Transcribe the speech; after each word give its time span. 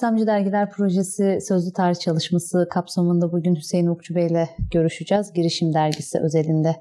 İslamcı 0.00 0.26
Dergiler 0.26 0.70
Projesi 0.70 1.38
Sözlü 1.48 1.72
Tarih 1.72 2.00
Çalışması 2.00 2.68
kapsamında 2.70 3.32
bugün 3.32 3.56
Hüseyin 3.56 3.86
Okçu 3.86 4.14
Bey 4.14 4.26
ile 4.26 4.48
görüşeceğiz. 4.72 5.32
Girişim 5.32 5.74
Dergisi 5.74 6.18
özelinde 6.18 6.76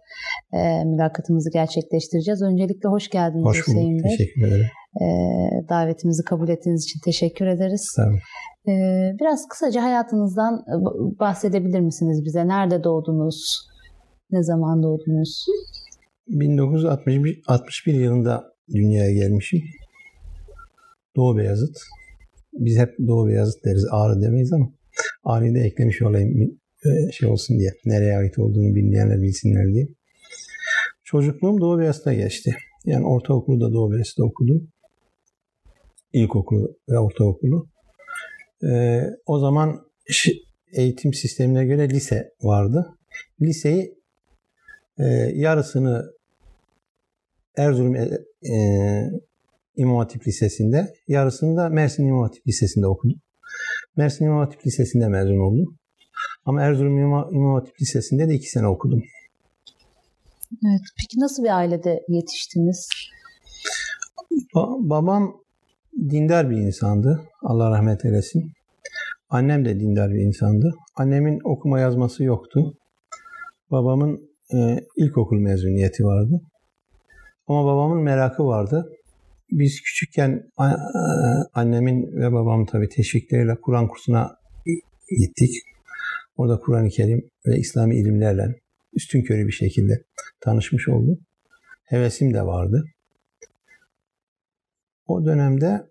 e, 0.53 0.83
mülakatımızı 0.85 1.49
gerçekleştireceğiz. 1.53 2.41
Öncelikle 2.41 2.89
hoş 2.89 3.09
geldiniz 3.09 3.45
hoş 3.45 3.57
Hüseyin 3.67 3.93
bulduk. 3.93 4.05
Bey. 4.05 4.17
Teşekkür 4.17 4.47
ederim. 4.47 4.65
E, 5.01 5.05
davetimizi 5.69 6.23
kabul 6.23 6.49
ettiğiniz 6.49 6.83
için 6.83 6.99
teşekkür 7.05 7.47
ederiz. 7.47 7.87
Sağ 7.95 8.03
olun. 8.03 8.19
E, 8.67 8.73
biraz 9.21 9.47
kısaca 9.49 9.83
hayatınızdan 9.83 10.63
bahsedebilir 11.19 11.79
misiniz 11.79 12.25
bize? 12.25 12.47
Nerede 12.47 12.83
doğdunuz? 12.83 13.67
Ne 14.31 14.43
zaman 14.43 14.83
doğdunuz? 14.83 15.45
1961 16.27 17.41
61 17.47 17.93
yılında 17.93 18.43
dünyaya 18.73 19.13
gelmişim. 19.13 19.61
Doğu 21.15 21.37
Beyazıt. 21.37 21.77
Biz 22.53 22.77
hep 22.77 22.89
Doğu 23.07 23.27
Beyazıt 23.27 23.65
deriz. 23.65 23.87
Ağrı 23.91 24.21
demeyiz 24.21 24.53
ama 24.53 24.73
Ağrı'yı 25.23 25.55
da 25.55 25.59
eklemiş 25.59 26.01
olayım 26.01 26.59
şey 27.11 27.29
olsun 27.29 27.59
diye. 27.59 27.71
Nereye 27.85 28.17
ait 28.17 28.39
olduğunu 28.39 28.75
bilmeyenler 28.75 29.21
bilsinler 29.21 29.73
diye. 29.73 29.87
Çocukluğum 31.03 31.61
Doğu 31.61 31.79
Beyazıt'ta 31.79 32.13
geçti. 32.13 32.55
Yani 32.85 33.05
ortaokulu 33.05 33.61
da 33.61 33.73
Doğu 33.73 33.91
Beyazıt'ta 33.91 34.23
okudum. 34.23 34.67
İlkokulu 36.13 36.77
ve 36.89 36.99
ortaokulu. 36.99 37.67
Ee, 38.63 39.01
o 39.25 39.39
zaman 39.39 39.85
eğitim 40.73 41.13
sistemine 41.13 41.65
göre 41.65 41.89
lise 41.89 42.31
vardı. 42.41 42.97
Liseyi 43.41 43.95
e, 44.97 45.03
yarısını 45.33 46.11
Erzurum 47.57 47.95
e, 47.95 48.05
İmam 49.79 49.97
Hatip 49.97 50.27
Lisesi'nde, 50.27 50.93
yarısını 51.07 51.57
da 51.57 51.69
Mersin 51.69 52.05
İmam 52.05 52.21
Hatip 52.21 52.47
Lisesi'nde 52.47 52.87
okudum. 52.87 53.15
Mersin 53.97 54.25
İmam 54.25 54.39
Hatip 54.39 54.65
Lisesi'nde 54.65 55.07
mezun 55.07 55.39
oldum. 55.39 55.77
Ama 56.45 56.61
Erzurum 56.61 56.97
İmam, 56.97 57.33
İmam 57.33 57.53
Hatip 57.53 57.81
Lisesi'nde 57.81 58.29
de 58.29 58.33
iki 58.33 58.49
sene 58.49 58.67
okudum. 58.67 59.03
Evet. 60.67 60.81
Peki 60.97 61.19
nasıl 61.19 61.43
bir 61.43 61.57
ailede 61.57 62.03
yetiştiniz? 62.07 62.89
Ba- 64.55 64.89
babam 64.89 65.35
dindar 66.09 66.49
bir 66.49 66.57
insandı. 66.57 67.21
Allah 67.41 67.71
rahmet 67.71 68.05
eylesin. 68.05 68.51
Annem 69.29 69.65
de 69.65 69.79
dindar 69.79 70.11
bir 70.11 70.21
insandı. 70.21 70.75
Annemin 70.95 71.39
okuma 71.43 71.79
yazması 71.79 72.23
yoktu. 72.23 72.73
Babamın 73.71 74.29
e, 74.53 74.79
ilkokul 74.97 75.39
mezuniyeti 75.39 76.03
vardı. 76.03 76.41
Ama 77.47 77.65
babamın 77.65 78.03
merakı 78.03 78.45
vardı. 78.45 78.89
Biz 79.51 79.81
küçükken 79.81 80.51
annemin 81.53 82.21
ve 82.21 82.31
babamın 82.31 82.65
tabii 82.65 82.89
teşvikleriyle 82.89 83.55
Kur'an 83.61 83.87
kursuna 83.87 84.35
gittik. 85.19 85.49
Orada 86.37 86.59
Kur'an-ı 86.59 86.89
Kerim 86.89 87.29
ve 87.47 87.57
İslami 87.57 87.99
ilimlerle 87.99 88.55
üstün 88.93 89.23
körü 89.23 89.47
bir 89.47 89.51
şekilde 89.51 90.03
tanışmış 90.41 90.89
oldum. 90.89 91.19
Hevesim 91.85 92.33
de 92.33 92.41
vardı. 92.41 92.83
O 95.07 95.25
dönemde 95.25 95.81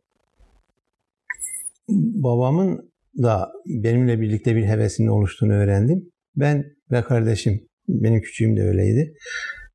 babamın 1.88 2.92
da 3.22 3.52
benimle 3.66 4.20
birlikte 4.20 4.56
bir 4.56 4.64
hevesinin 4.64 5.08
oluştuğunu 5.08 5.52
öğrendim. 5.52 6.10
Ben 6.36 6.64
ve 6.90 7.02
kardeşim, 7.02 7.68
benim 7.88 8.20
küçüğüm 8.20 8.56
de 8.56 8.62
öyleydi. 8.62 9.14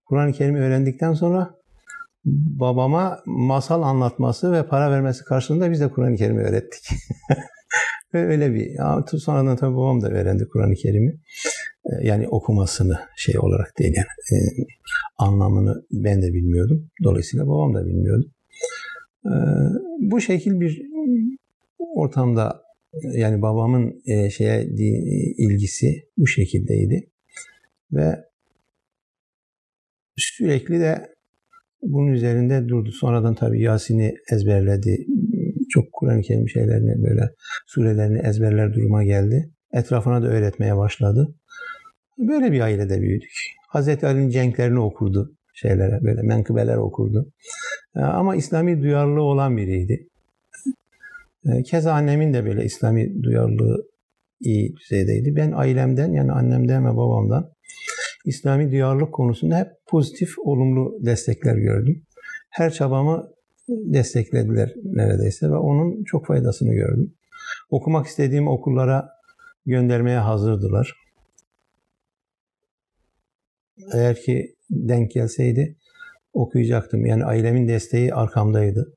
Kur'an-ı 0.05 0.33
Kerim'i 0.33 0.59
öğrendikten 0.59 1.13
sonra 1.13 1.55
babama 2.25 3.19
masal 3.25 3.81
anlatması 3.81 4.51
ve 4.51 4.67
para 4.67 4.91
vermesi 4.91 5.23
karşılığında 5.23 5.71
biz 5.71 5.81
de 5.81 5.89
Kur'an-ı 5.89 6.15
Kerim'i 6.15 6.41
öğrettik. 6.41 6.83
ve 8.13 8.25
öyle 8.25 8.53
bir, 8.53 8.75
sonradan 9.19 9.55
tabii 9.57 9.75
babam 9.75 10.01
da 10.01 10.09
öğrendi 10.09 10.47
Kur'an-ı 10.47 10.75
Kerim'i. 10.75 11.19
Yani 12.01 12.27
okumasını 12.27 12.99
şey 13.15 13.39
olarak 13.39 13.79
değil 13.79 13.93
yani 13.95 14.05
e, 14.05 14.35
anlamını 15.17 15.85
ben 15.91 16.21
de 16.21 16.33
bilmiyordum. 16.33 16.89
Dolayısıyla 17.03 17.47
babam 17.47 17.73
da 17.73 17.85
bilmiyordu. 17.85 18.31
E, 19.25 19.33
bu 19.99 20.21
şekil 20.21 20.59
bir 20.59 20.81
ortamda 21.79 22.63
yani 23.03 23.41
babamın 23.41 24.01
e, 24.05 24.29
şeye 24.29 24.65
ilgisi 25.37 26.03
bu 26.17 26.27
şekildeydi. 26.27 27.09
Ve 27.91 28.25
sürekli 30.15 30.79
de 30.79 31.12
bunun 31.83 32.07
üzerinde 32.07 32.67
durdu. 32.67 32.91
Sonradan 32.91 33.35
tabii 33.35 33.61
Yasin'i 33.61 34.15
ezberledi. 34.31 35.05
Çok 35.69 35.93
Kur'an-ı 35.93 36.21
Kerim 36.21 36.49
şeylerini 36.49 37.03
böyle 37.03 37.29
surelerini 37.67 38.27
ezberler 38.27 38.73
duruma 38.73 39.03
geldi. 39.03 39.49
Etrafına 39.73 40.21
da 40.21 40.27
öğretmeye 40.27 40.77
başladı. 40.77 41.35
Böyle 42.17 42.51
bir 42.51 42.61
ailede 42.61 43.01
büyüdük. 43.01 43.31
Hazreti 43.67 44.07
Ali'nin 44.07 44.29
cenklerini 44.29 44.79
okurdu 44.79 45.35
şeylere 45.53 45.99
böyle 46.03 46.21
menkıbeler 46.21 46.77
okurdu. 46.77 47.31
Ama 47.95 48.35
İslami 48.35 48.81
duyarlılığı 48.81 49.21
olan 49.21 49.57
biriydi. 49.57 50.07
Keza 51.65 51.93
annemin 51.93 52.33
de 52.33 52.45
böyle 52.45 52.65
İslami 52.65 53.23
duyarlılığı 53.23 53.87
iyi 54.41 54.75
düzeydeydi. 54.75 55.35
Ben 55.35 55.51
ailemden 55.51 56.11
yani 56.11 56.31
annemden 56.31 56.85
ve 56.85 56.97
babamdan 56.97 57.49
İslami 58.25 58.71
duyarlılık 58.71 59.13
konusunda 59.13 59.57
hep 59.57 59.67
pozitif, 59.87 60.39
olumlu 60.39 60.97
destekler 61.05 61.55
gördüm. 61.55 62.03
Her 62.49 62.73
çabamı 62.73 63.33
desteklediler 63.67 64.73
neredeyse 64.83 65.49
ve 65.49 65.55
onun 65.55 66.03
çok 66.03 66.25
faydasını 66.25 66.73
gördüm. 66.73 67.13
Okumak 67.69 68.07
istediğim 68.07 68.47
okullara 68.47 69.09
göndermeye 69.65 70.17
hazırdılar. 70.17 70.95
Eğer 73.93 74.15
ki 74.15 74.55
denk 74.69 75.11
gelseydi 75.11 75.75
okuyacaktım. 76.33 77.05
Yani 77.05 77.25
ailemin 77.25 77.67
desteği 77.67 78.13
arkamdaydı. 78.13 78.93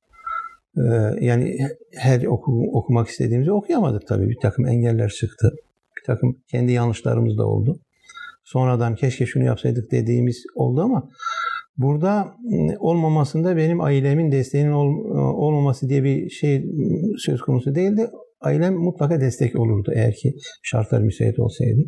Ee, 0.76 0.80
yani 1.20 1.58
her 1.94 2.24
oku, 2.24 2.70
okumak 2.72 3.08
istediğimizi 3.08 3.52
okuyamadık 3.52 4.06
tabii. 4.06 4.28
Bir 4.28 4.38
takım 4.42 4.66
engeller 4.66 5.10
çıktı. 5.10 5.52
Bir 5.96 6.06
takım 6.06 6.36
kendi 6.48 6.72
yanlışlarımız 6.72 7.38
da 7.38 7.46
oldu. 7.46 7.80
Sonradan 8.46 8.94
keşke 8.94 9.26
şunu 9.26 9.44
yapsaydık 9.44 9.92
dediğimiz 9.92 10.44
oldu 10.54 10.80
ama 10.80 11.10
burada 11.76 12.34
olmamasında 12.78 13.56
benim 13.56 13.80
ailemin 13.80 14.32
desteğinin 14.32 14.72
ol, 14.72 14.88
olmaması 15.34 15.88
diye 15.88 16.04
bir 16.04 16.30
şey 16.30 16.64
söz 17.18 17.40
konusu 17.40 17.74
değildi. 17.74 18.10
Ailem 18.40 18.74
mutlaka 18.74 19.20
destek 19.20 19.56
olurdu 19.56 19.92
eğer 19.94 20.14
ki 20.14 20.34
şartlar 20.62 21.00
müsait 21.00 21.38
olsaydı. 21.38 21.80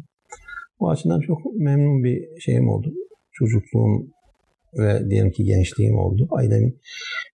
Bu 0.80 0.90
açıdan 0.90 1.20
çok 1.20 1.38
memnun 1.56 2.04
bir 2.04 2.40
şeyim 2.40 2.68
oldu. 2.68 2.92
Çocukluğum 3.32 4.10
ve 4.78 5.10
diyelim 5.10 5.30
ki 5.30 5.44
gençliğim 5.44 5.98
oldu. 5.98 6.28
Ailemin 6.30 6.80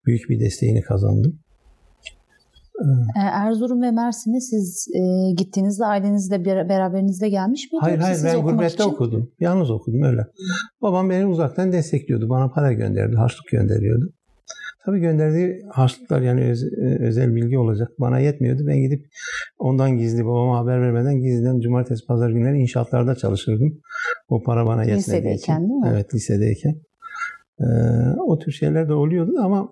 büyük 0.06 0.28
bir 0.28 0.40
desteğini 0.40 0.82
kazandım. 0.82 1.43
Erzurum 3.16 3.82
ve 3.82 3.90
Mersin'e 3.90 4.40
siz 4.40 4.88
e, 4.94 5.32
gittiğinizde 5.32 5.84
ailenizle 5.84 6.44
beraberinizle 6.44 7.28
gelmiş 7.28 7.72
miydiniz? 7.72 7.82
Hayır 7.82 7.98
hayır 7.98 8.24
ben 8.24 8.42
gurbette 8.42 8.74
için? 8.74 8.84
okudum. 8.84 9.32
Yalnız 9.40 9.70
okudum 9.70 10.02
öyle. 10.02 10.26
Babam 10.82 11.10
beni 11.10 11.26
uzaktan 11.26 11.72
destekliyordu. 11.72 12.28
Bana 12.28 12.50
para 12.50 12.72
gönderdi, 12.72 13.16
harçlık 13.16 13.48
gönderiyordu. 13.52 14.12
Tabii 14.84 15.00
gönderdiği 15.00 15.60
harçlıklar 15.72 16.20
yani 16.20 16.44
öz, 16.50 16.64
özel 17.00 17.34
bilgi 17.34 17.58
olacak. 17.58 17.88
Bana 17.98 18.18
yetmiyordu. 18.18 18.62
Ben 18.66 18.76
gidip 18.76 19.06
ondan 19.58 19.98
gizli 19.98 20.24
babama 20.24 20.58
haber 20.58 20.80
vermeden 20.80 21.20
gizliden 21.20 21.60
cumartesi 21.60 22.06
pazar 22.06 22.30
günleri 22.30 22.58
inşaatlarda 22.58 23.14
çalışırdım. 23.14 23.80
O 24.28 24.42
para 24.42 24.66
bana 24.66 24.84
yetmediği 24.84 24.98
lisedeyken, 24.98 25.36
için. 25.36 25.68
değil 25.68 25.80
mi? 25.80 25.88
Evet 25.92 26.14
lisedeyken. 26.14 26.74
Ee, 27.60 27.64
o 28.26 28.38
tür 28.38 28.52
şeyler 28.52 28.88
de 28.88 28.94
oluyordu 28.94 29.32
ama 29.38 29.68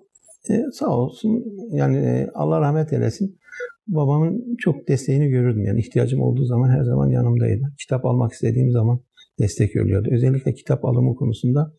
e, 0.49 0.63
sağ 0.71 0.97
olsun 0.97 1.43
yani 1.71 1.97
e, 1.97 2.29
Allah 2.33 2.61
rahmet 2.61 2.93
eylesin. 2.93 3.39
Babamın 3.87 4.55
çok 4.59 4.87
desteğini 4.87 5.29
görürdüm. 5.29 5.65
Yani 5.65 5.79
ihtiyacım 5.79 6.21
olduğu 6.21 6.45
zaman 6.45 6.69
her 6.69 6.83
zaman 6.83 7.09
yanımdaydı. 7.09 7.73
Kitap 7.79 8.05
almak 8.05 8.33
istediğim 8.33 8.71
zaman 8.71 8.99
destek 9.39 9.75
oluyordu. 9.75 10.09
Özellikle 10.11 10.53
kitap 10.53 10.85
alımı 10.85 11.15
konusunda 11.15 11.73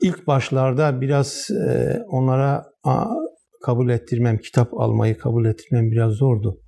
ilk 0.00 0.26
başlarda 0.26 1.00
biraz 1.00 1.48
e, 1.68 1.98
onlara 2.08 2.66
kabul 3.62 3.90
ettirmem, 3.90 4.38
kitap 4.38 4.80
almayı 4.80 5.18
kabul 5.18 5.44
ettirmem 5.44 5.90
biraz 5.90 6.12
zordu. 6.12 6.60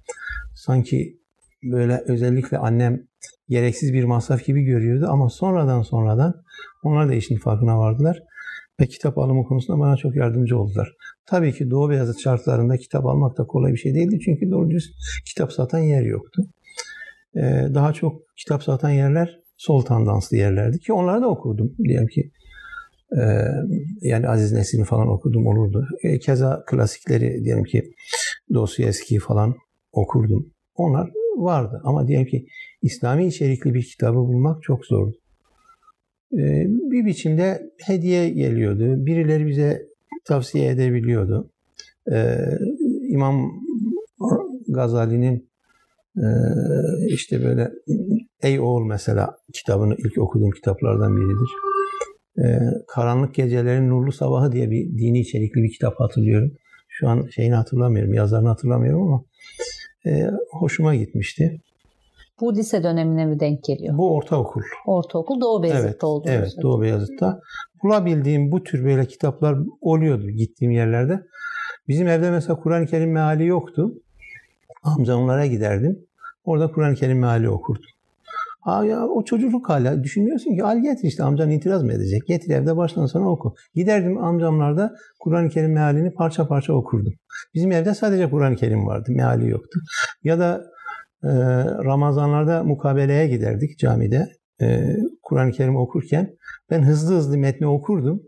Sanki 0.55 1.21
böyle 1.63 2.03
özellikle 2.07 2.59
annem 2.59 3.07
gereksiz 3.49 3.93
bir 3.93 4.05
masraf 4.05 4.45
gibi 4.45 4.63
görüyordu 4.63 5.07
ama 5.09 5.31
sonradan 5.31 5.83
sonradan 5.83 6.35
onlar 6.83 7.09
da 7.09 7.15
işin 7.15 7.37
farkına 7.37 7.79
vardılar 7.79 8.23
ve 8.83 8.87
kitap 8.87 9.19
alımı 9.19 9.45
konusunda 9.45 9.81
bana 9.81 9.97
çok 9.97 10.17
yardımcı 10.17 10.59
oldular. 10.59 10.93
Tabii 11.27 11.53
ki 11.53 11.71
Doğu 11.71 11.91
Beyazıt 11.91 12.21
şartlarında 12.21 12.77
kitap 12.77 13.07
almak 13.07 13.39
da 13.39 13.45
kolay 13.45 13.73
bir 13.73 13.79
şey 13.79 13.95
değildi 13.95 14.19
çünkü 14.25 14.51
doğru 14.51 14.71
düz 14.71 14.93
kitap 15.27 15.53
satan 15.53 15.79
yer 15.79 16.03
yoktu. 16.03 16.43
Ee, 17.37 17.41
daha 17.75 17.93
çok 17.93 18.23
kitap 18.37 18.63
satan 18.63 18.91
yerler 18.91 19.39
sol 19.57 19.83
tandanslı 19.83 20.37
yerlerdi 20.37 20.79
ki 20.79 20.93
onları 20.93 21.23
da 21.23 21.29
okurdum. 21.29 21.73
Diyelim 21.85 22.07
ki 22.07 22.31
Ee, 23.21 23.47
yani 24.03 24.29
Aziz 24.29 24.53
Nesin'i 24.53 24.85
falan 24.85 25.09
okudum 25.09 25.47
olurdu. 25.47 25.87
E, 26.03 26.19
keza 26.19 26.65
klasikleri 26.67 27.45
diyelim 27.45 27.65
ki 27.65 27.93
Dostoyevski 28.55 29.19
falan 29.19 29.55
okurdum. 29.93 30.53
Onlar 30.75 31.11
vardı 31.37 31.81
ama 31.85 32.09
diyelim 32.09 32.27
ki 32.27 32.47
İslami 32.83 33.27
içerikli 33.27 33.75
bir 33.75 33.83
kitabı 33.83 34.17
bulmak 34.17 34.63
çok 34.63 34.87
zordu. 34.87 35.17
Ee, 36.39 36.67
bir 36.69 37.07
biçimde 37.07 37.71
hediye 37.85 38.31
geliyordu. 38.31 39.07
Birileri 39.07 39.47
bize 39.47 39.87
tavsiye 40.25 40.71
edebiliyordu. 40.71 41.51
Ee, 42.13 42.39
İmam 43.09 43.63
Gazali'nin 44.69 45.49
e, 46.17 46.27
işte 47.07 47.45
böyle 47.45 47.73
Ey 48.43 48.61
Oğul 48.61 48.85
mesela 48.85 49.37
kitabını 49.53 49.95
ilk 49.99 50.19
okuduğum 50.19 50.51
kitaplardan 50.51 51.17
biridir. 51.17 51.51
Ee, 52.39 52.59
Karanlık 52.89 53.35
Gecelerin 53.35 53.89
Nurlu 53.89 54.13
Sabahı 54.13 54.53
diye 54.53 54.71
bir 54.71 54.99
dini 54.99 55.21
içerikli 55.21 55.63
bir 55.63 55.73
kitap 55.73 56.01
hatırlıyorum. 56.01 56.53
Şu 56.89 57.09
an 57.09 57.27
şeyini 57.27 57.55
hatırlamıyorum, 57.55 58.15
yazarını 58.15 58.49
hatırlamıyorum 58.49 59.03
ama 59.03 59.25
e, 60.07 60.31
hoşuma 60.51 60.95
gitmişti. 60.95 61.61
Bu 62.43 62.57
lise 62.57 62.83
dönemine 62.83 63.27
mi 63.27 63.41
denk 63.41 63.65
geliyor? 63.65 63.99
Bu 63.99 64.17
ortaokul. 64.17 64.63
Ortaokul 64.87 65.41
Doğu 65.41 65.63
Beyazıt'ta 65.63 65.89
evet, 65.89 66.05
oldu. 66.05 66.29
Evet, 66.31 66.53
Doğu 66.63 66.83
Beyazıt'ta. 66.83 67.41
Bulabildiğim 67.83 68.53
bu 68.53 68.63
tür 68.63 68.85
böyle 68.85 69.07
kitaplar 69.07 69.59
oluyordu 69.81 70.31
gittiğim 70.31 70.73
yerlerde. 70.73 71.23
Bizim 71.89 72.09
evde 72.09 72.31
mesela 72.31 72.61
Kur'an-ı 72.61 72.87
Kerim 72.87 73.13
meali 73.13 73.47
yoktu. 73.47 73.95
Amcamlara 74.83 75.47
giderdim. 75.47 75.99
Orada 76.45 76.73
Kur'an-ı 76.73 76.95
Kerim 76.95 77.19
meali 77.19 77.49
okurdum. 77.49 77.91
Ha 78.61 78.85
ya 78.85 79.07
o 79.07 79.25
çocukluk 79.25 79.69
hala 79.69 80.05
düşünüyorsun 80.05 80.55
ki 80.55 80.65
al 80.65 80.79
getir 80.79 81.09
işte 81.09 81.23
amcan 81.23 81.51
itiraz 81.51 81.83
mı 81.83 81.93
edecek? 81.93 82.27
Getir 82.27 82.51
evde 82.51 82.77
baştan 82.77 83.07
sona 83.07 83.31
oku. 83.31 83.55
Giderdim 83.75 84.19
amcamlarda 84.19 84.95
Kur'an-ı 85.21 85.49
Kerim 85.49 85.73
mealini 85.73 86.11
parça 86.11 86.49
parça 86.49 86.73
okurdum. 86.73 87.13
Bizim 87.55 87.73
evde 87.73 87.95
sadece 87.95 88.31
Kur'an-ı 88.31 88.57
Kerim 88.57 88.87
vardı. 88.87 89.13
Meali 89.13 89.49
yoktu. 89.49 89.81
Ya 90.25 90.39
da 90.39 90.72
Ramazanlarda 91.85 92.65
mukabeleye 92.65 93.29
giderdik 93.29 93.79
camide. 93.79 94.29
E, 94.63 94.97
Kur'an-ı 95.23 95.53
Kerim 95.53 95.77
okurken 95.77 96.37
ben 96.71 96.83
hızlı 96.83 97.15
hızlı 97.15 97.39
metni 97.39 97.67
okurdum. 97.67 98.23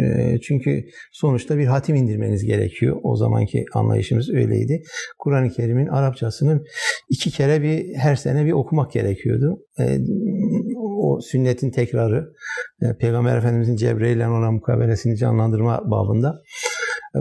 E, 0.00 0.38
çünkü 0.40 0.84
sonuçta 1.12 1.58
bir 1.58 1.66
hatim 1.66 1.96
indirmeniz 1.96 2.44
gerekiyor. 2.44 2.96
O 3.02 3.16
zamanki 3.16 3.64
anlayışımız 3.74 4.30
öyleydi. 4.30 4.82
Kur'an-ı 5.18 5.50
Kerim'in 5.50 5.86
Arapçasını 5.86 6.64
iki 7.10 7.30
kere 7.30 7.62
bir 7.62 7.94
her 7.94 8.16
sene 8.16 8.44
bir 8.44 8.52
okumak 8.52 8.92
gerekiyordu. 8.92 9.58
E, 9.80 9.98
o 10.76 11.20
sünnetin 11.20 11.70
tekrarı, 11.70 12.32
Peygamber 13.00 13.38
Efendimizin 13.38 13.76
Cebrail 13.76 14.16
ile 14.16 14.28
olan 14.28 14.54
mukabelesini 14.54 15.16
canlandırma 15.16 15.90
babında. 15.90 16.42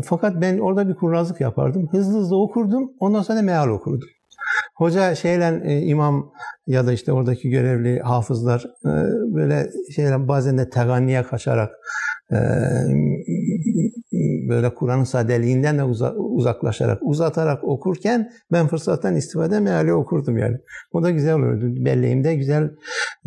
Fakat 0.03 0.41
ben 0.41 0.57
orada 0.57 0.89
bir 0.89 0.95
kurnazlık 0.95 1.41
yapardım. 1.41 1.87
Hızlı 1.91 2.19
hızlı 2.19 2.41
okurdum. 2.41 2.91
Ondan 2.99 3.21
sonra 3.21 3.41
meal 3.41 3.69
okurdum. 3.69 4.09
Hoca 4.77 5.15
şeyle 5.15 5.61
e, 5.63 5.81
imam 5.81 6.31
ya 6.67 6.87
da 6.87 6.93
işte 6.93 7.11
oradaki 7.11 7.49
görevli 7.49 7.99
hafızlar 7.99 8.65
e, 8.85 8.91
böyle 9.35 9.69
şeyler 9.95 10.27
bazen 10.27 10.57
de 10.57 10.69
teganniye 10.69 11.23
kaçarak 11.23 11.71
e, 12.31 12.37
böyle 14.49 14.73
Kur'an'ın 14.73 15.03
sadeliğinden 15.03 15.77
de 15.77 15.83
uzaklaşarak, 16.13 16.99
uzatarak 17.01 17.63
okurken 17.63 18.31
ben 18.51 18.67
fırsattan 18.67 19.15
istifade 19.15 19.59
meali 19.59 19.93
okurdum 19.93 20.37
yani. 20.37 20.57
O 20.93 21.03
da 21.03 21.09
güzel 21.09 21.35
oluyordu. 21.35 21.85
Belleğimde 21.85 22.35
güzel 22.35 22.71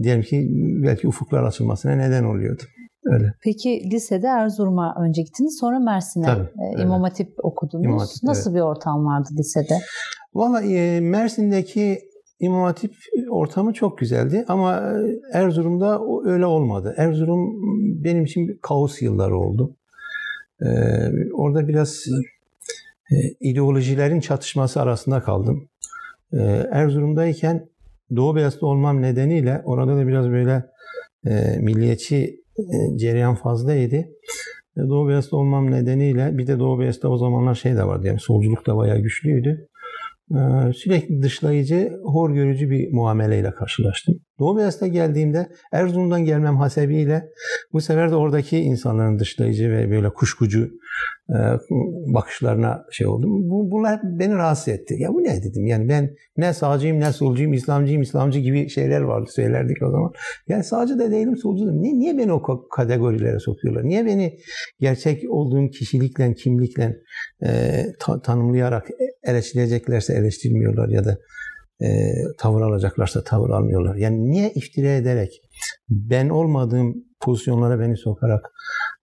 diyelim 0.02 0.22
ki 0.22 0.48
belki 0.82 1.08
ufuklar 1.08 1.42
açılmasına 1.42 1.92
neden 1.92 2.24
oluyordu. 2.24 2.62
Öyle. 3.04 3.32
Peki 3.42 3.90
lisede 3.92 4.26
Erzurum'a 4.26 4.94
önce 5.04 5.22
gittiniz 5.22 5.58
sonra 5.60 5.78
Mersin'e 5.78 6.26
Tabii, 6.26 6.48
e, 6.78 6.82
İmam 6.82 7.02
Hatip 7.02 7.32
okudunuz. 7.42 7.84
İmam 7.84 7.98
Hatip, 7.98 8.22
Nasıl 8.22 8.50
evet. 8.50 8.56
bir 8.56 8.64
ortam 8.64 9.04
vardı 9.06 9.28
lisede? 9.38 9.74
Valla 10.34 10.62
e, 10.62 11.00
Mersin'deki 11.00 11.98
İmam 12.40 12.62
Hatip 12.62 12.94
ortamı 13.30 13.72
çok 13.72 13.98
güzeldi 13.98 14.44
ama 14.48 14.76
e, 14.76 15.38
Erzurum'da 15.38 16.00
öyle 16.24 16.46
olmadı. 16.46 16.94
Erzurum 16.96 17.54
benim 18.04 18.24
için 18.24 18.48
bir 18.48 18.58
kaos 18.58 19.02
yılları 19.02 19.36
oldu. 19.36 19.76
Ee, 20.62 20.66
orada 21.32 21.68
biraz 21.68 22.04
e, 23.10 23.14
ideolojilerin 23.40 24.20
çatışması 24.20 24.80
arasında 24.80 25.22
kaldım. 25.22 25.68
Erzurum'dayken 26.70 27.68
Doğu 28.16 28.36
Beyaz'da 28.36 28.66
olmam 28.66 29.02
nedeniyle 29.02 29.62
orada 29.64 29.96
da 29.96 30.06
biraz 30.06 30.30
böyle 30.30 30.64
e, 31.26 31.58
milliyetçi 31.60 32.40
e, 32.58 32.98
cereyan 32.98 33.34
fazlaydı. 33.34 33.96
E, 34.76 34.80
Doğu 34.88 35.08
Beyaz'da 35.08 35.36
olmam 35.36 35.70
nedeniyle 35.70 36.38
bir 36.38 36.46
de 36.46 36.58
Doğu 36.58 36.80
Beyaz'da 36.80 37.08
o 37.08 37.16
zamanlar 37.16 37.54
şey 37.54 37.76
de 37.76 37.84
vardı 37.84 38.06
yani 38.06 38.20
solculuk 38.20 38.66
da 38.66 38.76
bayağı 38.76 38.98
güçlüydü. 38.98 39.68
Ee, 40.34 40.72
sürekli 40.72 41.22
dışlayıcı, 41.22 41.92
hor 42.04 42.30
görücü 42.30 42.70
bir 42.70 42.92
muameleyle 42.92 43.50
karşılaştım. 43.50 44.14
Doğu 44.38 44.56
Beyazıt'a 44.56 44.86
geldiğimde 44.86 45.48
Erzurum'dan 45.72 46.24
gelmem 46.24 46.56
hasebiyle 46.56 47.28
bu 47.72 47.80
sefer 47.80 48.10
de 48.10 48.14
oradaki 48.14 48.58
insanların 48.58 49.18
dışlayıcı 49.18 49.70
ve 49.70 49.90
böyle 49.90 50.10
kuşkucu 50.10 50.70
e, 51.30 51.38
bakışlarına 52.14 52.84
şey 52.90 53.06
oldum. 53.06 53.50
Bu, 53.50 53.70
bunlar 53.70 54.00
beni 54.02 54.34
rahatsız 54.34 54.68
etti. 54.68 54.94
Ya 54.98 55.08
bu 55.14 55.22
ne 55.22 55.42
dedim 55.42 55.66
yani 55.66 55.88
ben 55.88 56.14
ne 56.36 56.52
sağcıyım 56.52 57.00
ne 57.00 57.12
solcuyum, 57.12 57.52
İslamcıyım, 57.52 58.02
İslamcı 58.02 58.38
gibi 58.38 58.68
şeyler 58.68 59.00
vardı 59.00 59.30
söylerdik 59.30 59.82
o 59.82 59.90
zaman. 59.90 60.12
Yani 60.48 60.64
sağcı 60.64 60.98
da 60.98 61.10
değilim, 61.10 61.36
solcu 61.36 61.66
da 61.66 61.72
niye, 61.72 61.98
niye 61.98 62.18
beni 62.18 62.32
o 62.32 62.68
kategorilere 62.68 63.38
sokuyorlar? 63.38 63.84
Niye 63.84 64.06
beni 64.06 64.38
gerçek 64.80 65.30
olduğum 65.30 65.70
kişilikle, 65.70 66.34
kimlikle 66.34 66.96
e, 67.42 67.82
ta, 68.00 68.22
tanımlayarak 68.22 68.90
eleştireceklerse 69.22 70.14
eleştirmiyorlar 70.14 70.88
ya 70.88 71.04
da 71.04 71.18
e, 71.82 71.88
tavır 72.38 72.62
alacaklarsa 72.62 73.24
tavır 73.24 73.50
almıyorlar. 73.50 73.96
Yani 73.96 74.30
niye 74.30 74.50
iftira 74.50 74.88
ederek 74.88 75.40
ben 75.88 76.28
olmadığım 76.28 76.94
pozisyonlara 77.20 77.80
beni 77.80 77.96
sokarak 77.96 78.52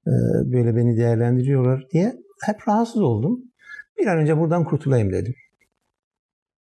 e, 0.08 0.12
böyle 0.52 0.75
beni 0.75 0.98
değerlendiriyorlar 0.98 1.84
diye 1.94 2.14
hep 2.46 2.68
rahatsız 2.68 3.02
oldum. 3.02 3.44
Bir 4.00 4.08
an 4.08 4.18
önce 4.18 4.38
buradan 4.38 4.64
kurtulayım 4.64 5.14
dedim. 5.14 5.34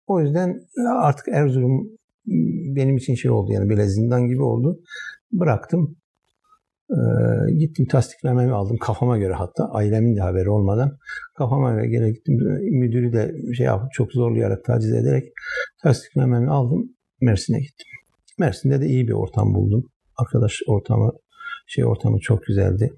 O 0.07 0.21
yüzden 0.21 0.59
artık 1.01 1.27
Erzurum 1.27 1.89
benim 2.75 2.97
için 2.97 3.15
şey 3.15 3.31
oldu 3.31 3.53
yani 3.53 3.69
böyle 3.69 3.87
zindan 3.87 4.27
gibi 4.27 4.43
oldu. 4.43 4.79
Bıraktım. 5.31 5.97
Ee, 6.91 7.53
gittim 7.57 7.87
tasdiklememi 7.87 8.53
aldım 8.53 8.77
kafama 8.77 9.17
göre 9.17 9.33
hatta 9.33 9.69
ailemin 9.71 10.15
de 10.15 10.21
haberi 10.21 10.49
olmadan 10.49 10.97
kafama 11.37 11.85
göre 11.85 12.11
gittim 12.11 12.35
müdürü 12.79 13.13
de 13.13 13.53
şey 13.53 13.65
yapıp 13.65 13.91
çok 13.93 14.11
zorlayarak 14.11 14.65
taciz 14.65 14.93
ederek 14.93 15.33
tasdiklememi 15.83 16.49
aldım 16.49 16.95
Mersin'e 17.21 17.59
gittim. 17.59 17.87
Mersin'de 18.39 18.81
de 18.81 18.85
iyi 18.85 19.07
bir 19.07 19.13
ortam 19.13 19.53
buldum. 19.55 19.83
Arkadaş 20.17 20.61
ortamı 20.67 21.11
şey 21.67 21.85
ortamı 21.85 22.19
çok 22.19 22.43
güzeldi. 22.43 22.93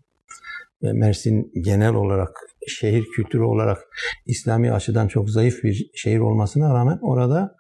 Mersin 0.82 1.52
genel 1.64 1.94
olarak 1.94 2.30
şehir 2.68 3.06
kültürü 3.16 3.44
olarak 3.44 3.78
İslami 4.26 4.72
açıdan 4.72 5.08
çok 5.08 5.30
zayıf 5.30 5.64
bir 5.64 5.90
şehir 5.96 6.20
olmasına 6.20 6.74
rağmen 6.74 7.00
orada 7.02 7.56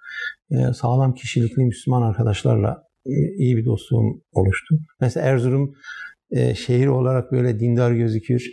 e, 0.51 0.73
sağlam 0.73 1.13
kişilikli 1.13 1.65
Müslüman 1.65 2.01
arkadaşlarla 2.01 2.83
e, 3.05 3.11
iyi 3.37 3.57
bir 3.57 3.65
dostluğum 3.65 4.21
oluştu. 4.31 4.75
Mesela 5.01 5.25
Erzurum 5.25 5.73
e, 6.31 6.55
şehir 6.55 6.87
olarak 6.87 7.31
böyle 7.31 7.59
dindar 7.59 7.91
gözükür, 7.91 8.51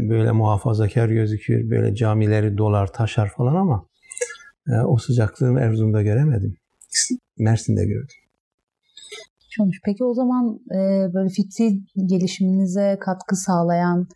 böyle 0.00 0.32
muhafazakar 0.32 1.08
gözükür, 1.08 1.70
böyle 1.70 1.94
camileri 1.94 2.58
dolar, 2.58 2.92
taşar 2.92 3.28
falan 3.28 3.54
ama 3.54 3.86
o 4.86 4.98
sıcaklığını 4.98 5.60
Erzurum'da 5.60 6.02
göremedim. 6.02 6.56
Mersin'de 7.38 7.84
gördüm 7.84 8.16
olmuş. 9.60 9.80
Peki 9.84 10.04
o 10.04 10.14
zaman 10.14 10.60
e, 10.70 10.78
böyle 11.14 11.28
fikri 11.28 11.80
gelişiminize 12.06 12.98
katkı 13.00 13.36
sağlayan 13.36 14.08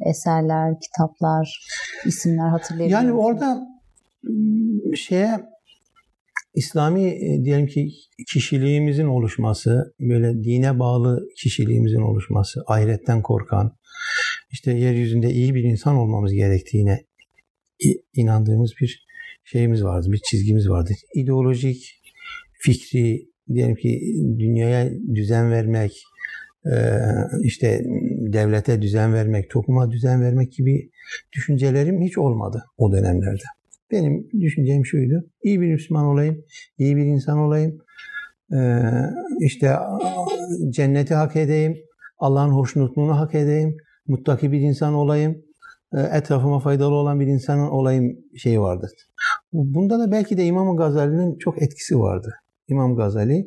eserler, 0.00 0.80
kitaplar, 0.80 1.66
isimler 2.04 2.48
hatırlayabiliyor 2.48 3.00
Yani 3.00 3.12
orada 3.12 3.68
ıı, 4.24 4.96
şeye 4.96 5.55
İslami 6.56 7.02
e, 7.02 7.44
diyelim 7.44 7.66
ki 7.66 7.90
kişiliğimizin 8.32 9.06
oluşması, 9.06 9.94
böyle 10.00 10.44
dine 10.44 10.78
bağlı 10.78 11.28
kişiliğimizin 11.36 12.00
oluşması, 12.00 12.64
ahiretten 12.66 13.22
korkan, 13.22 13.76
işte 14.50 14.72
yeryüzünde 14.72 15.30
iyi 15.30 15.54
bir 15.54 15.64
insan 15.64 15.96
olmamız 15.96 16.32
gerektiğine 16.32 17.04
inandığımız 18.14 18.72
bir 18.80 19.06
şeyimiz 19.44 19.84
vardı, 19.84 20.12
bir 20.12 20.20
çizgimiz 20.30 20.68
vardı. 20.68 20.92
İdeolojik, 21.14 22.02
fikri, 22.52 23.28
diyelim 23.54 23.74
ki 23.74 24.00
dünyaya 24.38 24.90
düzen 25.14 25.50
vermek, 25.50 26.02
e, 26.72 26.76
işte 27.42 27.82
devlete 28.32 28.82
düzen 28.82 29.14
vermek, 29.14 29.50
topluma 29.50 29.90
düzen 29.90 30.22
vermek 30.22 30.52
gibi 30.52 30.90
düşüncelerim 31.32 32.02
hiç 32.02 32.18
olmadı 32.18 32.64
o 32.76 32.92
dönemlerde. 32.92 33.44
Benim 33.90 34.28
düşüncem 34.40 34.86
şuydu. 34.86 35.24
İyi 35.42 35.60
bir 35.60 35.72
Müslüman 35.72 36.04
olayım, 36.04 36.44
iyi 36.78 36.96
bir 36.96 37.04
insan 37.04 37.38
olayım, 37.38 37.78
e, 38.52 38.58
işte 39.40 39.76
cenneti 40.70 41.14
hak 41.14 41.36
edeyim, 41.36 41.76
Allah'ın 42.18 42.50
hoşnutluğunu 42.50 43.18
hak 43.18 43.34
edeyim, 43.34 43.76
muttaki 44.06 44.52
bir 44.52 44.60
insan 44.60 44.94
olayım, 44.94 45.42
e, 45.94 46.00
etrafıma 46.00 46.60
faydalı 46.60 46.94
olan 46.94 47.20
bir 47.20 47.26
insan 47.26 47.58
olayım 47.58 48.16
şeyi 48.36 48.60
vardı. 48.60 48.90
Bunda 49.52 49.98
da 49.98 50.10
belki 50.12 50.36
de 50.36 50.44
İmam 50.44 50.76
Gazali'nin 50.76 51.38
çok 51.38 51.62
etkisi 51.62 51.98
vardı. 51.98 52.34
İmam 52.68 52.96
Gazali 52.96 53.46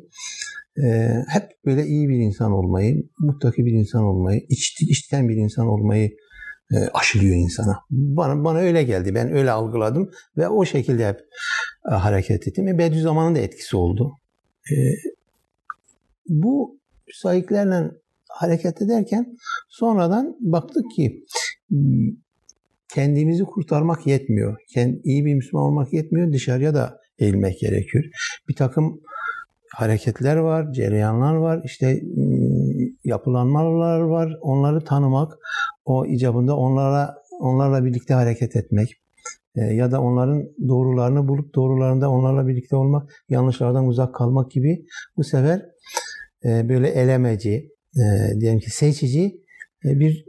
e, 0.84 1.08
hep 1.28 1.50
böyle 1.66 1.86
iyi 1.86 2.08
bir 2.08 2.18
insan 2.18 2.52
olmayı, 2.52 3.02
muttaki 3.18 3.64
bir 3.64 3.72
insan 3.72 4.04
olmayı, 4.04 4.40
içten 4.80 5.28
bir 5.28 5.36
insan 5.36 5.66
olmayı 5.66 6.10
aşılıyor 6.92 7.36
insana. 7.36 7.78
Bana 7.90 8.44
bana 8.44 8.58
öyle 8.58 8.82
geldi. 8.82 9.14
Ben 9.14 9.32
öyle 9.32 9.50
algıladım 9.50 10.10
ve 10.36 10.48
o 10.48 10.64
şekilde 10.64 11.08
hep 11.08 11.20
e, 11.90 11.94
hareket 11.94 12.48
ettim. 12.48 12.68
E, 12.68 12.78
Bediüzzaman'ın 12.78 13.34
da 13.34 13.38
etkisi 13.38 13.76
oldu. 13.76 14.12
E, 14.70 14.74
bu 16.28 16.78
sayıklarla 17.12 17.90
hareket 18.28 18.82
ederken 18.82 19.36
sonradan 19.68 20.36
baktık 20.40 20.84
ki 20.96 21.24
kendimizi 22.88 23.44
kurtarmak 23.44 24.06
yetmiyor. 24.06 24.56
Kendi, 24.68 25.00
iyi 25.04 25.24
bir 25.24 25.34
Müslüman 25.34 25.64
olmak 25.64 25.92
yetmiyor. 25.92 26.32
Dışarıya 26.32 26.74
da 26.74 27.00
eğilmek 27.18 27.60
gerekiyor. 27.60 28.04
Bir 28.48 28.54
takım 28.54 29.00
hareketler 29.74 30.36
var, 30.36 30.72
cereyanlar 30.72 31.34
var, 31.34 31.60
işte 31.64 32.02
yapılanmalar 33.04 34.00
var. 34.00 34.36
Onları 34.40 34.84
tanımak, 34.84 35.38
o 35.84 36.06
icabında 36.06 36.56
onlara 36.56 37.14
onlarla 37.40 37.84
birlikte 37.84 38.14
hareket 38.14 38.56
etmek 38.56 39.00
e, 39.56 39.60
ya 39.60 39.92
da 39.92 40.00
onların 40.00 40.44
doğrularını 40.68 41.28
bulup 41.28 41.54
doğrularında 41.54 42.10
onlarla 42.10 42.48
birlikte 42.48 42.76
olmak, 42.76 43.24
yanlışlardan 43.28 43.86
uzak 43.86 44.14
kalmak 44.14 44.50
gibi 44.50 44.84
bu 45.16 45.24
sefer 45.24 45.62
e, 46.44 46.68
böyle 46.68 46.88
elemeci, 46.88 47.70
e, 47.96 48.40
diyelim 48.40 48.60
ki 48.60 48.70
seçici 48.70 49.40
e, 49.84 50.00
bir 50.00 50.24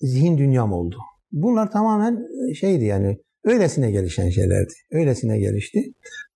zihin 0.00 0.38
dünyam 0.38 0.72
oldu. 0.72 0.96
Bunlar 1.32 1.70
tamamen 1.70 2.26
şeydi 2.54 2.84
yani 2.84 3.18
öylesine 3.44 3.90
gelişen 3.90 4.30
şeylerdi. 4.30 4.72
Öylesine 4.90 5.38
gelişti. 5.38 5.84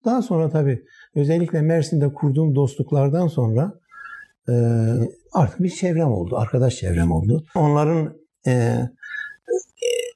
Daha 0.04 0.22
sonra 0.22 0.50
tabii 0.50 0.82
özellikle 1.14 1.62
Mersin'de 1.62 2.12
kurduğum 2.12 2.54
dostluklardan 2.54 3.28
sonra 3.28 3.72
e, 4.48 4.54
artık 5.32 5.62
bir 5.62 5.70
çevrem 5.70 6.12
oldu. 6.12 6.36
Arkadaş 6.36 6.76
çevrem 6.76 7.12
oldu. 7.12 7.44
Onların 7.54 8.25
e, 8.46 8.80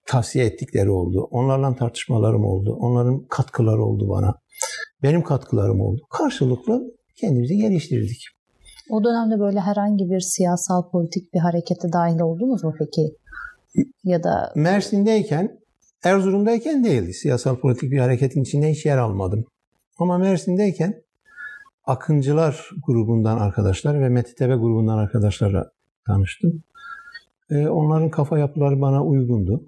tavsiye 0.06 0.44
ettikleri 0.44 0.90
oldu. 0.90 1.28
Onlarla 1.30 1.76
tartışmalarım 1.76 2.44
oldu. 2.44 2.76
Onların 2.80 3.24
katkıları 3.28 3.82
oldu 3.82 4.08
bana. 4.08 4.34
Benim 5.02 5.22
katkılarım 5.22 5.80
oldu. 5.80 6.00
Karşılıklı 6.10 6.82
kendimizi 7.16 7.56
geliştirdik. 7.56 8.26
O 8.90 9.04
dönemde 9.04 9.40
böyle 9.40 9.60
herhangi 9.60 10.10
bir 10.10 10.20
siyasal 10.20 10.90
politik 10.90 11.34
bir 11.34 11.38
harekete 11.38 11.92
dahil 11.92 12.20
oldunuz 12.20 12.64
mu 12.64 12.74
peki? 12.78 13.14
Ya 14.04 14.22
da 14.22 14.52
Mersin'deyken, 14.56 15.60
Erzurum'dayken 16.04 16.84
değildi. 16.84 17.14
Siyasal 17.14 17.56
politik 17.56 17.90
bir 17.90 17.98
hareketin 17.98 18.42
içinde 18.42 18.70
hiç 18.70 18.86
yer 18.86 18.98
almadım. 18.98 19.44
Ama 19.98 20.18
Mersin'deyken 20.18 21.02
Akıncılar 21.84 22.70
grubundan 22.86 23.38
arkadaşlar 23.38 24.00
ve 24.00 24.08
Metitebe 24.08 24.54
grubundan 24.54 24.98
arkadaşlarla 24.98 25.70
tanıştım. 26.06 26.62
Ee, 27.50 27.68
onların 27.68 28.10
kafa 28.10 28.38
yapıları 28.38 28.80
bana 28.80 29.04
uygundu. 29.04 29.64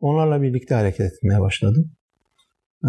Onlarla 0.00 0.42
birlikte 0.42 0.74
hareket 0.74 1.12
etmeye 1.12 1.40
başladım. 1.40 1.92
Ee, 2.84 2.88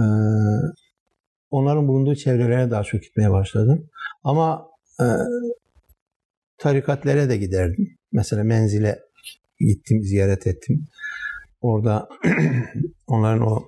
onların 1.51 1.88
bulunduğu 1.88 2.15
çevrelere 2.15 2.71
daha 2.71 2.83
çok 2.83 3.03
gitmeye 3.03 3.31
başladım. 3.31 3.89
Ama 4.24 4.67
e, 5.00 5.05
tarikatlere 6.57 7.29
de 7.29 7.38
giderdim. 7.38 7.98
Mesela 8.12 8.43
menzile 8.43 9.00
gittim, 9.60 10.03
ziyaret 10.03 10.48
ettim. 10.48 10.88
Orada 11.62 12.10
onların 13.07 13.48
o 13.48 13.65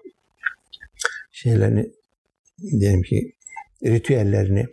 şeylerini 1.31 1.91
diyelim 2.79 3.01
ki 3.01 3.31
ritüellerini 3.85 4.65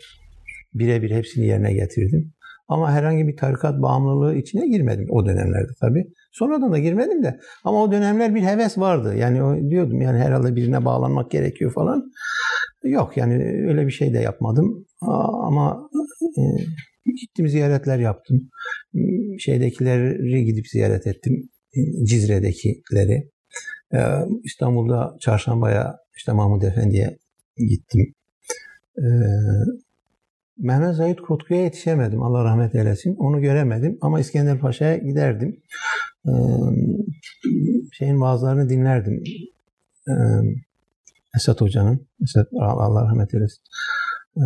birebir 0.74 1.10
hepsini 1.10 1.46
yerine 1.46 1.72
getirdim. 1.72 2.32
Ama 2.70 2.92
herhangi 2.92 3.28
bir 3.28 3.36
tarikat 3.36 3.82
bağımlılığı 3.82 4.34
içine 4.34 4.68
girmedim 4.68 5.06
o 5.10 5.26
dönemlerde 5.26 5.72
tabii. 5.80 6.04
Sonradan 6.32 6.72
da 6.72 6.78
girmedim 6.78 7.22
de. 7.22 7.40
Ama 7.64 7.82
o 7.82 7.92
dönemler 7.92 8.34
bir 8.34 8.42
heves 8.42 8.78
vardı. 8.78 9.14
Yani 9.16 9.70
diyordum 9.70 10.00
yani 10.00 10.18
herhalde 10.18 10.56
birine 10.56 10.84
bağlanmak 10.84 11.30
gerekiyor 11.30 11.72
falan. 11.72 12.12
Yok 12.84 13.16
yani 13.16 13.34
öyle 13.68 13.86
bir 13.86 13.92
şey 13.92 14.14
de 14.14 14.18
yapmadım. 14.18 14.86
Ama 15.46 15.90
e, 16.38 16.42
gittim 17.20 17.48
ziyaretler 17.48 17.98
yaptım. 17.98 18.40
Şeydekileri 19.38 20.44
gidip 20.44 20.68
ziyaret 20.68 21.06
ettim. 21.06 21.48
Cizre'dekileri. 22.04 23.30
E, 23.94 23.98
İstanbul'da 24.44 25.16
Çarşamba'ya 25.20 25.96
işte 26.16 26.32
Mahmud 26.32 26.62
Efendi'ye 26.62 27.18
gittim. 27.56 28.14
E, 28.98 29.06
Mehmet 30.60 30.94
Zahid 30.94 31.18
Kotku'ya 31.18 31.60
yetişemedim. 31.60 32.22
Allah 32.22 32.44
rahmet 32.44 32.74
eylesin. 32.74 33.16
Onu 33.16 33.40
göremedim. 33.40 33.98
Ama 34.00 34.20
İskender 34.20 34.58
Paşa'ya 34.58 34.96
giderdim. 34.96 35.62
Ee, 36.26 36.30
şeyin 37.92 38.20
vaazlarını 38.20 38.68
dinlerdim. 38.68 39.22
Ee, 40.08 40.12
Esat 41.36 41.60
Hoca'nın. 41.60 42.06
Esat, 42.22 42.46
Allah 42.60 43.04
rahmet 43.04 43.34
eylesin. 43.34 43.62
Ee, 44.36 44.42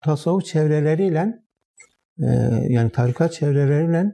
tasavvuf 0.00 0.44
çevreleriyle 0.44 1.42
e, 2.22 2.26
yani 2.68 2.90
tarikat 2.90 3.32
çevreleriyle 3.32 4.12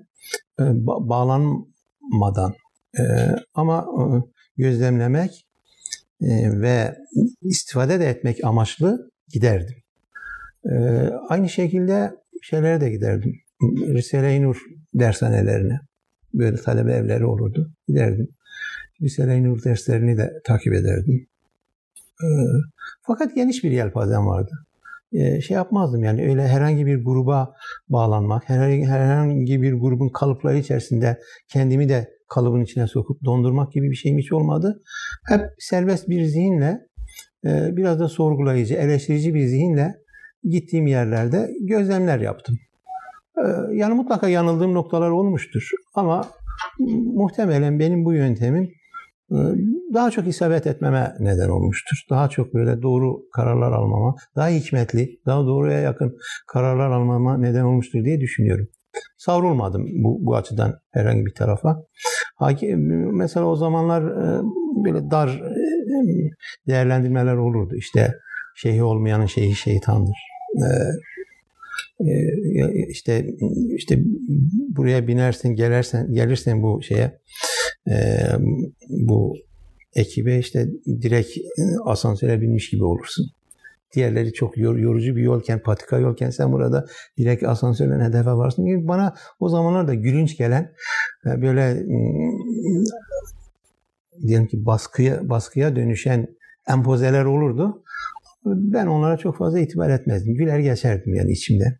e, 0.61 0.65
bağlanmadan 0.87 2.55
e, 2.99 3.03
ama 3.55 3.87
e, 3.99 4.05
gözlemlemek 4.57 5.47
ve 6.23 6.95
istifade 7.43 8.01
de 8.01 8.09
etmek 8.09 8.45
amaçlı 8.45 9.11
giderdim. 9.29 9.77
E, 10.71 10.75
aynı 11.29 11.49
şekilde 11.49 12.15
şeylere 12.43 12.81
de 12.81 12.91
giderdim. 12.91 13.35
Risale-i 13.63 14.43
Nur 14.43 14.57
dershanelerine. 14.95 15.81
Böyle 16.35 16.57
talebe 16.57 16.93
evleri 16.93 17.27
olurdu. 17.27 17.73
Giderdim. 17.89 18.29
Risale-i 19.03 19.45
Nur 19.45 19.65
derslerini 19.65 20.19
de 20.19 20.33
takip 20.45 20.73
ederdim. 20.73 21.27
E, 22.23 22.27
fakat 23.03 23.35
geniş 23.35 23.65
bir 23.65 23.71
yelpazem 23.71 24.27
vardı. 24.27 24.53
Şey 25.47 25.55
yapmazdım 25.55 26.05
yani 26.05 26.29
öyle 26.29 26.49
herhangi 26.49 26.87
bir 26.87 27.05
gruba 27.05 27.55
bağlanmak, 27.89 28.49
herhangi 28.49 29.63
bir 29.63 29.73
grubun 29.73 30.09
kalıpları 30.09 30.59
içerisinde 30.59 31.21
kendimi 31.49 31.89
de 31.89 32.09
kalıbın 32.35 32.65
içine 32.65 32.87
sokup 32.87 33.25
dondurmak 33.25 33.73
gibi 33.73 33.91
bir 33.91 33.97
şeyim 33.97 34.19
hiç 34.19 34.33
olmadı. 34.33 34.83
Hep 35.29 35.41
serbest 35.59 36.09
bir 36.09 36.25
zihinle, 36.25 36.81
e, 37.45 37.77
biraz 37.77 38.01
da 38.01 38.09
sorgulayıcı, 38.09 38.75
eleştirici 38.75 39.35
bir 39.35 39.47
zihinle 39.47 39.95
gittiğim 40.45 40.87
yerlerde 40.87 41.51
gözlemler 41.61 42.19
yaptım. 42.19 42.59
E, 43.39 43.45
yani 43.73 43.95
mutlaka 43.95 44.29
yanıldığım 44.29 44.75
noktalar 44.75 45.11
olmuştur. 45.11 45.71
Ama 45.95 46.25
muhtemelen 47.15 47.79
benim 47.79 48.05
bu 48.05 48.13
yöntemim 48.13 48.71
e, 49.31 49.39
daha 49.95 50.11
çok 50.11 50.27
isabet 50.27 50.67
etmeme 50.67 51.15
neden 51.21 51.49
olmuştur. 51.49 51.97
Daha 52.11 52.29
çok 52.29 52.55
böyle 52.55 52.83
doğru 52.83 53.23
kararlar 53.33 53.73
almama, 53.73 54.15
daha 54.37 54.49
hikmetli, 54.49 55.21
daha 55.27 55.47
doğruya 55.47 55.81
yakın 55.81 56.17
kararlar 56.47 56.91
almama 56.91 57.39
neden 57.39 57.65
olmuştur 57.65 58.05
diye 58.05 58.21
düşünüyorum. 58.21 58.69
Savrulmadım 59.17 59.87
bu, 60.05 60.19
bu 60.27 60.37
açıdan 60.37 60.81
herhangi 60.91 61.27
bir 61.27 61.35
tarafa. 61.35 61.83
Hakim, 62.35 62.81
mesela 63.17 63.47
o 63.47 63.57
zamanlar 63.57 64.03
e, 64.03 64.43
böyle 64.85 65.11
dar 65.11 65.29
e, 65.29 65.55
değerlendirmeler 66.69 67.37
olurdu. 67.37 67.77
İşte 67.77 68.15
şeyhi 68.57 68.83
olmayanın 68.83 69.27
şeyhi 69.27 69.55
şeytandır. 69.55 70.17
İşte 72.89 73.27
işte 73.77 73.99
buraya 74.77 75.07
binersin, 75.07 75.55
gelirsen 75.55 76.13
gelirsen 76.13 76.63
bu 76.63 76.83
şeye 76.83 77.19
bu 78.89 79.37
ekibe 79.95 80.39
işte 80.39 80.67
direkt 81.03 81.31
asansöre 81.85 82.41
binmiş 82.41 82.71
gibi 82.71 82.85
olursun. 82.85 83.27
Diğerleri 83.95 84.33
çok 84.33 84.59
yor, 84.59 84.77
yorucu 84.77 85.17
bir 85.17 85.23
yolken, 85.23 85.63
patika 85.63 85.99
yolken 85.99 86.31
sen 86.31 86.53
burada 86.53 86.87
direkt 87.19 87.45
asansörle 87.45 88.05
hedefe 88.05 88.31
varsın. 88.31 88.89
Bana 88.89 89.15
o 89.41 89.49
zamanlar 89.49 89.89
da 89.89 89.95
gülünç 89.95 90.37
gelen 90.37 90.73
e, 91.27 91.43
böyle 91.43 91.87
diyelim 94.23 94.47
ki 94.47 94.67
baskıya 94.67 95.29
baskıya 95.29 95.77
dönüşen 95.77 96.27
empozeler 96.69 97.25
olurdu. 97.25 97.83
Ben 98.45 98.87
onlara 98.87 99.17
çok 99.17 99.37
fazla 99.37 99.61
itibar 99.61 99.91
etmezdim. 99.91 100.35
Güler 100.35 100.59
geçerdim 100.59 101.15
yani 101.15 101.33
içimde. 101.33 101.79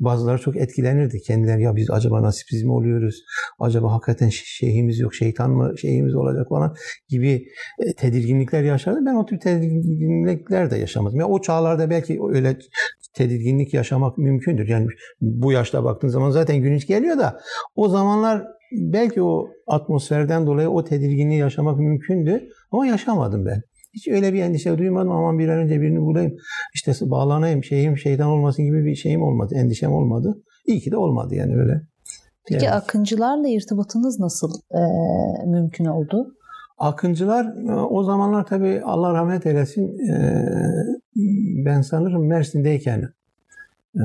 Bazıları 0.00 0.38
çok 0.38 0.56
etkilenirdi. 0.56 1.20
Kendileri 1.20 1.62
ya 1.62 1.76
biz 1.76 1.90
acaba 1.90 2.22
nasipsiz 2.22 2.62
mi 2.62 2.72
oluyoruz? 2.72 3.22
Acaba 3.58 3.92
hakikaten 3.92 4.28
şeyhimiz 4.28 4.98
yok, 4.98 5.14
şeytan 5.14 5.50
mı 5.50 5.78
şeyhimiz 5.78 6.14
olacak 6.14 6.48
falan 6.48 6.74
gibi 7.08 7.44
e, 7.78 7.94
tedirginlikler 7.94 8.62
yaşardı. 8.62 9.00
Ben 9.06 9.14
o 9.14 9.26
tür 9.26 9.40
tedirginlikler 9.40 10.70
de 10.70 10.76
yaşamadım. 10.76 11.20
Ya 11.20 11.28
o 11.28 11.40
çağlarda 11.40 11.90
belki 11.90 12.18
öyle 12.28 12.56
tedirginlik 13.14 13.74
yaşamak 13.74 14.18
mümkündür. 14.18 14.68
Yani 14.68 14.86
bu 15.20 15.52
yaşta 15.52 15.84
baktığın 15.84 16.08
zaman 16.08 16.30
zaten 16.30 16.56
gün 16.56 16.78
geliyor 16.78 17.18
da 17.18 17.40
o 17.74 17.88
zamanlar 17.88 18.46
belki 18.72 19.22
o 19.22 19.48
atmosferden 19.66 20.46
dolayı 20.46 20.68
o 20.68 20.84
tedirginliği 20.84 21.40
yaşamak 21.40 21.78
mümkündü 21.78 22.48
ama 22.72 22.86
yaşamadım 22.86 23.46
ben. 23.46 23.62
Hiç 23.94 24.08
öyle 24.08 24.32
bir 24.32 24.42
endişe 24.42 24.78
duymadım. 24.78 25.12
Aman 25.12 25.38
bir 25.38 25.48
an 25.48 25.58
önce 25.58 25.80
birini 25.80 26.00
bulayım. 26.00 26.36
işte 26.74 26.92
bağlanayım, 27.00 27.64
şeyim 27.64 27.98
şeytan 27.98 28.28
olmasın 28.28 28.64
gibi 28.64 28.84
bir 28.84 28.94
şeyim 28.94 29.22
olmadı. 29.22 29.54
Endişem 29.54 29.92
olmadı. 29.92 30.42
İyi 30.66 30.80
ki 30.80 30.90
de 30.90 30.96
olmadı 30.96 31.34
yani 31.34 31.56
öyle. 31.56 31.80
Peki 32.48 32.64
yani. 32.64 32.74
akıncılarla 32.74 33.48
irtibatınız 33.48 34.20
nasıl 34.20 34.52
e, 34.70 34.80
mümkün 35.46 35.84
oldu? 35.84 36.34
Akıncılar 36.78 37.44
e, 37.68 37.72
o 37.72 38.02
zamanlar 38.04 38.46
tabii 38.46 38.82
Allah 38.84 39.14
rahmet 39.14 39.46
eylesin 39.46 40.08
e, 40.08 40.44
ben 41.64 41.82
sanırım 41.82 42.26
Mersin'deyken 42.26 43.08
e, 43.96 44.04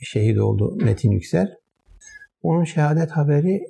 şehit 0.00 0.38
oldu 0.38 0.76
Metin 0.84 1.10
Yüksel. 1.10 1.54
Onun 2.42 2.64
şehadet 2.64 3.10
haberi 3.10 3.62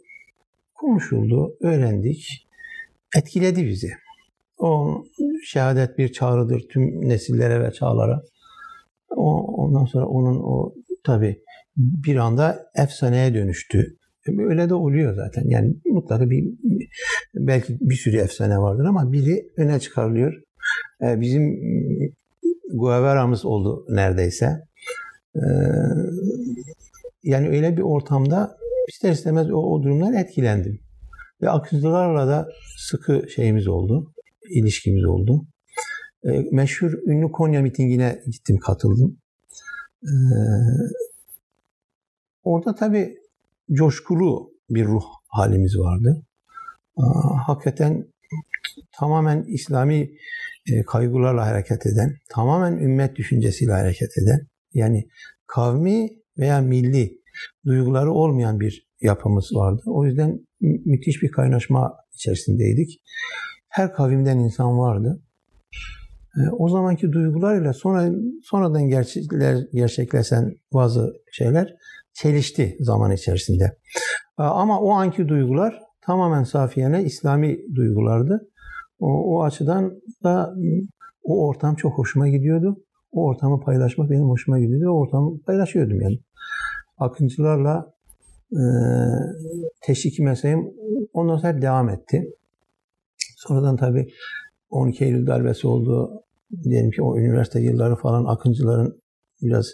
konuşuldu, 0.75 1.57
öğrendik, 1.61 2.49
etkiledi 3.17 3.67
bizi. 3.67 3.91
O 4.59 5.03
şehadet 5.45 5.99
bir 5.99 6.13
çağrıdır 6.13 6.63
tüm 6.71 7.09
nesillere 7.09 7.61
ve 7.61 7.73
çağlara. 7.73 8.23
O, 9.17 9.41
ondan 9.65 9.85
sonra 9.85 10.07
onun 10.07 10.41
o 10.43 10.75
tabi 11.05 11.43
bir 11.77 12.17
anda 12.17 12.67
efsaneye 12.75 13.35
dönüştü. 13.35 13.97
Öyle 14.39 14.69
de 14.69 14.75
oluyor 14.75 15.15
zaten. 15.15 15.43
Yani 15.47 15.75
mutlaka 15.87 16.31
bir 16.31 16.45
belki 17.35 17.79
bir 17.81 17.95
sürü 17.95 18.17
efsane 18.17 18.59
vardır 18.59 18.85
ama 18.85 19.13
biri 19.13 19.49
öne 19.57 19.81
çıkarılıyor. 19.81 20.35
Ee, 21.03 21.21
bizim 21.21 21.61
Guevara'mız 22.75 23.45
oldu 23.45 23.87
neredeyse. 23.89 24.47
Ee, 25.37 25.41
yani 27.23 27.49
öyle 27.49 27.77
bir 27.77 27.83
ortamda 27.83 28.57
ister 28.89 29.13
istemez 29.13 29.51
o, 29.51 29.57
o 29.57 29.83
durumdan 29.83 30.15
etkilendim. 30.15 30.81
Ve 31.43 31.51
akıncılarla 31.51 32.27
da 32.27 32.49
sıkı 32.79 33.31
şeyimiz 33.31 33.69
oldu, 33.69 34.14
ilişkimiz 34.51 35.05
oldu. 35.05 35.47
E, 36.25 36.31
meşhur 36.53 36.93
ünlü 37.07 37.33
Konya 37.33 37.63
mitingine 37.63 38.23
gittim, 38.27 38.59
katıldım. 38.59 39.19
E, 40.03 40.13
orada 42.43 42.75
tabii 42.75 43.19
coşkulu 43.73 44.51
bir 44.71 44.85
ruh 44.85 45.05
halimiz 45.29 45.79
vardı. 45.79 46.23
E, 46.99 47.03
hakikaten 47.47 48.07
tamamen 48.99 49.45
İslami 49.49 50.11
e, 50.73 50.83
kaygılarla 50.83 51.47
hareket 51.47 51.87
eden, 51.87 52.17
tamamen 52.29 52.73
ümmet 52.73 53.17
düşüncesiyle 53.17 53.73
hareket 53.73 54.19
eden, 54.23 54.47
yani 54.75 55.09
kavmi 55.47 56.09
veya 56.39 56.61
milli 56.61 57.19
duyguları 57.67 58.13
olmayan 58.13 58.61
bir 58.61 58.87
yapımız 59.01 59.51
vardı. 59.55 59.83
O 59.87 60.07
yüzden 60.07 60.47
müthiş 60.61 61.23
bir 61.23 61.31
kaynaşma 61.31 61.97
içerisindeydik. 62.15 63.01
Her 63.75 63.93
kavimden 63.93 64.39
insan 64.39 64.79
vardı. 64.79 65.23
E, 66.37 66.41
o 66.59 66.69
zamanki 66.69 67.13
duygularıyla 67.13 67.73
sonra 67.73 68.11
sonradan 68.43 68.89
gerçekler, 68.89 69.59
gerçekleşen 69.73 70.55
bazı 70.73 71.13
şeyler 71.33 71.75
çelişti 72.13 72.77
zaman 72.81 73.13
içerisinde. 73.13 73.65
E, 74.39 74.43
ama 74.43 74.81
o 74.81 74.91
anki 74.91 75.29
duygular 75.29 75.81
tamamen 76.07 76.43
safiyene 76.45 77.05
İslami 77.05 77.59
duygulardı. 77.75 78.49
O, 78.99 79.07
o 79.07 79.43
açıdan 79.43 79.93
da 80.25 80.55
o 81.23 81.47
ortam 81.49 81.75
çok 81.75 81.99
hoşuma 81.99 82.29
gidiyordu. 82.29 82.77
O 83.13 83.25
ortamı 83.25 83.61
paylaşmak 83.61 84.11
benim 84.11 84.29
hoşuma 84.29 84.59
gidiyordu. 84.59 84.91
O 84.91 85.01
ortamı 85.01 85.41
paylaşıyordum 85.41 86.01
yani. 86.01 86.19
Akıncılarla 86.99 87.93
e, 88.53 88.63
teşviki 89.83 90.23
mesleğim 90.23 90.71
ondan 91.13 91.37
sonra 91.37 91.53
hep 91.53 91.63
devam 91.63 91.89
etti. 91.89 92.25
Sonradan 93.49 93.77
tabii 93.77 94.07
12 94.71 95.05
Eylül 95.05 95.27
darbesi 95.27 95.67
oldu. 95.67 96.11
Diyelim 96.65 96.91
ki 96.91 97.03
o 97.03 97.19
üniversite 97.19 97.61
yılları 97.61 97.97
falan 97.97 98.25
akıncıların 98.25 99.03
biraz 99.43 99.67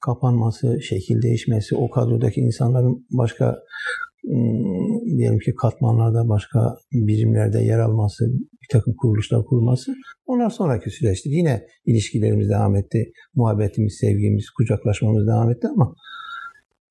kapanması, 0.00 0.82
şekil 0.82 1.22
değişmesi, 1.22 1.76
o 1.76 1.90
kadrodaki 1.90 2.40
insanların 2.40 3.06
başka 3.10 3.46
ıı, 4.24 5.16
diyelim 5.16 5.38
ki 5.38 5.54
katmanlarda 5.54 6.28
başka 6.28 6.76
birimlerde 6.92 7.60
yer 7.60 7.78
alması, 7.78 8.24
bir 8.62 8.68
takım 8.72 8.94
kuruluşlar 8.94 9.44
kurulması 9.44 9.94
onlar 10.26 10.50
sonraki 10.50 10.90
süreçti. 10.90 11.28
Yine 11.28 11.66
ilişkilerimiz 11.84 12.48
devam 12.50 12.76
etti. 12.76 13.12
Muhabbetimiz, 13.34 13.96
sevgimiz, 14.00 14.50
kucaklaşmamız 14.50 15.26
devam 15.26 15.50
etti 15.50 15.66
ama 15.68 15.94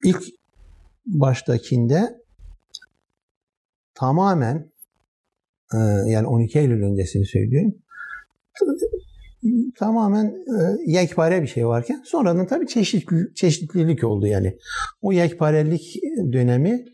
ilk 0.04 0.24
baştakinde 1.06 2.10
tamamen 3.94 4.75
yani 6.08 6.28
12 6.28 6.60
Eylül 6.60 6.84
öncesini 6.84 7.26
söylüyorum 7.26 7.76
tamamen 9.78 10.26
e, 10.26 10.92
yekpare 10.92 11.42
bir 11.42 11.48
şey 11.48 11.68
varken 11.68 12.02
sonradan 12.06 12.48
tabii 12.48 12.68
çeşitli, 12.68 13.34
çeşitlilik 13.36 14.04
oldu 14.04 14.28
yani. 14.28 14.58
O 15.02 15.12
yekparelik 15.12 15.96
dönemi 16.32 16.86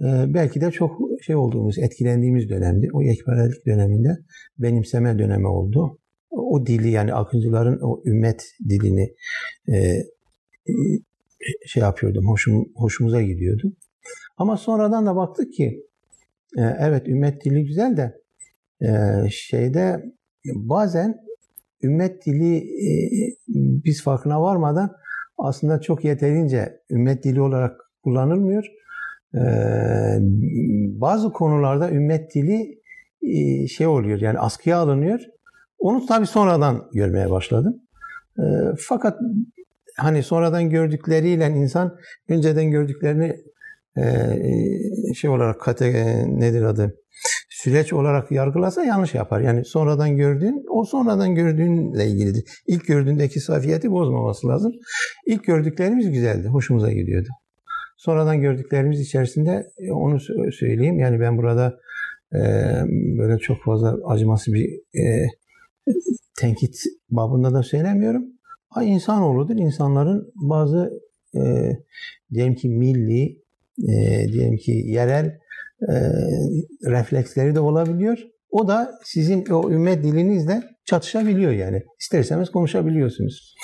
e, 0.00 0.06
belki 0.34 0.60
de 0.60 0.70
çok 0.70 1.00
şey 1.22 1.36
olduğumuz, 1.36 1.78
etkilendiğimiz 1.78 2.48
dönemdi. 2.48 2.88
O 2.92 3.02
yekparelik 3.02 3.66
döneminde 3.66 4.18
benimseme 4.58 5.18
dönemi 5.18 5.46
oldu. 5.46 5.98
O 6.30 6.66
dili 6.66 6.90
yani 6.90 7.14
akıncıların 7.14 7.80
o 7.82 8.02
ümmet 8.04 8.44
dilini 8.68 9.14
şey 11.66 11.82
yapıyordum, 11.82 12.28
hoşum, 12.28 12.68
hoşumuza 12.74 13.22
gidiyordu. 13.22 13.72
Ama 14.36 14.56
sonradan 14.56 15.06
da 15.06 15.16
baktık 15.16 15.52
ki 15.52 15.86
e, 16.58 16.62
evet 16.78 17.08
ümmet 17.08 17.44
dili 17.44 17.64
güzel 17.64 17.96
de 17.96 18.25
e, 18.80 18.88
şeyde 19.30 20.02
bazen 20.54 21.16
ümmet 21.82 22.26
dili 22.26 22.56
e, 22.56 22.92
biz 23.84 24.02
farkına 24.02 24.42
varmadan 24.42 24.92
aslında 25.38 25.80
çok 25.80 26.04
yeterince 26.04 26.80
ümmet 26.90 27.24
dili 27.24 27.40
olarak 27.40 27.80
kullanılmıyor. 28.04 28.64
Bazı 31.00 31.32
konularda 31.32 31.90
ümmet 31.90 32.34
dili 32.34 32.78
şey 33.68 33.86
oluyor 33.86 34.20
yani 34.20 34.38
askıya 34.38 34.78
alınıyor. 34.78 35.20
Onu 35.78 36.06
tabii 36.06 36.26
sonradan 36.26 36.88
görmeye 36.92 37.30
başladım. 37.30 37.74
Fakat 38.78 39.18
hani 39.96 40.22
sonradan 40.22 40.70
gördükleriyle 40.70 41.46
insan 41.46 41.96
önceden 42.28 42.70
gördüklerini 42.70 43.36
e, 43.98 45.14
şey 45.14 45.30
olarak 45.30 45.60
kate, 45.60 45.86
e, 45.86 46.24
nedir 46.40 46.62
adı 46.62 46.94
süreç 47.62 47.92
olarak 47.92 48.32
yargılasa 48.32 48.84
yanlış 48.84 49.14
yapar. 49.14 49.40
Yani 49.40 49.64
sonradan 49.64 50.16
gördüğün 50.16 50.64
o 50.70 50.84
sonradan 50.84 51.34
gördüğünle 51.34 52.06
ilgilidir. 52.06 52.44
İlk 52.66 52.86
gördüğündeki 52.86 53.40
safiyeti 53.40 53.90
bozmaması 53.90 54.48
lazım. 54.48 54.72
İlk 55.26 55.44
gördüklerimiz 55.44 56.10
güzeldi. 56.10 56.48
Hoşumuza 56.48 56.92
gidiyordu. 56.92 57.28
Sonradan 57.96 58.40
gördüklerimiz 58.40 59.00
içerisinde 59.00 59.66
e, 59.78 59.92
onu 59.92 60.20
söyleyeyim. 60.52 60.98
Yani 60.98 61.20
ben 61.20 61.38
burada 61.38 61.78
e, 62.34 62.40
böyle 63.18 63.38
çok 63.38 63.64
fazla 63.64 63.96
acıması 64.06 64.52
bir 64.52 64.68
e, 65.00 65.26
tenkit 66.38 66.76
babında 67.10 67.54
da 67.54 67.62
söylemiyorum. 67.62 68.24
Ha 68.68 68.84
insanoğludur. 68.84 69.56
İnsanların 69.56 70.32
bazı 70.34 70.90
e, 71.34 71.40
diyelim 72.32 72.54
ki 72.54 72.68
milli, 72.68 73.42
e, 73.78 74.28
diyelim 74.32 74.56
ki 74.56 74.72
yerel 74.72 75.38
refleksleri 76.86 77.54
de 77.54 77.60
olabiliyor. 77.60 78.18
O 78.50 78.68
da 78.68 78.90
sizin 79.04 79.46
o 79.46 79.70
ümmet 79.70 80.04
dilinizle 80.04 80.62
çatışabiliyor 80.84 81.52
yani. 81.52 81.82
İsterseniz 82.00 82.50
konuşabiliyorsunuz. 82.50 83.54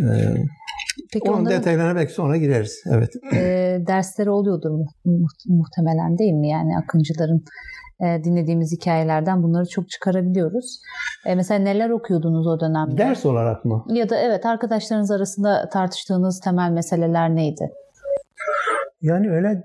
E, 0.00 0.04
Peki 1.12 1.30
Onun 1.30 1.40
onların, 1.40 1.58
detaylarına 1.58 1.96
belki 1.96 2.12
sonra 2.12 2.36
gireriz. 2.36 2.82
Evet. 2.86 3.10
E, 3.34 3.78
dersleri 3.86 4.30
oluyordur 4.30 4.70
muhtemelen 5.46 6.18
değil 6.18 6.32
mi? 6.32 6.48
Yani 6.48 6.78
akıncıların 6.78 7.44
e, 8.00 8.24
dinlediğimiz 8.24 8.72
hikayelerden 8.72 9.42
bunları 9.42 9.66
çok 9.68 9.88
çıkarabiliyoruz. 9.88 10.80
E, 11.26 11.34
mesela 11.34 11.60
neler 11.60 11.90
okuyordunuz 11.90 12.46
o 12.46 12.60
dönemde? 12.60 12.96
Ders 12.96 13.26
olarak 13.26 13.64
mı? 13.64 13.84
Ya 13.88 14.08
da 14.08 14.16
evet 14.16 14.46
arkadaşlarınız 14.46 15.10
arasında 15.10 15.68
tartıştığınız 15.72 16.40
temel 16.40 16.70
meseleler 16.70 17.34
neydi? 17.34 17.70
Yani 19.02 19.30
öyle 19.30 19.62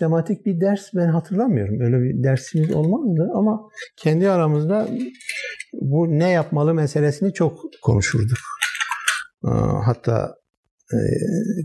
sistematik 0.00 0.46
bir 0.46 0.60
ders 0.60 0.94
ben 0.94 1.08
hatırlamıyorum. 1.08 1.80
Öyle 1.80 2.00
bir 2.00 2.22
dersimiz 2.22 2.72
olmadı 2.74 3.30
ama 3.34 3.68
kendi 3.96 4.30
aramızda 4.30 4.88
bu 5.72 6.08
ne 6.08 6.30
yapmalı 6.30 6.74
meselesini 6.74 7.32
çok 7.32 7.60
konuşurduk. 7.82 8.38
Hatta 9.84 10.34
e, 10.92 10.98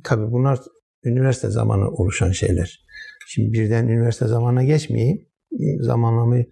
tabii 0.03 0.31
bunlar 0.31 0.59
üniversite 1.03 1.49
zamanı 1.49 1.89
oluşan 1.89 2.31
şeyler. 2.31 2.85
Şimdi 3.27 3.53
birden 3.53 3.87
üniversite 3.87 4.27
zamanına 4.27 4.63
geçmeyeyim 4.63 5.27
zamanlamayı 5.79 6.45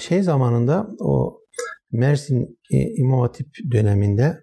şey 0.00 0.22
zamanında 0.22 0.88
o 1.00 1.40
Mersin 1.92 2.58
İmam 2.70 3.20
Hatip 3.20 3.48
döneminde 3.72 4.38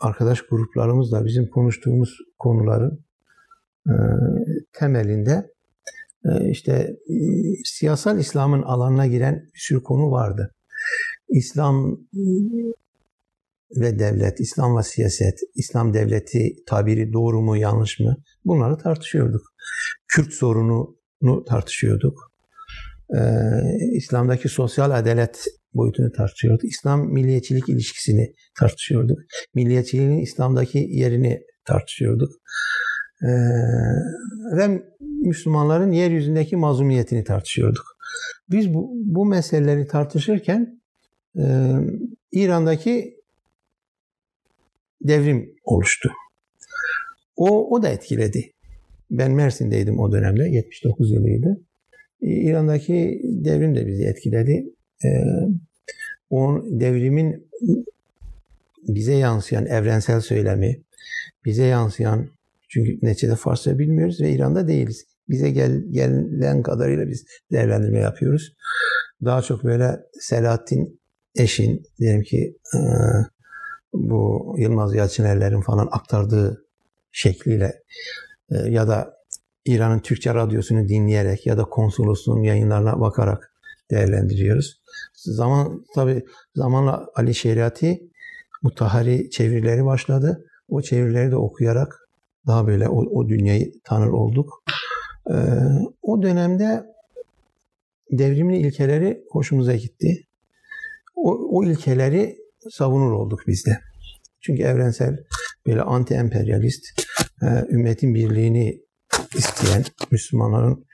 arkadaş 0.00 0.42
gruplarımızla 0.42 1.24
bizim 1.24 1.50
konuştuğumuz 1.50 2.18
konuların 2.38 2.92
e, 2.92 3.13
temelinde 4.72 5.50
e, 6.24 6.50
işte 6.50 6.96
siyasal 7.64 8.18
İslam'ın 8.18 8.62
alanına 8.62 9.06
giren 9.06 9.34
bir 9.54 9.60
sürü 9.60 9.82
konu 9.82 10.10
vardı. 10.10 10.54
İslam 11.28 11.98
ve 13.76 13.98
devlet, 13.98 14.40
İslam 14.40 14.76
ve 14.76 14.82
siyaset, 14.82 15.38
İslam 15.54 15.94
devleti 15.94 16.56
tabiri 16.66 17.12
doğru 17.12 17.42
mu 17.42 17.56
yanlış 17.56 18.00
mı 18.00 18.16
bunları 18.44 18.78
tartışıyorduk. 18.78 19.42
Kürt 20.08 20.32
sorununu 20.32 21.44
tartışıyorduk. 21.48 22.32
İslam'daki 23.92 24.48
sosyal 24.48 24.90
adalet 24.90 25.44
boyutunu 25.74 26.12
tartışıyorduk. 26.12 26.64
İslam 26.64 27.12
milliyetçilik 27.12 27.68
ilişkisini 27.68 28.34
tartışıyorduk. 28.58 29.18
Milliyetçiliğin 29.54 30.18
İslam'daki 30.18 30.78
yerini 30.90 31.42
tartışıyorduk. 31.64 32.32
Ee, 33.22 33.26
ve 34.56 34.82
Müslümanların 35.00 35.92
yeryüzündeki 35.92 36.56
mazlumiyetini 36.56 37.24
tartışıyorduk. 37.24 37.96
Biz 38.50 38.74
bu, 38.74 38.92
bu 38.94 39.26
meseleleri 39.26 39.86
tartışırken 39.86 40.80
e, 41.38 41.72
İran'daki 42.32 43.16
devrim 45.02 45.54
oluştu. 45.64 46.12
O, 47.36 47.70
o 47.70 47.82
da 47.82 47.88
etkiledi. 47.88 48.50
Ben 49.10 49.32
Mersin'deydim 49.32 49.98
o 49.98 50.12
dönemde, 50.12 50.48
79 50.48 51.10
yılıydı. 51.12 51.60
İran'daki 52.20 53.20
devrim 53.24 53.74
de 53.74 53.86
bizi 53.86 54.04
etkiledi. 54.04 54.66
Ee, 55.04 55.08
o 56.30 56.62
devrimin 56.64 57.48
bize 58.88 59.14
yansıyan 59.14 59.66
evrensel 59.66 60.20
söylemi, 60.20 60.80
bize 61.44 61.64
yansıyan 61.64 62.28
çünkü 62.74 62.98
neticede 63.02 63.36
Farsça 63.36 63.78
bilmiyoruz 63.78 64.20
ve 64.20 64.30
İran'da 64.30 64.68
değiliz. 64.68 65.04
Bize 65.28 65.50
gel, 65.50 65.82
gelen 65.90 66.62
kadarıyla 66.62 67.08
biz 67.08 67.26
değerlendirme 67.52 67.98
yapıyoruz. 67.98 68.52
Daha 69.24 69.42
çok 69.42 69.64
böyle 69.64 70.00
Selahattin 70.20 71.00
Eşin 71.36 71.82
diyelim 71.98 72.22
ki 72.22 72.56
e, 72.74 72.78
bu 73.92 74.54
Yılmaz 74.58 74.94
Yalçınerlerin 74.94 75.60
falan 75.60 75.88
aktardığı 75.92 76.64
şekliyle 77.12 77.82
e, 78.50 78.56
ya 78.56 78.88
da 78.88 79.14
İran'ın 79.64 80.00
Türkçe 80.00 80.34
radyosunu 80.34 80.88
dinleyerek 80.88 81.46
ya 81.46 81.58
da 81.58 81.64
konsolosluğun 81.64 82.42
yayınlarına 82.42 83.00
bakarak 83.00 83.52
değerlendiriyoruz. 83.90 84.82
Zaman 85.14 85.84
tabi 85.94 86.24
zamanla 86.54 87.06
Ali 87.14 87.34
Şeriati 87.34 88.10
mutahari 88.62 89.30
çevirileri 89.30 89.84
başladı. 89.84 90.44
O 90.68 90.82
çevirileri 90.82 91.30
de 91.30 91.36
okuyarak 91.36 92.03
daha 92.46 92.66
böyle 92.66 92.88
o, 92.88 92.96
o 92.96 93.28
dünyayı 93.28 93.72
tanır 93.84 94.08
olduk. 94.08 94.64
Ee, 95.30 95.34
o 96.02 96.22
dönemde 96.22 96.82
devrimin 98.10 98.54
ilkeleri 98.54 99.24
hoşumuza 99.30 99.76
gitti. 99.76 100.26
O, 101.14 101.48
o 101.50 101.64
ilkeleri 101.64 102.36
savunur 102.70 103.12
olduk 103.12 103.40
biz 103.46 103.66
de. 103.66 103.80
Çünkü 104.40 104.62
evrensel 104.62 105.24
böyle 105.66 105.80
anti-emperyalist, 105.80 106.82
e, 107.42 107.46
ümmetin 107.74 108.14
birliğini 108.14 108.80
isteyen 109.34 109.84
Müslümanların 110.10 110.86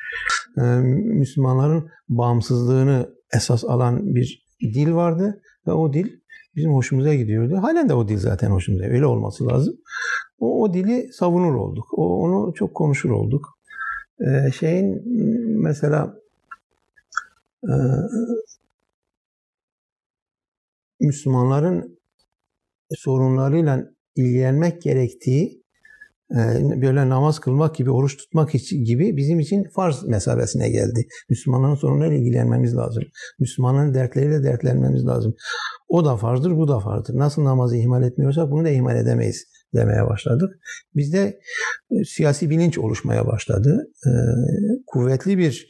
e, 0.59 0.63
Müslümanların 0.93 1.91
bağımsızlığını 2.09 3.15
esas 3.35 3.65
alan 3.65 4.15
bir 4.15 4.47
dil 4.61 4.93
vardı 4.93 5.43
ve 5.67 5.73
o 5.73 5.93
dil 5.93 6.07
bizim 6.57 6.73
hoşumuza 6.73 7.15
gidiyordu. 7.15 7.57
Halen 7.63 7.89
de 7.89 7.95
o 7.95 8.09
dil 8.09 8.19
zaten 8.19 8.51
hoşumuza. 8.51 8.85
Öyle 8.85 9.07
olması 9.07 9.47
lazım. 9.47 9.75
O, 10.41 10.63
o 10.63 10.75
dili 10.75 11.13
savunur 11.13 11.55
olduk. 11.55 11.99
O, 11.99 12.23
onu 12.23 12.55
çok 12.55 12.75
konuşur 12.75 13.11
olduk. 13.11 13.59
Ee, 14.21 14.51
şeyin 14.53 15.03
mesela 15.63 16.15
e, 17.65 17.75
Müslümanların 21.01 21.99
sorunlarıyla 22.91 23.91
ilgilenmek 24.17 24.83
gerektiği 24.83 25.63
e, 26.31 26.37
böyle 26.83 27.09
namaz 27.09 27.39
kılmak 27.39 27.75
gibi, 27.75 27.91
oruç 27.91 28.17
tutmak 28.17 28.53
gibi 28.71 29.17
bizim 29.17 29.41
için 29.41 29.65
farz 29.65 30.05
mesabesine 30.05 30.71
geldi. 30.71 31.07
Müslümanların 31.31 31.75
sorunlarıyla 31.75 32.19
ilgilenmemiz 32.19 32.77
lazım. 32.77 33.03
Müslümanların 33.39 33.95
dertleriyle 33.95 34.43
dertlenmemiz 34.43 35.07
lazım. 35.07 35.35
O 35.89 36.05
da 36.05 36.17
farzdır, 36.17 36.57
bu 36.57 36.69
da 36.69 36.81
farzdır. 36.81 37.19
Nasıl 37.19 37.45
namazı 37.45 37.77
ihmal 37.77 38.03
etmiyorsak 38.03 38.51
bunu 38.51 38.65
da 38.65 38.71
ihmal 38.71 38.97
edemeyiz 38.97 39.47
demeye 39.75 40.07
başladık. 40.07 40.59
Bizde 40.97 41.41
e, 41.91 42.05
siyasi 42.05 42.51
bilinç 42.51 42.79
oluşmaya 42.79 43.27
başladı. 43.27 43.87
E, 44.07 44.11
kuvvetli 44.87 45.39
bir 45.39 45.67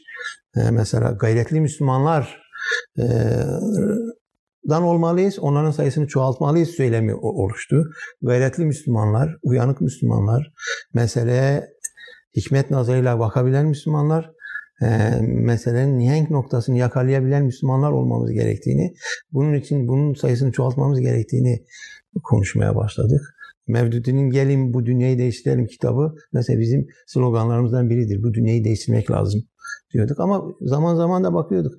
mesela 0.71 1.11
gayretli 1.11 1.61
Müslümanlar 1.61 2.41
dan 4.69 4.83
olmalıyız, 4.83 5.39
onların 5.39 5.71
sayısını 5.71 6.07
çoğaltmalıyız 6.07 6.69
söylemi 6.69 7.15
oluştu. 7.15 7.91
Gayretli 8.21 8.65
Müslümanlar, 8.65 9.37
uyanık 9.43 9.81
Müslümanlar, 9.81 10.51
meseleye 10.93 11.67
hikmet 12.35 12.71
nazarıyla 12.71 13.19
bakabilen 13.19 13.65
Müslümanlar, 13.65 14.31
e, 14.81 15.19
meselenin 15.21 15.99
nihenk 15.99 16.29
noktasını 16.29 16.77
yakalayabilen 16.77 17.43
Müslümanlar 17.43 17.91
olmamız 17.91 18.31
gerektiğini, 18.31 18.93
bunun 19.31 19.53
için 19.53 19.87
bunun 19.87 20.13
sayısını 20.13 20.51
çoğaltmamız 20.51 20.99
gerektiğini 20.99 21.65
konuşmaya 22.23 22.75
başladık. 22.75 23.21
Mevdudi'nin 23.67 24.29
Gelin 24.29 24.73
Bu 24.73 24.85
Dünyayı 24.85 25.17
Değiştirelim 25.17 25.65
kitabı 25.65 26.15
mesela 26.33 26.59
bizim 26.59 26.87
sloganlarımızdan 27.07 27.89
biridir. 27.89 28.23
Bu 28.23 28.33
dünyayı 28.33 28.63
değiştirmek 28.63 29.11
lazım 29.11 29.41
diyorduk. 29.93 30.19
Ama 30.19 30.43
zaman 30.61 30.95
zaman 30.95 31.23
da 31.23 31.33
bakıyorduk. 31.33 31.73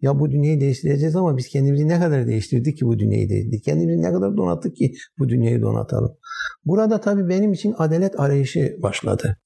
Ya 0.00 0.20
bu 0.20 0.30
dünyayı 0.30 0.60
değiştireceğiz 0.60 1.16
ama 1.16 1.36
biz 1.36 1.48
kendimizi 1.48 1.88
ne 1.88 2.00
kadar 2.00 2.26
değiştirdik 2.26 2.78
ki 2.78 2.86
bu 2.86 2.98
dünyayı 2.98 3.28
değiştirdik? 3.28 3.64
Kendimizi 3.64 4.02
ne 4.02 4.12
kadar 4.12 4.36
donattık 4.36 4.76
ki 4.76 4.92
bu 5.18 5.28
dünyayı 5.28 5.62
donatalım? 5.62 6.16
Burada 6.64 7.00
tabii 7.00 7.28
benim 7.28 7.52
için 7.52 7.74
adalet 7.78 8.20
arayışı 8.20 8.76
başladı. 8.82 9.36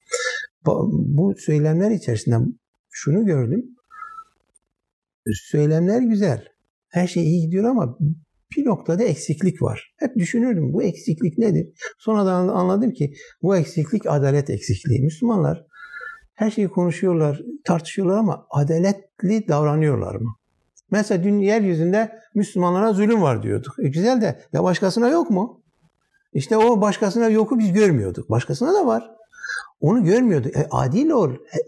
Bu 0.92 1.35
söylemler 1.38 1.90
içerisinde 1.90 2.37
şunu 2.90 3.27
gördüm. 3.27 3.64
Söylemler 5.35 6.03
güzel. 6.03 6.44
Her 6.88 7.07
şey 7.07 7.22
iyi 7.24 7.40
gidiyor 7.40 7.64
ama 7.64 7.98
bir 8.57 8.67
noktada 8.67 9.03
eksiklik 9.03 9.63
var. 9.63 9.95
Hep 9.99 10.17
düşünürdüm 10.17 10.73
bu 10.73 10.83
eksiklik 10.83 11.39
nedir? 11.39 11.69
Sonradan 11.99 12.49
anladım 12.49 12.91
ki 12.91 13.15
bu 13.43 13.57
eksiklik 13.57 14.07
adalet 14.07 14.51
eksikliği. 14.51 15.03
Müslümanlar 15.03 15.65
her 16.35 16.51
şeyi 16.51 16.69
konuşuyorlar, 16.69 17.43
tartışıyorlar 17.65 18.19
ama 18.19 18.47
adaletli 18.51 19.49
davranıyorlar 19.49 20.15
mı? 20.15 20.35
Mesela 20.91 21.25
dün 21.25 21.39
yeryüzünde 21.39 22.19
Müslümanlara 22.35 22.93
zulüm 22.93 23.23
var 23.23 23.43
diyorduk. 23.43 23.75
E 23.85 23.89
güzel 23.89 24.21
de 24.21 24.41
ya 24.53 24.65
başkasına 24.65 25.09
yok 25.09 25.31
mu? 25.31 25.63
İşte 26.33 26.57
o 26.57 26.81
başkasına 26.81 27.29
yoku 27.29 27.59
biz 27.59 27.73
görmüyorduk. 27.73 28.31
Başkasına 28.31 28.75
da 28.75 28.87
var. 28.87 29.11
Onu 29.81 30.05
görmüyorduk. 30.05 30.57
E, 30.57 30.67
adil 30.71 31.11
ol. 31.11 31.33
E, 31.33 31.59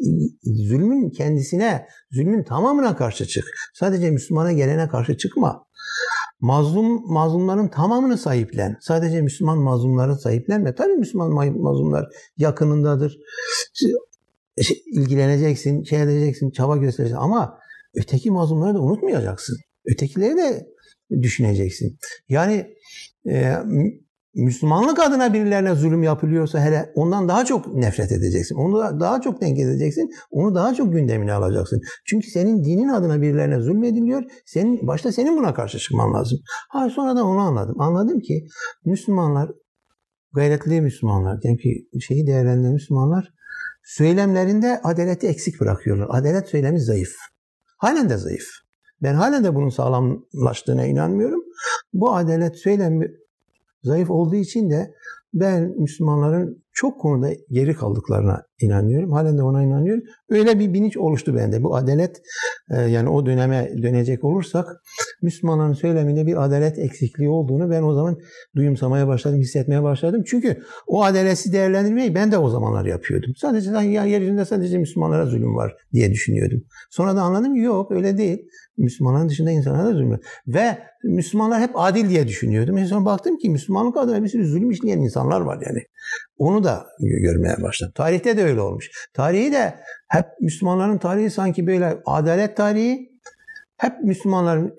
zulmün 0.43 1.11
kendisine, 1.11 1.87
zulmün 2.11 2.43
tamamına 2.45 2.97
karşı 2.97 3.27
çık. 3.27 3.45
Sadece 3.75 4.11
Müslümana 4.11 4.53
gelene 4.53 4.89
karşı 4.89 5.17
çıkma. 5.17 5.65
Mazlum 6.41 7.13
mazlumların 7.13 7.69
tamamını 7.69 8.19
sahiplen. 8.19 8.77
Sadece 8.81 9.23
Müslüman 9.23 9.59
mazlumları 9.59 10.17
sahiplenme. 10.17 10.75
Tabii 10.75 10.97
Müslüman 10.97 11.31
mazlumlar 11.61 12.07
yakınındadır 12.37 13.19
ilgileneceksin, 14.87 15.83
şey 15.85 16.03
edeceksin, 16.03 16.51
çaba 16.51 16.77
göstereceksin 16.77 17.23
ama 17.23 17.59
öteki 17.95 18.31
mazlumları 18.31 18.75
da 18.75 18.81
unutmayacaksın. 18.81 19.57
Ötekileri 19.85 20.37
de 20.37 20.67
düşüneceksin. 21.23 21.99
Yani 22.29 22.75
e, 23.29 23.55
Müslümanlık 24.35 24.99
adına 24.99 25.35
birilerine 25.35 25.75
zulüm 25.75 26.03
yapılıyorsa 26.03 26.61
hele 26.61 26.93
ondan 26.95 27.29
daha 27.29 27.45
çok 27.45 27.75
nefret 27.75 28.13
edeceksin. 28.13 28.55
Onu 28.55 29.01
daha 29.01 29.21
çok 29.21 29.41
denk 29.41 29.59
edeceksin. 29.59 30.11
Onu 30.31 30.55
daha 30.55 30.75
çok 30.75 30.93
gündemine 30.93 31.33
alacaksın. 31.33 31.81
Çünkü 32.07 32.31
senin 32.31 32.65
dinin 32.65 32.89
adına 32.89 33.23
birilerine 33.23 33.61
zulmediliyor. 33.61 34.23
Senin 34.47 34.87
başta 34.87 35.13
senin 35.13 35.37
buna 35.37 35.55
karşı 35.55 35.79
çıkman 35.79 36.15
lazım. 36.15 36.39
Ha 36.69 36.91
sonradan 36.91 37.27
onu 37.27 37.41
anladım. 37.41 37.81
Anladım 37.81 38.21
ki 38.21 38.47
Müslümanlar 38.85 39.51
gayretli 40.33 40.81
Müslümanlar, 40.81 41.41
ki 41.41 41.89
şeyi 42.01 42.27
değerlendiren 42.27 42.73
Müslümanlar 42.73 43.33
söylemlerinde 43.85 44.81
adaleti 44.85 45.27
eksik 45.27 45.61
bırakıyorlar. 45.61 46.07
Adalet 46.11 46.49
söylemi 46.49 46.81
zayıf. 46.81 47.13
Halen 47.79 48.11
de 48.11 48.17
zayıf. 48.17 48.47
Ben 49.03 49.15
halen 49.15 49.45
de 49.45 49.55
bunun 49.55 49.69
sağlamlaştığına 49.69 50.87
inanmıyorum. 50.87 51.41
Bu 51.93 52.15
adalet 52.15 52.57
söylemi 52.57 53.07
zayıf 53.83 54.11
olduğu 54.11 54.37
için 54.37 54.71
de 54.71 54.91
ben 55.35 55.75
Müslümanların 55.79 56.63
çok 56.73 57.01
konuda 57.01 57.31
geri 57.51 57.75
kaldıklarına 57.75 58.43
inanıyorum. 58.61 59.13
Halen 59.13 59.39
de 59.39 59.43
ona 59.43 59.63
inanıyorum. 59.63 60.03
Öyle 60.31 60.59
bir 60.59 60.73
bilinç 60.73 60.97
oluştu 60.97 61.35
bende. 61.35 61.63
Bu 61.63 61.77
adalet 61.77 62.23
e, 62.71 62.81
yani 62.81 63.09
o 63.09 63.27
döneme 63.27 63.73
dönecek 63.83 64.25
olursak 64.25 64.67
Müslümanların 65.23 65.73
söyleminde 65.73 66.27
bir 66.27 66.45
adalet 66.45 66.79
eksikliği 66.79 67.31
olduğunu 67.31 67.71
ben 67.71 67.83
o 67.83 67.95
zaman 67.95 68.17
duyumsamaya 68.57 69.09
başladım, 69.09 69.41
hissetmeye 69.41 69.83
başladım. 69.83 70.23
Çünkü 70.27 70.63
o 70.87 71.05
adaletsiz 71.05 71.53
değerlendirmeyi 71.53 72.15
ben 72.15 72.33
de 72.33 72.39
o 72.39 72.49
zamanlar 72.49 72.85
yapıyordum. 72.85 73.33
Sadece 73.37 73.71
ya 73.71 74.05
yeryüzünde 74.05 74.45
sadece 74.45 74.79
Müslümanlara 74.79 75.27
zulüm 75.27 75.57
var 75.57 75.77
diye 75.93 76.11
düşünüyordum. 76.11 76.61
Sonra 76.91 77.17
da 77.17 77.23
anladım 77.23 77.57
yok 77.57 77.91
öyle 77.91 78.19
değil. 78.19 78.39
Müslümanların 78.81 79.29
dışında 79.29 79.51
insanlara 79.51 79.87
da 79.87 79.93
zulüm. 79.93 80.21
Ve 80.47 80.79
Müslümanlar 81.05 81.61
hep 81.61 81.71
adil 81.75 82.09
diye 82.09 82.29
düşünüyordum. 82.29 82.79
En 82.79 82.85
son 82.85 83.05
baktım 83.05 83.39
ki 83.39 83.51
Müslümanlık 83.51 83.97
adına 83.97 84.23
bir 84.23 84.29
sürü 84.29 84.47
zulüm 84.47 84.71
işleyen 84.71 84.99
insanlar 84.99 85.41
var 85.41 85.59
yani. 85.67 85.83
Onu 86.39 86.65
da 86.65 86.87
görmeye 87.01 87.63
başladım. 87.63 87.93
Tarihte 87.97 88.37
de 88.37 88.45
öyle 88.45 88.61
olmuş. 88.61 88.91
Tarihi 89.15 89.53
de 89.53 89.75
hep 90.09 90.27
Müslümanların 90.41 90.99
tarihi 90.99 91.31
sanki 91.31 91.67
böyle 91.67 91.99
adalet 92.07 92.57
tarihi. 92.57 93.11
Hep 93.77 93.93
Müslümanlar, 94.05 94.71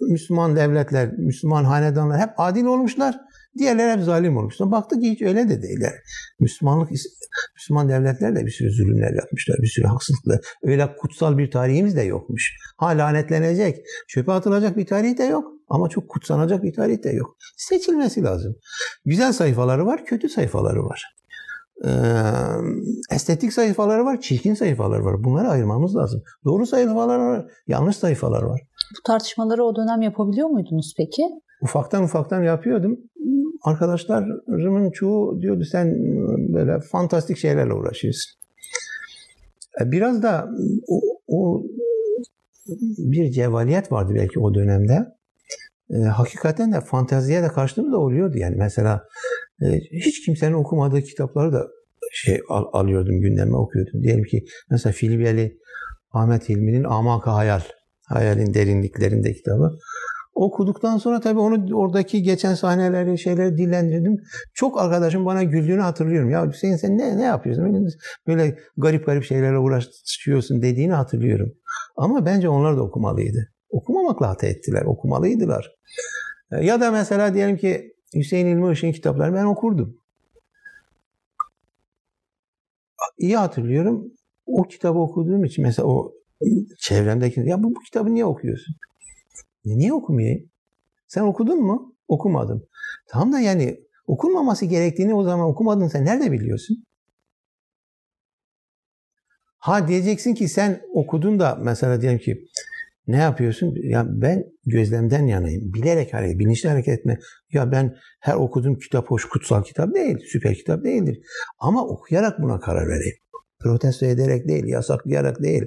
Müslüman 0.00 0.56
devletler, 0.56 1.12
Müslüman 1.12 1.64
hanedanlar 1.64 2.20
hep 2.20 2.30
adil 2.36 2.64
olmuşlar. 2.64 3.20
Diğerleri 3.58 3.92
hep 3.92 4.04
zalim 4.04 4.36
olmuşlar. 4.36 4.70
Baktık 4.70 5.02
ki 5.02 5.10
hiç 5.10 5.22
öyle 5.22 5.48
de 5.48 5.62
değiller. 5.62 5.92
Müslümanlık, 6.40 6.90
Müslüman 7.54 7.88
devletler 7.88 8.36
de 8.36 8.46
bir 8.46 8.50
sürü 8.50 8.70
zulümler 8.70 9.14
yapmışlar, 9.14 9.56
bir 9.62 9.66
sürü 9.66 9.86
haksızlıklar. 9.86 10.40
Öyle 10.62 10.96
kutsal 10.96 11.38
bir 11.38 11.50
tarihimiz 11.50 11.96
de 11.96 12.02
yokmuş. 12.02 12.56
Ha 12.76 12.86
lanetlenecek, 12.86 13.76
çöpe 14.08 14.32
atılacak 14.32 14.76
bir 14.76 14.86
tarih 14.86 15.18
de 15.18 15.24
yok. 15.24 15.52
Ama 15.68 15.88
çok 15.88 16.08
kutsanacak 16.08 16.62
bir 16.62 16.74
tarih 16.74 17.02
de 17.02 17.10
yok. 17.10 17.36
Seçilmesi 17.56 18.22
lazım. 18.22 18.56
Güzel 19.04 19.32
sayfaları 19.32 19.86
var, 19.86 20.04
kötü 20.04 20.28
sayfaları 20.28 20.84
var. 20.84 21.14
Ee, 21.84 21.90
estetik 23.14 23.52
sayfaları 23.52 24.04
var, 24.04 24.20
çirkin 24.20 24.54
sayfaları 24.54 25.04
var. 25.04 25.24
Bunları 25.24 25.48
ayırmamız 25.48 25.96
lazım. 25.96 26.22
Doğru 26.44 26.66
sayfalar 26.66 27.18
var, 27.18 27.46
yanlış 27.66 27.96
sayfalar 27.96 28.42
var. 28.42 28.60
Bu 28.98 29.02
tartışmaları 29.06 29.64
o 29.64 29.76
dönem 29.76 30.02
yapabiliyor 30.02 30.48
muydunuz 30.48 30.94
peki? 30.96 31.22
Ufaktan 31.62 32.04
ufaktan 32.04 32.42
yapıyordum. 32.42 32.98
Arkadaşlarımın 33.62 34.90
çoğu 34.90 35.42
diyordu 35.42 35.64
sen 35.64 35.94
böyle 36.52 36.80
fantastik 36.80 37.36
şeylerle 37.36 37.72
uğraşıyorsun. 37.72 38.40
E, 39.80 39.92
biraz 39.92 40.22
da 40.22 40.48
o, 40.88 41.00
o 41.26 41.62
bir 42.98 43.30
cevaliyet 43.30 43.92
vardı 43.92 44.12
belki 44.16 44.40
o 44.40 44.54
dönemde 44.54 45.06
e, 45.90 45.96
hakikaten 45.96 46.72
de 46.72 46.80
fanteziye 46.80 47.42
de 47.42 47.48
karşılığım 47.48 47.92
da 47.92 47.98
oluyordu 47.98 48.38
yani. 48.38 48.56
Mesela 48.58 49.04
e, 49.62 49.66
hiç 49.92 50.26
kimsenin 50.26 50.54
okumadığı 50.54 51.02
kitapları 51.02 51.52
da 51.52 51.68
şey 52.12 52.40
al, 52.48 52.64
alıyordum 52.72 53.20
gündeme 53.20 53.56
okuyordum. 53.56 54.02
Diyelim 54.02 54.24
ki 54.24 54.44
mesela 54.70 54.92
Filibeli 54.92 55.58
Ahmet 56.12 56.48
Hilmi'nin 56.48 56.84
Amaka 56.84 57.34
Hayal, 57.34 57.60
Hayalin 58.06 58.54
Derinliklerinde 58.54 59.32
kitabı. 59.32 59.78
Okuduktan 60.40 60.98
sonra 60.98 61.20
tabii 61.20 61.38
onu 61.38 61.76
oradaki 61.76 62.22
geçen 62.22 62.54
sahneleri, 62.54 63.18
şeyleri 63.18 63.58
dillendirdim. 63.58 64.16
Çok 64.54 64.80
arkadaşım 64.80 65.26
bana 65.26 65.42
güldüğünü 65.42 65.80
hatırlıyorum. 65.80 66.30
Ya 66.30 66.46
Hüseyin 66.46 66.76
sen 66.76 66.98
ne, 66.98 67.18
ne 67.18 67.22
yapıyorsun? 67.22 67.88
Böyle 68.26 68.58
garip 68.76 69.06
garip 69.06 69.24
şeylerle 69.24 69.58
uğraşıyorsun 69.58 70.62
dediğini 70.62 70.92
hatırlıyorum. 70.92 71.52
Ama 71.96 72.26
bence 72.26 72.48
onlar 72.48 72.76
da 72.76 72.82
okumalıydı. 72.82 73.48
Okumamakla 73.70 74.28
hata 74.28 74.46
ettiler. 74.46 74.82
Okumalıydılar. 74.82 75.70
E, 76.52 76.64
ya 76.64 76.80
da 76.80 76.90
mesela 76.90 77.34
diyelim 77.34 77.56
ki 77.56 77.92
Hüseyin 78.14 78.46
İlmi 78.46 78.72
Işık'ın 78.72 78.92
kitapları 78.92 79.34
ben 79.34 79.44
okurdum. 79.44 79.96
İyi 83.18 83.36
hatırlıyorum. 83.36 84.12
O 84.46 84.62
kitabı 84.62 84.98
okuduğum 84.98 85.44
için 85.44 85.64
mesela 85.64 85.88
o 85.88 86.12
çevremdeki 86.78 87.40
ya 87.40 87.62
bu, 87.62 87.74
bu 87.74 87.80
kitabı 87.80 88.14
niye 88.14 88.24
okuyorsun? 88.24 88.74
E, 89.64 89.78
niye 89.78 89.92
okumayayım? 89.92 90.50
Sen 91.08 91.22
okudun 91.22 91.62
mu? 91.62 91.94
Okumadım. 92.08 92.66
Tamam 93.08 93.32
da 93.32 93.40
yani 93.40 93.80
okunmaması 94.06 94.66
gerektiğini 94.66 95.14
o 95.14 95.22
zaman 95.22 95.46
okumadın 95.46 95.88
sen 95.88 96.04
nerede 96.04 96.32
biliyorsun? 96.32 96.84
Ha 99.58 99.88
diyeceksin 99.88 100.34
ki 100.34 100.48
sen 100.48 100.80
okudun 100.94 101.40
da 101.40 101.58
mesela 101.62 102.00
diyelim 102.00 102.18
ki 102.18 102.44
ne 103.06 103.16
yapıyorsun? 103.16 103.74
Ya 103.82 104.04
ben 104.08 104.44
gözlemden 104.66 105.26
yanayım. 105.26 105.72
Bilerek 105.74 106.14
hareket, 106.14 106.38
bilinçli 106.38 106.68
hareket 106.68 106.98
etme. 106.98 107.18
Ya 107.52 107.72
ben 107.72 107.96
her 108.20 108.34
okuduğum 108.34 108.78
kitap 108.78 109.10
hoş, 109.10 109.24
kutsal 109.24 109.62
kitap 109.62 109.94
değil, 109.94 110.18
süper 110.32 110.54
kitap 110.54 110.84
değildir. 110.84 111.18
Ama 111.58 111.86
okuyarak 111.86 112.42
buna 112.42 112.60
karar 112.60 112.88
vereyim. 112.88 113.16
Protesto 113.60 114.06
ederek 114.06 114.48
değil, 114.48 114.64
yasaklayarak 114.64 115.42
değil. 115.42 115.64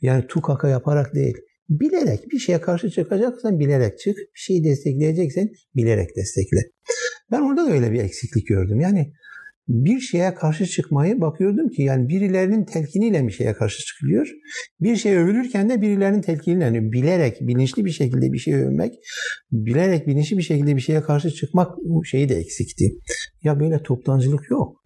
Yani 0.00 0.26
tukaka 0.26 0.68
yaparak 0.68 1.14
değil. 1.14 1.36
Bilerek 1.68 2.30
bir 2.32 2.38
şeye 2.38 2.60
karşı 2.60 2.90
çıkacaksan 2.90 3.60
bilerek 3.60 3.98
çık. 3.98 4.16
Bir 4.16 4.40
şeyi 4.40 4.64
destekleyeceksen 4.64 5.50
bilerek 5.76 6.16
destekle. 6.16 6.60
Ben 7.30 7.40
orada 7.40 7.66
da 7.66 7.72
öyle 7.72 7.92
bir 7.92 8.00
eksiklik 8.00 8.46
gördüm. 8.46 8.80
Yani 8.80 9.12
bir 9.68 10.00
şeye 10.00 10.34
karşı 10.34 10.66
çıkmayı 10.66 11.20
bakıyordum 11.20 11.68
ki 11.68 11.82
yani 11.82 12.08
birilerinin 12.08 12.64
telkiniyle 12.64 13.26
bir 13.26 13.32
şeye 13.32 13.52
karşı 13.54 13.84
çıkılıyor. 13.84 14.28
Bir 14.80 14.96
şey 14.96 15.16
övülürken 15.16 15.70
de 15.70 15.80
birilerinin 15.80 16.22
telkiniyle 16.22 16.64
yani 16.64 16.92
bilerek, 16.92 17.40
bilinçli 17.40 17.84
bir 17.84 17.90
şekilde 17.90 18.32
bir 18.32 18.38
şey 18.38 18.54
övmek, 18.54 18.94
bilerek, 19.52 20.06
bilinçli 20.06 20.38
bir 20.38 20.42
şekilde 20.42 20.76
bir 20.76 20.80
şeye 20.80 21.02
karşı 21.02 21.30
çıkmak 21.30 21.76
şeyi 22.04 22.28
de 22.28 22.34
eksikti. 22.34 22.92
Ya 23.42 23.60
böyle 23.60 23.82
toptancılık 23.82 24.50
yok. 24.50 24.82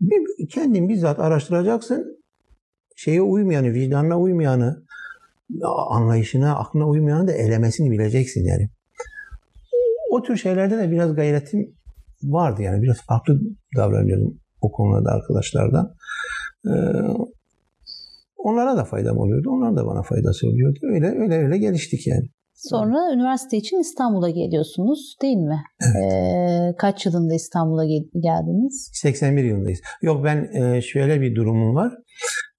Bir, 0.00 0.48
kendin 0.48 0.88
bizzat 0.88 1.18
araştıracaksın. 1.18 2.18
Şeye 2.96 3.22
uymayanı, 3.22 3.72
vicdanına 3.72 4.20
uymayanı, 4.20 4.86
anlayışına, 5.88 6.56
aklına 6.56 6.88
uymayanı 6.88 7.28
da 7.28 7.32
elemesini 7.32 7.90
bileceksin 7.90 8.44
yani. 8.44 8.68
O 10.10 10.22
tür 10.22 10.36
şeylerde 10.36 10.78
de 10.78 10.90
biraz 10.90 11.14
gayretim 11.14 11.74
vardı 12.22 12.62
yani 12.62 12.82
biraz 12.82 12.96
farklı 13.06 13.40
davranıyordum 13.76 14.40
o 14.60 14.72
konularda 14.72 15.10
arkadaşlardan. 15.10 15.94
Ee, 16.66 16.70
onlara 18.36 18.76
da 18.76 18.84
faydam 18.84 19.18
oluyordu. 19.18 19.50
Onlar 19.50 19.76
da 19.76 19.86
bana 19.86 20.02
faydası 20.02 20.46
oluyordu. 20.46 20.78
Öyle 20.82 21.06
öyle 21.06 21.34
öyle 21.34 21.58
geliştik 21.58 22.06
yani. 22.06 22.28
Sonra 22.54 23.12
üniversite 23.14 23.56
için 23.56 23.80
İstanbul'a 23.80 24.30
geliyorsunuz 24.30 25.16
değil 25.22 25.36
mi? 25.36 25.62
Evet. 25.82 26.12
Ee, 26.12 26.74
kaç 26.78 27.06
yılında 27.06 27.34
İstanbul'a 27.34 27.84
geldiniz? 28.22 28.90
81 28.94 29.44
yılındayız. 29.44 29.80
Yok 30.02 30.24
ben 30.24 30.62
e, 30.62 30.82
şöyle 30.82 31.20
bir 31.20 31.34
durumum 31.34 31.74
var. 31.74 31.92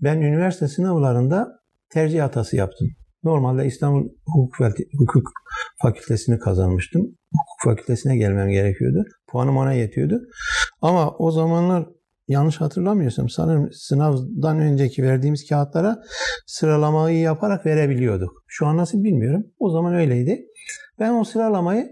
Ben 0.02 0.22
üniversite 0.22 0.68
sınavlarında 0.68 1.59
tercih 1.94 2.22
hatası 2.22 2.56
yaptım. 2.56 2.88
Normalde 3.24 3.66
İstanbul 3.66 4.10
Hukuk, 4.26 4.56
Hukuk 4.98 5.32
Fakültesini 5.82 6.40
kazanmıştım. 6.40 7.02
Hukuk 7.02 7.64
Fakültesine 7.64 8.18
gelmem 8.18 8.50
gerekiyordu. 8.50 9.04
Puanım 9.32 9.58
ona 9.58 9.74
yetiyordu. 9.74 10.20
Ama 10.82 11.12
o 11.12 11.32
zamanlar 11.32 11.86
yanlış 12.28 12.62
hatırlamıyorsam 12.62 13.30
sanırım 13.30 13.70
sınavdan 13.72 14.60
önceki 14.60 15.04
verdiğimiz 15.04 15.50
kağıtlara 15.50 15.98
sıralamayı 16.48 17.20
yaparak 17.20 17.66
verebiliyorduk. 17.66 18.32
Şu 18.48 18.68
an 18.68 18.78
nasıl 18.78 19.04
bilmiyorum. 19.04 19.44
O 19.60 19.70
zaman 19.70 19.94
öyleydi. 19.94 20.46
Ben 21.00 21.14
o 21.14 21.24
sıralamayı 21.24 21.90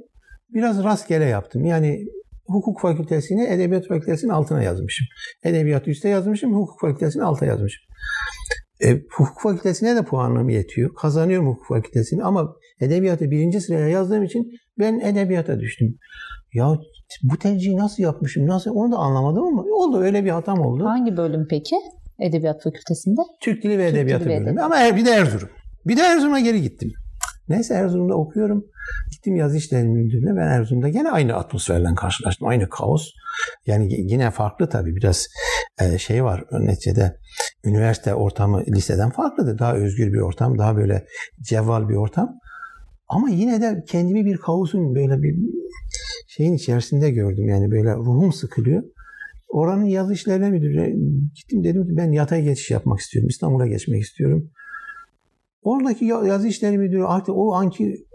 biraz 0.49 0.83
rastgele 0.83 1.25
yaptım. 1.25 1.65
Yani 1.65 2.05
hukuk 2.47 2.81
fakültesini 2.81 3.47
edebiyat 3.47 3.87
fakültesinin 3.87 4.31
altına 4.31 4.63
yazmışım. 4.63 5.07
Edebiyat 5.43 5.87
üste 5.87 6.09
yazmışım, 6.09 6.53
hukuk 6.53 6.81
fakültesini 6.81 7.23
alta 7.23 7.45
yazmışım. 7.45 7.81
E, 8.83 9.01
hukuk 9.11 9.41
fakültesine 9.41 9.95
de 9.95 10.05
puanım 10.05 10.49
yetiyor. 10.49 10.95
Kazanıyorum 10.95 11.47
hukuk 11.47 11.67
fakültesini 11.67 12.23
ama 12.23 12.55
edebiyatı 12.81 13.31
birinci 13.31 13.61
sıraya 13.61 13.87
yazdığım 13.87 14.23
için 14.23 14.51
ben 14.79 14.99
edebiyata 14.99 15.59
düştüm. 15.59 15.97
Ya 16.53 16.77
bu 17.23 17.37
tercihi 17.37 17.77
nasıl 17.77 18.03
yapmışım, 18.03 18.47
nasıl 18.47 18.71
onu 18.71 18.91
da 18.91 18.97
anlamadım 18.97 19.43
ama 19.43 19.61
oldu 19.61 20.01
öyle 20.01 20.25
bir 20.25 20.29
hatam 20.29 20.59
oldu. 20.59 20.85
Hangi 20.85 21.17
bölüm 21.17 21.47
peki 21.49 21.75
edebiyat 22.19 22.63
fakültesinde? 22.63 23.21
Türk 23.41 23.63
Dili 23.63 23.77
ve 23.77 23.87
Türk 23.87 23.97
Edebiyatı 23.97 24.25
Dili 24.25 24.45
bölümü 24.45 24.61
ama 24.61 24.75
bir 24.95 25.05
de 25.05 25.11
Erzurum. 25.11 25.49
Bir 25.85 25.97
de 25.97 26.01
Erzurum'a 26.01 26.39
geri 26.39 26.61
gittim. 26.61 26.93
Neyse 27.49 27.73
Erzurum'da 27.73 28.15
okuyorum. 28.15 28.65
Gittim 29.11 29.35
yazı 29.35 29.57
işleri 29.57 29.87
müdürüne. 29.87 30.35
Ben 30.35 30.47
Erzurum'da 30.47 30.89
gene 30.89 31.11
aynı 31.11 31.33
atmosferle 31.33 31.95
karşılaştım. 31.95 32.47
Aynı 32.47 32.69
kaos. 32.69 33.09
Yani 33.65 34.11
yine 34.11 34.31
farklı 34.31 34.69
tabii. 34.69 34.95
Biraz 34.95 35.27
e, 35.81 35.97
şey 35.97 36.23
var 36.23 36.43
neticede. 36.51 37.17
Üniversite 37.65 38.13
ortamı 38.13 38.63
liseden 38.67 39.09
farklıdır. 39.09 39.59
Daha 39.59 39.75
özgür 39.75 40.13
bir 40.13 40.19
ortam. 40.19 40.57
Daha 40.57 40.77
böyle 40.77 41.05
cevval 41.41 41.89
bir 41.89 41.95
ortam. 41.95 42.39
Ama 43.07 43.29
yine 43.29 43.61
de 43.61 43.83
kendimi 43.87 44.25
bir 44.25 44.37
kaosun 44.37 44.95
böyle 44.95 45.21
bir 45.21 45.35
şeyin 46.27 46.53
içerisinde 46.53 47.11
gördüm. 47.11 47.49
Yani 47.49 47.71
böyle 47.71 47.95
ruhum 47.95 48.33
sıkılıyor. 48.33 48.83
Oranın 49.47 49.85
yazı 49.85 50.13
işlerine 50.13 50.49
müdürü 50.49 50.95
gittim 51.35 51.63
dedim 51.63 51.87
ki 51.87 51.97
ben 51.97 52.11
yatay 52.11 52.43
geçiş 52.43 52.71
yapmak 52.71 52.99
istiyorum. 52.99 53.29
İstanbul'a 53.29 53.67
geçmek 53.67 54.01
istiyorum. 54.01 54.51
Oradaki 55.61 56.05
yazı 56.05 56.47
işleri 56.47 56.77
müdürü 56.77 57.03
artık 57.03 57.35
o 57.35 57.53
anki 57.53 58.05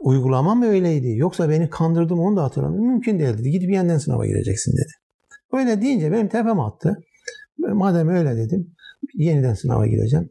uygulama 0.00 0.54
mı 0.54 0.66
öyleydi? 0.66 1.16
Yoksa 1.16 1.48
beni 1.48 1.70
kandırdım 1.70 2.20
onu 2.20 2.36
da 2.36 2.42
hatırlamıyorum. 2.42 2.88
Mümkün 2.88 3.18
değil 3.18 3.38
dedi. 3.38 3.50
Gidip 3.50 3.70
yeniden 3.70 3.98
sınava 3.98 4.26
gireceksin 4.26 4.72
dedi. 4.72 4.92
Öyle 5.52 5.82
deyince 5.82 6.12
benim 6.12 6.28
tepem 6.28 6.60
attı. 6.60 6.96
Madem 7.58 8.08
öyle 8.08 8.36
dedim 8.36 8.74
yeniden 9.14 9.54
sınava 9.54 9.86
gireceğim. 9.86 10.30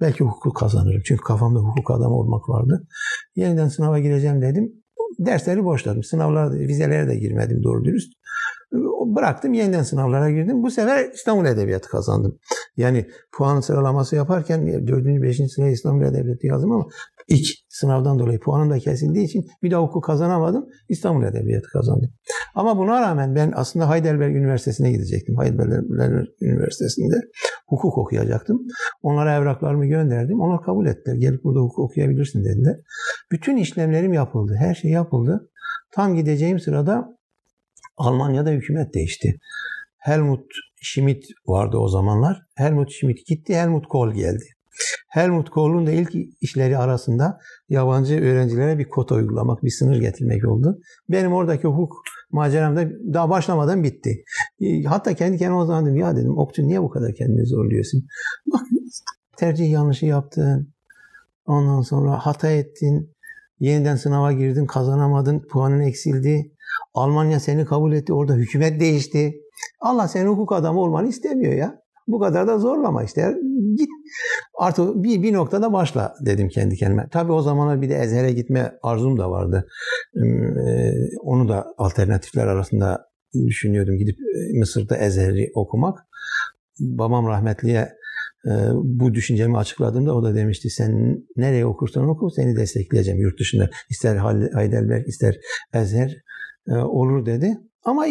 Belki 0.00 0.24
hukuk 0.24 0.56
kazanırım. 0.56 1.02
Çünkü 1.04 1.22
kafamda 1.22 1.58
hukuk 1.58 1.90
adamı 1.90 2.14
olmak 2.14 2.48
vardı. 2.48 2.86
Yeniden 3.36 3.68
sınava 3.68 3.98
gireceğim 3.98 4.42
dedim. 4.42 4.72
Dersleri 5.18 5.64
boşladım. 5.64 6.02
Sınavlara, 6.02 6.54
vizelere 6.54 7.08
de 7.08 7.16
girmedim 7.16 7.62
doğru 7.62 7.84
dürüst 7.84 8.12
bıraktım 9.16 9.52
yeniden 9.52 9.82
sınavlara 9.82 10.30
girdim. 10.30 10.62
Bu 10.62 10.70
sefer 10.70 11.10
İstanbul 11.10 11.46
Edebiyatı 11.46 11.88
kazandım. 11.88 12.38
Yani 12.76 13.06
puan 13.36 13.60
sıralaması 13.60 14.16
yaparken 14.16 14.86
4. 14.86 15.22
5. 15.22 15.40
sıraya 15.54 15.70
İstanbul 15.70 16.04
Edebiyatı 16.04 16.46
yazdım 16.46 16.72
ama 16.72 16.86
ilk 17.28 17.46
sınavdan 17.68 18.18
dolayı 18.18 18.40
puanım 18.40 18.70
da 18.70 18.78
kesildiği 18.78 19.24
için 19.24 19.46
bir 19.62 19.70
daha 19.70 19.82
hukuk 19.82 20.04
kazanamadım. 20.04 20.66
İstanbul 20.88 21.24
Edebiyatı 21.24 21.68
kazandım. 21.72 22.10
Ama 22.54 22.78
buna 22.78 23.00
rağmen 23.00 23.34
ben 23.34 23.52
aslında 23.56 23.90
Heidelberg 23.90 24.36
Üniversitesi'ne 24.36 24.92
gidecektim. 24.92 25.36
Heidelberg 25.40 26.26
Üniversitesi'nde 26.40 27.16
hukuk 27.68 27.98
okuyacaktım. 27.98 28.66
Onlara 29.02 29.36
evraklarımı 29.36 29.86
gönderdim. 29.86 30.40
Onlar 30.40 30.62
kabul 30.62 30.86
ettiler. 30.86 31.16
Gelip 31.16 31.44
burada 31.44 31.60
hukuk 31.60 31.78
okuyabilirsin 31.78 32.44
dediler. 32.44 32.76
Bütün 33.32 33.56
işlemlerim 33.56 34.12
yapıldı. 34.12 34.54
Her 34.58 34.74
şey 34.74 34.90
yapıldı. 34.90 35.48
Tam 35.94 36.14
gideceğim 36.14 36.60
sırada 36.60 37.08
Almanya'da 37.96 38.50
hükümet 38.50 38.94
değişti. 38.94 39.38
Helmut 39.98 40.44
Schmidt 40.82 41.24
vardı 41.46 41.76
o 41.76 41.88
zamanlar. 41.88 42.42
Helmut 42.54 42.92
Schmidt 42.92 43.26
gitti, 43.26 43.54
Helmut 43.54 43.86
Kohl 43.88 44.12
geldi. 44.12 44.44
Helmut 45.08 45.50
Kohl'un 45.50 45.86
da 45.86 45.90
ilk 45.90 46.14
işleri 46.40 46.78
arasında 46.78 47.38
yabancı 47.68 48.14
öğrencilere 48.14 48.78
bir 48.78 48.88
kota 48.88 49.14
uygulamak, 49.14 49.64
bir 49.64 49.70
sınır 49.70 50.00
getirmek 50.00 50.48
oldu. 50.48 50.78
Benim 51.08 51.32
oradaki 51.32 51.68
hukuk 51.68 52.02
maceram 52.30 52.76
da 52.76 52.88
daha 53.14 53.30
başlamadan 53.30 53.82
bitti. 53.82 54.24
Hatta 54.86 55.14
kendi 55.14 55.38
kendime 55.38 55.58
o 55.58 55.66
zaman 55.66 55.86
dedim 55.86 55.96
ya 55.96 56.16
dedim 56.16 56.38
Okçu 56.38 56.62
niye 56.62 56.82
bu 56.82 56.90
kadar 56.90 57.14
kendini 57.14 57.46
zorluyorsun? 57.46 58.06
Bak 58.52 58.60
tercih 59.36 59.70
yanlışı 59.70 60.06
yaptın. 60.06 60.72
Ondan 61.46 61.80
sonra 61.80 62.26
hata 62.26 62.50
ettin. 62.50 63.14
Yeniden 63.60 63.96
sınava 63.96 64.32
girdin, 64.32 64.66
kazanamadın, 64.66 65.42
puanın 65.52 65.80
eksildi. 65.80 66.51
Almanya 66.94 67.40
seni 67.40 67.64
kabul 67.64 67.92
etti. 67.92 68.12
Orada 68.12 68.34
hükümet 68.34 68.80
değişti. 68.80 69.34
Allah 69.80 70.08
senin 70.08 70.28
hukuk 70.28 70.52
adamı 70.52 70.80
olmanı 70.80 71.08
istemiyor 71.08 71.52
ya. 71.52 71.82
Bu 72.06 72.20
kadar 72.20 72.46
da 72.48 72.58
zorlama 72.58 73.04
işte. 73.04 73.34
Git 73.76 73.88
artık 74.58 74.94
bir, 74.94 75.22
bir 75.22 75.32
noktada 75.32 75.72
başla 75.72 76.14
dedim 76.26 76.48
kendi 76.48 76.76
kendime. 76.76 77.08
Tabii 77.12 77.32
o 77.32 77.42
zamanlar 77.42 77.82
bir 77.82 77.88
de 77.88 77.94
Ezher'e 77.94 78.32
gitme 78.32 78.72
arzum 78.82 79.18
da 79.18 79.30
vardı. 79.30 79.66
Ee, 80.16 80.92
onu 81.22 81.48
da 81.48 81.66
alternatifler 81.78 82.46
arasında 82.46 83.06
düşünüyordum. 83.46 83.96
Gidip 83.98 84.16
e, 84.18 84.58
Mısır'da 84.58 84.96
Ezher'i 84.96 85.50
okumak. 85.54 85.98
Babam 86.80 87.26
rahmetliye 87.26 87.88
e, 88.46 88.50
bu 88.74 89.14
düşüncemi 89.14 89.58
açıkladığımda 89.58 90.14
o 90.14 90.22
da 90.22 90.34
demişti 90.34 90.70
sen 90.70 91.22
nereye 91.36 91.66
okursan 91.66 92.08
oku 92.08 92.30
seni 92.30 92.56
destekleyeceğim 92.56 93.20
yurt 93.20 93.40
dışında. 93.40 93.70
İster 93.90 94.16
Heidelberg 94.54 95.08
ister 95.08 95.36
Ezher 95.74 96.08
e, 96.08 96.31
olur 96.68 97.26
dedi. 97.26 97.58
Ama 97.84 98.06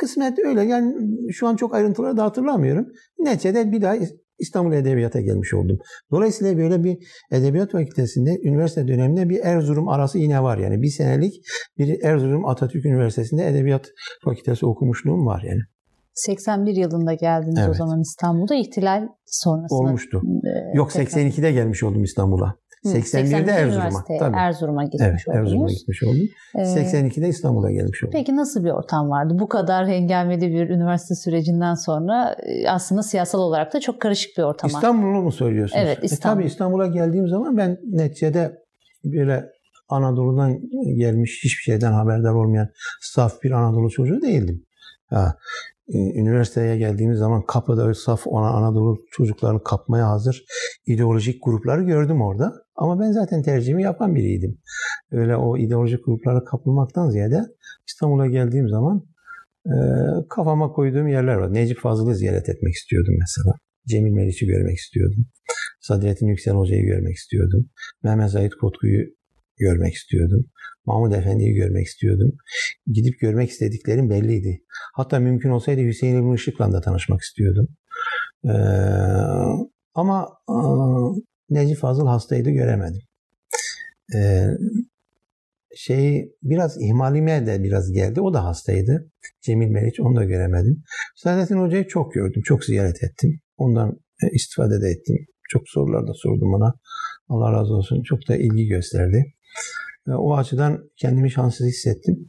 kısmet 0.00 0.38
öyle. 0.38 0.62
Yani 0.62 0.94
şu 1.32 1.46
an 1.46 1.56
çok 1.56 1.74
ayrıntıları 1.74 2.16
da 2.16 2.24
hatırlamıyorum. 2.24 2.86
Neticede 3.18 3.72
bir 3.72 3.82
daha 3.82 3.96
İstanbul 4.38 4.72
Edebiyat'a 4.72 5.20
gelmiş 5.20 5.54
oldum. 5.54 5.78
Dolayısıyla 6.10 6.58
böyle 6.58 6.84
bir 6.84 6.98
edebiyat 7.30 7.72
fakültesinde 7.72 8.30
üniversite 8.44 8.88
döneminde 8.88 9.28
bir 9.28 9.40
Erzurum 9.44 9.88
arası 9.88 10.18
yine 10.18 10.42
var 10.42 10.58
yani. 10.58 10.82
Bir 10.82 10.90
senelik 10.90 11.34
bir 11.78 12.04
Erzurum 12.04 12.46
Atatürk 12.46 12.86
Üniversitesi'nde 12.86 13.46
edebiyat 13.46 13.86
fakültesi 14.24 14.66
okumuşluğum 14.66 15.26
var 15.26 15.42
yani. 15.48 15.60
81 16.14 16.76
yılında 16.76 17.14
geldiniz 17.14 17.58
evet. 17.58 17.70
o 17.70 17.74
zaman 17.74 18.00
İstanbul'da 18.00 18.54
ihtilal 18.54 19.08
sonrası. 19.26 19.74
Olmuştu. 19.74 20.22
E, 20.44 20.76
Yok 20.76 20.90
82'de 20.90 21.52
gelmiş 21.52 21.82
oldum 21.82 22.02
İstanbul'a. 22.02 22.54
81'de 22.84 23.50
Erzurum'a. 23.50 24.04
Tabii. 24.18 24.36
Erzurum'a 24.36 24.84
gitmiş 24.84 25.02
evet, 25.02 25.28
oldunuz. 25.28 25.46
Erzurum'a 25.46 25.68
gitmiş 25.68 26.02
oldum. 26.02 26.28
Ee, 26.54 26.62
82'de 26.62 27.28
İstanbul'a 27.28 27.70
gelmiş 27.70 28.04
oldum. 28.04 28.12
Peki 28.12 28.36
nasıl 28.36 28.64
bir 28.64 28.70
ortam 28.70 29.10
vardı? 29.10 29.34
Bu 29.38 29.48
kadar 29.48 29.88
hengameli 29.88 30.50
bir 30.52 30.70
üniversite 30.70 31.14
sürecinden 31.14 31.74
sonra 31.74 32.36
e, 32.42 32.68
aslında 32.68 33.02
siyasal 33.02 33.38
olarak 33.38 33.74
da 33.74 33.80
çok 33.80 34.00
karışık 34.00 34.38
bir 34.38 34.42
ortam. 34.42 34.70
İstanbul'u 34.70 35.22
mu 35.22 35.32
söylüyorsunuz? 35.32 35.82
Evet 35.86 35.98
İstanbul. 36.02 36.40
E, 36.40 36.42
tabii 36.42 36.46
İstanbul'a 36.46 36.86
geldiğim 36.86 37.28
zaman 37.28 37.56
ben 37.56 37.78
neticede 37.84 38.58
böyle 39.04 39.46
Anadolu'dan 39.88 40.58
gelmiş 40.96 41.40
hiçbir 41.44 41.62
şeyden 41.62 41.92
haberdar 41.92 42.32
olmayan 42.32 42.68
saf 43.00 43.42
bir 43.42 43.50
Anadolu 43.50 43.90
çocuğu 43.90 44.22
değildim. 44.22 44.64
Ha, 45.10 45.34
üniversiteye 45.94 46.76
geldiğimiz 46.76 47.18
zaman 47.18 47.42
kapıda 47.46 47.94
saf 47.94 48.26
ona 48.26 48.48
Anadolu 48.50 48.98
çocuklarını 49.10 49.62
kapmaya 49.64 50.08
hazır 50.08 50.44
ideolojik 50.86 51.44
grupları 51.44 51.82
gördüm 51.82 52.22
orada. 52.22 52.52
Ama 52.74 53.00
ben 53.00 53.12
zaten 53.12 53.42
tercihimi 53.42 53.82
yapan 53.82 54.14
biriydim. 54.14 54.58
Öyle 55.12 55.36
o 55.36 55.56
ideolojik 55.58 56.04
gruplara 56.04 56.44
kapılmaktan 56.44 57.10
ziyade 57.10 57.40
İstanbul'a 57.88 58.26
geldiğim 58.26 58.68
zaman 58.68 59.06
e, 59.66 59.74
kafama 60.28 60.72
koyduğum 60.72 61.08
yerler 61.08 61.34
var. 61.34 61.52
Necip 61.52 61.78
Fazıl'ı 61.78 62.14
ziyaret 62.14 62.48
etmek 62.48 62.74
istiyordum 62.74 63.14
mesela. 63.20 63.54
Cemil 63.88 64.12
Meriç'i 64.12 64.46
görmek 64.46 64.76
istiyordum. 64.76 65.26
Sadrettin 65.80 66.26
Yüksel 66.26 66.54
Hoca'yı 66.54 66.82
görmek 66.82 67.14
istiyordum. 67.14 67.70
Mehmet 68.02 68.30
Zahit 68.30 68.54
Kotku'yu 68.54 69.06
görmek 69.58 69.94
istiyordum. 69.94 70.46
Mahmud 70.90 71.12
Efendi'yi 71.12 71.54
görmek 71.54 71.86
istiyordum. 71.86 72.32
Gidip 72.86 73.20
görmek 73.20 73.50
istediklerim 73.50 74.10
belliydi. 74.10 74.62
Hatta 74.94 75.18
mümkün 75.18 75.50
olsaydı 75.50 75.80
Hüseyin 75.80 76.16
İbn 76.16 76.34
Işık'la 76.34 76.72
da 76.72 76.80
tanışmak 76.80 77.20
istiyordum. 77.20 77.68
Ee, 78.44 78.50
ama 79.94 80.28
e, 80.48 80.56
Necip 81.50 81.78
Fazıl 81.78 82.06
hastaydı 82.06 82.50
göremedim. 82.50 83.02
Ee, 84.14 84.46
şey 85.76 86.32
biraz 86.42 86.82
ihmalime 86.82 87.46
de 87.46 87.62
biraz 87.62 87.92
geldi. 87.92 88.20
O 88.20 88.34
da 88.34 88.44
hastaydı. 88.44 89.10
Cemil 89.40 89.68
Meriç 89.68 90.00
onu 90.00 90.16
da 90.16 90.24
göremedim. 90.24 90.82
Saadettin 91.16 91.58
Hoca'yı 91.60 91.88
çok 91.88 92.14
gördüm. 92.14 92.42
Çok 92.42 92.64
ziyaret 92.64 93.02
ettim. 93.02 93.40
Ondan 93.56 93.90
e, 94.22 94.26
istifade 94.32 94.80
de 94.80 94.88
ettim. 94.88 95.16
Çok 95.48 95.62
sorular 95.68 96.08
da 96.08 96.12
sordum 96.14 96.54
ona. 96.54 96.74
Allah 97.28 97.52
razı 97.52 97.74
olsun. 97.74 98.02
Çok 98.02 98.28
da 98.28 98.36
ilgi 98.36 98.66
gösterdi. 98.66 99.34
E, 100.08 100.10
o 100.10 100.36
açıdan 100.36 100.90
kendimi 100.96 101.30
şanssız 101.30 101.66
hissettim. 101.66 102.28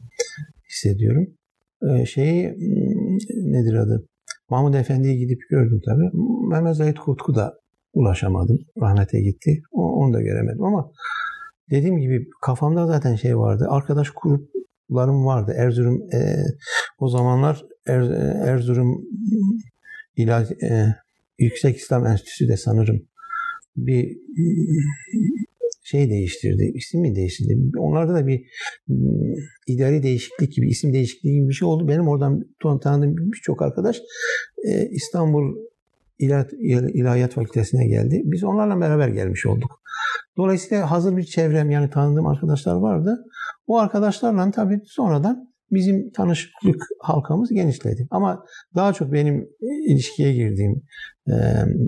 Hissediyorum. 0.70 1.26
E, 1.90 2.06
şeyi 2.06 2.48
hmm, 2.48 3.52
nedir 3.52 3.74
adı? 3.74 4.06
Mahmud 4.50 4.74
Efendi'yi 4.74 5.18
gidip 5.18 5.40
gördüm 5.50 5.80
tabii. 5.86 6.10
Mehmet 6.50 6.76
Zahit 6.76 6.98
Kutku 6.98 7.34
da 7.34 7.54
ulaşamadım. 7.92 8.58
Rahmete 8.80 9.20
gitti. 9.20 9.62
Onu 9.72 10.12
da 10.14 10.20
göremedim 10.22 10.64
ama 10.64 10.90
dediğim 11.70 11.98
gibi 11.98 12.28
kafamda 12.42 12.86
zaten 12.86 13.14
şey 13.14 13.38
vardı. 13.38 13.66
Arkadaş 13.68 14.10
gruplarım 14.10 15.26
vardı. 15.26 15.54
Erzurum 15.56 16.02
e, 16.14 16.36
o 16.98 17.08
zamanlar 17.08 17.64
er, 17.86 18.00
Erzurum 18.48 19.04
İlah, 20.16 20.50
e, 20.62 20.94
Yüksek 21.38 21.76
İslam 21.76 22.06
Enstitüsü 22.06 22.48
de 22.48 22.56
sanırım 22.56 23.00
bir 23.76 24.18
şey 25.82 26.10
değiştirdi, 26.10 26.72
ismi 26.74 27.14
değiştirdi. 27.14 27.78
Onlarda 27.78 28.14
da 28.14 28.26
bir 28.26 28.40
ıı, 28.90 29.34
idari 29.66 30.02
değişiklik 30.02 30.52
gibi, 30.52 30.68
isim 30.68 30.92
değişikliği 30.92 31.34
gibi 31.34 31.48
bir 31.48 31.54
şey 31.54 31.68
oldu. 31.68 31.88
Benim 31.88 32.08
oradan 32.08 32.44
tanıdığım 32.82 33.16
birçok 33.16 33.62
arkadaş 33.62 34.00
e, 34.64 34.88
İstanbul 34.88 35.56
İlahiyat 36.18 37.32
Fakültesine 37.32 37.86
geldi. 37.86 38.22
Biz 38.24 38.44
onlarla 38.44 38.80
beraber 38.80 39.08
gelmiş 39.08 39.46
olduk. 39.46 39.82
Dolayısıyla 40.36 40.90
hazır 40.90 41.16
bir 41.16 41.24
çevrem 41.24 41.70
yani 41.70 41.90
tanıdığım 41.90 42.26
arkadaşlar 42.26 42.74
vardı. 42.74 43.24
O 43.66 43.78
arkadaşlarla 43.78 44.50
tabii 44.50 44.80
sonradan 44.84 45.52
bizim 45.70 46.10
tanışıklık 46.10 46.82
halkamız 47.00 47.50
genişledi. 47.50 48.06
Ama 48.10 48.44
daha 48.74 48.92
çok 48.92 49.12
benim 49.12 49.48
ilişkiye 49.88 50.32
girdiğim, 50.32 50.82
e, 51.28 51.34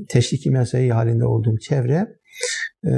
teşviki 0.09 0.51
mesai 0.51 0.89
halinde 0.89 1.25
olduğum 1.25 1.59
çevre 1.59 2.17
e, 2.87 2.93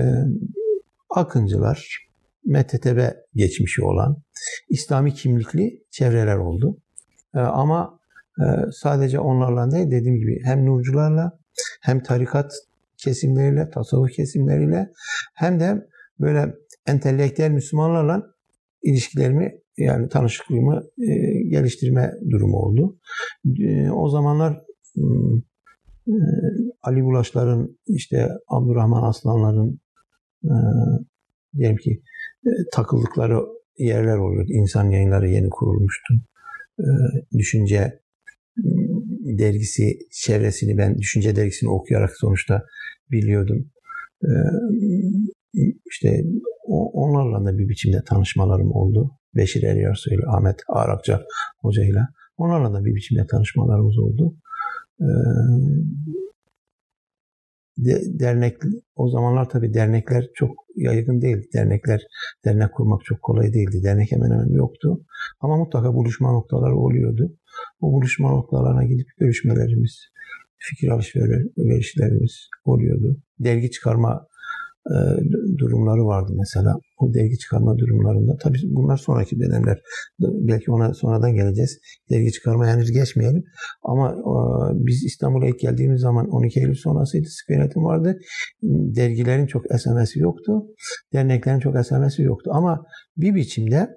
Akıncılar, 1.10 2.08
MTTB 2.44 3.08
geçmişi 3.34 3.84
olan 3.84 4.16
İslami 4.68 5.14
kimlikli 5.14 5.82
çevreler 5.90 6.36
oldu. 6.36 6.78
E, 7.34 7.38
ama 7.38 8.00
e, 8.40 8.44
sadece 8.72 9.20
onlarla 9.20 9.70
değil 9.70 9.90
dediğim 9.90 10.16
gibi 10.16 10.40
hem 10.44 10.66
nurcularla 10.66 11.38
hem 11.82 12.02
tarikat 12.02 12.52
kesimleriyle, 12.96 13.70
tasavvuf 13.70 14.12
kesimleriyle 14.12 14.92
hem 15.34 15.60
de 15.60 15.86
böyle 16.20 16.54
entelektüel 16.86 17.50
Müslümanlarla 17.50 18.22
ilişkilerimi 18.82 19.60
yani 19.78 20.08
tanışıklığımı 20.08 20.82
e, 20.98 21.14
geliştirme 21.48 22.12
durumu 22.30 22.56
oldu. 22.56 22.98
E, 23.58 23.90
o 23.90 24.08
zamanlar 24.08 24.58
hmm, 24.94 25.38
e, 26.08 26.16
Ali 26.82 27.04
Bulaşların 27.04 27.78
işte 27.86 28.28
Abdurrahman 28.48 29.02
Aslanların 29.02 29.80
e, 30.46 30.56
diyelim 31.56 31.76
ki 31.76 32.02
e, 32.46 32.50
takıldıkları 32.72 33.40
yerler 33.78 34.16
oluyordu. 34.16 34.50
İnsan 34.52 34.90
yayınları 34.90 35.28
yeni 35.28 35.50
kurulmuştu. 35.50 36.14
E, 36.78 36.86
düşünce 37.38 38.00
dergisi 39.38 39.98
çevresini 40.12 40.78
ben 40.78 40.98
düşünce 40.98 41.36
dergisini 41.36 41.70
okuyarak 41.70 42.10
sonuçta 42.16 42.62
biliyordum. 43.10 43.70
Ee, 44.24 44.28
işte 45.86 46.22
onlarla 46.92 47.44
da 47.44 47.58
bir 47.58 47.68
biçimde 47.68 48.02
tanışmalarım 48.08 48.72
oldu. 48.72 49.10
Beşir 49.34 49.62
Eryarsu 49.62 50.14
ile 50.14 50.22
Ahmet 50.26 50.56
Arakça 50.68 51.22
hocayla. 51.60 52.08
Onlarla 52.36 52.72
da 52.72 52.84
bir 52.84 52.94
biçimde 52.94 53.26
tanışmalarımız 53.26 53.98
oldu. 53.98 54.36
Ee, 55.00 55.04
de, 57.78 58.18
dernek 58.20 58.56
o 58.94 59.08
zamanlar 59.10 59.48
tabii 59.48 59.74
dernekler 59.74 60.24
çok 60.34 60.50
yaygın 60.76 61.20
değildi. 61.22 61.46
Dernekler 61.54 62.00
dernek 62.44 62.74
kurmak 62.74 63.04
çok 63.04 63.22
kolay 63.22 63.52
değildi. 63.52 63.82
Dernek 63.84 64.12
hemen 64.12 64.30
hemen 64.30 64.54
yoktu. 64.54 65.00
Ama 65.40 65.56
mutlaka 65.56 65.94
buluşma 65.94 66.32
noktaları 66.32 66.76
oluyordu. 66.76 67.36
O 67.80 67.92
buluşma 67.92 68.30
noktalarına 68.30 68.84
gidip 68.84 69.06
görüşmelerimiz, 69.18 70.00
fikir 70.58 70.88
alışverişlerimiz 70.88 72.48
oluyordu. 72.64 73.16
Dergi 73.38 73.70
çıkarma 73.70 74.26
e, 74.86 74.96
durumları 75.58 76.06
vardı 76.06 76.32
mesela. 76.36 76.78
O 76.98 77.14
dergi 77.14 77.38
çıkarma 77.38 77.78
durumlarında. 77.78 78.36
Tabii 78.42 78.58
bunlar 78.64 78.96
sonraki 78.96 79.40
dönemler. 79.40 79.80
Belki 80.20 80.70
ona 80.70 80.94
sonradan 80.94 81.34
geleceğiz. 81.34 81.78
Dergi 82.10 82.32
çıkarmaya 82.32 82.74
henüz 82.74 82.92
geçmeyelim. 82.92 83.44
Ama 83.82 84.10
e, 84.10 84.34
biz 84.86 85.04
İstanbul'a 85.04 85.46
ilk 85.46 85.60
geldiğimiz 85.60 86.00
zaman 86.00 86.28
12 86.28 86.60
Eylül 86.60 86.74
sonrasıydı. 86.74 87.28
Sıkı 87.28 87.52
vardı. 87.76 88.18
Dergilerin 88.62 89.46
çok 89.46 89.64
SMS'i 89.78 90.18
yoktu. 90.18 90.52
Derneklerin 91.12 91.58
çok 91.58 91.86
SMS'i 91.86 92.22
yoktu. 92.22 92.50
Ama 92.54 92.86
bir 93.16 93.34
biçimde 93.34 93.88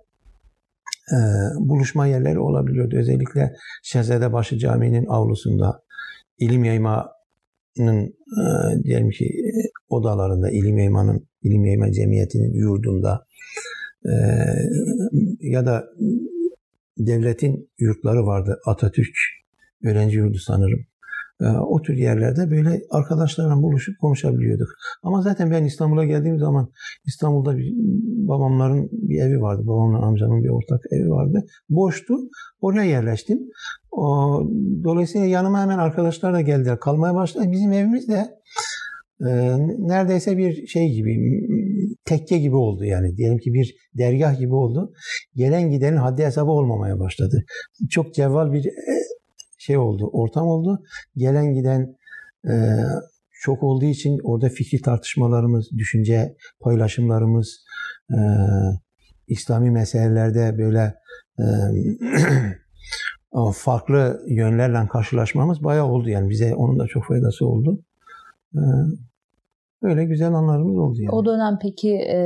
e, 1.12 1.18
buluşma 1.60 2.08
yerleri 2.08 2.40
olabiliyordu. 2.40 2.98
Özellikle 2.98 3.54
Şehzadebaşı 3.84 4.58
Camii'nin 4.58 5.06
avlusunda 5.06 5.82
ilim 6.40 6.64
yaymanın 6.64 8.14
diyelim 8.84 9.10
ki 9.10 9.26
odalarında, 9.90 10.52
ilim 10.52 10.78
yaymanın, 10.78 11.28
ilim 11.44 11.66
yayma 11.66 11.92
cemiyetinin 11.92 12.54
yurdunda 12.54 13.26
e, 14.06 14.14
ya 15.40 15.66
da 15.66 15.86
devletin 16.98 17.70
yurtları 17.80 18.26
vardı. 18.26 18.60
Atatürk 18.66 19.16
öğrenci 19.84 20.18
yurdu 20.18 20.38
sanırım. 20.38 20.80
E, 21.42 21.46
o 21.46 21.82
tür 21.82 21.94
yerlerde 21.94 22.52
böyle 22.52 22.82
arkadaşlarla 22.90 23.62
buluşup 23.62 24.00
konuşabiliyorduk. 24.02 24.68
Ama 25.04 25.22
zaten 25.22 25.52
ben 25.52 25.64
İstanbul'a 25.64 26.06
geldiğim 26.06 26.40
zaman 26.40 26.72
İstanbul'da 27.06 27.58
bir, 27.58 27.74
babamların 28.28 28.90
bir 28.92 29.22
evi 29.22 29.42
vardı. 29.42 29.62
Babamla 29.68 30.06
amcamın 30.06 30.44
bir 30.44 30.50
ortak 30.50 30.82
evi 30.92 31.10
vardı. 31.10 31.46
Boştu. 31.70 32.14
Oraya 32.62 32.84
yerleştim. 32.84 33.40
O, 33.92 34.04
dolayısıyla 34.84 35.28
yanıma 35.28 35.62
hemen 35.62 35.78
arkadaşlar 35.78 36.34
da 36.34 36.42
geldiler. 36.42 36.80
Kalmaya 36.80 37.16
başladı. 37.16 37.46
Bizim 37.52 37.74
evimiz 37.74 38.08
de 38.08 38.40
neredeyse 39.20 40.38
bir 40.38 40.68
şey 40.68 40.94
gibi 40.94 41.18
tekke 42.06 42.38
gibi 42.38 42.56
oldu 42.56 42.86
yani. 42.86 43.18
Diyelim 43.18 43.38
ki 43.38 43.54
bir 43.54 43.76
dergah 43.98 44.40
gibi 44.40 44.54
oldu. 44.54 44.94
Gelen 45.36 45.70
gidenin 45.70 45.98
haddi 45.98 46.26
hesabı 46.26 46.52
olmamaya 46.52 47.00
başladı. 47.00 47.44
Çok 47.90 48.14
cevval 48.14 48.54
bir 48.54 48.66
e, 48.66 48.96
şey 49.58 49.78
oldu, 49.78 50.10
ortam 50.14 50.48
oldu. 50.48 50.80
Gelen 51.16 51.54
giden 51.54 51.96
e, 52.50 52.54
çok 53.42 53.64
olduğu 53.64 53.86
için 53.86 54.20
orada 54.24 54.50
fikri 54.50 54.82
tartışmalarımız, 54.82 55.70
düşünce 55.78 56.36
paylaşımlarımız, 56.60 57.66
e, 58.12 58.18
İslami 59.28 59.72
meselelerde 59.72 60.58
böyle 60.58 60.94
e, 61.40 61.46
farklı 63.54 64.22
yönlerle 64.28 64.88
karşılaşmamız 64.88 65.64
bayağı 65.64 65.86
oldu. 65.86 66.10
Yani 66.10 66.30
bize 66.30 66.56
onun 66.56 66.80
da 66.80 66.88
çok 66.88 67.06
faydası 67.06 67.46
oldu. 67.46 67.84
Böyle 69.84 70.06
güzel 70.06 70.34
anlarımız 70.34 70.78
oldu 70.78 71.02
yani. 71.02 71.16
O 71.16 71.26
dönem 71.26 71.60
peki 71.62 71.90
e, 71.90 72.20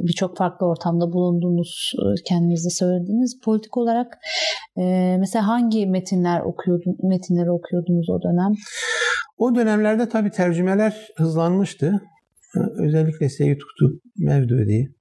birçok 0.00 0.36
farklı 0.36 0.66
ortamda 0.66 1.12
bulunduğunuz 1.12 1.92
e, 1.98 2.22
kendiniz 2.24 2.64
de 2.64 2.70
söylediğiniz 2.70 3.40
politik 3.44 3.76
olarak 3.76 4.18
e, 4.78 5.16
mesela 5.20 5.46
hangi 5.46 5.86
metinler 5.86 6.40
okuyordun, 6.40 6.96
metinleri 7.02 7.50
okuyordunuz 7.50 8.10
o 8.10 8.22
dönem? 8.22 8.52
O 9.38 9.54
dönemlerde 9.54 10.08
tabii 10.08 10.30
tercümeler 10.30 11.08
hızlanmıştı. 11.16 12.00
Özellikle 12.78 13.28
Seyyid 13.28 13.60
Kutup 13.60 14.02
Mevdudi, 14.18 14.94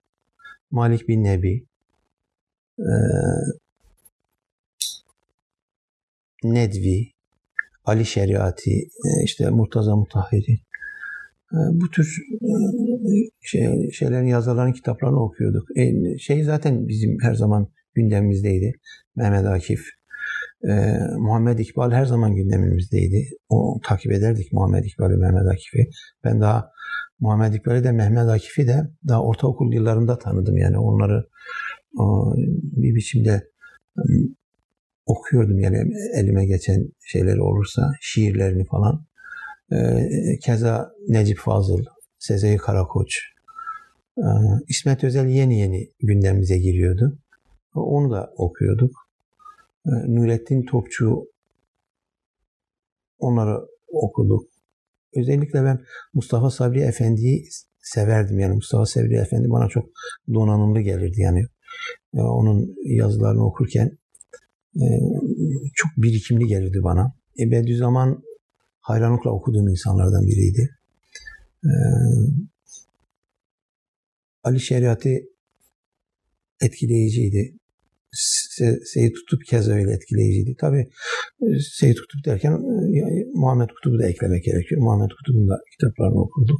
Malik 0.71 1.07
bin 1.07 1.23
Nebi, 1.23 1.65
Nedvi, 6.43 7.11
Ali 7.85 8.05
Şeriati, 8.05 8.87
işte 9.23 9.49
Murtaza 9.49 9.95
Mutahhiri 9.95 10.64
bu 11.51 11.89
tür 11.91 12.17
e, 12.41 12.51
şey, 13.41 13.91
şeylerin 13.91 14.27
yazarların 14.27 14.73
kitaplarını 14.73 15.23
okuyorduk. 15.23 15.77
E, 15.77 15.93
şey 16.17 16.43
zaten 16.43 16.87
bizim 16.87 17.17
her 17.21 17.33
zaman 17.33 17.67
gündemimizdeydi. 17.93 18.73
Mehmet 19.15 19.45
Akif, 19.45 19.81
e, 20.69 20.71
Muhammed 21.17 21.59
İkbal 21.59 21.91
her 21.91 22.05
zaman 22.05 22.35
gündemimizdeydi. 22.35 23.27
O 23.49 23.79
takip 23.83 24.11
ederdik 24.11 24.53
Muhammed 24.53 24.83
İkbal'i, 24.83 25.17
Mehmet 25.17 25.47
Akif'i. 25.51 25.89
Ben 26.23 26.41
daha 26.41 26.71
Muhammed 27.19 27.53
İkbal'i 27.53 27.83
de 27.83 27.91
Mehmet 27.91 28.29
Akif'i 28.29 28.67
de 28.67 28.81
daha 29.07 29.23
ortaokul 29.23 29.73
yıllarında 29.73 30.17
tanıdım 30.17 30.57
yani 30.57 30.77
onları 30.77 31.27
o, 31.99 32.33
bir 32.75 32.95
biçimde 32.95 33.43
okuyordum 35.05 35.59
yani 35.59 35.77
elime 36.15 36.45
geçen 36.45 36.89
şeyler 36.99 37.37
olursa 37.37 37.91
şiirlerini 38.01 38.65
falan. 38.65 39.05
Ee, 39.71 40.39
keza 40.43 40.91
Necip 41.07 41.37
Fazıl, 41.37 41.83
Sezai 42.19 42.57
Karakoç, 42.57 43.17
ee, 44.17 44.21
İsmet 44.67 45.03
Özel 45.03 45.27
yeni 45.27 45.59
yeni 45.59 45.89
gündemimize 45.99 46.57
giriyordu. 46.57 47.17
Onu 47.75 48.11
da 48.11 48.33
okuyorduk. 48.37 48.91
Ee, 49.85 49.89
Nurettin 49.89 50.65
Topçu 50.65 51.27
onları 53.19 53.67
okuduk. 53.87 54.49
Özellikle 55.15 55.63
ben 55.63 55.85
Mustafa 56.13 56.49
Sabri 56.49 56.81
Efendi'yi 56.81 57.47
severdim. 57.79 58.39
Yani 58.39 58.55
Mustafa 58.55 58.85
Sabri 58.85 59.15
Efendi 59.15 59.49
bana 59.49 59.67
çok 59.67 59.89
donanımlı 60.33 60.81
gelirdi. 60.81 61.21
Yani 61.21 61.45
onun 62.13 62.75
yazılarını 62.85 63.45
okurken 63.45 63.97
çok 65.73 65.91
birikimli 65.97 66.47
gelirdi 66.47 66.83
bana. 66.83 67.13
E, 67.39 67.51
Bediüzzaman 67.51 68.23
hayranlıkla 68.85 69.31
okuduğum 69.31 69.67
insanlardan 69.69 70.27
biriydi. 70.27 70.69
Ee, 71.65 71.69
Ali 74.43 74.59
Şeriat'ı 74.59 75.09
etkileyiciydi. 76.61 77.53
Se 78.11 78.79
Seyyid 78.85 79.15
Kutup 79.15 79.45
keza 79.45 79.73
öyle 79.73 79.91
etkileyiciydi. 79.91 80.55
Tabi 80.59 80.79
e, 81.41 81.45
Seyyid 81.59 81.97
Kutup 81.97 82.25
derken 82.25 82.51
e, 82.51 83.25
Muhammed 83.33 83.69
Kutup'u 83.69 83.99
da 83.99 84.07
eklemek 84.07 84.43
gerekiyor. 84.43 84.81
Muhammed 84.81 85.09
Kutup'un 85.17 85.47
da 85.47 85.59
kitaplarını 85.71 86.21
okuduk. 86.21 86.59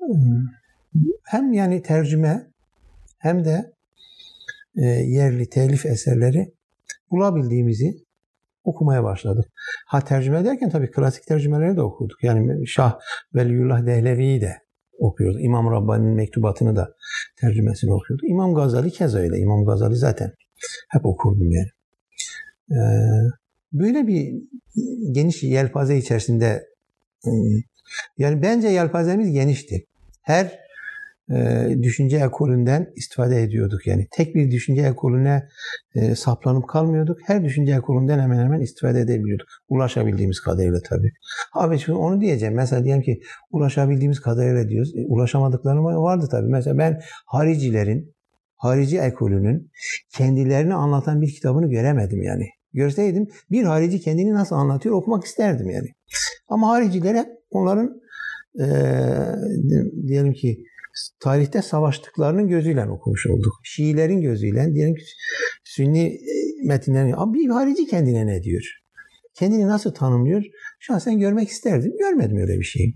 Ee, 0.00 0.06
hem 1.24 1.52
yani 1.52 1.82
tercüme 1.82 2.50
hem 3.18 3.44
de 3.44 3.72
e, 4.76 4.86
yerli 4.86 5.48
telif 5.48 5.86
eserleri 5.86 6.52
bulabildiğimizi 7.10 8.05
okumaya 8.66 9.04
başladık. 9.04 9.44
Ha 9.86 10.00
tercüme 10.00 10.38
ederken 10.38 10.70
tabii 10.70 10.90
klasik 10.90 11.26
tercümeleri 11.26 11.76
de 11.76 11.82
okuduk. 11.82 12.24
Yani 12.24 12.66
Şah 12.66 12.98
Veliyullah 13.34 13.86
Dehlevi'yi 13.86 14.40
de 14.40 14.52
okuyoruz. 14.98 15.40
İmam 15.40 15.70
Rabbani'nin 15.70 16.14
mektubatını 16.14 16.76
da 16.76 16.94
tercümesini 17.40 17.92
okuyorduk. 17.92 18.30
İmam 18.30 18.54
Gazali 18.54 18.90
kez 18.90 19.14
öyle. 19.14 19.38
İmam 19.38 19.64
Gazali 19.64 19.96
zaten 19.96 20.32
hep 20.88 21.06
okurdum 21.06 21.50
yani. 21.50 21.68
Ee, 22.70 22.78
böyle 23.72 24.06
bir 24.06 24.34
geniş 25.12 25.42
yelpaze 25.42 25.96
içerisinde 25.96 26.66
ıı, 27.26 27.32
yani 28.18 28.42
bence 28.42 28.68
yelpazemiz 28.68 29.32
genişti. 29.32 29.86
Her 30.22 30.65
e, 31.30 31.68
düşünce 31.82 32.16
ekolünden 32.16 32.92
istifade 32.96 33.42
ediyorduk. 33.42 33.86
Yani 33.86 34.06
tek 34.10 34.34
bir 34.34 34.50
düşünce 34.50 34.82
ekolüne 34.82 35.48
e, 35.94 36.14
saplanıp 36.14 36.68
kalmıyorduk. 36.68 37.18
Her 37.26 37.44
düşünce 37.44 37.74
ekolünden 37.74 38.18
hemen 38.18 38.44
hemen 38.44 38.60
istifade 38.60 39.00
edebiliyorduk. 39.00 39.46
Ulaşabildiğimiz 39.68 40.40
kadarıyla 40.40 40.80
tabii. 40.88 41.12
Abi 41.52 41.78
şimdi 41.78 41.98
onu 41.98 42.20
diyeceğim. 42.20 42.54
Mesela 42.54 42.84
diyelim 42.84 43.02
ki 43.02 43.20
ulaşabildiğimiz 43.50 44.20
kadarıyla 44.20 44.68
diyoruz. 44.68 44.96
E, 44.96 45.04
ulaşamadıklarım 45.06 45.84
vardı 45.84 46.28
tabii. 46.30 46.48
Mesela 46.48 46.78
ben 46.78 47.00
haricilerin, 47.26 48.14
harici 48.56 48.98
ekolünün 48.98 49.70
kendilerini 50.16 50.74
anlatan 50.74 51.20
bir 51.20 51.28
kitabını 51.34 51.70
göremedim 51.70 52.22
yani. 52.22 52.44
Görseydim 52.72 53.28
bir 53.50 53.64
harici 53.64 54.00
kendini 54.00 54.34
nasıl 54.34 54.56
anlatıyor 54.56 54.94
okumak 54.94 55.24
isterdim 55.24 55.70
yani. 55.70 55.88
Ama 56.48 56.68
haricilere 56.68 57.26
onların 57.50 58.00
e, 58.60 58.66
diyelim 60.06 60.32
ki 60.32 60.64
tarihte 61.20 61.62
savaştıklarının 61.62 62.48
gözüyle 62.48 62.84
okumuş 62.84 63.26
olduk. 63.26 63.52
Şiilerin 63.64 64.20
gözüyle, 64.20 64.74
diyelim 64.74 64.94
ki 64.94 65.02
Sünni 65.64 66.18
metinlerin. 66.64 67.14
Abi 67.16 67.38
bir 67.38 67.48
harici 67.48 67.86
kendine 67.86 68.26
ne 68.26 68.42
diyor? 68.42 68.62
Kendini 69.34 69.68
nasıl 69.68 69.94
tanımlıyor? 69.94 70.44
Şahsen 70.80 71.18
görmek 71.18 71.48
isterdim. 71.48 71.92
Görmedim 71.98 72.36
öyle 72.36 72.58
bir 72.58 72.64
şeyi. 72.64 72.94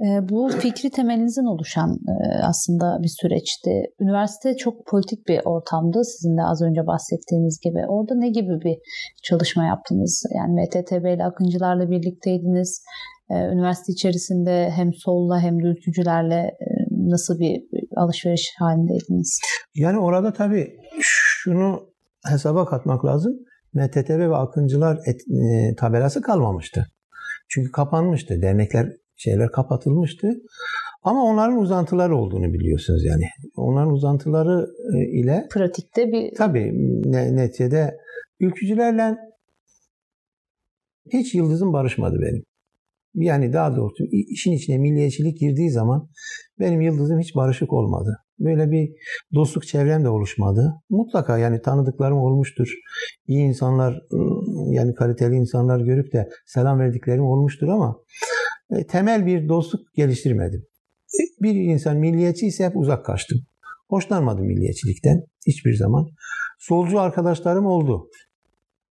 E, 0.00 0.28
bu 0.28 0.48
fikri 0.48 0.90
temelinizin 0.90 1.44
oluşan 1.44 1.98
e, 2.08 2.42
aslında 2.42 3.02
bir 3.02 3.12
süreçti. 3.20 3.82
Üniversite 4.00 4.56
çok 4.56 4.86
politik 4.86 5.28
bir 5.28 5.40
ortamdı 5.44 6.04
sizin 6.04 6.36
de 6.36 6.42
az 6.42 6.62
önce 6.62 6.86
bahsettiğiniz 6.86 7.60
gibi. 7.60 7.86
Orada 7.88 8.14
ne 8.14 8.28
gibi 8.28 8.60
bir 8.64 8.76
çalışma 9.22 9.64
yaptınız? 9.64 10.24
Yani 10.36 10.52
MTTB 10.60 11.14
ile 11.14 11.24
Akıncılarla 11.24 11.90
birlikteydiniz. 11.90 12.82
E, 13.30 13.34
üniversite 13.34 13.92
içerisinde 13.92 14.70
hem 14.70 14.94
solla 14.94 15.40
hem 15.40 15.62
de 15.62 15.66
ülkücülerle 15.66 16.56
nasıl 17.10 17.38
bir 17.38 17.62
alışveriş 17.96 18.54
halindeydiniz? 18.58 19.40
Yani 19.74 19.98
orada 19.98 20.32
tabii 20.32 20.76
şunu 21.00 21.88
hesaba 22.26 22.66
katmak 22.66 23.04
lazım. 23.04 23.32
MTTB 23.74 24.18
ve 24.18 24.36
Akıncılar 24.36 24.98
et, 25.06 25.20
e, 25.20 25.74
tabelası 25.74 26.22
kalmamıştı. 26.22 26.86
Çünkü 27.48 27.72
kapanmıştı. 27.72 28.42
Dernekler 28.42 28.92
şeyler 29.16 29.52
kapatılmıştı. 29.52 30.28
Ama 31.02 31.24
onların 31.24 31.58
uzantıları 31.58 32.16
olduğunu 32.16 32.52
biliyorsunuz 32.52 33.04
yani. 33.04 33.24
Onların 33.56 33.92
uzantıları 33.92 34.66
e, 34.94 35.20
ile 35.20 35.46
pratikte 35.50 36.12
bir 36.12 36.34
tabii 36.36 36.72
ne, 37.04 37.36
neticede 37.36 37.96
ülkücülerle 38.40 39.16
hiç 41.12 41.34
yıldızım 41.34 41.72
barışmadı 41.72 42.16
benim. 42.22 42.44
Yani 43.14 43.52
daha 43.52 43.76
doğrusu 43.76 44.04
işin 44.10 44.52
içine 44.52 44.78
milliyetçilik 44.78 45.40
girdiği 45.40 45.70
zaman 45.70 46.08
benim 46.58 46.80
yıldızım 46.80 47.20
hiç 47.20 47.36
barışık 47.36 47.72
olmadı. 47.72 48.18
Böyle 48.38 48.70
bir 48.70 48.90
dostluk 49.34 49.66
çevrem 49.66 50.04
de 50.04 50.08
oluşmadı. 50.08 50.74
Mutlaka 50.90 51.38
yani 51.38 51.62
tanıdıklarım 51.62 52.18
olmuştur. 52.18 52.68
İyi 53.26 53.42
insanlar 53.42 53.92
ıı, 54.12 54.74
yani 54.74 54.94
kaliteli 54.94 55.34
insanlar 55.34 55.80
görüp 55.80 56.12
de 56.12 56.28
selam 56.46 56.78
verdiklerim 56.78 57.24
olmuştur 57.24 57.68
ama 57.68 57.96
e, 58.70 58.86
temel 58.86 59.26
bir 59.26 59.48
dostluk 59.48 59.94
geliştirmedim. 59.94 60.66
Bir 61.42 61.54
insan 61.54 61.96
milliyetçi 61.96 62.46
ise 62.46 62.64
hep 62.64 62.76
uzak 62.76 63.04
kaçtım. 63.04 63.38
Hoşlanmadım 63.88 64.46
milliyetçilikten 64.46 65.22
hiçbir 65.46 65.74
zaman. 65.76 66.08
Solcu 66.58 67.00
arkadaşlarım 67.00 67.66
oldu. 67.66 68.08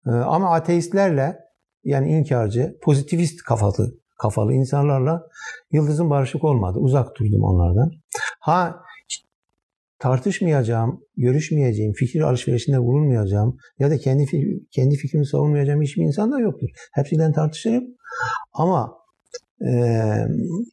E, 0.08 0.10
ama 0.10 0.54
ateistlerle 0.54 1.36
yani 1.84 2.12
inkarcı, 2.12 2.78
pozitivist 2.82 3.44
kafalı 3.44 4.03
kafalı 4.24 4.54
insanlarla 4.54 5.28
yıldızın 5.72 6.10
barışık 6.10 6.44
olmadı. 6.44 6.80
Uzak 6.80 7.20
durdum 7.20 7.44
onlardan. 7.44 7.92
Ha 8.40 8.84
tartışmayacağım, 10.00 11.02
görüşmeyeceğim, 11.18 11.94
fikir 11.94 12.22
alışverişinde 12.22 12.80
bulunmayacağım 12.80 13.58
ya 13.80 13.90
da 13.90 13.98
kendi 13.98 14.26
kendi 14.72 14.96
fikrimi 14.96 15.26
savunmayacağım 15.26 15.82
hiçbir 15.82 16.04
insan 16.04 16.32
da 16.32 16.40
yoktur. 16.40 16.70
Hepsiyle 16.92 17.32
tartışırım. 17.32 17.84
Ama 18.54 18.94
e, 19.62 19.72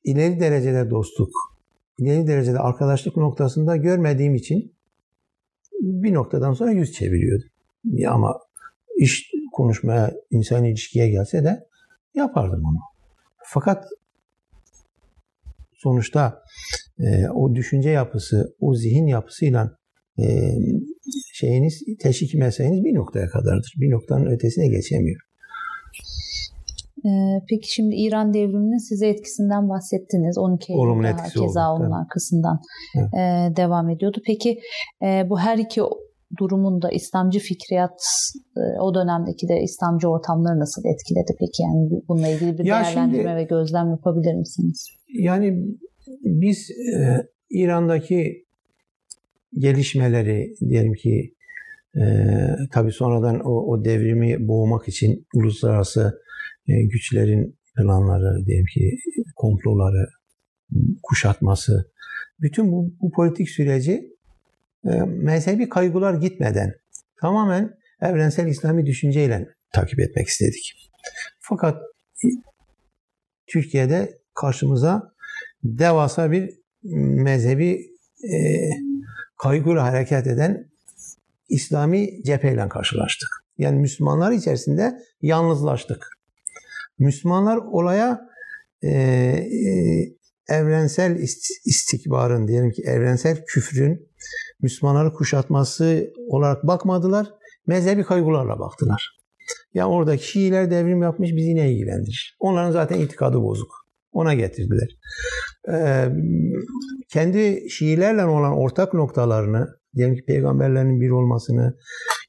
ileri 0.05 0.40
derecede 0.40 0.90
dostluk, 0.90 1.30
ileri 1.98 2.26
derecede 2.26 2.59
arkadaşlık 2.59 3.16
noktasında 3.16 3.76
görmediğim 3.76 4.34
için 4.34 4.72
bir 5.80 6.14
noktadan 6.14 6.53
sonra 6.53 6.70
yüz 6.70 6.92
çeviriyordum. 6.92 7.48
Ama 8.09 8.38
iş 8.98 9.30
konuşmaya, 9.53 10.12
insan 10.30 10.64
ilişkiye 10.64 11.11
gelse 11.11 11.44
de 11.44 11.66
yapardım 12.14 12.64
onu. 12.64 12.89
Fakat 13.53 13.84
sonuçta 15.72 16.42
e, 16.98 17.28
o 17.28 17.55
düşünce 17.55 17.90
yapısı, 17.90 18.57
o 18.61 18.74
zihin 18.74 19.07
yapısıyla 19.07 19.70
e, 20.18 20.24
şeyiniz, 21.32 21.82
teşvik 22.03 22.34
mesleğiniz 22.34 22.84
bir 22.84 22.94
noktaya 22.94 23.26
kadardır. 23.26 23.74
Bir 23.76 23.90
noktanın 23.90 24.26
ötesine 24.26 24.68
geçemiyor. 24.68 25.20
Ee, 27.07 27.42
peki 27.48 27.74
şimdi 27.74 27.94
İran 27.96 28.34
devriminin 28.34 28.88
size 28.88 29.09
etkisinden 29.09 29.68
bahsettiniz. 29.68 30.38
12 30.38 30.72
Eylül'de 30.72 31.16
keza 31.40 31.72
onun 31.72 31.90
arkasından 31.90 32.61
evet. 32.96 33.14
e, 33.14 33.57
devam 33.57 33.90
ediyordu. 33.90 34.18
Peki 34.26 34.61
e, 35.03 35.26
bu 35.30 35.38
her 35.38 35.59
iki 35.59 35.82
durumunda 36.38 36.90
İslamcı 36.90 37.38
fikriyat 37.38 38.00
e, 38.56 38.80
o 38.80 38.94
dönemdeki 38.94 39.48
de 39.48 39.62
İslamcı 39.62 40.08
ortamları 40.08 40.58
nasıl 40.58 40.82
etkiledi 40.84 41.36
peki? 41.40 41.62
Yani 41.62 42.02
bununla 42.08 42.28
ilgili 42.28 42.58
bir 42.58 42.64
ya 42.64 42.84
değerlendirme 42.84 43.22
şimdi, 43.22 43.36
ve 43.36 43.44
gözlem 43.44 43.90
yapabilir 43.90 44.34
misiniz? 44.34 44.86
Yani 45.08 45.66
biz 46.24 46.70
e, 46.70 47.26
İran'daki 47.50 48.44
gelişmeleri 49.58 50.54
diyelim 50.68 50.94
ki 50.94 51.34
e, 51.96 52.02
tabii 52.72 52.92
sonradan 52.92 53.40
o, 53.44 53.50
o 53.50 53.84
devrimi 53.84 54.48
boğmak 54.48 54.88
için 54.88 55.26
uluslararası 55.34 56.20
e, 56.68 56.72
güçlerin 56.82 57.58
planları 57.76 58.46
diyelim 58.46 58.66
ki 58.74 58.96
komploları 59.36 60.06
kuşatması 61.02 61.90
bütün 62.40 62.72
bu, 62.72 62.94
bu 63.02 63.10
politik 63.10 63.48
süreci 63.48 64.00
mezhebi 65.06 65.68
kaygılar 65.68 66.14
gitmeden 66.14 66.74
tamamen 67.20 67.74
evrensel 68.02 68.46
İslami 68.46 68.86
düşünceyle 68.86 69.48
takip 69.74 70.00
etmek 70.00 70.28
istedik. 70.28 70.90
Fakat 71.40 71.82
Türkiye'de 73.46 74.18
karşımıza 74.34 75.14
devasa 75.64 76.30
bir 76.30 76.60
mezhebi 76.82 77.90
e, 78.32 78.34
hareket 79.82 80.26
eden 80.26 80.70
İslami 81.48 82.22
cepheyle 82.24 82.68
karşılaştık. 82.68 83.28
Yani 83.58 83.80
Müslümanlar 83.80 84.32
içerisinde 84.32 84.98
yalnızlaştık. 85.22 86.06
Müslümanlar 86.98 87.56
olaya 87.56 88.20
e, 88.82 88.90
e, 88.90 89.40
evrensel 90.48 91.16
istikbarın 91.64 92.48
diyelim 92.48 92.70
ki 92.70 92.82
evrensel 92.82 93.44
küfrün 93.46 94.09
Müslümanları 94.62 95.12
kuşatması 95.12 96.12
olarak 96.28 96.66
bakmadılar. 96.66 97.26
Mezhebi 97.66 98.02
kaygılarla 98.02 98.58
baktılar. 98.58 99.20
Ya 99.74 99.88
oradaki 99.88 100.28
Şiiler 100.28 100.70
devrim 100.70 101.02
yapmış 101.02 101.30
bizi 101.36 101.54
ne 101.54 101.72
ilgilendirir? 101.72 102.36
Onların 102.40 102.70
zaten 102.70 102.98
itikadı 102.98 103.42
bozuk. 103.42 103.68
Ona 104.12 104.34
getirdiler. 104.34 104.88
Ee, 105.72 106.08
kendi 107.08 107.70
Şiilerle 107.70 108.24
olan 108.24 108.58
ortak 108.58 108.94
noktalarını, 108.94 109.68
diyelim 109.96 110.16
ki 110.16 110.24
peygamberlerin 110.24 111.00
bir 111.00 111.11
olmasını, 111.11 111.76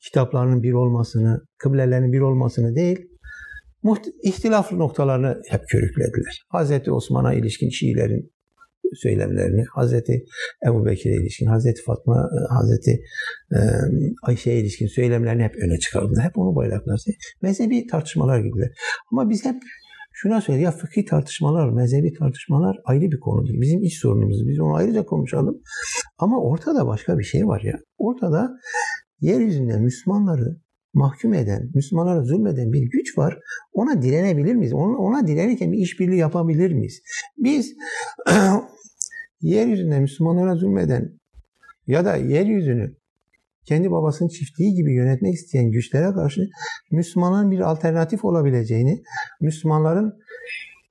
kitaplarının 0.03 0.63
bir 0.63 0.73
olmasını, 0.73 1.41
kıblelerinin 1.57 2.11
bir 2.11 2.19
olmasını 2.19 2.75
değil, 2.75 3.07
ihtilaflı 4.23 4.79
noktalarını 4.79 5.41
hep 5.49 5.61
körüklediler. 5.67 6.45
Hazreti 6.49 6.91
Osman'a 6.91 7.33
ilişkin 7.33 7.69
Şiilerin 7.69 8.31
söylemlerini, 8.95 9.63
Hazreti 9.73 10.25
Ebu 10.67 10.85
Bekir'e 10.85 11.15
ilişkin, 11.15 11.45
Hazreti 11.45 11.83
Fatma, 11.83 12.15
e, 12.15 12.53
Hazreti 12.53 13.03
e, 13.51 13.59
Ayşe'ye 14.23 14.59
ilişkin 14.59 14.87
söylemlerini 14.87 15.43
hep 15.43 15.55
öne 15.55 15.79
çıkardılar. 15.79 16.23
Hep 16.23 16.37
onu 16.37 16.55
bayraklar. 16.55 16.99
Mezhebi 17.41 17.87
tartışmalar 17.87 18.39
gibiler. 18.39 18.71
Ama 19.11 19.29
biz 19.29 19.45
hep 19.45 19.55
şuna 20.13 20.41
söyle 20.41 20.61
ya 20.61 20.71
fıkhi 20.71 21.05
tartışmalar, 21.05 21.69
mezhebi 21.69 22.13
tartışmalar 22.13 22.77
ayrı 22.83 23.11
bir 23.11 23.19
konudur. 23.19 23.53
Bizim 23.53 23.83
iç 23.83 23.97
sorunumuz. 23.97 24.47
Biz 24.47 24.59
onu 24.59 24.75
ayrıca 24.75 25.05
konuşalım. 25.05 25.61
Ama 26.17 26.43
ortada 26.43 26.87
başka 26.87 27.19
bir 27.19 27.23
şey 27.23 27.47
var 27.47 27.61
ya. 27.61 27.79
Ortada 27.97 28.49
yeryüzünde 29.21 29.77
Müslümanları 29.77 30.57
mahkum 30.93 31.33
eden, 31.33 31.71
Müslümanlara 31.75 32.23
zulmeden 32.23 32.73
bir 32.73 32.81
güç 32.81 33.17
var. 33.17 33.39
Ona 33.73 34.01
direnebilir 34.01 34.55
miyiz? 34.55 34.73
Ona, 34.73 34.97
ona 34.97 35.27
direnirken 35.27 35.71
bir 35.71 35.77
işbirliği 35.77 36.17
yapabilir 36.17 36.71
miyiz? 36.71 37.01
Biz 37.37 37.73
yeryüzünde 39.41 39.99
Müslümanlara 39.99 40.55
zulmeden 40.55 41.19
ya 41.87 42.05
da 42.05 42.15
yeryüzünü 42.15 42.95
kendi 43.65 43.91
babasının 43.91 44.29
çiftliği 44.29 44.73
gibi 44.73 44.93
yönetmek 44.93 45.33
isteyen 45.33 45.71
güçlere 45.71 46.13
karşı 46.13 46.41
Müslümanların 46.91 47.51
bir 47.51 47.59
alternatif 47.59 48.25
olabileceğini, 48.25 49.03
Müslümanların 49.41 50.13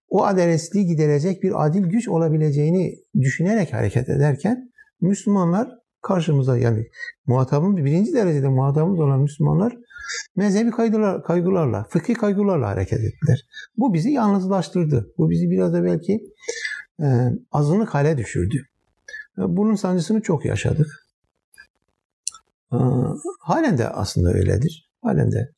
o 0.09 0.25
adaletsizliği 0.25 0.87
giderecek 0.87 1.43
bir 1.43 1.67
adil 1.67 1.83
güç 1.83 2.09
olabileceğini 2.09 2.95
düşünerek 3.21 3.73
hareket 3.73 4.09
ederken 4.09 4.71
Müslümanlar 5.01 5.69
karşımıza 6.03 6.59
yani 6.59 6.87
muhatabımız 7.27 7.85
birinci 7.85 8.13
derecede 8.13 8.49
muhatabımız 8.49 9.01
olan 9.01 9.21
Müslümanlar 9.21 9.77
mezhebi 10.37 10.71
kaygılar, 10.71 11.25
kaygılarla, 11.25 11.87
fıkhi 11.91 12.15
kaygılarla 12.15 12.69
hareket 12.69 12.99
ettiler. 12.99 13.47
Bu 13.77 13.95
bizi 13.95 14.11
yalnızlaştırdı. 14.11 15.13
Bu 15.19 15.31
bizi 15.31 15.51
biraz 15.51 15.73
da 15.73 15.85
belki 15.85 16.21
azınlık 17.53 17.95
hale 17.95 18.19
düşürdü. 18.19 18.67
E, 19.39 19.43
bunun 19.57 19.75
sancısını 19.75 20.21
çok 20.21 20.45
yaşadık. 20.45 21.07
E, 22.73 22.79
halen 23.41 23.79
de 23.79 23.89
aslında 23.89 24.33
öyledir. 24.33 24.91
Halen 25.03 25.33
de 25.33 25.53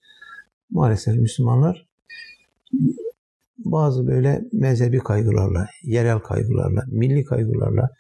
maalesef 0.70 1.16
Müslümanlar 1.16 1.86
bazı 3.59 4.07
böyle 4.07 4.43
mezhebi 4.53 4.99
kaygılarla, 4.99 5.66
yerel 5.82 6.18
kaygılarla, 6.18 6.84
milli 6.86 7.24
kaygılarla 7.24 7.90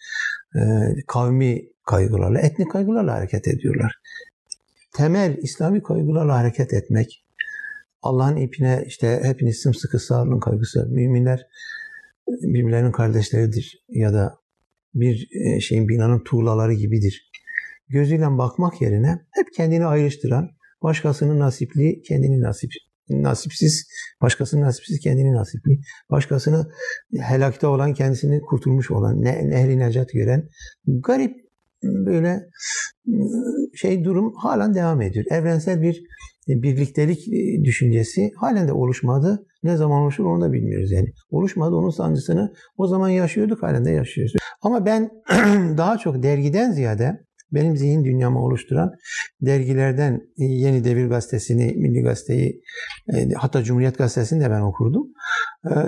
kavmi 1.06 1.62
kaygılarla, 1.86 2.40
etnik 2.40 2.72
kaygılarla 2.72 3.14
hareket 3.14 3.48
ediyorlar. 3.48 4.00
Temel 4.92 5.36
İslami 5.42 5.82
kaygılarla 5.82 6.38
hareket 6.38 6.72
etmek, 6.72 7.24
Allah'ın 8.02 8.36
ipine 8.36 8.84
işte 8.86 9.20
hepiniz 9.22 9.56
sımsıkı 9.56 9.98
sarılın 9.98 10.40
kaygısı. 10.40 10.86
Müminler 10.86 11.46
birbirlerinin 12.28 12.92
kardeşleridir 12.92 13.84
ya 13.88 14.12
da 14.12 14.34
bir 14.94 15.28
e, 15.32 15.60
şeyin 15.60 15.88
binanın 15.88 16.24
tuğlaları 16.24 16.72
gibidir. 16.72 17.30
Gözüyle 17.88 18.38
bakmak 18.38 18.82
yerine 18.82 19.18
hep 19.30 19.46
kendini 19.56 19.86
ayrıştıran, 19.86 20.50
başkasının 20.82 21.38
nasipli, 21.38 22.02
kendini 22.02 22.40
nasip 22.40 22.70
nasipsiz, 23.10 23.88
başkasının 24.20 24.62
nasipsiz, 24.62 25.00
kendini 25.00 25.32
nasipli, 25.32 25.80
başkasını 26.10 26.66
helakta 27.20 27.68
olan, 27.68 27.94
kendisini 27.94 28.40
kurtulmuş 28.40 28.90
olan, 28.90 29.22
ne, 29.22 29.30
ehli 29.30 29.78
necat 29.78 30.12
gören 30.12 30.48
garip 30.86 31.36
böyle 31.82 32.40
şey 33.74 34.04
durum 34.04 34.34
halen 34.34 34.74
devam 34.74 35.02
ediyor. 35.02 35.24
Evrensel 35.30 35.82
bir 35.82 36.02
birliktelik 36.48 37.28
e, 37.28 37.64
düşüncesi 37.64 38.30
halen 38.36 38.68
de 38.68 38.72
oluşmadı. 38.72 39.46
Ne 39.62 39.76
zaman 39.76 40.02
oluşur 40.02 40.24
onu 40.24 40.40
da 40.40 40.52
bilmiyoruz 40.52 40.92
yani. 40.92 41.08
Oluşmadı 41.30 41.74
onun 41.74 41.90
sancısını 41.90 42.52
o 42.76 42.86
zaman 42.86 43.08
yaşıyorduk 43.08 43.62
halen 43.62 43.84
de 43.84 43.90
yaşıyoruz. 43.90 44.32
Ama 44.62 44.86
ben 44.86 45.10
daha 45.76 45.98
çok 45.98 46.22
dergiden 46.22 46.72
ziyade 46.72 47.24
benim 47.52 47.76
zihin 47.76 48.04
dünyamı 48.04 48.44
oluşturan 48.44 48.92
dergilerden 49.40 50.20
e, 50.38 50.44
Yeni 50.44 50.84
Devir 50.84 51.06
Gazetesi'ni, 51.06 51.74
Milli 51.76 52.02
Gazete'yi 52.02 52.62
e, 53.14 53.28
hatta 53.36 53.62
Cumhuriyet 53.62 53.98
Gazetesi'ni 53.98 54.40
de 54.40 54.50
ben 54.50 54.60
okurdum. 54.60 55.06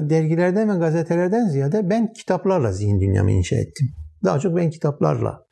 Dergilerden 0.01 0.75
ve 0.75 0.79
gazetelerden 0.79 1.49
ziyade 1.49 1.91
ben 1.91 2.13
kitaplarla 2.13 2.73
zihin 2.73 3.01
dünyamı 3.01 3.31
inşa 3.31 3.57
ettim. 3.57 3.89
Daha 4.25 4.39
çok 4.39 4.57
ben 4.57 4.71
kitaplarla 4.71 5.45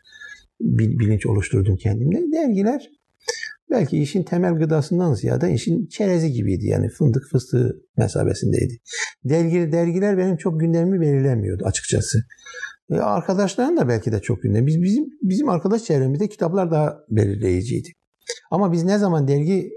bilinç 0.61 1.27
oluşturdum 1.27 1.77
kendimde. 1.77 2.33
Dergiler 2.33 2.89
belki 3.73 4.03
işin 4.03 4.23
temel 4.23 4.55
gıdasından 4.55 5.15
ziyade 5.15 5.53
işin 5.53 5.87
çerezi 5.87 6.33
gibiydi. 6.33 6.67
Yani 6.67 6.89
fındık 6.89 7.23
fıstığı 7.33 7.81
mesabesindeydi. 7.97 8.79
Dergi, 9.25 9.73
dergiler 9.73 10.19
benim 10.19 10.37
çok 10.37 10.61
gündemimi 10.61 11.01
belirlemiyordu 11.01 11.65
açıkçası. 11.65 12.19
E, 12.91 12.95
arkadaşların 12.95 13.77
da 13.77 13.89
belki 13.89 14.13
de 14.13 14.21
çok 14.21 14.43
gündem. 14.43 14.67
Biz, 14.67 14.83
bizim, 14.83 15.05
bizim 15.23 15.49
arkadaş 15.49 15.85
çevremizde 15.85 16.29
kitaplar 16.29 16.71
daha 16.71 16.99
belirleyiciydi. 17.11 17.89
Ama 18.51 18.73
biz 18.73 18.85
ne 18.85 18.99
zaman 18.99 19.29
dergi 19.29 19.71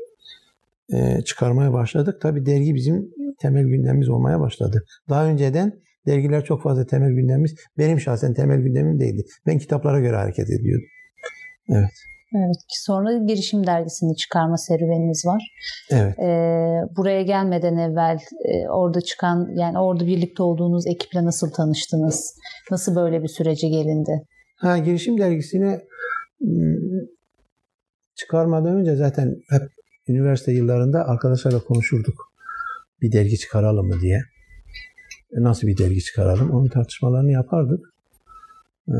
e, 0.93 1.21
çıkarmaya 1.21 1.73
başladık? 1.73 2.21
Tabii 2.21 2.45
dergi 2.45 2.75
bizim 2.75 3.09
temel 3.39 3.63
gündemimiz 3.63 4.09
olmaya 4.09 4.39
başladı. 4.39 4.83
Daha 5.09 5.25
önceden 5.25 5.79
dergiler 6.07 6.45
çok 6.45 6.63
fazla 6.63 6.85
temel 6.85 7.11
gündemimiz. 7.11 7.55
Benim 7.77 7.99
şahsen 7.99 8.33
temel 8.33 8.59
gündemim 8.59 8.99
değildi. 8.99 9.23
Ben 9.45 9.57
kitaplara 9.57 9.99
göre 9.99 10.15
hareket 10.15 10.49
ediyordum. 10.49 10.87
Evet. 11.69 11.91
Evet. 12.35 12.55
Sonra 12.67 13.17
girişim 13.17 13.67
dergisini 13.67 14.15
çıkarma 14.15 14.57
serüveniniz 14.57 15.25
var. 15.25 15.43
Evet. 15.91 16.19
Ee, 16.19 16.81
buraya 16.97 17.21
gelmeden 17.21 17.77
evvel 17.77 18.19
e, 18.45 18.69
orada 18.69 19.01
çıkan 19.01 19.49
yani 19.55 19.79
orada 19.79 20.07
birlikte 20.07 20.43
olduğunuz 20.43 20.87
ekiple 20.87 21.25
nasıl 21.25 21.51
tanıştınız? 21.51 22.39
Nasıl 22.71 22.95
böyle 22.95 23.23
bir 23.23 23.27
sürece 23.27 23.69
gelindi? 23.69 24.21
Ha 24.55 24.77
girişim 24.77 25.17
dergisini 25.17 25.79
hmm, 26.39 26.99
çıkarmadan 28.15 28.75
önce 28.75 28.95
zaten 28.95 29.35
hep 29.49 29.61
üniversite 30.07 30.51
yıllarında 30.51 31.07
arkadaşlarla 31.07 31.59
konuşurduk. 31.59 32.33
Bir 33.01 33.11
dergi 33.11 33.37
çıkaralım 33.37 33.87
mı 33.87 34.01
diye. 34.01 34.21
E, 35.31 35.43
nasıl 35.43 35.67
bir 35.67 35.77
dergi 35.77 36.03
çıkaralım? 36.03 36.51
Onun 36.51 36.67
tartışmalarını 36.67 37.31
yapardık. 37.31 37.94
Ee, 38.87 38.93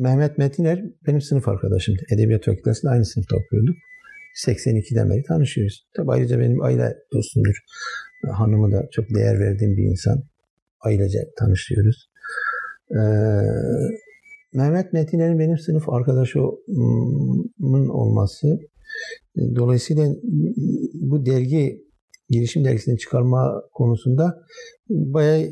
Mehmet 0.00 0.38
Metiner 0.38 0.84
benim 1.06 1.20
sınıf 1.20 1.48
arkadaşımdı. 1.48 2.02
Edebiyat 2.10 2.44
Fakültesi'nde 2.44 2.90
aynı 2.90 3.04
sınıfta 3.04 3.36
okuyorduk. 3.36 3.76
82'den 4.46 5.10
beri 5.10 5.22
tanışıyoruz. 5.22 5.86
Tabi 5.96 6.12
ayrıca 6.12 6.38
benim 6.38 6.62
aile 6.62 6.96
dostumdur. 7.12 7.56
Hanımı 8.30 8.72
da 8.72 8.88
çok 8.90 9.14
değer 9.14 9.40
verdiğim 9.40 9.76
bir 9.76 9.82
insan. 9.82 10.22
Ailece 10.80 11.18
tanışıyoruz. 11.38 12.10
Ee, 12.90 13.00
Mehmet 14.54 14.92
Metiner'in 14.92 15.38
benim 15.38 15.58
sınıf 15.58 15.88
arkadaşımın 15.88 17.88
olması 17.88 18.58
dolayısıyla 19.36 20.14
bu 20.94 21.26
dergi 21.26 21.88
girişim 22.30 22.64
dergisini 22.64 22.98
çıkarma 22.98 23.62
konusunda 23.72 24.42
bayağı 24.88 25.42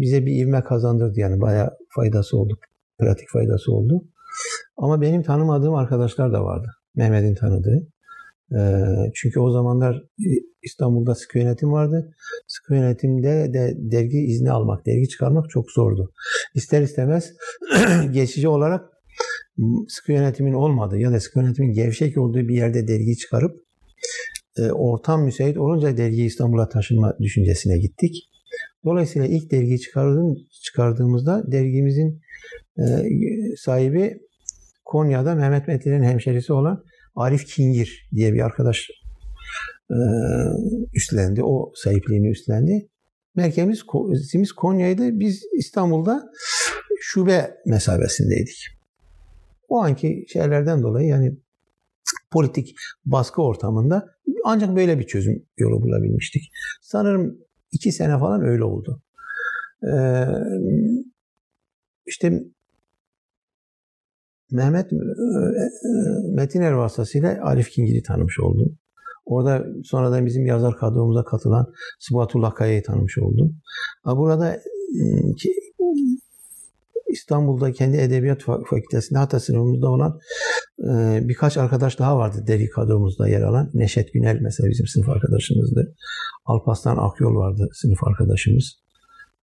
bize 0.00 0.26
bir 0.26 0.36
ivme 0.36 0.62
kazandırdı 0.62 1.20
yani 1.20 1.40
bayağı 1.40 1.70
faydası 1.94 2.38
oldu. 2.38 2.58
Pratik 2.98 3.28
faydası 3.32 3.72
oldu. 3.72 4.04
Ama 4.76 5.00
benim 5.00 5.22
tanımadığım 5.22 5.74
arkadaşlar 5.74 6.32
da 6.32 6.44
vardı. 6.44 6.68
Mehmet'in 6.94 7.34
tanıdığı. 7.34 7.88
Çünkü 9.14 9.40
o 9.40 9.50
zamanlar 9.50 10.02
İstanbul'da 10.62 11.14
sıkı 11.14 11.38
yönetim 11.38 11.72
vardı. 11.72 12.14
Sıkı 12.46 12.74
yönetimde 12.74 13.50
de 13.54 13.74
dergi 13.78 14.18
izni 14.18 14.50
almak, 14.50 14.86
dergi 14.86 15.08
çıkarmak 15.08 15.50
çok 15.50 15.70
zordu. 15.70 16.12
İster 16.54 16.82
istemez 16.82 17.32
geçici 18.12 18.48
olarak 18.48 18.84
sıkı 19.88 20.12
yönetimin 20.12 20.52
olmadığı 20.52 20.98
ya 20.98 21.12
da 21.12 21.20
sıkı 21.20 21.38
yönetimin 21.38 21.72
gevşek 21.72 22.18
olduğu 22.18 22.48
bir 22.48 22.54
yerde 22.54 22.88
dergi 22.88 23.16
çıkarıp 23.16 23.56
ortam 24.72 25.24
müsait 25.24 25.58
olunca 25.58 25.96
dergiyi 25.96 26.26
İstanbul'a 26.26 26.68
taşınma 26.68 27.16
düşüncesine 27.20 27.78
gittik. 27.78 28.31
Dolayısıyla 28.84 29.28
ilk 29.28 29.50
dergiyi 29.50 29.80
çıkardığım, 29.80 30.36
çıkardığımızda 30.64 31.52
dergimizin 31.52 32.20
e, 32.78 32.84
sahibi 33.56 34.18
Konya'da 34.84 35.34
Mehmet 35.34 35.68
Metin'in 35.68 36.02
hemşerisi 36.02 36.52
olan 36.52 36.84
Arif 37.16 37.46
Kingir 37.46 38.08
diye 38.14 38.32
bir 38.32 38.40
arkadaş 38.40 38.88
e, 39.90 39.98
üstlendi. 40.94 41.44
O 41.44 41.72
sahipliğini 41.74 42.30
üstlendi. 42.30 42.88
Merkezimiz 43.34 44.52
Konya'ydı. 44.52 45.20
Biz 45.20 45.42
İstanbul'da 45.58 46.30
şube 47.00 47.56
mesabesindeydik. 47.66 48.66
O 49.68 49.82
anki 49.82 50.24
şeylerden 50.28 50.82
dolayı 50.82 51.08
yani 51.08 51.36
politik 52.30 52.74
baskı 53.04 53.42
ortamında 53.42 54.08
ancak 54.44 54.76
böyle 54.76 54.98
bir 54.98 55.06
çözüm 55.06 55.46
yolu 55.56 55.82
bulabilmiştik. 55.82 56.42
Sanırım 56.82 57.38
iki 57.72 57.92
sene 57.92 58.18
falan 58.18 58.42
öyle 58.42 58.64
oldu. 58.64 59.02
Ee, 59.92 60.24
işte 62.06 62.42
Mehmet 64.50 64.92
e, 64.92 64.96
Metiner 66.34 66.72
vasıtasıyla 66.72 67.38
Arif 67.42 67.70
Kingil'i 67.70 68.02
tanımış 68.02 68.40
oldum. 68.40 68.78
Orada 69.24 69.66
sonradan 69.84 70.26
bizim 70.26 70.46
yazar 70.46 70.76
kadromuza 70.76 71.24
katılan 71.24 71.72
Sıbatullah 72.00 72.54
Kaya'yı 72.54 72.82
tanımış 72.82 73.18
oldum. 73.18 73.56
Burada 74.06 74.46
ıı, 74.46 75.32
İstanbul'da 77.08 77.72
kendi 77.72 77.96
edebiyat 77.96 78.42
fakültesinde 78.42 79.18
hatta 79.18 79.40
sınıfımızda 79.40 79.88
olan 79.88 80.18
e, 80.71 80.71
birkaç 81.28 81.56
arkadaş 81.56 81.98
daha 81.98 82.18
vardı 82.18 82.44
deri 82.46 82.70
kadromuzda 82.70 83.28
yer 83.28 83.42
alan. 83.42 83.70
Neşet 83.74 84.12
Günel 84.12 84.38
mesela 84.40 84.70
bizim 84.70 84.86
sınıf 84.86 85.08
arkadaşımızdı. 85.08 85.94
Alpaslan 86.44 86.96
Akyol 86.96 87.34
vardı 87.34 87.68
sınıf 87.72 88.04
arkadaşımız. 88.04 88.82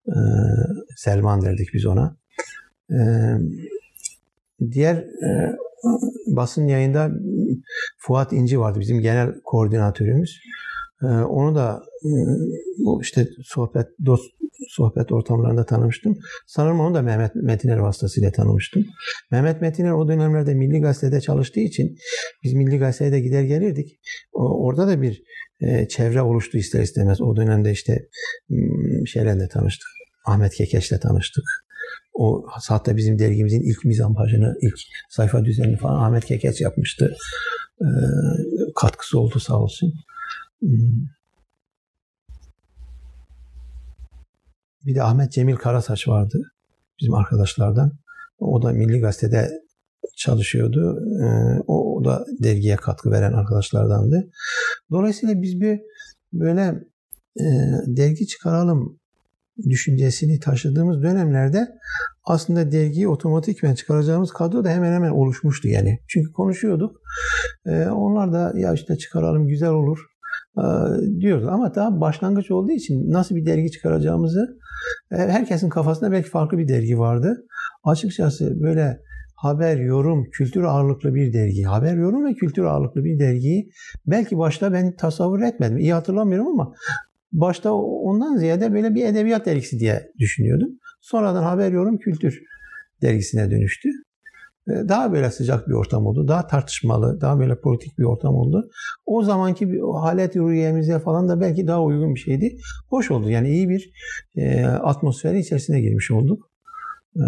E, 0.07 0.15
Selman 0.95 1.41
derdik 1.41 1.69
biz 1.73 1.85
ona. 1.85 2.15
E, 2.91 2.99
diğer 4.71 4.95
e, 4.97 5.57
basın 6.27 6.67
yayında 6.67 7.11
Fuat 7.97 8.33
İnci 8.33 8.59
vardı 8.59 8.79
bizim 8.79 9.01
genel 9.01 9.41
koordinatörümüz. 9.43 10.39
E, 11.04 11.08
onu 11.08 11.56
da 11.56 11.84
e, 12.06 12.10
bu 12.78 13.02
işte 13.02 13.28
sohbet 13.43 13.88
dost 14.06 14.24
sohbet 14.70 15.12
ortamlarında 15.12 15.66
tanımıştım. 15.66 16.18
Sanırım 16.47 16.80
onu 16.80 16.95
da 16.95 17.02
Mehmet 17.02 17.36
Metiner 17.36 17.78
vasıtasıyla 17.78 18.32
tanımıştım. 18.32 18.86
Mehmet 19.32 19.62
Metiner 19.62 19.91
o 19.91 20.08
dönemlerde 20.08 20.54
Milli 20.54 20.82
Gazete'de 20.82 21.22
çalıştığı 21.22 21.60
için 21.60 21.97
biz 22.43 22.54
Milli 22.54 22.78
Gazete'ye 22.78 23.12
de 23.12 23.20
gider 23.20 23.43
gelirdik. 23.43 24.00
orada 24.34 24.88
da 24.88 25.02
bir 25.02 25.24
e, 25.62 25.88
çevre 25.88 26.22
oluştu 26.22 26.58
ister 26.58 26.82
istemez. 26.82 27.22
O 27.22 27.36
dönemde 27.36 27.72
işte 27.72 28.08
hmm, 28.47 29.08
şeylerle 29.08 29.47
tanıştık. 29.47 29.88
Ahmet 30.26 30.54
Kekeç'le 30.54 31.02
tanıştık. 31.02 31.43
O 32.14 32.45
hatta 32.47 32.97
bizim 32.97 33.20
dergimizin 33.20 33.62
ilk 33.62 33.86
mizampajını, 33.86 34.56
ilk 34.62 34.76
sayfa 35.10 35.45
düzenini 35.45 35.78
falan 35.78 36.04
Ahmet 36.04 36.26
Kekeç 36.26 36.62
yapmıştı. 36.62 37.16
E, 37.82 37.88
katkısı 38.76 39.20
oldu 39.20 39.39
sağ 39.39 39.60
olsun. 39.60 39.93
Hmm. 40.62 41.07
Bir 44.86 44.95
de 44.95 45.03
Ahmet 45.03 45.32
Cemil 45.32 45.55
Karasaç 45.55 46.07
vardı 46.07 46.41
bizim 47.01 47.14
arkadaşlardan. 47.14 47.91
O 48.39 48.62
da 48.62 48.72
Milli 48.72 48.99
Gazete'de 48.99 49.49
çalışıyordu. 50.18 50.99
Ee, 51.24 51.60
o 51.68 52.05
da 52.05 52.26
dergiye 52.43 52.76
katkı 52.76 53.12
veren 53.12 53.34
arkadaşlardandı. 53.34 54.30
Dolayısıyla 54.91 55.41
biz 55.41 55.62
bir 55.62 55.80
böyle 56.34 56.62
e, 57.39 57.45
dergi 57.88 58.28
çıkaralım 58.28 58.99
düşüncesini 59.70 60.39
taşıdığımız 60.39 61.03
dönemlerde 61.03 61.68
aslında 62.24 62.72
dergiyi 62.72 63.07
otomatikmen 63.07 63.76
çıkaracağımız 63.76 64.32
kadro 64.32 64.64
da 64.64 64.70
hemen 64.70 64.93
hemen 64.93 65.12
oluşmuştu 65.12 65.68
yani. 65.68 65.99
Çünkü 66.07 66.32
konuşuyorduk. 66.32 67.01
Ee, 67.66 67.86
onlar 67.86 68.34
da 68.34 68.53
ya 68.60 68.74
işte 68.74 68.97
çıkaralım 68.97 69.47
güzel 69.47 69.70
olur 69.70 70.09
diyoruz. 71.20 71.47
Ama 71.47 71.76
daha 71.76 72.01
başlangıç 72.01 72.51
olduğu 72.51 72.72
için 72.72 73.12
nasıl 73.12 73.36
bir 73.36 73.45
dergi 73.45 73.72
çıkaracağımızı 73.72 74.57
e, 75.12 75.16
herkesin 75.16 75.70
kafasında 75.70 76.12
belki 76.12 76.30
farklı 76.30 76.57
bir 76.57 76.68
dergi 76.68 76.99
vardı. 76.99 77.45
Açıkçası 77.84 78.62
böyle 78.62 78.99
haber, 79.36 79.78
yorum, 79.78 80.26
kültür 80.32 80.64
ağırlıklı 80.64 81.16
bir 81.16 81.34
dergi, 81.34 81.64
haber, 81.64 81.97
yorum 81.97 82.26
ve 82.26 82.34
kültür 82.34 82.64
ağırlıklı 82.64 83.03
bir 83.03 83.20
dergiyi 83.20 83.70
belki 84.07 84.38
başta 84.38 84.74
ben 84.74 84.95
tasavvur 84.95 85.41
etmedim. 85.41 85.78
İyi 85.78 85.93
hatırlamıyorum 85.93 86.47
ama 86.47 86.74
başta 87.32 87.74
ondan 87.74 88.38
ziyade 88.38 88.74
böyle 88.74 88.95
bir 88.95 89.05
edebiyat 89.05 89.45
dergisi 89.45 89.80
diye 89.80 90.12
düşünüyordum. 90.20 90.70
Sonradan 91.01 91.43
haber, 91.43 91.72
yorum, 91.72 91.97
kültür 91.97 92.39
dergisine 93.01 93.51
dönüştü. 93.51 93.89
Ee, 94.70 94.89
daha 94.89 95.11
böyle 95.13 95.32
sıcak 95.32 95.67
bir 95.67 95.74
ortam 95.74 96.05
oldu. 96.05 96.28
Daha 96.28 96.47
tartışmalı, 96.47 97.22
daha 97.22 97.39
böyle 97.39 97.59
politik 97.59 97.99
bir 97.99 98.03
ortam 98.03 98.36
oldu. 98.36 98.70
O 99.05 99.24
zamanki 99.24 99.72
bir 99.72 99.82
halet 100.01 100.36
rüyemize 100.36 100.99
falan 100.99 101.30
da 101.30 101.41
belki 101.41 101.67
daha 101.67 101.84
uygun 101.84 102.15
bir 102.15 102.20
şeydi. 102.20 102.57
Hoş 102.89 103.11
oldu. 103.11 103.30
Yani 103.30 103.49
iyi 103.49 103.70
bir 103.70 103.91
e, 104.36 104.65
atmosferi 104.65 105.39
içerisine 105.39 105.82
girmiş 105.82 106.11
olduk. 106.11 106.51
E, 107.15 107.26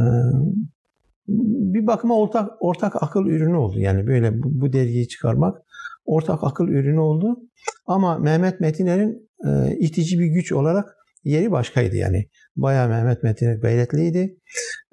bir 1.73 1.87
bakıma 1.87 2.17
ortak 2.17 2.49
ortak 2.59 3.03
akıl 3.03 3.25
ürünü 3.25 3.55
oldu. 3.55 3.79
Yani 3.79 4.07
böyle 4.07 4.43
bu, 4.43 4.61
bu 4.61 4.73
dergiyi 4.73 5.07
çıkarmak 5.07 5.57
ortak 6.05 6.43
akıl 6.43 6.67
ürünü 6.67 6.99
oldu. 6.99 7.39
Ama 7.85 8.17
Mehmet 8.17 8.59
Metiner'in 8.59 9.29
e, 9.47 9.77
itici 9.77 10.19
bir 10.19 10.25
güç 10.25 10.51
olarak 10.51 10.95
yeri 11.23 11.51
başkaydı 11.51 11.95
yani. 11.95 12.25
Bayağı 12.55 12.89
Mehmet 12.89 13.23
Metiner 13.23 13.55
gayretliydi. 13.55 14.37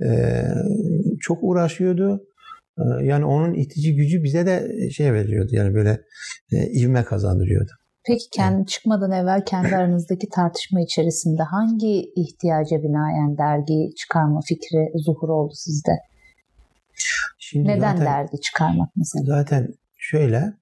E, 0.03 0.42
çok 1.20 1.38
uğraşıyordu. 1.42 2.24
E, 2.79 3.05
yani 3.05 3.24
onun 3.24 3.55
itici 3.55 3.97
gücü 3.97 4.22
bize 4.22 4.47
de 4.47 4.68
şey 4.91 5.12
veriyordu 5.12 5.51
yani 5.53 5.74
böyle 5.74 6.01
e, 6.53 6.70
ivme 6.70 7.05
kazandırıyordu. 7.05 7.70
Peki 8.07 8.24
kendi 8.33 8.66
çıkmadan 8.66 9.12
evvel 9.12 9.45
kendi 9.45 9.68
aranızdaki 9.76 10.29
tartışma 10.29 10.81
içerisinde 10.81 11.43
hangi 11.43 12.12
ihtiyaca 12.16 12.83
binaen 12.83 13.39
dergi 13.39 13.95
çıkarma 13.97 14.41
fikri 14.49 14.93
zuhur 14.95 15.29
oldu 15.29 15.53
sizde? 15.55 15.93
Şimdi 17.39 17.68
Neden 17.68 17.81
zaten, 17.81 18.07
dergi 18.07 18.41
çıkarmak 18.41 18.89
mesela? 18.97 19.24
Zaten 19.26 19.68
şöyle 19.97 20.53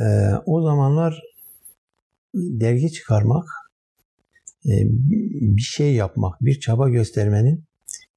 e, 0.00 0.06
o 0.46 0.62
zamanlar 0.62 1.22
dergi 2.34 2.92
çıkarmak 2.92 3.44
e, 4.64 4.72
bir 5.56 5.62
şey 5.62 5.94
yapmak, 5.94 6.40
bir 6.40 6.60
çaba 6.60 6.88
göstermenin 6.88 7.64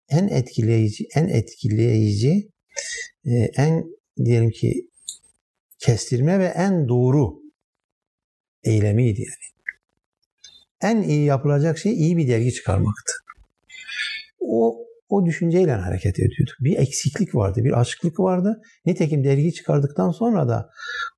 en 0.09 0.27
etkileyici, 0.27 1.07
en 1.15 1.27
etkileyici, 1.27 2.29
e, 2.29 2.49
en 3.55 3.85
diyelim 4.25 4.51
ki 4.51 4.89
kestirme 5.79 6.39
ve 6.39 6.45
en 6.45 6.87
doğru 6.87 7.39
eylemiydi 8.63 9.21
yani. 9.21 9.59
En 10.81 11.01
iyi 11.01 11.25
yapılacak 11.25 11.77
şey 11.77 11.93
iyi 11.93 12.17
bir 12.17 12.27
dergi 12.27 12.53
çıkarmaktı. 12.53 13.13
O 14.39 14.85
o 15.09 15.25
düşünceyle 15.25 15.71
hareket 15.71 16.19
ediyorduk. 16.19 16.55
Bir 16.59 16.77
eksiklik 16.77 17.35
vardı, 17.35 17.63
bir 17.63 17.79
açıklık 17.79 18.19
vardı. 18.19 18.61
Nitekim 18.85 19.23
dergi 19.23 19.53
çıkardıktan 19.53 20.11
sonra 20.11 20.47
da 20.47 20.69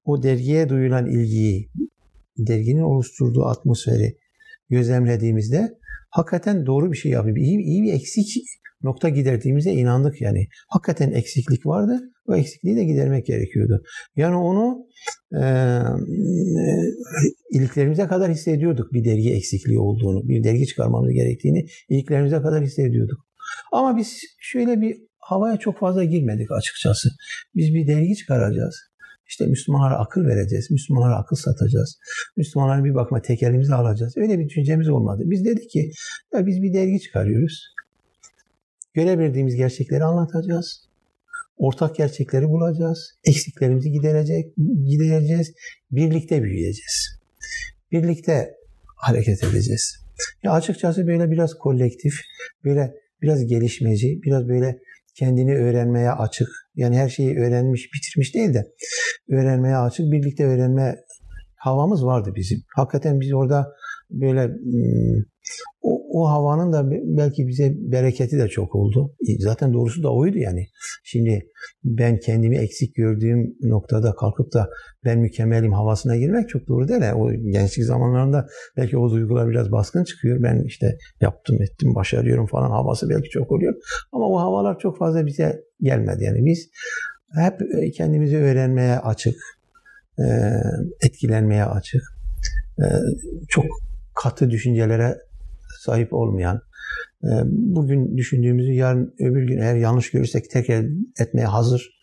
o 0.05 0.23
dergiye 0.23 0.69
duyulan 0.69 1.05
ilgiyi, 1.05 1.69
derginin 2.37 2.81
oluşturduğu 2.81 3.45
atmosferi 3.45 4.17
gözlemlediğimizde 4.69 5.77
hakikaten 6.09 6.65
doğru 6.65 6.91
bir 6.91 6.97
şey 6.97 7.11
yapıyor. 7.11 7.37
İyi, 7.37 7.59
iyi 7.59 7.83
bir 7.83 7.93
eksik 7.93 8.37
nokta 8.83 9.09
giderdiğimize 9.09 9.71
inandık 9.71 10.21
yani. 10.21 10.47
Hakikaten 10.67 11.11
eksiklik 11.11 11.65
vardı. 11.65 12.01
O 12.27 12.35
eksikliği 12.35 12.75
de 12.75 12.83
gidermek 12.83 13.25
gerekiyordu. 13.25 13.83
Yani 14.15 14.35
onu 14.35 14.85
e, 15.41 15.43
iliklerimize 17.51 18.07
kadar 18.07 18.31
hissediyorduk 18.31 18.93
bir 18.93 19.05
dergi 19.05 19.33
eksikliği 19.33 19.79
olduğunu, 19.79 20.27
bir 20.29 20.43
dergi 20.43 20.65
çıkarmamız 20.65 21.11
gerektiğini 21.13 21.65
iliklerimize 21.89 22.41
kadar 22.41 22.63
hissediyorduk. 22.63 23.25
Ama 23.71 23.97
biz 23.97 24.21
şöyle 24.39 24.81
bir 24.81 24.97
havaya 25.19 25.57
çok 25.57 25.79
fazla 25.79 26.03
girmedik 26.03 26.51
açıkçası. 26.51 27.09
Biz 27.55 27.73
bir 27.73 27.87
dergi 27.87 28.15
çıkaracağız. 28.15 28.75
İşte 29.27 29.45
Müslümanlara 29.45 29.99
akıl 29.99 30.25
vereceğiz, 30.25 30.71
Müslümanlara 30.71 31.17
akıl 31.17 31.35
satacağız. 31.35 31.99
Müslümanların 32.37 32.85
bir 32.85 32.95
bakma 32.95 33.21
tekelimizi 33.21 33.73
alacağız. 33.73 34.13
Öyle 34.17 34.39
bir 34.39 34.49
düşüncemiz 34.49 34.89
olmadı. 34.89 35.23
Biz 35.25 35.45
dedik 35.45 35.69
ki 35.69 35.91
ya 36.33 36.45
biz 36.45 36.61
bir 36.61 36.73
dergi 36.73 36.99
çıkarıyoruz. 36.99 37.73
Görev 38.93 39.19
verdiğimiz 39.19 39.55
gerçekleri 39.55 40.03
anlatacağız. 40.03 40.89
Ortak 41.57 41.95
gerçekleri 41.95 42.49
bulacağız. 42.49 43.19
Eksiklerimizi 43.23 43.91
giderecek, 43.91 44.53
gidereceğiz. 44.85 45.53
Birlikte 45.91 46.43
büyüyeceğiz. 46.43 47.19
Birlikte 47.91 48.55
hareket 48.97 49.43
edeceğiz. 49.43 49.95
Ya 50.43 50.51
açıkçası 50.51 51.07
böyle 51.07 51.31
biraz 51.31 51.53
kolektif, 51.53 52.13
böyle 52.63 52.93
biraz 53.21 53.47
gelişmeci, 53.47 54.19
biraz 54.23 54.47
böyle 54.47 54.79
kendini 55.15 55.55
öğrenmeye 55.55 56.11
açık. 56.11 56.47
Yani 56.75 56.97
her 56.97 57.09
şeyi 57.09 57.37
öğrenmiş, 57.37 57.89
bitirmiş 57.93 58.35
değil 58.35 58.53
de 58.53 58.71
öğrenmeye 59.29 59.77
açık, 59.77 60.11
birlikte 60.11 60.45
öğrenme 60.45 60.95
havamız 61.55 62.05
vardı 62.05 62.33
bizim. 62.35 62.59
Hakikaten 62.75 63.19
biz 63.19 63.33
orada 63.33 63.67
böyle 64.09 64.47
hmm, 64.47 65.23
o, 65.81 66.21
o 66.21 66.29
havanın 66.29 66.73
da 66.73 66.91
belki 66.91 67.47
bize 67.47 67.73
bereketi 67.77 68.37
de 68.39 68.47
çok 68.47 68.75
oldu. 68.75 69.15
Zaten 69.39 69.73
doğrusu 69.73 70.03
da 70.03 70.13
oydu 70.13 70.37
yani. 70.37 70.67
Şimdi 71.03 71.47
ben 71.83 72.19
kendimi 72.19 72.57
eksik 72.57 72.95
gördüğüm 72.95 73.55
noktada 73.61 74.15
kalkıp 74.15 74.53
da 74.53 74.69
ben 75.05 75.19
mükemmelim 75.19 75.73
havasına 75.73 76.17
girmek 76.17 76.49
çok 76.49 76.67
doğru 76.67 76.87
değil. 76.87 77.01
O 77.15 77.33
gençlik 77.33 77.85
zamanlarında 77.85 78.47
belki 78.77 78.97
o 78.97 79.11
duygular 79.11 79.49
biraz 79.49 79.71
baskın 79.71 80.03
çıkıyor. 80.03 80.43
Ben 80.43 80.63
işte 80.65 80.97
yaptım 81.21 81.61
ettim 81.61 81.95
başarıyorum 81.95 82.45
falan 82.45 82.71
havası 82.71 83.09
belki 83.09 83.29
çok 83.29 83.51
oluyor. 83.51 83.73
Ama 84.11 84.27
o 84.27 84.39
havalar 84.39 84.79
çok 84.79 84.97
fazla 84.97 85.25
bize 85.25 85.63
gelmedi. 85.81 86.23
Yani 86.23 86.45
biz 86.45 86.69
hep 87.35 87.59
kendimizi 87.95 88.37
öğrenmeye 88.37 88.99
açık, 88.99 89.35
etkilenmeye 91.01 91.65
açık, 91.65 92.01
çok 93.49 93.65
katı 94.23 94.49
düşüncelere 94.49 95.17
sahip 95.79 96.13
olmayan, 96.13 96.61
e, 97.23 97.29
bugün 97.45 98.17
düşündüğümüzü 98.17 98.71
yarın 98.71 99.13
öbür 99.19 99.47
gün 99.47 99.57
eğer 99.57 99.75
yanlış 99.75 100.11
görürsek 100.11 100.49
tekrar 100.49 100.85
etmeye 101.19 101.45
hazır 101.45 102.01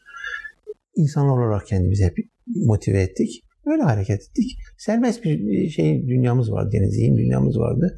insan 0.97 1.29
olarak 1.29 1.66
kendimizi 1.66 2.05
hep 2.05 2.16
motive 2.47 3.03
ettik. 3.03 3.45
Öyle 3.66 3.83
hareket 3.83 4.21
ettik. 4.21 4.59
Serbest 4.79 5.25
bir 5.25 5.69
şey 5.69 6.09
dünyamız 6.09 6.53
vardı 6.53 6.71
yani 6.77 6.91
zihin 6.91 7.16
dünyamız 7.16 7.59
vardı. 7.59 7.97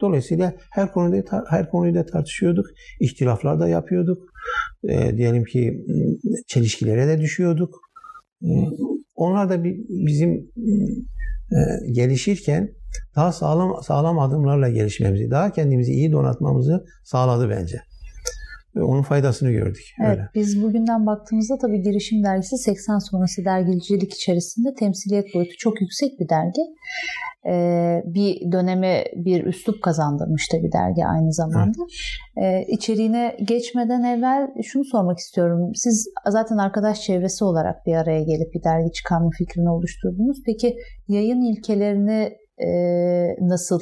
Dolayısıyla 0.00 0.54
her 0.70 0.92
konuda 0.92 1.44
her 1.48 1.70
konuyu 1.70 1.94
da 1.94 2.06
tartışıyorduk. 2.06 2.66
İhtilaflar 3.00 3.60
da 3.60 3.68
yapıyorduk. 3.68 4.22
E, 4.88 5.16
diyelim 5.16 5.44
ki 5.44 5.84
çelişkilere 6.46 7.08
de 7.08 7.20
düşüyorduk. 7.20 7.80
E, 8.42 8.50
onlar 9.14 9.50
da 9.50 9.64
bir, 9.64 9.76
bizim 9.88 10.50
e, 11.52 11.90
gelişirken 11.92 12.70
daha 13.16 13.32
sağlam 13.32 13.82
sağlam 13.82 14.18
adımlarla 14.18 14.68
gelişmemizi, 14.68 15.30
daha 15.30 15.52
kendimizi 15.52 15.92
iyi 15.92 16.12
donatmamızı 16.12 16.84
sağladı 17.04 17.50
bence. 17.50 17.78
Onun 18.76 19.02
faydasını 19.02 19.50
gördük. 19.50 19.82
Evet, 20.00 20.10
öyle. 20.10 20.28
biz 20.34 20.62
bugünden 20.62 21.06
baktığımızda 21.06 21.58
tabii 21.58 21.82
Girişim 21.82 22.24
Dergisi 22.24 22.56
80 22.56 22.98
sonrası 22.98 23.44
dergicilik 23.44 24.14
içerisinde 24.14 24.74
temsiliyet 24.74 25.34
boyutu 25.34 25.56
çok 25.58 25.80
yüksek 25.80 26.20
bir 26.20 26.28
dergi. 26.28 26.62
Ee, 27.46 28.02
bir 28.04 28.52
döneme 28.52 29.04
bir 29.16 29.44
üslup 29.44 29.82
kazandırmıştı 29.82 30.56
bir 30.62 30.72
dergi 30.72 31.06
aynı 31.06 31.32
zamanda. 31.32 31.82
Evet. 32.36 32.66
Ee, 32.68 32.72
içeriğine 32.72 33.36
geçmeden 33.44 34.02
evvel 34.02 34.48
şunu 34.62 34.84
sormak 34.84 35.18
istiyorum. 35.18 35.70
Siz 35.74 36.08
zaten 36.28 36.56
arkadaş 36.56 37.00
çevresi 37.00 37.44
olarak 37.44 37.86
bir 37.86 37.94
araya 37.94 38.22
gelip 38.22 38.54
bir 38.54 38.64
dergi 38.64 38.92
çıkarma 38.92 39.30
fikrini 39.38 39.70
oluşturdunuz. 39.70 40.38
Peki 40.46 40.76
yayın 41.08 41.52
ilkelerini 41.52 42.32
e, 42.58 42.68
nasıl 43.40 43.80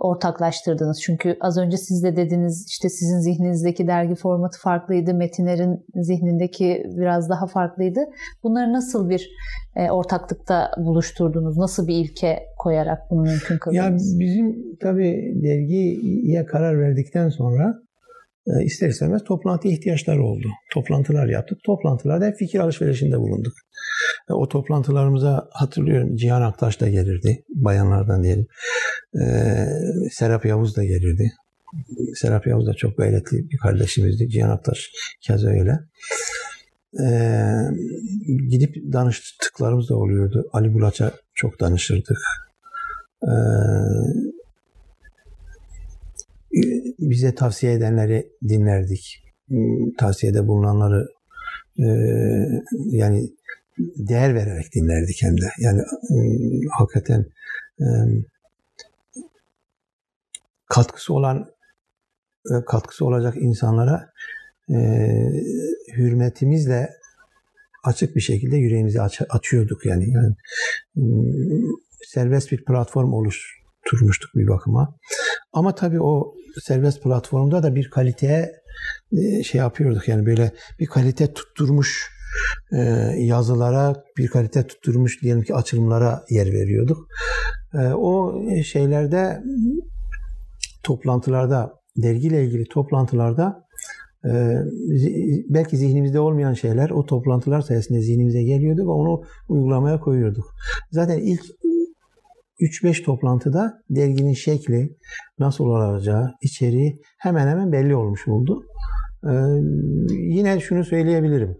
ortaklaştırdınız? 0.00 1.02
Çünkü 1.02 1.36
az 1.40 1.58
önce 1.58 1.76
siz 1.76 2.02
de 2.02 2.16
dediniz 2.16 2.66
işte 2.68 2.88
sizin 2.88 3.18
zihninizdeki 3.18 3.86
dergi 3.86 4.14
formatı 4.14 4.60
farklıydı, 4.60 5.14
Metinler'in 5.14 5.86
zihnindeki 5.94 6.82
biraz 6.96 7.30
daha 7.30 7.46
farklıydı. 7.46 8.00
Bunları 8.42 8.72
nasıl 8.72 9.10
bir 9.10 9.30
e, 9.76 9.90
ortaklıkta 9.90 10.70
buluşturdunuz? 10.78 11.56
Nasıl 11.56 11.86
bir 11.86 11.94
ilke 11.94 12.38
koyarak 12.58 12.98
bunu 13.10 13.22
mümkün 13.22 13.58
kıldınız? 13.58 14.12
Ya 14.12 14.18
bizim 14.20 14.76
tabii 14.82 15.32
dergiye 15.42 16.46
karar 16.46 16.80
verdikten 16.80 17.28
sonra 17.28 17.74
e, 18.46 18.64
ister 18.64 18.88
istemez 18.88 19.24
toplantı 19.24 19.68
ihtiyaçları 19.68 20.24
oldu. 20.24 20.46
Toplantılar 20.74 21.26
yaptık. 21.26 21.58
Toplantılarda 21.66 22.32
fikir 22.32 22.58
alışverişinde 22.58 23.18
bulunduk. 23.18 23.52
E, 24.30 24.32
o 24.32 24.48
toplantılarımıza 24.48 25.48
hatırlıyorum 25.52 26.16
Cihan 26.16 26.42
Aktaş 26.42 26.80
da 26.80 26.88
gelirdi. 26.88 27.44
Bayanlardan 27.54 28.22
diyelim. 28.22 28.46
Ee, 29.20 29.68
Serap 30.10 30.44
Yavuz 30.46 30.76
da 30.76 30.84
gelirdi. 30.84 31.32
Serap 32.14 32.46
Yavuz 32.46 32.66
da 32.66 32.74
çok 32.74 32.96
gayretli 32.96 33.50
bir 33.50 33.58
kardeşimizdi. 33.58 34.28
Cihan 34.28 34.50
Aktaş 34.50 34.90
keza 35.20 35.48
öyle. 35.48 35.78
Ee, 37.00 37.52
gidip 38.48 38.92
danıştıklarımız 38.92 39.88
da 39.88 39.96
oluyordu. 39.96 40.48
Ali 40.52 40.74
Bulaç'a 40.74 41.12
çok 41.34 41.60
danışırdık. 41.60 42.18
Ee, 43.24 43.28
bize 46.98 47.34
tavsiye 47.34 47.72
edenleri 47.72 48.28
dinlerdik. 48.48 49.24
Tavsiyede 49.98 50.46
bulunanları 50.46 51.08
e, 51.78 51.86
yani 52.86 53.30
değer 53.78 54.34
vererek 54.34 54.74
dinlerdik 54.74 55.22
hem 55.22 55.36
de. 55.40 55.46
Yani 55.58 55.80
e, 56.10 56.16
hakikaten 56.78 57.24
e, 57.80 57.86
katkısı 60.68 61.14
olan 61.14 61.46
e, 62.46 62.64
katkısı 62.66 63.04
olacak 63.04 63.34
insanlara 63.36 64.12
e, 64.70 64.76
hürmetimizle 65.96 66.90
açık 67.84 68.16
bir 68.16 68.20
şekilde 68.20 68.56
yüreğimizi 68.56 69.02
aç, 69.02 69.20
açıyorduk 69.30 69.86
yani. 69.86 70.10
yani 70.10 70.34
e, 70.96 71.02
serbest 72.06 72.52
bir 72.52 72.64
platform 72.64 73.12
oluşturmuştuk 73.12 74.30
bir 74.34 74.48
bakıma. 74.48 74.94
Ama 75.52 75.74
tabii 75.74 76.02
o 76.02 76.34
serbest 76.62 77.02
platformda 77.02 77.62
da 77.62 77.74
bir 77.74 77.90
kaliteye 77.90 78.52
e, 79.12 79.42
şey 79.42 79.58
yapıyorduk 79.58 80.08
yani 80.08 80.26
böyle 80.26 80.52
bir 80.80 80.86
kalite 80.86 81.32
tutturmuş 81.32 82.10
e, 82.72 82.80
yazılara 83.16 84.04
bir 84.16 84.28
kalite 84.28 84.66
tutturmuş 84.66 85.22
diyelim 85.22 85.42
ki 85.42 85.54
açılımlara 85.54 86.24
yer 86.30 86.46
veriyorduk. 86.46 87.08
E, 87.74 87.78
o 87.78 88.42
şeylerde 88.64 89.42
toplantılarda 90.82 91.72
dergiyle 91.96 92.44
ilgili 92.44 92.64
toplantılarda 92.64 93.68
belki 95.48 95.76
zihnimizde 95.76 96.20
olmayan 96.20 96.52
şeyler 96.52 96.90
o 96.90 97.06
toplantılar 97.06 97.60
sayesinde 97.60 98.00
zihnimize 98.00 98.42
geliyordu 98.42 98.80
ve 98.80 98.90
onu 98.90 99.22
uygulamaya 99.48 100.00
koyuyorduk. 100.00 100.44
Zaten 100.90 101.18
ilk 101.18 101.42
3-5 102.60 103.04
toplantıda 103.04 103.82
derginin 103.90 104.32
şekli, 104.32 104.96
nasıl 105.38 105.64
olacağı, 105.64 106.34
içeriği 106.42 107.00
hemen 107.18 107.48
hemen 107.48 107.72
belli 107.72 107.96
olmuş 107.96 108.28
oldu. 108.28 108.64
Ee, 109.24 109.30
yine 110.10 110.60
şunu 110.60 110.84
söyleyebilirim. 110.84 111.56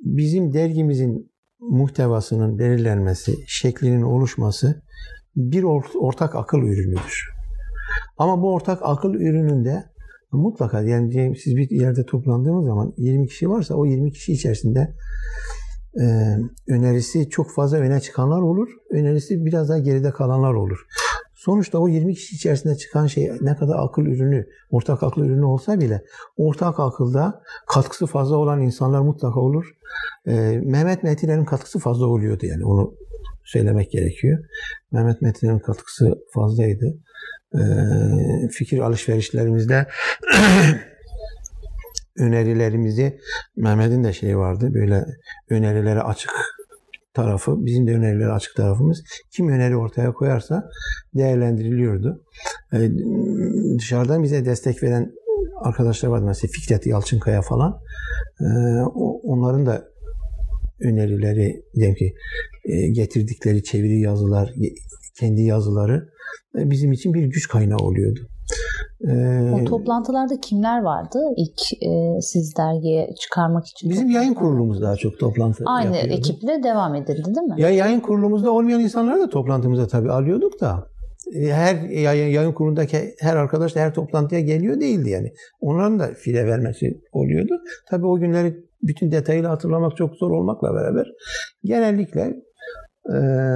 Bizim 0.00 0.52
dergimizin 0.52 1.32
muhtevasının 1.60 2.58
belirlenmesi, 2.58 3.34
şeklinin 3.46 4.02
oluşması 4.02 4.82
bir 5.36 5.62
ortak 6.00 6.34
akıl 6.34 6.58
ürünüdür. 6.58 7.33
Ama 8.18 8.42
bu 8.42 8.54
ortak 8.54 8.78
akıl 8.82 9.14
ürününde 9.14 9.84
mutlaka 10.32 10.82
yani 10.82 11.36
siz 11.36 11.56
bir 11.56 11.70
yerde 11.70 12.06
toplandığınız 12.06 12.66
zaman 12.66 12.94
20 12.96 13.26
kişi 13.28 13.50
varsa 13.50 13.74
o 13.74 13.86
20 13.86 14.12
kişi 14.12 14.32
içerisinde 14.32 14.94
e, 16.00 16.04
önerisi 16.68 17.28
çok 17.28 17.50
fazla 17.50 17.78
öne 17.78 18.00
çıkanlar 18.00 18.42
olur. 18.42 18.68
Önerisi 18.90 19.44
biraz 19.44 19.68
daha 19.68 19.78
geride 19.78 20.10
kalanlar 20.10 20.54
olur. 20.54 20.78
Sonuçta 21.34 21.78
o 21.78 21.88
20 21.88 22.14
kişi 22.14 22.36
içerisinde 22.36 22.76
çıkan 22.76 23.06
şey 23.06 23.30
ne 23.40 23.56
kadar 23.56 23.74
akıl 23.78 24.02
ürünü, 24.02 24.46
ortak 24.70 25.02
akıl 25.02 25.22
ürünü 25.22 25.44
olsa 25.44 25.80
bile 25.80 26.02
ortak 26.36 26.80
akılda 26.80 27.42
katkısı 27.68 28.06
fazla 28.06 28.36
olan 28.36 28.62
insanlar 28.62 29.00
mutlaka 29.00 29.40
olur. 29.40 29.64
Ee, 30.26 30.60
Mehmet 30.64 31.02
Metin'in 31.02 31.44
katkısı 31.44 31.78
fazla 31.78 32.06
oluyordu 32.06 32.46
yani 32.46 32.64
onu 32.64 32.94
söylemek 33.44 33.90
gerekiyor. 33.90 34.38
Mehmet 34.92 35.22
Metin'in 35.22 35.58
katkısı 35.58 36.14
fazlaydı. 36.34 36.98
Ee, 37.54 38.48
fikir 38.48 38.78
alışverişlerimizde 38.78 39.86
önerilerimizi 42.18 43.18
Mehmet'in 43.56 44.04
de 44.04 44.12
şeyi 44.12 44.36
vardı 44.36 44.74
böyle 44.74 45.04
önerilere 45.50 46.00
açık 46.00 46.30
tarafı, 47.14 47.66
bizim 47.66 47.86
de 47.86 47.94
önerilere 47.94 48.32
açık 48.32 48.56
tarafımız. 48.56 49.04
Kim 49.30 49.48
öneri 49.48 49.76
ortaya 49.76 50.12
koyarsa 50.12 50.70
değerlendiriliyordu. 51.14 52.22
Ee, 52.72 52.90
dışarıdan 53.78 54.22
bize 54.22 54.44
destek 54.44 54.82
veren 54.82 55.12
arkadaşlar 55.62 56.08
vardı. 56.08 56.24
Mesela 56.26 56.50
Fikret 56.52 56.86
Yalçınkaya 56.86 57.42
falan. 57.42 57.80
Ee, 58.40 58.44
onların 59.22 59.66
da 59.66 59.88
önerileri 60.80 61.64
diyelim 61.74 61.94
ki 61.94 62.14
e, 62.64 62.88
getirdikleri 62.88 63.62
çeviri 63.62 64.00
yazılar, 64.00 64.54
kendi 65.20 65.42
yazıları 65.42 66.08
e, 66.58 66.70
bizim 66.70 66.92
için 66.92 67.14
bir 67.14 67.24
güç 67.24 67.48
kaynağı 67.48 67.78
oluyordu. 67.78 68.20
Ee, 69.08 69.50
o 69.52 69.64
toplantılarda 69.64 70.40
kimler 70.40 70.82
vardı 70.82 71.18
ilk 71.36 71.82
e, 71.82 72.20
siz 72.20 72.56
dergiye 72.56 73.14
çıkarmak 73.20 73.66
için? 73.66 73.90
Bizim 73.90 74.10
yayın 74.10 74.34
kurulumuz 74.34 74.82
daha 74.82 74.96
çok 74.96 75.18
toplantı 75.18 75.64
Aynı 75.66 75.96
yapıyordu. 75.96 76.18
ekiple 76.18 76.62
devam 76.62 76.94
edildi 76.94 77.24
değil 77.24 77.46
mi? 77.46 77.54
Ya 77.56 77.70
yayın 77.70 78.00
kurulumuzda 78.00 78.50
olmayan 78.50 78.80
insanları 78.80 79.20
da 79.20 79.28
toplantımıza 79.28 79.86
tabii 79.86 80.10
alıyorduk 80.10 80.60
da 80.60 80.86
e, 81.34 81.46
her 81.52 81.80
yayın, 81.82 82.28
yayın 82.28 82.52
kurulundaki 82.52 83.14
her 83.20 83.36
arkadaş 83.36 83.74
da 83.74 83.80
her 83.80 83.94
toplantıya 83.94 84.40
geliyor 84.40 84.80
değildi 84.80 85.10
yani. 85.10 85.32
Onların 85.60 85.98
da 85.98 86.06
file 86.06 86.46
vermesi 86.46 87.00
oluyordu. 87.12 87.54
Tabii 87.90 88.06
o 88.06 88.18
günleri 88.18 88.56
bütün 88.82 89.12
detayıyla 89.12 89.50
hatırlamak 89.50 89.96
çok 89.96 90.14
zor 90.16 90.30
olmakla 90.30 90.74
beraber 90.74 91.06
genellikle 91.64 92.20
e, 92.20 92.43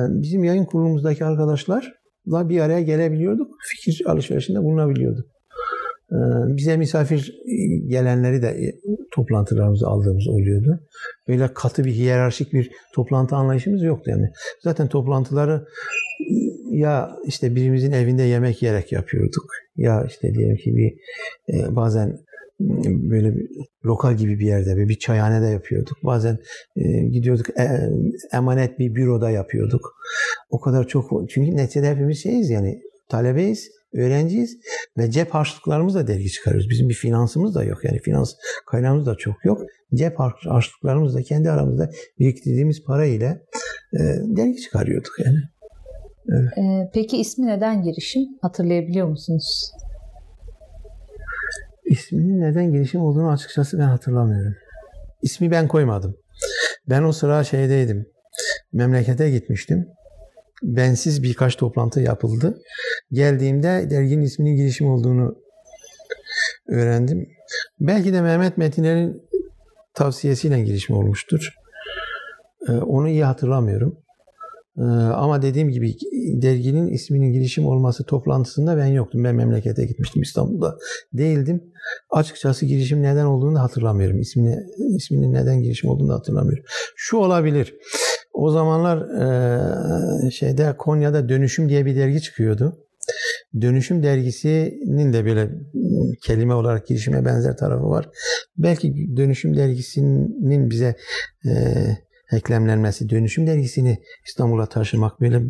bizim 0.08 0.44
yayın 0.44 0.64
kurulumuzdaki 0.64 1.24
arkadaşlar 1.24 1.92
bir 2.26 2.60
araya 2.60 2.80
gelebiliyorduk. 2.80 3.50
Fikir 3.68 4.06
alışverişinde 4.06 4.58
bulunabiliyorduk. 4.58 5.26
Ee, 6.12 6.16
bize 6.56 6.76
misafir 6.76 7.34
gelenleri 7.86 8.42
de 8.42 8.48
e, 8.48 8.74
toplantılarımızı 9.14 9.86
aldığımız 9.86 10.28
oluyordu. 10.28 10.80
Böyle 11.28 11.48
katı 11.54 11.84
bir 11.84 11.92
hiyerarşik 11.92 12.52
bir 12.52 12.70
toplantı 12.94 13.36
anlayışımız 13.36 13.82
yoktu 13.82 14.10
yani. 14.10 14.26
Zaten 14.64 14.88
toplantıları 14.88 15.64
ya 16.70 17.10
işte 17.26 17.54
birimizin 17.54 17.92
evinde 17.92 18.22
yemek 18.22 18.62
yiyerek 18.62 18.92
yapıyorduk. 18.92 19.44
Ya 19.76 20.04
işte 20.08 20.34
diyelim 20.34 20.56
ki 20.56 20.74
bir 20.76 20.92
e, 21.54 21.76
bazen 21.76 22.16
böyle 23.10 23.36
bir 23.36 23.48
lokal 23.84 24.16
gibi 24.16 24.38
bir 24.38 24.46
yerde 24.46 24.76
ve 24.76 24.88
bir 24.88 24.98
çayhanede 24.98 25.46
yapıyorduk. 25.46 25.96
Bazen 26.04 26.38
e, 26.76 27.00
gidiyorduk 27.00 27.50
e, 27.50 27.90
emanet 28.32 28.78
bir 28.78 28.94
büroda 28.94 29.30
yapıyorduk. 29.30 29.94
O 30.50 30.60
kadar 30.60 30.88
çok 30.88 31.30
çünkü 31.30 31.56
neticede 31.56 31.90
hepimiz 31.90 32.22
şeyiz 32.22 32.50
yani 32.50 32.80
talebeyiz, 33.08 33.70
öğrenciyiz 33.94 34.58
ve 34.98 35.10
cep 35.10 35.30
harçlıklarımızla 35.30 36.06
dergi 36.06 36.30
çıkarıyoruz. 36.30 36.70
Bizim 36.70 36.88
bir 36.88 36.94
finansımız 36.94 37.54
da 37.54 37.64
yok 37.64 37.84
yani 37.84 37.98
finans 37.98 38.34
kaynağımız 38.66 39.06
da 39.06 39.14
çok 39.14 39.44
yok. 39.44 39.62
Cep 39.94 40.18
harçlıklarımızla 40.44 41.22
kendi 41.22 41.50
aramızda 41.50 41.90
biriktirdiğimiz 42.18 42.84
para 42.84 43.04
ile 43.04 43.42
e, 43.94 44.00
dergi 44.36 44.60
çıkarıyorduk 44.60 45.12
yani. 45.24 45.38
Evet. 46.28 46.90
Peki 46.94 47.16
ismi 47.16 47.46
neden 47.46 47.82
girişim? 47.82 48.22
Hatırlayabiliyor 48.42 49.08
musunuz? 49.08 49.72
İsminin 51.90 52.40
neden 52.40 52.72
girişim 52.72 53.00
olduğunu 53.00 53.30
açıkçası 53.30 53.78
ben 53.78 53.88
hatırlamıyorum. 53.88 54.54
İsmi 55.22 55.50
ben 55.50 55.68
koymadım. 55.68 56.16
Ben 56.88 57.02
o 57.02 57.12
sıra 57.12 57.44
şeydeydim. 57.44 58.06
Memlekete 58.72 59.30
gitmiştim. 59.30 59.88
Bensiz 60.62 61.22
birkaç 61.22 61.56
toplantı 61.56 62.00
yapıldı. 62.00 62.58
Geldiğimde 63.12 63.86
derginin 63.90 64.22
isminin 64.22 64.56
girişim 64.56 64.88
olduğunu 64.88 65.36
öğrendim. 66.68 67.28
Belki 67.80 68.12
de 68.12 68.20
Mehmet 68.20 68.58
Metinler'in 68.58 69.22
tavsiyesiyle 69.94 70.60
girişim 70.60 70.96
olmuştur. 70.96 71.54
Ee, 72.68 72.72
onu 72.72 73.08
iyi 73.08 73.24
hatırlamıyorum. 73.24 73.98
Ee, 74.78 74.82
ama 75.12 75.42
dediğim 75.42 75.68
gibi 75.68 75.96
derginin 76.42 76.88
isminin 76.88 77.32
girişim 77.32 77.66
olması 77.66 78.04
toplantısında 78.04 78.76
ben 78.76 78.86
yoktum. 78.86 79.24
Ben 79.24 79.34
memlekete 79.34 79.84
gitmiştim. 79.84 80.22
İstanbul'da 80.22 80.78
değildim. 81.12 81.62
Açıkçası 82.10 82.66
girişim 82.66 83.02
neden 83.02 83.24
olduğunu 83.24 83.54
da 83.54 83.62
hatırlamıyorum. 83.62 84.20
İsmini, 84.20 84.56
isminin 84.96 85.32
neden 85.32 85.62
girişim 85.62 85.90
olduğunu 85.90 86.08
da 86.08 86.14
hatırlamıyorum. 86.14 86.64
Şu 86.96 87.16
olabilir. 87.16 87.74
O 88.32 88.50
zamanlar 88.50 88.98
e, 90.26 90.30
şeyde 90.30 90.76
Konya'da 90.78 91.28
Dönüşüm 91.28 91.68
diye 91.68 91.86
bir 91.86 91.96
dergi 91.96 92.22
çıkıyordu. 92.22 92.76
Dönüşüm 93.60 94.02
dergisinin 94.02 95.12
de 95.12 95.24
böyle 95.24 95.50
kelime 96.22 96.54
olarak 96.54 96.86
girişime 96.86 97.24
benzer 97.24 97.56
tarafı 97.56 97.84
var. 97.84 98.08
Belki 98.56 99.16
Dönüşüm 99.16 99.56
dergisinin 99.56 100.70
bize 100.70 100.96
e, 101.46 101.52
eklemlenmesi, 102.32 103.08
dönüşüm 103.08 103.46
dergisini 103.46 103.98
İstanbul'a 104.26 104.66
taşımak 104.66 105.20
böyle 105.20 105.42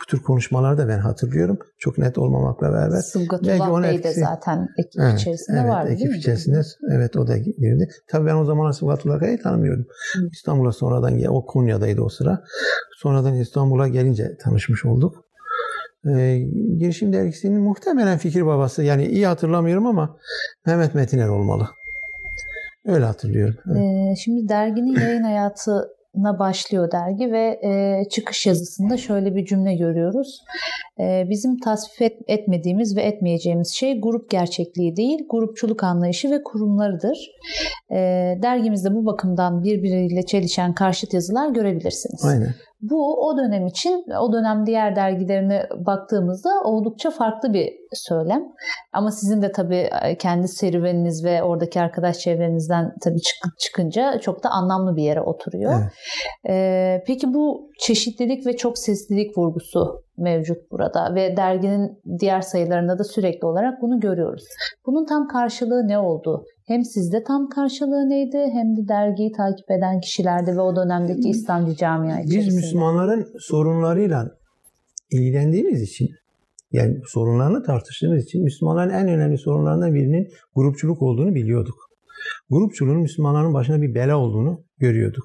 bu 0.00 0.06
tür 0.08 0.22
konuşmaları 0.22 0.78
da 0.78 0.88
ben 0.88 0.98
hatırlıyorum. 0.98 1.58
Çok 1.78 1.98
net 1.98 2.18
olmamakla 2.18 2.72
beraber. 2.72 3.00
Sıvgatullah 3.00 3.82
Bey 3.82 3.94
etkisi... 3.94 4.20
de 4.20 4.24
zaten 4.24 4.68
ekip 4.78 5.02
evet, 5.02 5.20
içerisinde 5.20 5.58
evet, 5.60 5.70
vardı 5.70 5.90
ekip 5.90 6.00
değil 6.00 6.10
mi? 6.10 6.18
içerisinde 6.18 6.62
evet 6.92 7.16
o 7.16 7.26
da 7.26 7.36
girdi. 7.36 7.88
Tabii 8.08 8.26
ben 8.26 8.34
o 8.34 8.44
zaman 8.44 8.70
Sıvgatullah 8.70 9.20
Bey'i 9.20 9.38
tanımıyordum. 9.38 9.86
İstanbul'a 10.32 10.72
sonradan 10.72 11.24
o 11.28 11.46
Konya'daydı 11.46 12.02
o 12.02 12.08
sıra. 12.08 12.44
Sonradan 12.96 13.34
İstanbul'a 13.34 13.88
gelince 13.88 14.36
tanışmış 14.44 14.84
olduk. 14.84 15.24
E, 16.06 16.38
Girişim 16.78 17.12
Dergisi'nin 17.12 17.60
muhtemelen 17.60 18.18
fikir 18.18 18.46
babası 18.46 18.82
yani 18.82 19.06
iyi 19.06 19.26
hatırlamıyorum 19.26 19.86
ama 19.86 20.16
Mehmet 20.66 20.94
Metiner 20.94 21.28
olmalı. 21.28 21.68
Öyle 22.86 23.04
hatırlıyorum. 23.04 23.56
Evet. 23.66 23.78
Ee, 23.78 24.14
şimdi 24.16 24.48
derginin 24.48 25.00
yayın 25.00 25.22
hayatı 25.22 25.88
na 26.22 26.38
başlıyor 26.38 26.92
dergi 26.92 27.32
ve 27.32 27.60
e, 27.62 28.02
çıkış 28.08 28.46
yazısında 28.46 28.96
şöyle 28.96 29.34
bir 29.34 29.44
cümle 29.44 29.74
görüyoruz. 29.74 30.44
E, 31.00 31.26
bizim 31.30 31.58
tasvip 31.58 32.02
et, 32.02 32.18
etmediğimiz 32.28 32.96
ve 32.96 33.02
etmeyeceğimiz 33.02 33.74
şey 33.74 34.00
grup 34.00 34.30
gerçekliği 34.30 34.96
değil, 34.96 35.26
grupçuluk 35.30 35.84
anlayışı 35.84 36.30
ve 36.30 36.42
kurumlarıdır. 36.42 37.30
E, 37.90 37.96
dergimizde 38.42 38.94
bu 38.94 39.06
bakımdan 39.06 39.62
birbiriyle 39.64 40.22
çelişen 40.22 40.74
karşıt 40.74 41.14
yazılar 41.14 41.48
görebilirsiniz. 41.48 42.24
Aynen. 42.24 42.54
Bu 42.80 43.26
o 43.28 43.38
dönem 43.38 43.66
için, 43.66 44.04
o 44.20 44.32
dönem 44.32 44.66
diğer 44.66 44.96
dergilerine 44.96 45.62
baktığımızda 45.86 46.50
oldukça 46.64 47.10
farklı 47.10 47.52
bir 47.52 47.72
söylem. 47.92 48.42
Ama 48.92 49.10
sizin 49.10 49.42
de 49.42 49.52
tabii 49.52 49.88
e, 50.02 50.18
kendi 50.18 50.48
serüveniniz 50.48 51.24
ve 51.24 51.42
oradaki 51.42 51.80
arkadaş 51.80 52.18
çevrenizden 52.18 52.92
tabii 53.04 53.20
çıkınca 53.58 54.18
çok 54.20 54.44
da 54.44 54.50
anlamlı 54.50 54.96
bir 54.96 55.02
yere 55.02 55.20
oturuyor. 55.20 55.72
Evet. 55.72 55.92
Ee, 56.48 57.02
peki 57.06 57.34
bu 57.34 57.70
çeşitlilik 57.80 58.46
ve 58.46 58.56
çok 58.56 58.78
seslilik 58.78 59.38
vurgusu 59.38 60.02
mevcut 60.18 60.70
burada 60.70 61.14
ve 61.14 61.36
derginin 61.36 61.98
diğer 62.20 62.40
sayılarında 62.40 62.98
da 62.98 63.04
sürekli 63.04 63.46
olarak 63.46 63.82
bunu 63.82 64.00
görüyoruz. 64.00 64.44
Bunun 64.86 65.06
tam 65.06 65.28
karşılığı 65.28 65.88
ne 65.88 65.98
oldu? 65.98 66.44
Hem 66.66 66.84
sizde 66.84 67.22
tam 67.22 67.48
karşılığı 67.48 68.08
neydi 68.08 68.38
hem 68.52 68.76
de 68.76 68.88
dergiyi 68.88 69.32
takip 69.32 69.70
eden 69.70 70.00
kişilerde 70.00 70.56
ve 70.56 70.60
o 70.60 70.76
dönemdeki 70.76 71.28
İslamcı 71.28 71.76
camia 71.76 72.20
içerisinde. 72.20 72.46
Biz 72.46 72.54
Müslümanların 72.54 73.26
sorunlarıyla 73.38 74.26
ilgilendiğimiz 75.10 75.82
için 75.82 76.08
yani 76.72 77.00
sorunlarını 77.06 77.62
tartıştığımız 77.62 78.24
için 78.24 78.44
Müslümanların 78.44 78.90
en 78.90 79.08
önemli 79.08 79.38
sorunlarından 79.38 79.94
birinin 79.94 80.28
grupçuluk 80.54 81.02
olduğunu 81.02 81.34
biliyorduk. 81.34 81.88
Grupçuluğun 82.50 83.00
Müslümanların 83.00 83.54
başına 83.54 83.82
bir 83.82 83.94
bela 83.94 84.16
olduğunu 84.16 84.64
görüyorduk. 84.78 85.24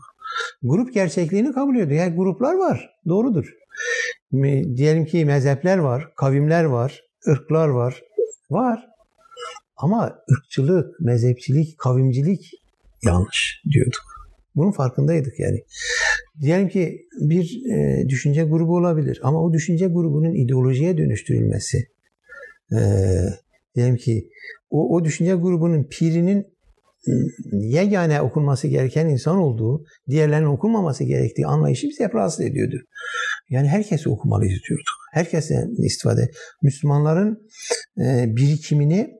Grup 0.64 0.94
gerçekliğini 0.94 1.54
kabul 1.54 1.76
ediyor. 1.76 2.02
Yani 2.02 2.16
gruplar 2.16 2.54
var. 2.54 2.89
Doğrudur. 3.08 3.54
Diyelim 4.76 5.06
ki 5.06 5.26
mezhepler 5.26 5.78
var, 5.78 6.16
kavimler 6.16 6.64
var, 6.64 7.02
ırklar 7.28 7.68
var. 7.68 8.02
Var. 8.50 8.88
Ama 9.78 10.20
ırkçılık, 10.32 11.00
mezhepçilik, 11.00 11.78
kavimcilik 11.78 12.52
yanlış 13.04 13.62
diyorduk. 13.74 14.12
Bunun 14.56 14.72
farkındaydık 14.72 15.39
yani. 15.39 15.60
Diyelim 16.41 16.70
ki 16.70 17.08
bir 17.20 17.62
e, 17.72 18.10
düşünce 18.10 18.43
grubu 18.43 18.76
olabilir 18.76 19.20
ama 19.24 19.43
o 19.43 19.54
düşünce 19.54 19.88
grubunun 19.88 20.34
ideolojiye 20.34 20.97
dönüştürülmesi, 20.97 21.88
e, 22.72 22.80
diyelim 23.76 23.95
ki 23.95 24.30
o, 24.70 24.95
o 24.95 25.06
düşünce 25.06 25.34
grubunun 25.34 25.84
pirinin 25.84 26.54
yegane 27.51 28.22
okunması 28.22 28.68
gereken 28.68 29.10
insan 29.10 29.38
olduğu, 29.38 29.86
diğerlerinin 30.10 30.47
okunmaması 30.47 31.04
gerektiği 31.04 31.45
anlayışı 31.45 31.88
bizi 31.89 32.04
hep 32.04 32.16
rahatsız 32.16 32.45
ediyordu. 32.45 32.76
Yani 33.49 33.68
herkesi 33.68 34.10
okumalıyız 34.10 34.62
diyorduk. 34.70 34.86
Herkesten 35.14 35.84
istifade. 35.86 36.32
Müslümanların 36.62 37.47
e, 37.97 38.36
birikimini 38.36 39.18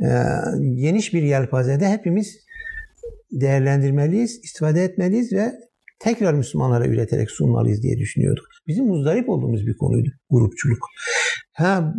e, 0.00 0.10
geniş 0.74 1.14
bir 1.14 1.22
yelpazede 1.22 1.88
hepimiz 1.88 2.38
değerlendirmeliyiz, 3.32 4.40
istifade 4.44 4.84
etmeliyiz 4.84 5.32
ve 5.32 5.52
tekrar 5.98 6.34
Müslümanlara 6.34 6.86
üreterek 6.86 7.30
sunmalıyız 7.30 7.82
diye 7.82 7.98
düşünüyorduk. 7.98 8.44
Bizim 8.66 8.86
muzdarip 8.86 9.28
olduğumuz 9.28 9.66
bir 9.66 9.76
konuydu 9.76 10.08
grupçuluk. 10.30 10.78
Ha 11.52 11.94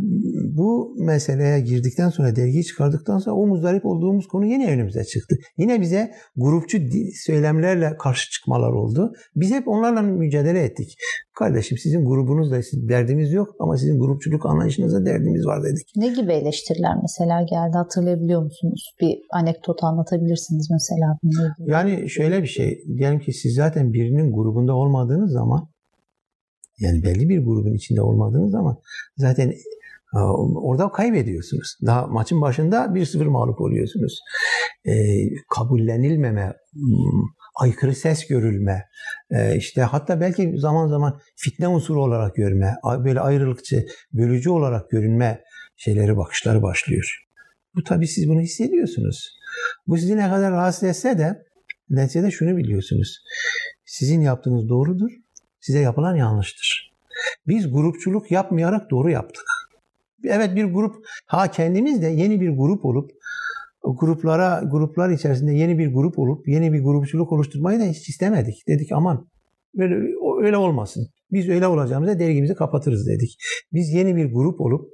bu 0.56 0.96
meseleye 1.00 1.60
girdikten 1.60 2.10
sonra 2.10 2.36
dergiyi 2.36 2.64
çıkardıktan 2.64 3.20
sonra 3.20 3.36
o 3.36 3.48
muzdarip 3.48 3.86
olduğumuz 3.86 4.28
konu 4.28 4.46
yine 4.46 4.72
önümüze 4.72 5.04
çıktı. 5.04 5.36
Yine 5.58 5.82
bize 5.82 6.12
grupçu 6.36 6.78
söylemlerle 7.26 7.98
karşı 8.00 8.32
çıkmalar 8.32 8.72
oldu. 8.72 9.14
Biz 9.36 9.52
hep 9.52 9.68
onlarla 9.68 10.02
mücadele 10.02 10.64
ettik. 10.64 10.98
Kardeşim 11.40 11.78
sizin 11.78 12.06
grubunuzla 12.06 12.60
derdimiz 12.74 13.34
yok 13.34 13.56
ama 13.60 13.78
sizin 13.78 14.00
grupçuluk 14.00 14.46
anlayışınızda 14.46 15.06
derdimiz 15.06 15.46
var 15.46 15.64
dedik. 15.64 15.88
Ne 15.96 16.08
gibi 16.08 16.34
eleştiriler 16.34 16.96
mesela 17.02 17.42
geldi 17.42 17.78
hatırlayabiliyor 17.78 18.44
musunuz? 18.44 18.96
Bir 19.02 19.20
anekdot 19.32 19.84
anlatabilirsiniz 19.84 20.70
mesela. 20.72 21.18
Yani 21.60 22.10
şöyle 22.10 22.42
bir 22.42 22.48
şey. 22.48 22.84
Diyelim 22.98 23.20
ki 23.20 23.34
siz 23.34 23.56
zaten 23.56 23.94
birinin 23.94 24.32
grubunda 24.32 24.76
olmadığınız 24.76 25.32
zaman 25.32 25.73
yani 26.84 27.04
belli 27.04 27.30
bir 27.30 27.40
grubun 27.40 27.74
içinde 27.74 28.02
olmadığınız 28.02 28.52
zaman 28.52 28.78
zaten 29.18 29.54
e, 30.16 30.20
orada 30.56 30.92
kaybediyorsunuz. 30.92 31.78
Daha 31.86 32.08
maçın 32.08 32.42
başında 32.42 32.78
1-0 32.86 33.24
mağlup 33.24 33.62
oluyorsunuz. 33.62 34.20
E, 34.86 34.94
kabullenilmeme, 35.56 36.54
hmm, 36.74 37.24
aykırı 37.60 37.96
ses 37.96 38.28
görülme, 38.28 38.86
e, 39.32 39.58
işte 39.58 39.82
hatta 39.82 40.22
belki 40.22 40.54
zaman 40.58 40.88
zaman 40.88 41.20
fitne 41.36 41.68
unsuru 41.68 42.04
olarak 42.04 42.36
görme, 42.36 42.76
böyle 43.06 43.20
ayrılıkçı, 43.20 43.86
bölücü 44.14 44.50
olarak 44.50 44.90
görünme 44.90 45.42
şeyleri, 45.78 46.18
bakışları 46.18 46.62
başlıyor. 46.62 47.24
Bu 47.76 47.84
tabii 47.84 48.08
siz 48.08 48.30
bunu 48.30 48.42
hissediyorsunuz. 48.42 49.38
Bu 49.88 49.98
sizi 49.98 50.18
ne 50.18 50.30
kadar 50.30 50.52
rahatsız 50.52 50.84
etse 50.84 51.18
de 51.18 51.44
neticede 51.90 52.32
şunu 52.32 52.58
biliyorsunuz. 52.58 53.18
Sizin 53.86 54.22
yaptığınız 54.22 54.70
doğrudur 54.70 55.12
Size 55.64 55.80
yapılan 55.80 56.16
yanlıştır. 56.16 56.94
Biz 57.48 57.72
grupçuluk 57.72 58.32
yapmayarak 58.32 58.92
doğru 58.92 59.10
yaptık. 59.10 59.44
Evet 60.24 60.56
bir 60.56 60.66
grup, 60.66 60.96
ha 61.26 61.52
kendimiz 61.52 62.02
de 62.02 62.08
yeni 62.08 62.42
bir 62.42 62.50
grup 62.50 62.86
olup 62.86 63.12
gruplara, 63.84 64.64
gruplar 64.72 65.10
içerisinde 65.10 65.54
yeni 65.54 65.78
bir 65.78 65.94
grup 65.94 66.20
olup 66.20 66.48
yeni 66.48 66.74
bir 66.74 66.84
grupçuluk 66.84 67.32
oluşturmayı 67.32 67.80
da 67.80 67.84
hiç 67.84 68.10
istemedik. 68.10 68.68
Dedik 68.68 68.92
aman 68.92 69.28
böyle 69.76 69.96
öyle 70.42 70.58
olmasın. 70.58 71.08
Biz 71.32 71.50
öyle 71.50 71.68
olacağımıza 71.68 72.20
dergimizi 72.20 72.56
kapatırız 72.56 73.08
dedik. 73.08 73.38
Biz 73.74 73.94
yeni 73.94 74.16
bir 74.16 74.34
grup 74.34 74.62
olup 74.62 74.90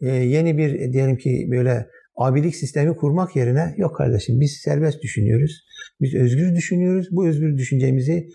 e, 0.00 0.08
yeni 0.08 0.58
bir 0.58 0.92
diyelim 0.92 1.16
ki 1.16 1.48
böyle 1.50 1.86
abilik 2.16 2.56
sistemi 2.56 2.96
kurmak 2.96 3.36
yerine 3.36 3.74
yok 3.76 3.96
kardeşim 3.96 4.40
biz 4.40 4.52
serbest 4.52 5.02
düşünüyoruz. 5.02 5.66
Biz 6.00 6.14
özgür 6.14 6.54
düşünüyoruz. 6.54 7.08
Bu 7.10 7.28
özgür 7.28 7.58
düşüncemizi 7.58 8.12
e, 8.12 8.28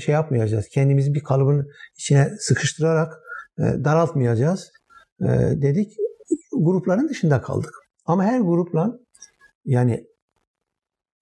şey 0.00 0.12
yapmayacağız. 0.12 0.68
Kendimizi 0.68 1.14
bir 1.14 1.20
kalıbın 1.20 1.68
içine 1.96 2.30
sıkıştırarak 2.38 3.12
daraltmayacağız 3.58 4.72
dedik. 5.52 5.92
Grupların 6.52 7.08
dışında 7.08 7.40
kaldık. 7.40 7.74
Ama 8.04 8.24
her 8.24 8.40
grupla 8.40 8.98
yani 9.64 10.06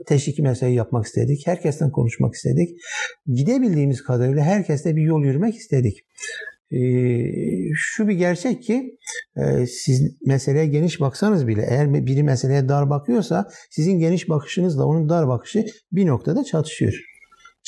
teşviki 0.06 0.42
mesleği 0.42 0.74
yapmak 0.74 1.06
istedik. 1.06 1.46
Herkesten 1.46 1.90
konuşmak 1.90 2.34
istedik. 2.34 2.78
Gidebildiğimiz 3.26 4.02
kadarıyla 4.02 4.42
herkesle 4.42 4.96
bir 4.96 5.02
yol 5.02 5.22
yürümek 5.22 5.56
istedik. 5.56 5.98
Şu 7.74 8.08
bir 8.08 8.14
gerçek 8.14 8.62
ki 8.62 8.98
siz 9.68 10.16
meseleye 10.26 10.66
geniş 10.66 11.00
baksanız 11.00 11.46
bile 11.46 11.66
eğer 11.70 12.06
biri 12.06 12.22
meseleye 12.22 12.68
dar 12.68 12.90
bakıyorsa 12.90 13.48
sizin 13.70 13.98
geniş 13.98 14.28
bakışınızla 14.28 14.84
onun 14.84 15.08
dar 15.08 15.28
bakışı 15.28 15.66
bir 15.92 16.06
noktada 16.06 16.44
çatışıyor. 16.44 17.04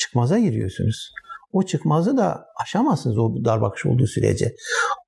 Çıkmaza 0.01 0.39
giriyorsunuz. 0.39 1.13
O 1.53 1.63
çıkmazı 1.63 2.17
da 2.17 2.45
aşamazsınız 2.63 3.17
o 3.17 3.45
dar 3.45 3.61
bakış 3.61 3.85
olduğu 3.85 4.07
sürece. 4.07 4.55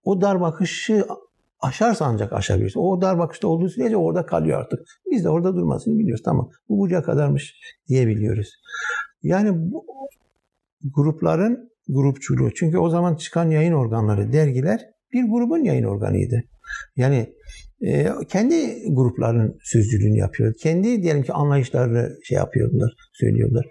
O 0.04 0.22
dar 0.22 0.42
bakışı 0.42 1.06
aşarsa 1.60 2.06
ancak 2.06 2.34
aşabilirsiniz. 2.34 2.86
O 2.86 3.02
dar 3.02 3.20
bakışta 3.20 3.48
olduğu 3.48 3.70
sürece 3.70 3.98
orada 3.98 4.26
kalıyor 4.26 4.60
artık. 4.60 4.80
Biz 5.12 5.24
de 5.24 5.30
orada 5.30 5.56
durmasını 5.56 6.00
biliyoruz. 6.00 6.22
Tamam 6.26 6.50
bu 6.70 6.80
buraya 6.80 7.04
kadarmış 7.04 7.56
diyebiliyoruz. 7.88 8.50
Yani 9.24 9.50
bu 9.72 9.86
grupların 10.96 11.70
grupçuluğu. 11.90 12.54
Çünkü 12.54 12.78
o 12.78 12.90
zaman 12.90 13.16
çıkan 13.16 13.50
yayın 13.50 13.74
organları, 13.74 14.34
dergiler 14.34 14.82
bir 15.14 15.24
grubun 15.24 15.64
yayın 15.64 15.84
organıydı. 15.84 16.44
Yani 16.96 17.34
e, 17.82 18.08
kendi 18.30 18.84
gruplarının 18.94 19.58
sözcülüğünü 19.64 20.18
yapıyor. 20.18 20.54
Kendi 20.62 21.04
diyelim 21.04 21.24
ki 21.24 21.34
anlayışlarını 21.34 22.18
şey 22.24 22.38
yapıyordular, 22.38 22.94
söylüyorlar. 23.14 23.66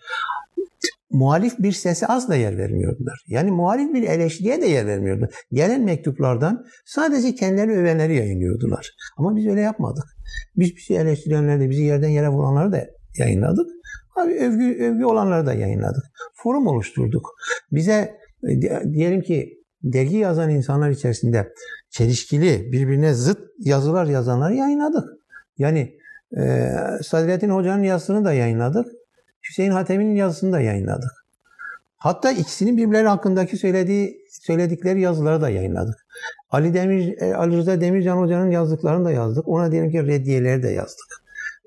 Muhalif 1.12 1.58
bir 1.58 1.72
sese 1.72 2.06
asla 2.06 2.34
yer 2.34 2.58
vermiyordular. 2.58 3.24
Yani 3.26 3.50
muhalif 3.50 3.94
bir 3.94 4.02
eleştiriye 4.02 4.62
de 4.62 4.66
yer 4.66 4.86
vermiyordular. 4.86 5.30
Gelen 5.52 5.82
mektuplardan 5.82 6.64
sadece 6.86 7.34
kendilerini 7.34 7.72
övenleri 7.72 8.16
yayınlıyordular. 8.16 8.90
Ama 9.16 9.36
biz 9.36 9.46
öyle 9.46 9.60
yapmadık. 9.60 10.04
Biz 10.56 10.76
bizi 10.76 10.94
eleştirenleri 10.94 11.60
de, 11.60 11.70
bizi 11.70 11.82
yerden 11.82 12.08
yere 12.08 12.28
vuranları 12.28 12.72
da 12.72 12.86
yayınladık. 13.18 13.66
Abi 14.16 14.32
övgü, 14.32 14.84
övgü 14.84 15.04
olanları 15.04 15.46
da 15.46 15.54
yayınladık. 15.54 16.04
Forum 16.34 16.66
oluşturduk. 16.66 17.28
Bize 17.72 18.14
e, 18.48 18.60
diyelim 18.92 19.22
ki 19.22 19.62
dergi 19.82 20.16
yazan 20.16 20.50
insanlar 20.50 20.90
içerisinde 20.90 21.52
çelişkili, 21.90 22.72
birbirine 22.72 23.14
zıt 23.14 23.38
yazılar 23.58 24.06
yazanları 24.06 24.54
yayınladık. 24.54 25.04
Yani 25.58 25.92
e, 26.36 26.68
Sadrettin 27.02 27.50
Hoca'nın 27.50 27.82
yazısını 27.82 28.24
da 28.24 28.32
yayınladık. 28.32 28.86
Hüseyin 29.48 29.70
Hatem'in 29.70 30.14
yazısını 30.14 30.52
da 30.52 30.60
yayınladık. 30.60 31.10
Hatta 31.96 32.32
ikisinin 32.32 32.76
birbirleri 32.76 33.08
hakkındaki 33.08 33.56
söylediği 33.56 34.18
söyledikleri 34.30 35.00
yazıları 35.00 35.40
da 35.40 35.50
yayınladık. 35.50 36.06
Ali 36.50 36.74
Demir 36.74 37.20
e, 37.20 37.34
Ali 37.34 37.56
Rıza 37.56 37.80
Demircan 37.80 38.16
hocanın 38.16 38.50
yazdıklarını 38.50 39.04
da 39.04 39.10
yazdık. 39.10 39.48
Ona 39.48 39.72
diyelim 39.72 39.90
ki 39.90 40.06
reddiyeleri 40.06 40.62
de 40.62 40.68
yazdık. 40.68 41.06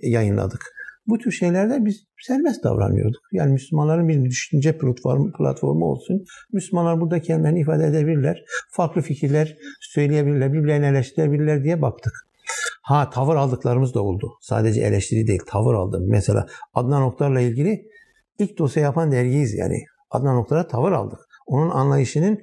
E, 0.02 0.10
yayınladık. 0.10 0.76
Bu 1.08 1.18
tür 1.18 1.32
şeylerde 1.32 1.86
biz 1.86 2.04
serbest 2.22 2.64
davranıyorduk. 2.64 3.22
Yani 3.32 3.52
Müslümanların 3.52 4.08
bir 4.08 4.26
düşünce 4.26 4.78
platformu, 4.78 5.32
platformu 5.32 5.86
olsun. 5.86 6.26
Müslümanlar 6.54 7.02
burada 7.02 7.22
kendilerini 7.22 7.60
ifade 7.60 7.86
edebilirler. 7.86 8.44
Farklı 8.72 9.02
fikirler 9.02 9.58
söyleyebilirler, 9.82 10.54
birbirlerini 10.54 10.86
eleştirebilirler 10.86 11.64
diye 11.64 11.82
baktık. 11.82 12.14
Ha 12.86 13.10
tavır 13.10 13.36
aldıklarımız 13.36 13.94
da 13.94 14.04
oldu. 14.04 14.34
Sadece 14.42 14.82
eleştiri 14.82 15.28
değil, 15.28 15.42
tavır 15.48 15.74
aldım. 15.74 16.04
Mesela 16.08 16.48
Adnan 16.74 17.02
Oktar'la 17.02 17.42
ilgili 17.42 17.82
ilk 18.40 18.58
dosya 18.58 18.84
yapan 18.84 19.12
dergiyiz 19.12 19.54
yani. 19.54 19.84
Adnan 20.10 20.38
Oktar'a 20.38 20.68
tavır 20.68 20.92
aldık. 20.92 21.20
Onun 21.46 21.70
anlayışının 21.70 22.40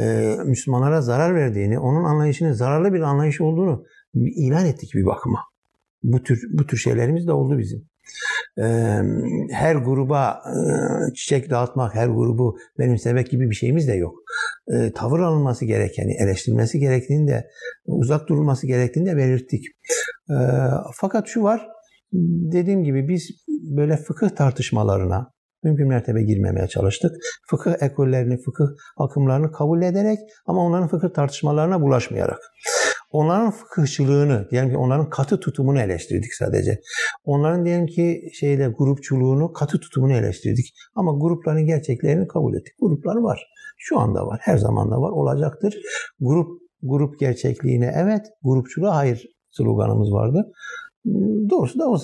e, 0.00 0.34
Müslümanlara 0.44 1.00
zarar 1.00 1.34
verdiğini, 1.34 1.78
onun 1.78 2.04
anlayışının 2.04 2.52
zararlı 2.52 2.92
bir 2.92 3.00
anlayış 3.00 3.40
olduğunu 3.40 3.84
ilan 4.14 4.66
ettik 4.66 4.90
bir 4.94 5.06
bakıma. 5.06 5.38
Bu 6.02 6.22
tür 6.22 6.40
bu 6.52 6.66
tür 6.66 6.76
şeylerimiz 6.76 7.26
de 7.26 7.32
oldu 7.32 7.58
bizim. 7.58 7.89
Her 9.50 9.74
gruba 9.74 10.42
çiçek 11.14 11.50
dağıtmak, 11.50 11.94
her 11.94 12.06
grubu 12.06 12.58
benimsemek 12.78 13.30
gibi 13.30 13.50
bir 13.50 13.54
şeyimiz 13.54 13.88
de 13.88 13.94
yok. 13.94 14.14
Tavır 14.94 15.20
alınması 15.20 15.64
gerekeni, 15.64 16.12
eleştirilmesi 16.22 16.78
gerektiğini 16.78 17.28
de, 17.28 17.46
uzak 17.86 18.28
durulması 18.28 18.66
gerektiğini 18.66 19.06
de 19.06 19.16
belirttik. 19.16 19.64
Fakat 20.94 21.28
şu 21.28 21.42
var, 21.42 21.68
dediğim 22.52 22.84
gibi 22.84 23.08
biz 23.08 23.30
böyle 23.76 23.96
fıkıh 23.96 24.28
tartışmalarına, 24.28 25.30
mümkün 25.64 25.88
mertebe 25.88 26.22
girmemeye 26.22 26.68
çalıştık. 26.68 27.10
Fıkıh 27.50 27.74
ekollerini, 27.80 28.36
fıkıh 28.42 28.66
akımlarını 28.98 29.52
kabul 29.52 29.82
ederek 29.82 30.18
ama 30.46 30.64
onların 30.64 30.88
fıkıh 30.88 31.08
tartışmalarına 31.14 31.82
bulaşmayarak. 31.82 32.38
Onların 33.10 33.50
fıkıhçılığını, 33.50 34.48
diyelim 34.50 34.70
ki 34.70 34.76
onların 34.76 35.10
katı 35.10 35.40
tutumunu 35.40 35.80
eleştirdik 35.80 36.34
sadece. 36.34 36.80
Onların 37.24 37.64
diyelim 37.64 37.86
ki 37.86 38.22
şeyde 38.32 38.74
grupçuluğunu, 38.78 39.52
katı 39.52 39.80
tutumunu 39.80 40.12
eleştirdik. 40.12 40.74
Ama 40.94 41.12
grupların 41.20 41.66
gerçeklerini 41.66 42.28
kabul 42.28 42.54
ettik. 42.54 42.74
Gruplar 42.80 43.16
var. 43.16 43.46
Şu 43.78 43.98
anda 43.98 44.26
var. 44.26 44.40
Her 44.42 44.58
zaman 44.58 44.90
da 44.90 45.00
var. 45.00 45.10
Olacaktır. 45.10 45.74
Grup 46.20 46.60
grup 46.82 47.18
gerçekliğine 47.18 47.92
evet, 47.96 48.26
grupçuluğa 48.42 48.96
hayır 48.96 49.26
sloganımız 49.50 50.12
vardı. 50.12 50.52
Doğrusu 51.50 51.78
da 51.78 51.88
o 51.88 51.96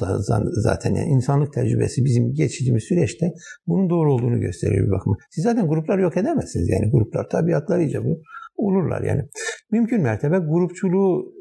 zaten 0.53 0.95
yani 0.95 1.09
insanlık 1.09 1.53
tecrübesi 1.53 2.05
bizim 2.05 2.35
geçirdiğimiz 2.35 2.85
süreçte 2.85 3.33
bunun 3.67 3.91
doğru 3.91 4.15
olduğunu 4.15 4.41
gösteriyor 4.41 4.87
bir 4.87 4.93
bakıma. 4.93 5.17
Siz 5.31 5.45
zaten 5.45 5.69
gruplar 5.69 5.99
yok 5.99 6.17
edemezsiniz 6.17 6.69
yani 6.69 6.91
gruplar 6.91 7.29
tabiatları 7.29 7.83
icabı 7.83 8.21
olurlar 8.57 9.03
yani. 9.03 9.23
Mümkün 9.71 10.03
mertebe 10.03 10.39
grupçuluğu 10.39 11.33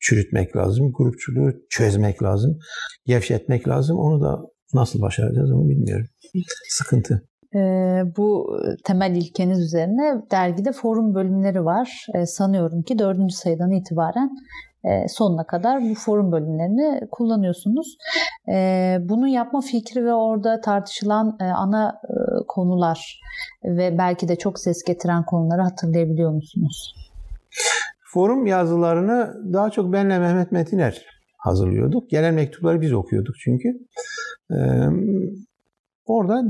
çürütmek 0.00 0.56
lazım, 0.56 0.92
grupçuluğu 0.92 1.52
çözmek 1.70 2.22
lazım, 2.22 2.58
gevşetmek 3.06 3.68
lazım. 3.68 3.98
Onu 3.98 4.22
da 4.22 4.40
nasıl 4.74 5.02
başaracağız 5.02 5.52
onu 5.52 5.68
bilmiyorum. 5.68 6.06
Sıkıntı. 6.68 7.28
E, 7.54 7.58
bu 8.16 8.56
temel 8.84 9.16
ilkeniz 9.16 9.60
üzerine 9.60 10.22
dergide 10.30 10.72
forum 10.72 11.14
bölümleri 11.14 11.64
var. 11.64 12.06
E, 12.14 12.26
sanıyorum 12.26 12.82
ki 12.82 12.98
dördüncü 12.98 13.34
sayıdan 13.34 13.70
itibaren 13.70 14.30
sonuna 15.08 15.46
kadar 15.46 15.82
bu 15.82 15.94
forum 15.94 16.32
bölümlerini 16.32 17.08
kullanıyorsunuz. 17.10 17.96
E, 18.48 18.96
bunu 19.00 19.28
yapma 19.28 19.60
fikri 19.60 20.04
ve 20.04 20.14
orada 20.14 20.60
tartışılan 20.60 21.36
e, 21.40 21.44
ana 21.44 22.00
konular 22.48 23.20
ve 23.64 23.98
belki 23.98 24.28
de 24.28 24.36
çok 24.36 24.58
ses 24.58 24.82
getiren 24.84 25.24
konuları 25.24 25.62
hatırlayabiliyor 25.62 26.32
musunuz? 26.32 26.94
Forum 28.12 28.46
yazılarını 28.46 29.34
daha 29.52 29.70
çok 29.70 29.92
benle 29.92 30.18
Mehmet 30.18 30.52
Metiner 30.52 31.06
hazırlıyorduk. 31.36 32.10
Gelen 32.10 32.34
mektupları 32.34 32.80
biz 32.80 32.92
okuyorduk 32.92 33.34
çünkü. 33.38 33.68
orada 36.06 36.42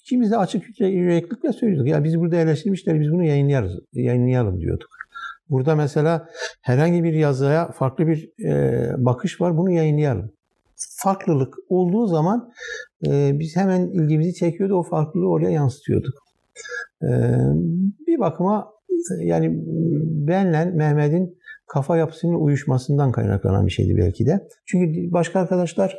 ikimiz 0.00 0.30
de 0.30 0.36
açık 0.36 0.80
yüreklikle 0.80 1.52
söylüyorduk. 1.52 1.88
Ya 1.88 2.04
biz 2.04 2.20
burada 2.20 2.36
eleştirmişler, 2.36 3.00
biz 3.00 3.12
bunu 3.12 3.24
yayınlayarız, 3.24 3.72
yayınlayalım 3.92 4.60
diyorduk. 4.60 5.03
Burada 5.50 5.74
mesela 5.74 6.28
herhangi 6.60 7.04
bir 7.04 7.12
yazıya 7.12 7.70
farklı 7.70 8.06
bir 8.06 8.44
e, 8.44 8.90
bakış 8.98 9.40
var. 9.40 9.56
Bunu 9.56 9.70
yayınlayalım. 9.70 10.30
Farklılık 10.76 11.54
olduğu 11.68 12.06
zaman 12.06 12.52
e, 13.06 13.38
biz 13.38 13.56
hemen 13.56 13.86
ilgimizi 13.86 14.34
çekiyordu. 14.34 14.74
O 14.74 14.82
farklılığı 14.82 15.28
oraya 15.28 15.50
yansıtıyorduk. 15.50 16.14
E, 17.02 17.08
bir 18.06 18.20
bakıma 18.20 18.72
e, 18.90 19.24
yani 19.24 19.62
benle 20.26 20.64
Mehmet'in 20.64 21.38
kafa 21.66 21.96
yapısının 21.96 22.34
uyuşmasından 22.34 23.12
kaynaklanan 23.12 23.66
bir 23.66 23.72
şeydi 23.72 23.96
belki 23.96 24.26
de. 24.26 24.48
Çünkü 24.66 25.12
başka 25.12 25.40
arkadaşlar 25.40 25.98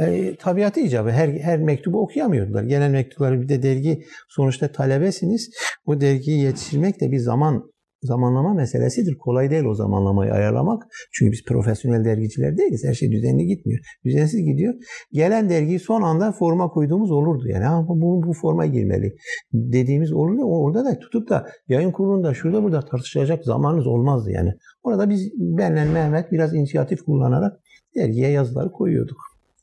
e, 0.00 0.36
tabiatı 0.36 0.80
icabı 0.80 1.10
her, 1.10 1.28
her 1.28 1.58
mektubu 1.58 2.00
okuyamıyordular. 2.00 2.62
Gelen 2.62 2.90
mektupları 2.90 3.40
bir 3.40 3.48
de 3.48 3.62
dergi 3.62 4.04
sonuçta 4.28 4.72
talebesiniz. 4.72 5.50
O 5.86 6.00
dergiyi 6.00 6.42
yetiştirmek 6.42 7.00
de 7.00 7.12
bir 7.12 7.18
zaman 7.18 7.73
zamanlama 8.04 8.54
meselesidir. 8.54 9.18
Kolay 9.18 9.50
değil 9.50 9.64
o 9.64 9.74
zamanlamayı 9.74 10.32
ayarlamak. 10.32 10.82
Çünkü 11.12 11.32
biz 11.32 11.44
profesyonel 11.44 12.04
dergiciler 12.04 12.58
değiliz. 12.58 12.84
Her 12.84 12.94
şey 12.94 13.12
düzenli 13.12 13.46
gitmiyor. 13.46 13.80
Düzensiz 14.04 14.44
gidiyor. 14.44 14.74
Gelen 15.12 15.50
dergiyi 15.50 15.78
son 15.78 16.02
anda 16.02 16.32
forma 16.32 16.68
koyduğumuz 16.68 17.10
olurdu. 17.10 17.48
Yani 17.48 17.64
ha, 17.64 17.84
bu, 17.88 18.22
bu 18.26 18.32
forma 18.32 18.66
girmeli 18.66 19.16
dediğimiz 19.52 20.12
olurdu. 20.12 20.42
Orada 20.44 20.84
da 20.84 20.98
tutup 20.98 21.28
da 21.28 21.46
yayın 21.68 21.92
kurulunda 21.92 22.34
şurada 22.34 22.62
burada 22.62 22.80
tartışacak 22.80 23.44
zamanınız 23.44 23.86
olmazdı 23.86 24.30
yani. 24.30 24.50
Orada 24.82 25.10
biz 25.10 25.32
benle 25.36 25.84
Mehmet 25.84 26.32
biraz 26.32 26.54
inisiyatif 26.54 27.04
kullanarak 27.04 27.60
dergiye 27.96 28.30
yazıları 28.30 28.72
koyuyorduk. 28.72 29.18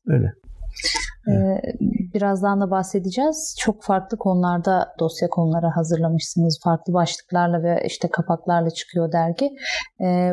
Öyle. 0.07 0.33
Ee, 1.27 1.61
birazdan 2.13 2.61
da 2.61 2.71
bahsedeceğiz. 2.71 3.55
Çok 3.59 3.83
farklı 3.83 4.17
konularda 4.17 4.87
dosya 4.99 5.29
konuları 5.29 5.67
hazırlamışsınız. 5.67 6.59
Farklı 6.63 6.93
başlıklarla 6.93 7.63
ve 7.63 7.83
işte 7.87 8.07
kapaklarla 8.11 8.69
çıkıyor 8.69 9.11
dergi. 9.11 9.49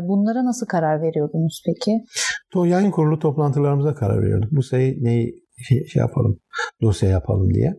Bunlara 0.08 0.44
nasıl 0.44 0.66
karar 0.66 1.02
veriyordunuz 1.02 1.62
peki? 1.66 2.04
To 2.52 2.64
yayın 2.64 2.90
kurulu 2.90 3.18
toplantılarımıza 3.18 3.94
karar 3.94 4.22
veriyorduk. 4.22 4.52
Bu 4.52 4.62
sayı 4.62 5.04
neyi 5.04 5.44
şey, 5.68 5.86
şey 5.86 6.00
yapalım, 6.00 6.38
dosya 6.82 7.08
yapalım 7.08 7.54
diye. 7.54 7.74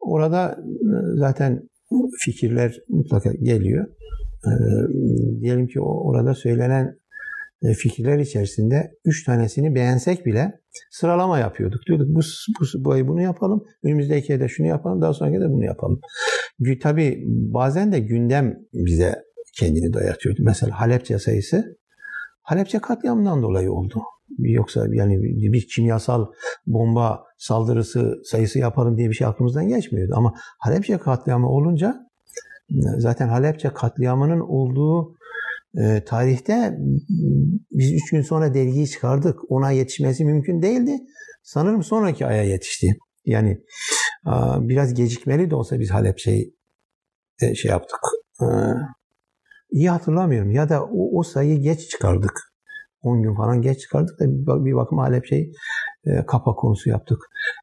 Orada 0.00 0.56
zaten 1.14 1.68
fikirler 2.24 2.74
mutlaka 2.88 3.32
geliyor. 3.32 3.86
Diyelim 5.40 5.66
ki 5.66 5.80
orada 5.80 6.34
söylenen 6.34 6.98
fikirler 7.72 8.18
içerisinde 8.18 8.90
üç 9.04 9.24
tanesini 9.24 9.74
beğensek 9.74 10.26
bile 10.26 10.52
sıralama 10.90 11.38
yapıyorduk. 11.38 11.80
Diyorduk 11.86 12.08
bu, 12.08 12.20
bu, 12.60 12.84
bu 12.84 12.92
ay 12.92 13.08
bunu 13.08 13.22
yapalım, 13.22 13.64
önümüzdeki 13.84 14.32
ayda 14.32 14.48
şunu 14.48 14.66
yapalım, 14.66 15.02
daha 15.02 15.12
sonraki 15.12 15.40
de 15.40 15.48
bunu 15.48 15.64
yapalım. 15.64 16.00
Tabii 16.82 17.22
bazen 17.26 17.92
de 17.92 18.00
gündem 18.00 18.54
bize 18.72 19.14
kendini 19.58 19.92
dayatıyordu. 19.92 20.40
Mesela 20.44 20.80
Halepçe 20.80 21.18
sayısı 21.18 21.76
Halepçe 22.42 22.78
katliamından 22.78 23.42
dolayı 23.42 23.72
oldu. 23.72 24.02
Yoksa 24.38 24.86
yani 24.92 25.22
bir 25.52 25.66
kimyasal 25.74 26.26
bomba 26.66 27.24
saldırısı 27.38 28.20
sayısı 28.24 28.58
yapalım 28.58 28.96
diye 28.96 29.08
bir 29.08 29.14
şey 29.14 29.26
aklımızdan 29.26 29.68
geçmiyordu. 29.68 30.12
Ama 30.16 30.34
Halepçe 30.58 30.98
katliamı 30.98 31.48
olunca 31.48 31.94
zaten 32.98 33.28
Halepçe 33.28 33.68
katliamının 33.68 34.40
olduğu 34.40 35.14
e, 35.82 36.04
tarihte 36.04 36.76
biz 37.70 37.92
üç 37.92 38.10
gün 38.10 38.22
sonra 38.22 38.54
dergiyi 38.54 38.88
çıkardık. 38.88 39.50
Ona 39.50 39.70
yetişmesi 39.70 40.24
mümkün 40.24 40.62
değildi. 40.62 40.98
Sanırım 41.42 41.82
sonraki 41.82 42.26
aya 42.26 42.42
yetişti. 42.42 42.98
Yani 43.24 43.60
a, 44.24 44.68
biraz 44.68 44.94
gecikmeli 44.94 45.50
de 45.50 45.54
olsa 45.54 45.80
biz 45.80 45.90
Halepçe'yi 45.90 46.54
e, 47.42 47.54
şey 47.54 47.70
yaptık. 47.70 48.00
E, 48.40 48.46
iyi 49.70 49.90
hatırlamıyorum. 49.90 50.50
Ya 50.50 50.68
da 50.68 50.84
o, 50.84 51.18
o 51.18 51.22
sayıyı 51.22 51.62
geç 51.62 51.90
çıkardık. 51.90 52.40
10 53.02 53.22
gün 53.22 53.34
falan 53.34 53.62
geç 53.62 53.80
çıkardık 53.80 54.20
da 54.20 54.64
bir, 54.64 54.74
bakıma 54.74 55.02
Halepçe'yi 55.02 55.52
e, 56.04 56.26
kapak 56.26 56.58
konusu 56.58 56.90
yaptık. 56.90 57.18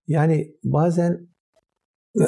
Yani 0.08 0.56
bazen 0.64 1.28
e, 2.22 2.26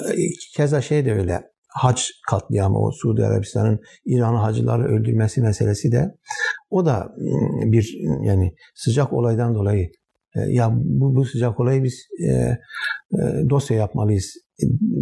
keza 0.56 0.82
şey 0.82 1.06
de 1.06 1.14
öyle 1.14 1.53
hac 1.74 2.02
katliamı, 2.30 2.80
o 2.80 2.92
Suudi 2.92 3.26
Arabistan'ın 3.26 3.80
İran'ı 4.06 4.38
hacıları 4.38 4.84
öldürmesi 4.84 5.42
meselesi 5.42 5.92
de 5.92 6.16
o 6.70 6.86
da 6.86 6.98
ıı, 6.98 7.72
bir 7.72 7.98
yani 8.24 8.54
sıcak 8.76 9.14
olaydan 9.14 9.56
dolayı 9.56 9.90
e, 10.36 10.40
ya 10.40 10.72
bu, 10.74 11.16
bu 11.16 11.26
sıcak 11.26 11.60
olayı 11.60 11.84
biz 11.84 12.08
e, 12.28 12.32
e, 12.32 12.58
dosya 13.50 13.78
yapmalıyız 13.78 14.34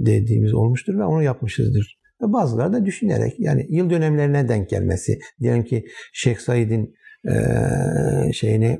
dediğimiz 0.05 0.53
olmuştur 0.53 0.99
ve 0.99 1.03
onu 1.03 1.23
yapmışızdır. 1.23 1.97
Ve 2.21 2.33
bazıları 2.33 2.73
da 2.73 2.85
düşünerek 2.85 3.33
yani 3.39 3.65
yıl 3.69 3.89
dönemlerine 3.89 4.49
denk 4.49 4.69
gelmesi. 4.69 5.19
Diyelim 5.39 5.63
ki 5.63 5.85
Şeyh 6.13 6.37
Said'in 6.37 6.93
e, 7.25 7.33
şeyini 8.33 8.79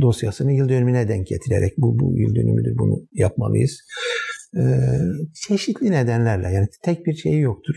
dosyasını 0.00 0.52
yıl 0.52 0.68
dönümüne 0.68 1.08
denk 1.08 1.26
getirerek 1.26 1.72
bu, 1.78 1.98
bu 1.98 2.18
yıl 2.18 2.34
dönümüdür 2.34 2.78
bunu 2.78 3.06
yapmalıyız 3.12 3.80
çeşitli 5.34 5.90
nedenlerle 5.90 6.48
yani 6.48 6.66
tek 6.82 7.06
bir 7.06 7.14
şeyi 7.14 7.40
yoktur. 7.40 7.74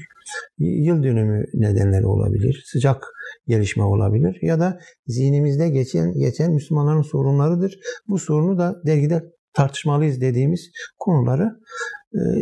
Yıl 0.57 1.03
dönümü 1.03 1.45
nedenleri 1.53 2.05
olabilir, 2.05 2.63
sıcak 2.65 3.03
gelişme 3.47 3.83
olabilir 3.83 4.37
ya 4.41 4.59
da 4.59 4.79
zihnimizde 5.07 5.69
geçen 5.69 6.13
geçen 6.13 6.53
Müslümanların 6.53 7.01
sorunlarıdır. 7.01 7.79
Bu 8.07 8.19
sorunu 8.19 8.57
da 8.57 8.75
dergide 8.85 9.23
tartışmalıyız 9.53 10.21
dediğimiz 10.21 10.71
konuları 10.99 11.51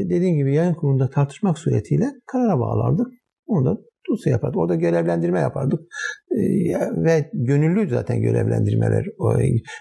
dediğim 0.10 0.36
gibi 0.36 0.56
yayın 0.56 0.74
kurulunda 0.74 1.10
tartışmak 1.10 1.57
suretiyle 1.57 2.12
karara 2.26 2.60
bağlardık. 2.60 3.07
Onu 3.48 3.66
da 3.66 3.78
TUS'a 4.07 4.30
yapardık. 4.30 4.57
Orada 4.57 4.76
görevlendirme 4.76 5.40
yapardık. 5.40 5.80
E, 6.32 6.41
ve 7.03 7.30
gönüllü 7.34 7.90
zaten 7.90 8.22
görevlendirmeler, 8.22 9.06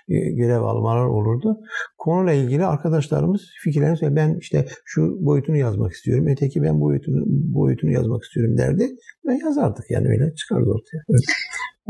e, 0.08 0.30
görev 0.30 0.62
almalar 0.62 1.06
olurdu. 1.06 1.56
Konuyla 1.98 2.32
ilgili 2.32 2.64
arkadaşlarımız 2.64 3.42
fikirlerini 3.64 3.96
söyledi. 3.96 4.16
Ben 4.16 4.38
işte 4.40 4.66
şu 4.84 5.18
boyutunu 5.20 5.56
yazmak 5.56 5.92
istiyorum. 5.92 6.26
Öteki 6.28 6.62
ben 6.62 6.80
boyutunu, 6.80 7.24
boyutunu 7.26 7.90
yazmak 7.90 8.22
istiyorum 8.22 8.58
derdi. 8.58 8.90
Ve 9.26 9.34
yazardık 9.44 9.84
yani 9.90 10.08
öyle 10.08 10.34
çıkardı 10.34 10.70
ortaya. 10.70 11.02
Evet. 11.10 11.20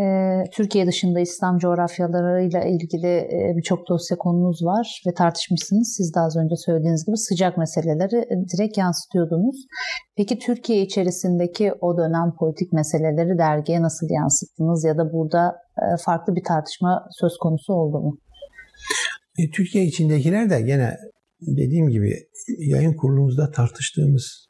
Ee, 0.01 0.45
Türkiye 0.53 0.87
dışında 0.87 1.21
İslam 1.21 1.59
coğrafyalarıyla 1.59 2.65
ilgili 2.65 3.07
e, 3.07 3.53
birçok 3.57 3.89
dosya 3.89 4.16
konunuz 4.16 4.65
var 4.65 5.03
ve 5.07 5.15
tartışmışsınız. 5.15 5.95
Siz 5.97 6.15
de 6.15 6.21
az 6.21 6.37
önce 6.37 6.57
söylediğiniz 6.57 7.07
gibi 7.07 7.16
sıcak 7.16 7.59
meseleleri 7.59 8.16
e, 8.16 8.35
direkt 8.53 8.79
yansıtıyordunuz. 8.79 9.57
Peki 10.16 10.39
Türkiye 10.39 10.83
içerisindeki 10.83 11.73
o 11.81 11.99
dönem 11.99 12.35
politik 12.39 12.73
meseleleri 12.73 13.39
dergiye 13.39 13.83
nasıl 13.83 14.07
yansıttınız 14.11 14.85
ya 14.85 14.99
da 14.99 15.12
burada 15.12 15.57
e, 15.79 15.85
farklı 16.05 16.37
bir 16.37 16.45
tartışma 16.45 17.09
söz 17.21 17.37
konusu 17.39 17.73
oldu 17.73 18.01
mu? 18.01 18.19
Türkiye 19.53 19.85
içindekiler 19.85 20.51
de 20.51 20.61
gene 20.61 20.97
dediğim 21.41 21.89
gibi 21.89 22.15
yayın 22.59 22.95
kurulumuzda 22.95 23.51
tartıştığımız 23.51 24.47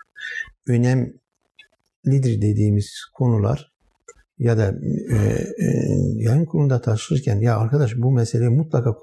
önemlidir 0.68 2.42
dediğimiz 2.42 2.90
konular 3.14 3.73
ya 4.38 4.58
da 4.58 4.74
e, 5.12 5.16
e, 5.16 5.68
yayın 6.16 6.44
kurulunda 6.44 6.80
tartışırken 6.80 7.40
ya 7.40 7.58
arkadaş 7.58 7.96
bu 7.96 8.12
meseleyi 8.12 8.50
mutlaka 8.50 8.94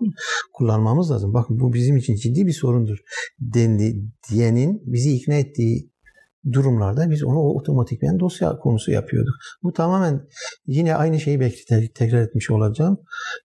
kullanmamız 0.54 1.12
lazım. 1.12 1.34
Bakın 1.34 1.60
bu 1.60 1.74
bizim 1.74 1.98
için 1.98 2.16
ciddi 2.16 2.48
bir 2.48 2.54
sorundur 2.54 2.98
dendi 3.40 3.96
diyenin 4.32 4.84
bizi 4.86 5.16
ikna 5.16 5.34
ettiği 5.34 5.92
durumlarda 6.52 7.10
biz 7.10 7.24
onu 7.24 7.40
otomatikmen 7.40 8.20
dosya 8.20 8.58
konusu 8.58 8.92
yapıyorduk. 8.92 9.34
Bu 9.64 9.74
tamamen 9.74 10.28
yine 10.68 10.96
aynı 10.96 11.20
şeyi 11.20 11.40
belki 11.40 11.66
tekrar 11.94 12.22
etmiş 12.22 12.52
olacağım. 12.52 12.98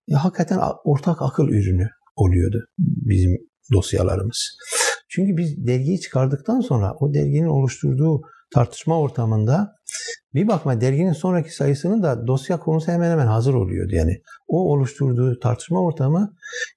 Ya, 0.07 0.23
hakikaten 0.23 0.59
ortak 0.83 1.21
akıl 1.21 1.47
ürünü 1.47 1.87
oluyordu 2.15 2.65
bizim 2.77 3.37
dosyalarımız. 3.73 4.57
Çünkü 5.09 5.37
biz 5.37 5.67
dergiyi 5.67 5.99
çıkardıktan 5.99 6.59
sonra 6.59 6.93
o 6.99 7.13
derginin 7.13 7.47
oluşturduğu 7.47 8.21
tartışma 8.53 8.99
ortamında 8.99 9.75
bir 10.33 10.47
bakma 10.47 10.81
derginin 10.81 11.13
sonraki 11.13 11.55
sayısının 11.55 12.03
da 12.03 12.27
dosya 12.27 12.59
konusu 12.59 12.91
hemen 12.91 13.11
hemen 13.11 13.27
hazır 13.27 13.53
oluyordu. 13.53 13.95
Yani 13.95 14.21
o 14.47 14.71
oluşturduğu 14.71 15.39
tartışma 15.39 15.83
ortamı 15.83 16.33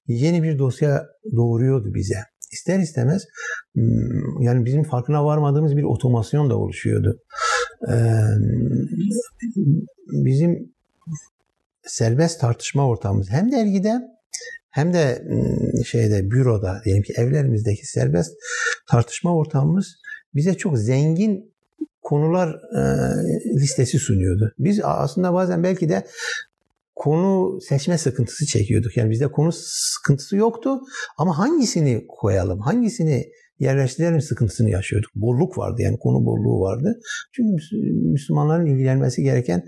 yeni 0.07 0.43
bir 0.43 0.59
dosya 0.59 1.05
doğuruyordu 1.35 1.93
bize. 1.93 2.17
İster 2.51 2.79
istemez 2.79 3.25
hmm, 3.73 4.41
yani 4.41 4.65
bizim 4.65 4.83
farkına 4.83 5.25
varmadığımız 5.25 5.77
bir 5.77 5.83
otomasyon 5.83 6.49
da 6.49 6.57
oluşuyordu. 6.57 7.17
Bizim 10.11 10.73
serbest 11.83 12.41
tartışma 12.41 12.87
ortamımız 12.87 13.29
hem 13.29 13.51
dergide 13.51 14.01
hem 14.69 14.93
de 14.93 15.23
hmm, 15.27 15.85
şeyde 15.85 16.31
büroda 16.31 16.81
diyelim 16.85 17.03
ki 17.03 17.13
evlerimizdeki 17.17 17.85
serbest 17.85 18.31
tartışma 18.89 19.35
ortamımız 19.35 19.95
bize 20.35 20.53
çok 20.53 20.77
zengin 20.77 21.50
konular 22.01 22.49
e, 22.49 22.81
listesi 23.55 23.99
sunuyordu. 23.99 24.51
Biz 24.59 24.81
aslında 24.83 25.33
bazen 25.33 25.63
belki 25.63 25.89
de 25.89 26.05
konu 26.95 27.61
seçme 27.61 27.97
sıkıntısı 27.97 28.45
çekiyorduk. 28.45 28.97
Yani 28.97 29.09
bizde 29.09 29.27
konu 29.27 29.51
sıkıntısı 29.53 30.35
yoktu 30.35 30.79
ama 31.17 31.37
hangisini 31.37 32.05
koyalım, 32.07 32.59
hangisini 32.59 33.25
yerleştirelim 33.59 34.21
sıkıntısını 34.21 34.69
yaşıyorduk. 34.69 35.11
Bolluk 35.15 35.57
vardı 35.57 35.81
yani 35.81 35.99
konu 35.99 36.25
bolluğu 36.25 36.61
vardı. 36.61 36.99
Çünkü 37.31 37.51
Müslümanların 38.11 38.65
ilgilenmesi 38.65 39.23
gereken 39.23 39.63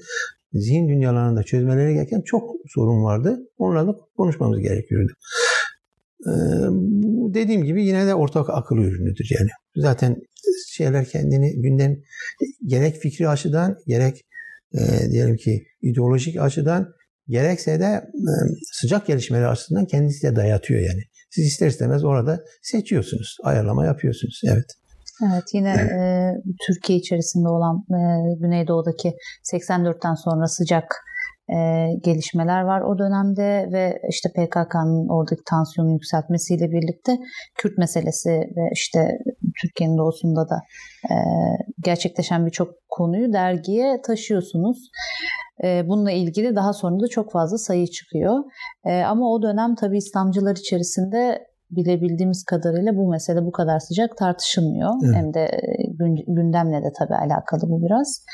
zihin 0.54 0.90
dünyalarında 0.90 1.44
çözmeleri 1.44 1.94
gereken 1.94 2.22
çok 2.22 2.52
sorun 2.68 3.04
vardı. 3.04 3.40
Onlarla 3.58 3.96
konuşmamız 4.18 4.60
gerekiyordu. 4.60 5.14
Ee, 6.28 6.32
dediğim 7.34 7.64
gibi 7.64 7.86
yine 7.86 8.08
de 8.08 8.16
ortak 8.16 8.50
akıl 8.50 8.78
ürünüdür 8.78 9.28
yani. 9.40 9.50
Zaten 9.76 10.16
şeyler 10.68 11.06
kendini 11.06 11.62
gündem 11.62 11.98
gerek 12.66 12.96
fikri 12.96 13.30
açıdan 13.30 13.78
gerek 13.88 14.26
e, 14.74 15.12
diyelim 15.12 15.38
ki 15.38 15.64
ideolojik 15.82 16.42
açıdan 16.42 16.94
gerekse 17.28 17.80
de 17.80 17.86
e, 17.86 18.34
sıcak 18.72 19.08
gelişmeler 19.08 19.46
açısından 19.46 19.86
kendisi 19.86 20.28
de 20.28 20.36
dayatıyor 20.36 20.82
yani. 20.82 21.02
Siz 21.30 21.46
ister 21.46 21.68
istemez 21.68 22.04
orada 22.04 22.44
seçiyorsunuz, 22.62 23.38
ayarlama 23.44 23.86
yapıyorsunuz. 23.86 24.42
Evet. 24.46 24.66
Evet 25.26 25.44
yine 25.54 25.70
e, 25.70 26.00
Türkiye 26.68 27.00
içerisinde 27.00 27.48
olan 27.48 27.76
e, 27.78 28.00
Güneydoğu'daki 28.40 29.14
84'ten 29.54 30.14
sonra 30.14 30.48
sıcak 30.48 30.84
e, 31.50 31.56
gelişmeler 32.04 32.62
var 32.62 32.82
o 32.82 32.98
dönemde 32.98 33.70
ve 33.72 34.02
işte 34.10 34.30
PKK'nın 34.30 35.10
oradaki 35.10 35.42
tansiyonu 35.50 35.92
yükseltmesiyle 35.92 36.72
birlikte 36.72 37.18
Kürt 37.58 37.78
meselesi 37.78 38.30
ve 38.30 38.70
işte 38.74 39.18
Türkiye'nin 39.62 39.98
doğusunda 39.98 40.50
da 40.50 40.56
e, 41.12 41.16
gerçekleşen 41.84 42.46
birçok 42.46 42.70
konuyu 42.90 43.34
dergiye 43.34 44.02
taşıyorsunuz. 44.02 44.78
E, 45.64 45.88
bununla 45.88 46.12
ilgili 46.12 46.56
daha 46.56 46.74
sonra 46.74 47.00
da 47.00 47.08
çok 47.08 47.32
fazla 47.32 47.58
sayı 47.58 47.88
çıkıyor. 47.88 48.44
E, 48.86 49.02
ama 49.02 49.32
o 49.32 49.42
dönem 49.42 49.76
tabii 49.76 49.98
İslamcılar 49.98 50.56
içerisinde 50.56 51.48
bilebildiğimiz 51.72 52.44
kadarıyla 52.44 52.96
bu 52.96 53.10
mesele 53.10 53.46
bu 53.46 53.52
kadar 53.52 53.80
sıcak 53.80 54.18
tartışılmıyor. 54.18 54.92
Evet. 55.06 55.16
Hem 55.16 55.34
de 55.34 55.62
gündemle 56.28 56.84
de 56.84 56.92
tabii 57.00 57.16
alakalı 57.16 57.62
bu 57.62 57.82
biraz. 57.82 58.26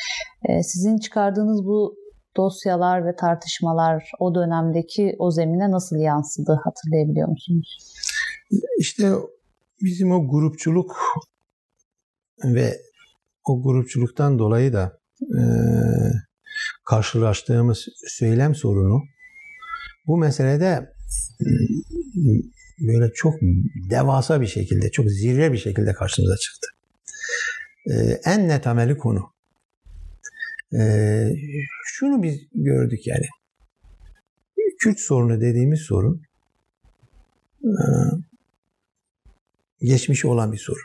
Sizin 0.61 0.97
çıkardığınız 0.97 1.65
bu 1.65 1.95
dosyalar 2.39 3.05
ve 3.05 3.15
tartışmalar 3.15 4.11
o 4.19 4.35
dönemdeki 4.35 5.15
o 5.19 5.31
zemine 5.31 5.71
nasıl 5.71 5.95
yansıdı 5.95 6.59
hatırlayabiliyor 6.63 7.27
musunuz? 7.27 7.77
İşte 8.79 9.11
bizim 9.81 10.11
o 10.11 10.27
grupçuluk 10.27 10.97
ve 12.43 12.81
o 13.47 13.63
grupçuluktan 13.63 14.39
dolayı 14.39 14.73
da 14.73 14.99
e, 15.21 15.41
karşılaştığımız 16.85 17.85
söylem 18.07 18.55
sorunu 18.55 19.01
bu 20.07 20.17
meselede 20.17 20.93
böyle 22.79 23.13
çok 23.13 23.33
devasa 23.89 24.41
bir 24.41 24.47
şekilde, 24.47 24.91
çok 24.91 25.09
zirve 25.09 25.51
bir 25.53 25.57
şekilde 25.57 25.93
karşımıza 25.93 26.37
çıktı. 26.37 26.67
Ee, 27.91 28.19
en 28.25 28.47
net 28.47 28.67
ameli 28.67 28.97
konu. 28.97 29.38
Ee, 30.73 31.29
şunu 31.85 32.23
biz 32.23 32.39
gördük 32.53 33.07
yani. 33.07 33.25
Kürt 34.79 34.99
sorunu 34.99 35.41
dediğimiz 35.41 35.79
sorun 35.79 36.21
e, 37.63 37.83
geçmiş 39.81 40.25
olan 40.25 40.51
bir 40.51 40.57
sorun. 40.57 40.83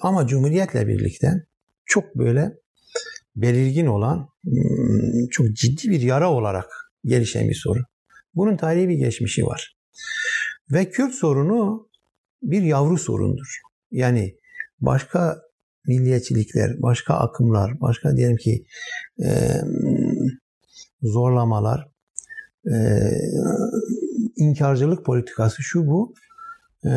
Ama 0.00 0.26
Cumhuriyet'le 0.26 0.74
birlikte 0.88 1.46
çok 1.84 2.14
böyle 2.14 2.52
belirgin 3.36 3.86
olan, 3.86 4.28
hmm, 4.44 5.28
çok 5.30 5.52
ciddi 5.52 5.90
bir 5.90 6.00
yara 6.00 6.32
olarak 6.32 6.90
gelişen 7.04 7.48
bir 7.48 7.54
sorun. 7.54 7.84
Bunun 8.34 8.56
tarihi 8.56 8.88
bir 8.88 8.94
geçmişi 8.94 9.46
var. 9.46 9.76
Ve 10.72 10.90
Kürt 10.90 11.14
sorunu 11.14 11.88
bir 12.42 12.62
yavru 12.62 12.98
sorundur. 12.98 13.60
Yani 13.90 14.36
başka 14.80 15.42
milliyetçilikler, 15.86 16.82
başka 16.82 17.14
akımlar, 17.14 17.80
başka 17.80 18.16
diyelim 18.16 18.36
ki 18.36 18.64
e, 19.24 19.30
zorlamalar, 21.02 21.88
e, 22.66 22.76
inkarcılık 24.36 25.04
politikası 25.04 25.62
şu 25.62 25.86
bu 25.86 26.14
e, 26.84 26.90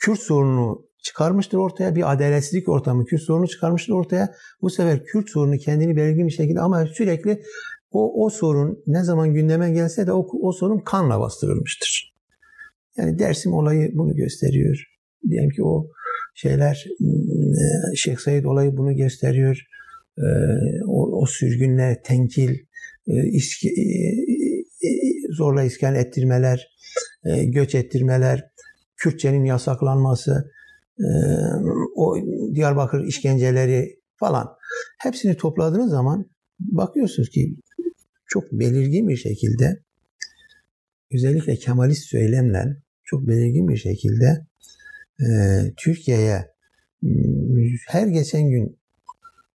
Kürt 0.00 0.18
sorunu 0.18 0.84
çıkarmıştır 1.02 1.58
ortaya. 1.58 1.94
Bir 1.94 2.12
adaletsizlik 2.12 2.68
ortamı 2.68 3.04
Kürt 3.04 3.22
sorunu 3.22 3.48
çıkarmıştır 3.48 3.92
ortaya. 3.92 4.34
Bu 4.62 4.70
sefer 4.70 5.04
Kürt 5.04 5.30
sorunu 5.30 5.58
kendini 5.58 5.96
belirgin 5.96 6.26
bir 6.26 6.32
şekilde 6.32 6.60
ama 6.60 6.86
sürekli 6.86 7.42
o, 7.90 8.24
o 8.24 8.30
sorun 8.30 8.82
ne 8.86 9.04
zaman 9.04 9.34
gündeme 9.34 9.70
gelse 9.70 10.06
de 10.06 10.12
o, 10.12 10.26
o 10.42 10.52
sorun 10.52 10.78
kanla 10.78 11.20
bastırılmıştır. 11.20 12.14
Yani 12.96 13.18
Dersim 13.18 13.52
olayı 13.52 13.90
bunu 13.94 14.16
gösteriyor. 14.16 14.84
Diyelim 15.28 15.50
ki 15.50 15.64
o 15.64 15.86
şeyler 16.42 16.86
e, 17.00 17.96
Şeyh 17.96 18.16
Said 18.16 18.44
olayı 18.44 18.76
bunu 18.76 18.96
gösteriyor. 18.96 19.66
E, 20.18 20.26
o, 20.86 21.22
o 21.22 21.26
sürgünler, 21.26 22.02
tenkil, 22.02 22.58
e, 23.08 23.28
iski, 23.28 23.70
zorla 25.36 25.62
iskan 25.62 25.94
ettirmeler, 25.94 26.68
göç 27.44 27.74
ettirmeler, 27.74 28.50
Kürtçenin 28.96 29.44
yasaklanması, 29.44 30.50
o 31.96 32.16
Diyarbakır 32.54 33.04
işkenceleri 33.04 34.00
falan 34.16 34.48
hepsini 34.98 35.36
topladığınız 35.36 35.90
zaman 35.90 36.30
bakıyorsunuz 36.58 37.28
ki 37.28 37.56
çok 38.26 38.52
belirgin 38.52 39.08
bir 39.08 39.16
şekilde 39.16 39.82
özellikle 41.14 41.56
Kemalist 41.56 42.04
söylemle 42.04 42.64
çok 43.04 43.28
belirgin 43.28 43.68
bir 43.68 43.76
şekilde 43.76 44.46
e, 45.20 45.30
Türkiye'ye 45.76 46.50
her 47.88 48.06
geçen 48.06 48.50
gün 48.50 48.78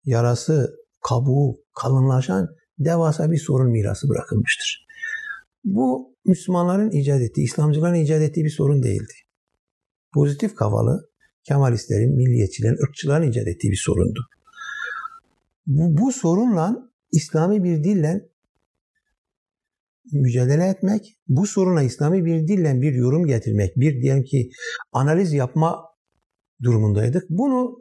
yarası, 0.04 0.76
kabuğu 1.08 1.60
kalınlaşan 1.74 2.48
devasa 2.78 3.30
bir 3.30 3.38
sorun 3.38 3.70
mirası 3.70 4.08
bırakılmıştır. 4.08 4.86
Bu 5.64 6.16
Müslümanların 6.24 6.90
icat 6.90 7.20
ettiği, 7.20 7.42
İslamcıların 7.42 7.94
icat 7.94 8.22
ettiği 8.22 8.44
bir 8.44 8.50
sorun 8.50 8.82
değildi. 8.82 9.12
Pozitif 10.14 10.54
kafalı 10.54 11.12
Kemalistlerin, 11.44 12.16
milliyetçilerin, 12.16 12.82
ırkçıların 12.88 13.30
icat 13.30 13.48
ettiği 13.48 13.70
bir 13.70 13.82
sorundu. 13.84 14.20
Bu, 15.66 16.02
bu 16.02 16.12
sorunla 16.12 16.90
İslami 17.12 17.64
bir 17.64 17.84
dille 17.84 18.28
mücadele 20.12 20.68
etmek, 20.68 21.16
bu 21.28 21.46
soruna 21.46 21.82
İslami 21.82 22.24
bir 22.24 22.48
dille 22.48 22.80
bir 22.80 22.92
yorum 22.92 23.26
getirmek, 23.26 23.76
bir 23.76 24.02
diyelim 24.02 24.24
ki 24.24 24.50
analiz 24.92 25.32
yapma 25.32 25.84
durumundaydık. 26.62 27.24
Bunu 27.30 27.78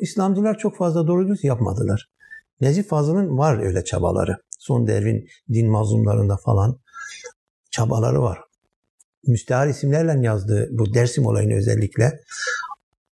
İslamcılar 0.00 0.58
çok 0.58 0.76
fazla 0.76 1.06
doğru 1.06 1.28
düz 1.28 1.44
yapmadılar. 1.44 2.08
Necip 2.60 2.88
Fazıl'ın 2.88 3.38
var 3.38 3.62
öyle 3.62 3.84
çabaları. 3.84 4.36
Son 4.58 4.86
devrin 4.86 5.26
din 5.52 5.70
mazlumlarında 5.70 6.36
falan 6.44 6.80
çabaları 7.70 8.22
var. 8.22 8.38
Müstehar 9.26 9.68
isimlerle 9.68 10.26
yazdığı 10.26 10.68
bu 10.70 10.94
Dersim 10.94 11.26
olayını 11.26 11.54
özellikle 11.54 12.20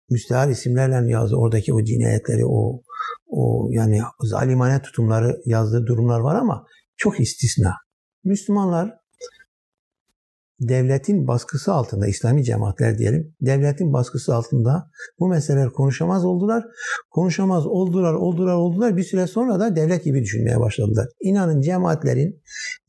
müstehar 0.10 0.50
isimlerle 0.50 1.12
yazdığı 1.12 1.36
oradaki 1.36 1.74
o 1.74 1.84
cinayetleri, 1.84 2.46
o 2.46 2.82
o 3.28 3.68
yani 3.72 4.02
zalimane 4.24 4.82
tutumları 4.82 5.42
yazdığı 5.46 5.86
durumlar 5.86 6.20
var 6.20 6.36
ama 6.36 6.66
çok 6.98 7.20
istisna. 7.20 7.76
Müslümanlar 8.24 9.02
devletin 10.62 11.28
baskısı 11.28 11.74
altında, 11.74 12.08
İslami 12.08 12.44
cemaatler 12.44 12.98
diyelim, 12.98 13.36
devletin 13.42 13.94
baskısı 13.94 14.36
altında 14.36 14.92
bu 15.20 15.28
meseleler 15.28 15.70
konuşamaz 15.70 16.26
oldular. 16.26 16.66
Konuşamaz 17.10 17.66
oldular, 17.66 18.14
oldular, 18.14 18.54
oldular. 18.54 18.98
Bir 18.98 19.04
süre 19.04 19.28
sonra 19.28 19.60
da 19.60 19.76
devlet 19.76 20.04
gibi 20.04 20.22
düşünmeye 20.22 20.60
başladılar. 20.60 21.08
İnanın 21.22 21.62
cemaatlerin, 21.62 22.42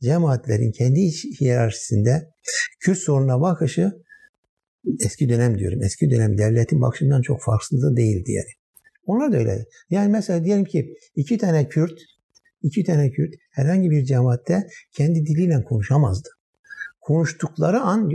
cemaatlerin 0.02 0.72
kendi 0.72 1.00
hiyerarşisinde 1.40 2.32
Kürt 2.80 2.98
sorununa 2.98 3.40
bakışı 3.40 3.92
eski 5.04 5.28
dönem 5.28 5.58
diyorum, 5.58 5.82
eski 5.82 6.10
dönem 6.10 6.38
devletin 6.38 6.80
bakışından 6.80 7.22
çok 7.22 7.42
farklı 7.42 7.82
da 7.82 7.96
değildi 7.96 8.32
yani. 8.32 8.50
Onlar 9.06 9.32
da 9.32 9.36
öyle. 9.36 9.64
Yani 9.90 10.12
mesela 10.12 10.44
diyelim 10.44 10.64
ki 10.64 10.94
iki 11.16 11.38
tane 11.38 11.68
Kürt, 11.68 12.00
iki 12.62 12.84
tane 12.84 13.10
Kürt 13.10 13.34
herhangi 13.50 13.90
bir 13.90 14.04
cemaatte 14.04 14.66
kendi 14.92 15.26
diliyle 15.26 15.64
konuşamazdı 15.64 16.28
konuştukları 17.02 17.80
an 17.80 18.10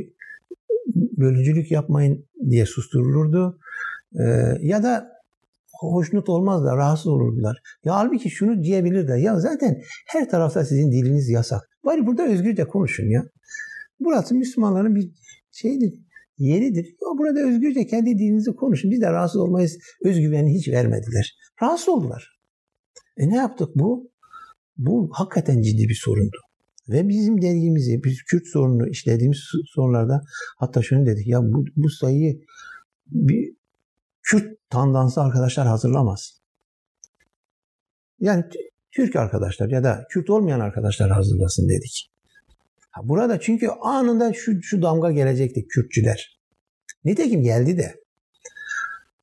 bölücülük 0.96 1.72
yapmayın 1.72 2.26
diye 2.50 2.66
susturulurdu. 2.66 3.60
Ee, 4.20 4.24
ya 4.62 4.84
da 4.84 5.08
hoşnut 5.80 6.30
olmazlar, 6.30 6.78
rahatsız 6.78 7.08
olurdular. 7.08 7.58
Ya 7.86 7.96
halbuki 7.96 8.30
şunu 8.30 8.64
diyebilirler. 8.64 9.18
Ya 9.18 9.40
zaten 9.40 9.82
her 10.08 10.30
tarafta 10.30 10.66
sizin 10.66 10.92
diliniz 10.92 11.30
yasak. 11.30 11.62
Bari 11.86 12.06
burada 12.06 12.28
özgürce 12.28 12.64
konuşun 12.68 13.10
ya. 13.10 13.24
Burası 14.00 14.36
Müslümanların 14.36 14.96
bir 14.96 15.12
şeyidir, 15.52 15.94
yeridir. 16.38 16.86
Ya 16.86 17.18
burada 17.18 17.40
özgürce 17.40 17.86
kendi 17.86 18.18
dilinizi 18.18 18.56
konuşun. 18.56 18.92
Biz 18.92 19.02
de 19.02 19.12
rahatsız 19.12 19.42
olmayız. 19.42 19.78
Özgüveni 20.04 20.54
hiç 20.54 20.68
vermediler. 20.68 21.38
Rahatsız 21.62 21.90
oldular. 21.90 22.40
E 23.18 23.30
ne 23.30 23.36
yaptık 23.36 23.70
bu? 23.76 24.12
Bu 24.78 25.10
hakikaten 25.14 25.62
ciddi 25.62 25.90
bir 25.90 26.00
sorundu. 26.04 26.38
Ve 26.90 27.10
bizim 27.10 27.42
dergimizi, 27.42 28.04
biz 28.04 28.24
Kürt 28.24 28.48
sorununu 28.48 28.90
işlediğimiz 28.90 29.40
sorularda 29.66 30.22
hatta 30.58 30.82
şunu 30.82 31.06
dedik 31.06 31.28
ya 31.28 31.44
bu, 31.44 31.66
bu 31.76 31.90
sayıyı 31.90 32.42
bir 33.08 33.54
Kürt 34.24 34.70
tandansı 34.70 35.22
arkadaşlar 35.22 35.68
hazırlamaz. 35.68 36.42
Yani 38.20 38.44
Türk 38.92 39.16
arkadaşlar 39.16 39.70
ya 39.70 39.84
da 39.84 40.06
Kürt 40.10 40.30
olmayan 40.30 40.60
arkadaşlar 40.60 41.12
hazırlasın 41.12 41.70
dedik. 41.70 42.12
Burada 43.04 43.40
çünkü 43.40 43.68
anında 43.68 44.34
şu, 44.34 44.62
şu 44.62 44.82
damga 44.82 45.12
gelecekti 45.12 45.68
Kürtçüler. 45.68 46.40
Nitekim 47.06 47.44
geldi 47.44 47.78
de. 47.78 47.96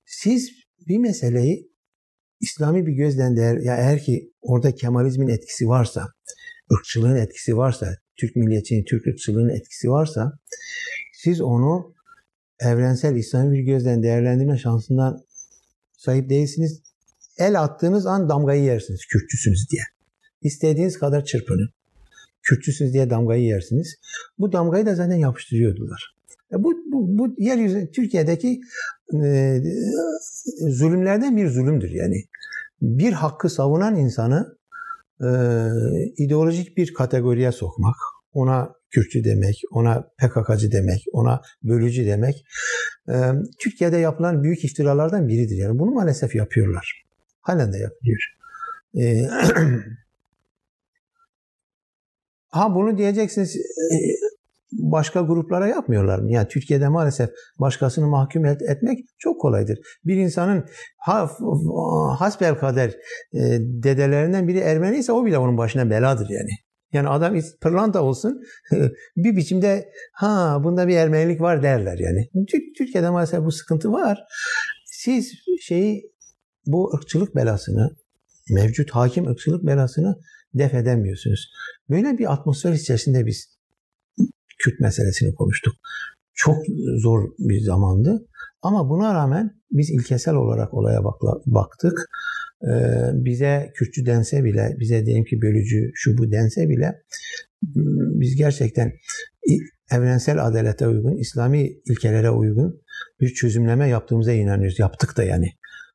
Siz 0.07 0.51
bir 0.89 0.99
meseleyi 0.99 1.74
İslami 2.41 2.87
bir 2.87 2.93
gözden 2.93 3.37
değer, 3.37 3.57
ya 3.57 3.77
eğer 3.77 4.03
ki 4.03 4.33
orada 4.43 4.75
Kemalizmin 4.75 5.29
etkisi 5.29 5.69
varsa, 5.69 6.09
ırkçılığın 6.73 7.17
etkisi 7.17 7.57
varsa, 7.57 7.97
Türk 8.17 8.37
milliyetçiliğinin, 8.37 8.87
Türk 8.87 9.07
ırkçılığının 9.07 9.49
etkisi 9.49 9.91
varsa 9.91 10.33
siz 11.13 11.41
onu 11.41 11.95
evrensel 12.61 13.17
İslami 13.17 13.59
bir 13.59 13.63
gözden 13.63 14.03
değerlendirme 14.03 14.59
şansından 14.59 15.25
sahip 15.93 16.31
değilsiniz. 16.31 16.83
El 17.39 17.63
attığınız 17.63 18.07
an 18.07 18.29
damgayı 18.29 18.63
yersiniz 18.63 19.07
Kürtçüsünüz 19.07 19.71
diye. 19.71 19.83
İstediğiniz 20.43 20.99
kadar 20.99 21.25
çırpının. 21.25 21.71
Kürtçüsünüz 22.43 22.93
diye 22.93 23.11
damgayı 23.11 23.43
yersiniz. 23.43 23.97
Bu 24.39 24.53
damgayı 24.53 24.87
da 24.87 24.95
zaten 24.95 25.17
yapıştırıyordular. 25.17 26.15
E 26.53 26.63
bu, 26.63 26.73
bu, 26.93 27.19
bu 27.19 27.35
yeryüzü 27.39 27.91
Türkiye'deki 27.91 28.61
e, 29.25 29.59
zulümlerden 30.69 31.37
bir 31.37 31.49
zulümdür 31.49 31.91
yani. 31.91 32.25
Bir 32.83 33.13
hakkı 33.13 33.49
savunan 33.49 33.97
insanı 33.97 34.59
e, 35.21 35.29
ideolojik 36.17 36.77
bir 36.77 36.95
kategoriye 36.95 37.53
sokmak, 37.53 37.97
ona 38.33 38.73
Kürtçü 38.91 39.25
demek, 39.25 39.63
ona 39.71 40.03
PKK'cı 40.19 40.73
demek, 40.73 41.05
ona 41.13 41.41
bölücü 41.63 42.07
demek 42.07 42.45
e, 43.09 43.15
Türkiye'de 43.59 43.97
yapılan 43.97 44.43
büyük 44.43 44.65
iftiralardan 44.65 45.29
biridir. 45.29 45.57
Yani 45.57 45.79
bunu 45.79 45.91
maalesef 45.91 46.35
yapıyorlar. 46.35 47.05
Halen 47.41 47.73
de 47.73 47.79
yapıyor. 47.79 48.21
E, 48.97 49.27
ha 52.49 52.75
bunu 52.75 52.99
diyeceksiniz 52.99 53.57
e, 53.57 53.61
başka 54.79 55.21
gruplara 55.21 55.69
yapmıyorlar 55.69 56.19
mı? 56.19 56.33
Yani 56.33 56.49
Türkiye'de 56.49 56.89
maalesef 56.89 57.31
başkasını 57.59 58.07
mahkum 58.07 58.47
et, 58.47 58.63
etmek 58.63 58.99
çok 59.19 59.41
kolaydır. 59.41 59.79
Bir 60.05 60.17
insanın 60.17 60.65
ha, 60.99 61.31
hasbel 62.19 62.55
kader 62.55 62.91
e, 63.33 63.41
dedelerinden 63.61 64.49
biri 64.49 64.59
Ermeni 64.59 64.97
ise 64.97 65.13
o 65.13 65.27
bile 65.27 65.39
onun 65.39 65.59
başına 65.59 65.91
beladır 65.91 66.27
yani. 66.31 66.51
Yani 66.93 67.09
adam 67.09 67.37
pırlanta 67.61 68.03
olsun 68.03 68.43
bir 69.17 69.37
biçimde 69.37 69.89
ha 70.13 70.61
bunda 70.65 70.89
bir 70.89 70.97
Ermenilik 70.97 71.41
var 71.41 71.63
derler 71.63 71.99
yani. 71.99 72.47
Türkiye'de 72.79 73.11
maalesef 73.11 73.45
bu 73.45 73.53
sıkıntı 73.53 73.93
var. 73.93 74.19
Siz 74.85 75.33
şeyi 75.61 76.15
bu 76.67 76.95
ırkçılık 76.95 77.37
belasını 77.37 77.97
mevcut 78.51 78.91
hakim 78.91 79.27
ırkçılık 79.27 79.67
belasını 79.67 80.17
def 80.55 80.75
edemiyorsunuz. 80.75 81.53
Böyle 81.91 82.19
bir 82.19 82.33
atmosfer 82.33 82.73
içerisinde 82.73 83.27
biz 83.27 83.54
Kürt 84.65 84.81
meselesini 84.81 85.35
konuştuk. 85.35 85.75
Çok 86.35 86.57
zor 87.03 87.31
bir 87.39 87.61
zamandı. 87.61 88.27
Ama 88.63 88.89
buna 88.89 89.15
rağmen 89.15 89.51
biz 89.71 89.91
ilkesel 89.91 90.35
olarak 90.35 90.75
olaya 90.75 91.05
baktık. 91.47 92.11
Ee, 92.63 93.11
bize 93.13 93.73
Kürtçü 93.75 94.07
dense 94.07 94.45
bile, 94.45 94.77
bize 94.81 95.07
diyelim 95.07 95.25
ki 95.25 95.43
bölücü, 95.43 95.91
şu 95.95 96.19
bu 96.19 96.33
dense 96.33 96.69
bile 96.69 97.03
biz 98.21 98.37
gerçekten 98.37 98.93
evrensel 99.91 100.47
adalete 100.47 100.89
uygun, 100.89 101.17
İslami 101.17 101.69
ilkelere 101.87 102.31
uygun 102.31 102.83
bir 103.21 103.29
çözümleme 103.29 103.89
yaptığımıza 103.89 104.33
inanıyoruz. 104.33 104.79
Yaptık 104.79 105.17
da 105.17 105.25
yani. 105.25 105.49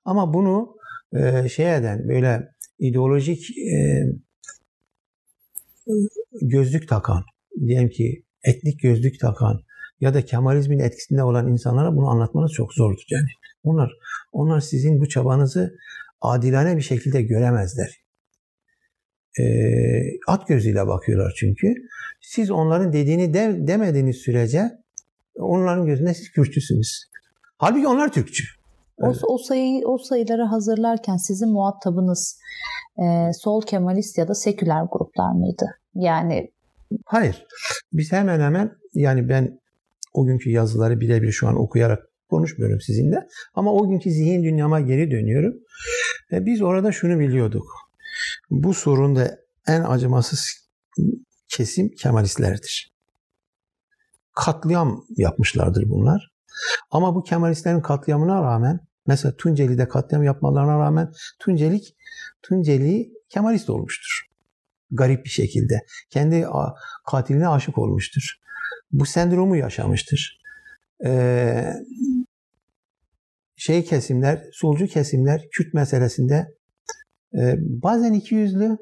Ama 0.05 0.33
bunu 0.33 0.75
e, 1.13 1.49
şey 1.49 1.75
eden 1.75 2.09
böyle 2.09 2.47
ideolojik 2.79 3.57
e, 3.57 4.03
gözlük 6.41 6.87
takan, 6.87 7.23
diyelim 7.67 7.89
ki 7.89 8.23
etnik 8.43 8.81
gözlük 8.81 9.19
takan 9.19 9.61
ya 10.01 10.13
da 10.13 10.25
Kemalizmin 10.25 10.79
etkisinde 10.79 11.23
olan 11.23 11.47
insanlara 11.47 11.95
bunu 11.95 12.09
anlatmanız 12.09 12.51
çok 12.51 12.73
zordur 12.73 13.05
yani. 13.11 13.29
Onlar 13.63 13.91
onlar 14.31 14.59
sizin 14.59 14.99
bu 14.99 15.09
çabanızı 15.09 15.77
adilane 16.21 16.77
bir 16.77 16.81
şekilde 16.81 17.21
göremezler. 17.21 17.89
E, 19.39 19.43
at 20.27 20.47
gözüyle 20.47 20.87
bakıyorlar 20.87 21.33
çünkü. 21.37 21.73
Siz 22.21 22.51
onların 22.51 22.93
dediğini 22.93 23.33
de, 23.33 23.55
demediğiniz 23.59 24.17
sürece 24.17 24.71
onların 25.35 25.85
gözünde 25.85 26.13
siz 26.13 26.31
Kürtçüsünüz. 26.31 27.03
Halbuki 27.57 27.87
onlar 27.87 28.11
Türkçü. 28.11 28.43
O, 28.97 29.13
o 29.27 29.37
sayı 29.37 29.87
o 29.87 29.97
sayıları 29.97 30.43
hazırlarken 30.43 31.17
sizin 31.17 31.49
muhatabınız 31.49 32.39
e, 32.97 33.33
sol 33.33 33.61
Kemalist 33.61 34.17
ya 34.17 34.27
da 34.27 34.35
seküler 34.35 34.83
gruplar 34.91 35.31
mıydı? 35.31 35.65
Yani 35.95 36.51
Hayır. 37.05 37.45
Biz 37.93 38.11
hemen 38.11 38.39
hemen 38.39 38.71
yani 38.93 39.29
ben 39.29 39.59
o 40.13 40.25
günkü 40.25 40.49
yazıları 40.49 40.99
birebir 40.99 41.31
şu 41.31 41.47
an 41.47 41.55
okuyarak 41.55 42.09
konuşmuyorum 42.29 42.81
sizinle. 42.81 43.27
Ama 43.53 43.73
o 43.73 43.89
günkü 43.89 44.11
zihin 44.11 44.43
dünyama 44.43 44.79
geri 44.79 45.11
dönüyorum. 45.11 45.53
Ve 46.31 46.45
biz 46.45 46.61
orada 46.61 46.91
şunu 46.91 47.19
biliyorduk. 47.19 47.65
Bu 48.49 48.73
sorunda 48.73 49.37
en 49.67 49.83
acımasız 49.83 50.69
kesim 51.47 51.89
Kemalistlerdir. 51.89 52.93
Katliam 54.35 55.05
yapmışlardır 55.17 55.89
bunlar. 55.89 56.31
Ama 56.91 57.15
bu 57.15 57.23
Kemalistlerin 57.23 57.81
katliamına 57.81 58.43
rağmen 58.43 58.79
mesela 59.07 59.35
Tunceli'de 59.37 59.87
katliam 59.87 60.23
yapmalarına 60.23 60.79
rağmen 60.79 61.11
Tuncelik 61.39 61.95
Tunceli 62.41 63.11
Kemalist 63.29 63.69
olmuştur. 63.69 64.28
Garip 64.91 65.25
bir 65.25 65.29
şekilde. 65.29 65.85
Kendi 66.09 66.45
katiline 67.11 67.47
aşık 67.47 67.77
olmuştur. 67.77 68.35
Bu 68.91 69.05
sendromu 69.05 69.55
yaşamıştır. 69.55 70.39
Ee, 71.05 71.73
şey 73.55 73.83
kesimler, 73.83 74.43
solcu 74.51 74.87
kesimler 74.87 75.41
Kürt 75.51 75.73
meselesinde 75.73 76.47
e, 77.33 77.55
bazen 77.59 78.13
iki 78.13 78.35
yüzlü, 78.35 78.77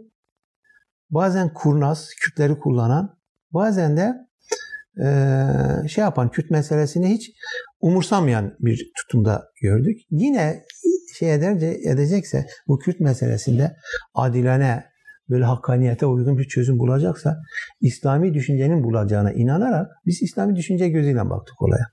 bazen 1.10 1.54
kurnaz, 1.54 2.10
Kürtleri 2.22 2.60
kullanan, 2.60 3.20
bazen 3.52 3.98
de 3.98 4.14
e, 5.04 5.88
şey 5.88 6.02
yapan 6.02 6.32
Kürt 6.32 6.52
meselesini 6.52 7.10
hiç 7.10 7.32
umursamayan 7.80 8.56
bir 8.60 8.92
tutumda 8.98 9.52
gördük. 9.62 10.02
Yine 10.10 10.64
şey 11.20 11.34
ederce, 11.34 11.80
edecekse 11.84 12.46
bu 12.68 12.80
Kürt 12.80 13.00
meselesinde 13.00 13.76
adilane 14.14 14.86
böyle 15.30 15.46
hakkaniyete 15.46 16.06
uygun 16.06 16.38
bir 16.38 16.48
çözüm 16.48 16.80
bulacaksa 16.80 17.42
İslami 17.82 18.34
düşüncenin 18.34 18.84
bulacağına 18.84 19.32
inanarak 19.32 19.92
biz 20.06 20.22
İslami 20.22 20.56
düşünce 20.56 20.90
gözüyle 20.90 21.30
baktık 21.30 21.62
olaya. 21.62 21.86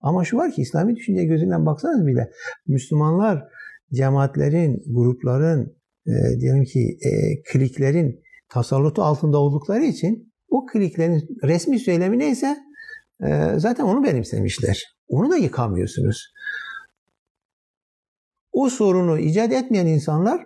Ama 0.00 0.24
şu 0.24 0.36
var 0.36 0.52
ki 0.52 0.62
İslami 0.62 0.96
düşünce 0.96 1.24
gözünden 1.24 1.66
baksanız 1.66 2.06
bile 2.06 2.30
Müslümanlar 2.66 3.44
cemaatlerin, 3.92 4.82
grupların, 4.86 5.76
e, 6.06 6.40
diyelim 6.40 6.64
ki 6.64 6.98
e, 7.02 7.42
kliklerin 7.42 8.22
tasallutu 8.48 9.02
altında 9.02 9.38
oldukları 9.38 9.84
için 9.84 10.32
o 10.48 10.66
kliklerin 10.66 11.38
resmi 11.42 11.78
söylemi 11.78 12.18
neyse 12.18 12.56
e, 13.26 13.52
zaten 13.56 13.84
onu 13.84 14.04
benimsemişler. 14.04 14.82
Onu 15.08 15.30
da 15.30 15.36
yıkamıyorsunuz. 15.36 16.32
O 18.52 18.68
sorunu 18.68 19.18
icat 19.18 19.52
etmeyen 19.52 19.86
insanlar 19.86 20.44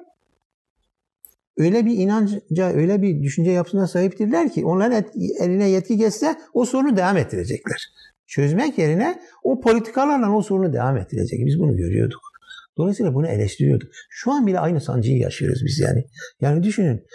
öyle 1.57 1.87
bir 1.87 1.99
inanca, 1.99 2.73
öyle 2.75 3.03
bir 3.03 3.23
düşünce 3.23 3.51
yapısına 3.51 3.87
sahiptirler 3.87 4.53
ki 4.53 4.65
onların 4.65 4.93
et, 4.93 5.11
eline 5.41 5.69
yetki 5.69 5.97
geçse 5.97 6.37
o 6.55 6.65
sorunu 6.65 6.97
devam 6.97 7.17
ettirecekler. 7.17 7.93
Çözmek 8.27 8.79
yerine 8.79 9.21
o 9.43 9.61
politikalarla 9.61 10.37
o 10.37 10.43
sorunu 10.43 10.73
devam 10.73 10.97
ettirecek. 10.97 11.47
Biz 11.47 11.59
bunu 11.59 11.77
görüyorduk. 11.77 12.21
Dolayısıyla 12.77 13.15
bunu 13.15 13.27
eleştiriyorduk. 13.27 13.91
Şu 14.11 14.33
an 14.33 14.47
bile 14.47 14.59
aynı 14.59 14.81
sancıyı 14.81 15.19
yaşıyoruz 15.19 15.63
biz 15.65 15.81
yani. 15.81 16.05
Yani 16.41 16.63
düşünün 16.63 17.07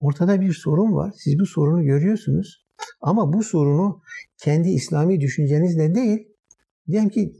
ortada 0.00 0.40
bir 0.40 0.52
sorun 0.52 0.92
var. 0.92 1.12
Siz 1.16 1.38
bu 1.38 1.46
sorunu 1.46 1.84
görüyorsunuz. 1.84 2.66
Ama 3.00 3.32
bu 3.32 3.42
sorunu 3.42 4.02
kendi 4.38 4.68
İslami 4.68 5.20
düşüncenizle 5.20 5.94
değil, 5.94 6.28
diyelim 6.88 7.08
ki 7.08 7.32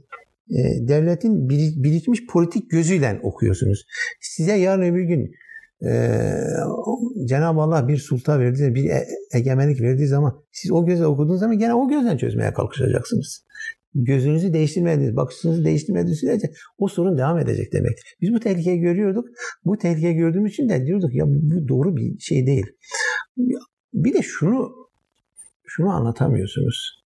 e, 0.49 0.87
devletin 0.87 1.49
birikmiş 1.83 2.25
politik 2.25 2.71
gözüyle 2.71 3.19
okuyorsunuz. 3.23 3.85
Size 4.21 4.53
yarın 4.53 4.81
öbür 4.81 5.03
gün 5.03 5.31
ee, 5.85 6.41
Cenab-ı 7.25 7.61
Allah 7.61 7.87
bir 7.87 7.97
sulta 7.97 8.39
verdiği, 8.39 8.75
bir 8.75 8.89
e- 8.89 9.07
egemenlik 9.33 9.81
verdiği 9.81 10.07
zaman 10.07 10.43
siz 10.51 10.71
o 10.71 10.85
gözle 10.85 11.05
okuduğunuz 11.05 11.39
zaman 11.39 11.59
gene 11.59 11.73
o 11.73 11.87
gözden 11.87 12.17
çözmeye 12.17 12.53
kalkışacaksınız. 12.53 13.45
Gözünüzü 13.95 14.53
değiştirmediğiniz, 14.53 15.15
bakışınızı 15.15 15.65
değiştirmediğiniz 15.65 16.19
sürece 16.19 16.51
o 16.77 16.87
sorun 16.87 17.17
devam 17.17 17.39
edecek 17.39 17.73
demektir. 17.73 18.15
Biz 18.21 18.33
bu 18.33 18.39
tehlikeyi 18.39 18.79
görüyorduk. 18.79 19.29
Bu 19.65 19.77
tehlikeyi 19.77 20.15
gördüğümüz 20.15 20.53
için 20.53 20.69
de 20.69 20.85
diyorduk 20.85 21.15
ya 21.15 21.25
bu 21.27 21.67
doğru 21.67 21.97
bir 21.97 22.19
şey 22.19 22.47
değil. 22.47 22.65
Bir 23.93 24.13
de 24.13 24.21
şunu 24.21 24.71
şunu 25.65 25.89
anlatamıyorsunuz. 25.89 27.03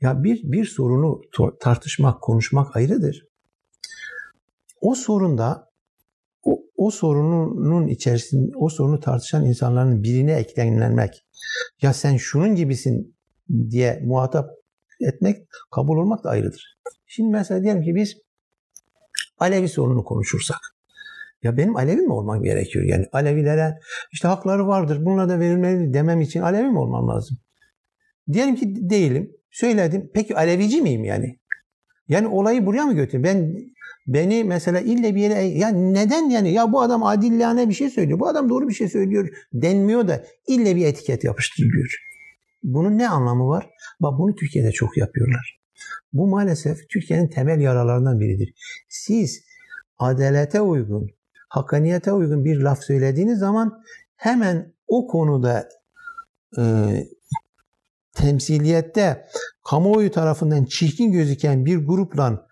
Ya 0.00 0.24
bir 0.24 0.40
bir 0.44 0.64
sorunu 0.64 1.20
tartışmak, 1.60 2.22
konuşmak 2.22 2.76
ayrıdır. 2.76 3.26
O 4.80 4.94
sorunda 4.94 5.67
o, 6.78 6.90
sorunun 6.90 7.86
içerisinde 7.86 8.52
o 8.56 8.68
sorunu 8.68 9.00
tartışan 9.00 9.44
insanların 9.44 10.02
birine 10.02 10.32
eklenmek 10.32 11.24
ya 11.82 11.92
sen 11.92 12.16
şunun 12.16 12.54
gibisin 12.54 13.16
diye 13.70 14.00
muhatap 14.04 14.50
etmek 15.00 15.36
kabul 15.70 15.96
olmak 15.96 16.24
da 16.24 16.30
ayrıdır. 16.30 16.78
Şimdi 17.06 17.30
mesela 17.30 17.62
diyelim 17.62 17.82
ki 17.82 17.94
biz 17.94 18.14
Alevi 19.38 19.68
sorununu 19.68 20.04
konuşursak 20.04 20.58
ya 21.42 21.56
benim 21.56 21.76
Alevi 21.76 22.00
mi 22.00 22.12
olmam 22.12 22.42
gerekiyor? 22.42 22.84
Yani 22.84 23.06
Alevilere 23.12 23.78
işte 24.12 24.28
hakları 24.28 24.66
vardır. 24.66 25.04
Bununla 25.04 25.28
da 25.28 25.40
verilmeli 25.40 25.94
demem 25.94 26.20
için 26.20 26.40
Alevi 26.40 26.68
mi 26.68 26.78
olmam 26.78 27.08
lazım? 27.08 27.38
Diyelim 28.32 28.54
ki 28.54 28.90
değilim. 28.90 29.30
Söyledim. 29.50 30.10
Peki 30.14 30.36
Alevici 30.36 30.82
miyim 30.82 31.04
yani? 31.04 31.37
Yani 32.08 32.26
olayı 32.26 32.66
buraya 32.66 32.86
mı 32.86 32.94
götür? 32.94 33.22
Ben 33.22 33.56
beni 34.06 34.44
mesela 34.44 34.80
ille 34.80 35.14
bir 35.14 35.20
yere 35.20 35.42
ya 35.42 35.68
neden 35.68 36.30
yani 36.30 36.52
ya 36.52 36.72
bu 36.72 36.80
adam 36.80 37.02
adillane 37.02 37.68
bir 37.68 37.74
şey 37.74 37.90
söylüyor. 37.90 38.20
Bu 38.20 38.28
adam 38.28 38.48
doğru 38.48 38.68
bir 38.68 38.74
şey 38.74 38.88
söylüyor 38.88 39.28
denmiyor 39.52 40.08
da 40.08 40.24
ille 40.48 40.76
bir 40.76 40.86
etiket 40.86 41.24
yapıştırılıyor. 41.24 41.88
Bunun 42.62 42.98
ne 42.98 43.08
anlamı 43.08 43.48
var? 43.48 43.70
Bak 44.00 44.18
bunu 44.18 44.34
Türkiye'de 44.34 44.72
çok 44.72 44.96
yapıyorlar. 44.96 45.60
Bu 46.12 46.26
maalesef 46.26 46.88
Türkiye'nin 46.88 47.28
temel 47.28 47.60
yaralarından 47.60 48.20
biridir. 48.20 48.54
Siz 48.88 49.44
adalete 49.98 50.60
uygun, 50.60 51.10
hakkaniyete 51.48 52.12
uygun 52.12 52.44
bir 52.44 52.56
laf 52.56 52.82
söylediğiniz 52.82 53.38
zaman 53.38 53.82
hemen 54.16 54.74
o 54.86 55.06
konuda 55.06 55.68
e, 56.58 56.62
temsiliyette 58.18 59.24
kamuoyu 59.70 60.10
tarafından 60.10 60.64
çirkin 60.64 61.12
gözüken 61.12 61.66
bir 61.66 61.76
grupla 61.76 62.46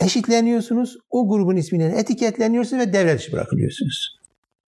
eşitleniyorsunuz. 0.00 0.96
O 1.10 1.28
grubun 1.28 1.56
isminden 1.56 1.90
etiketleniyorsunuz 1.90 2.86
ve 2.86 2.92
devre 2.92 3.18
dışı 3.18 3.32
bırakılıyorsunuz. 3.32 4.18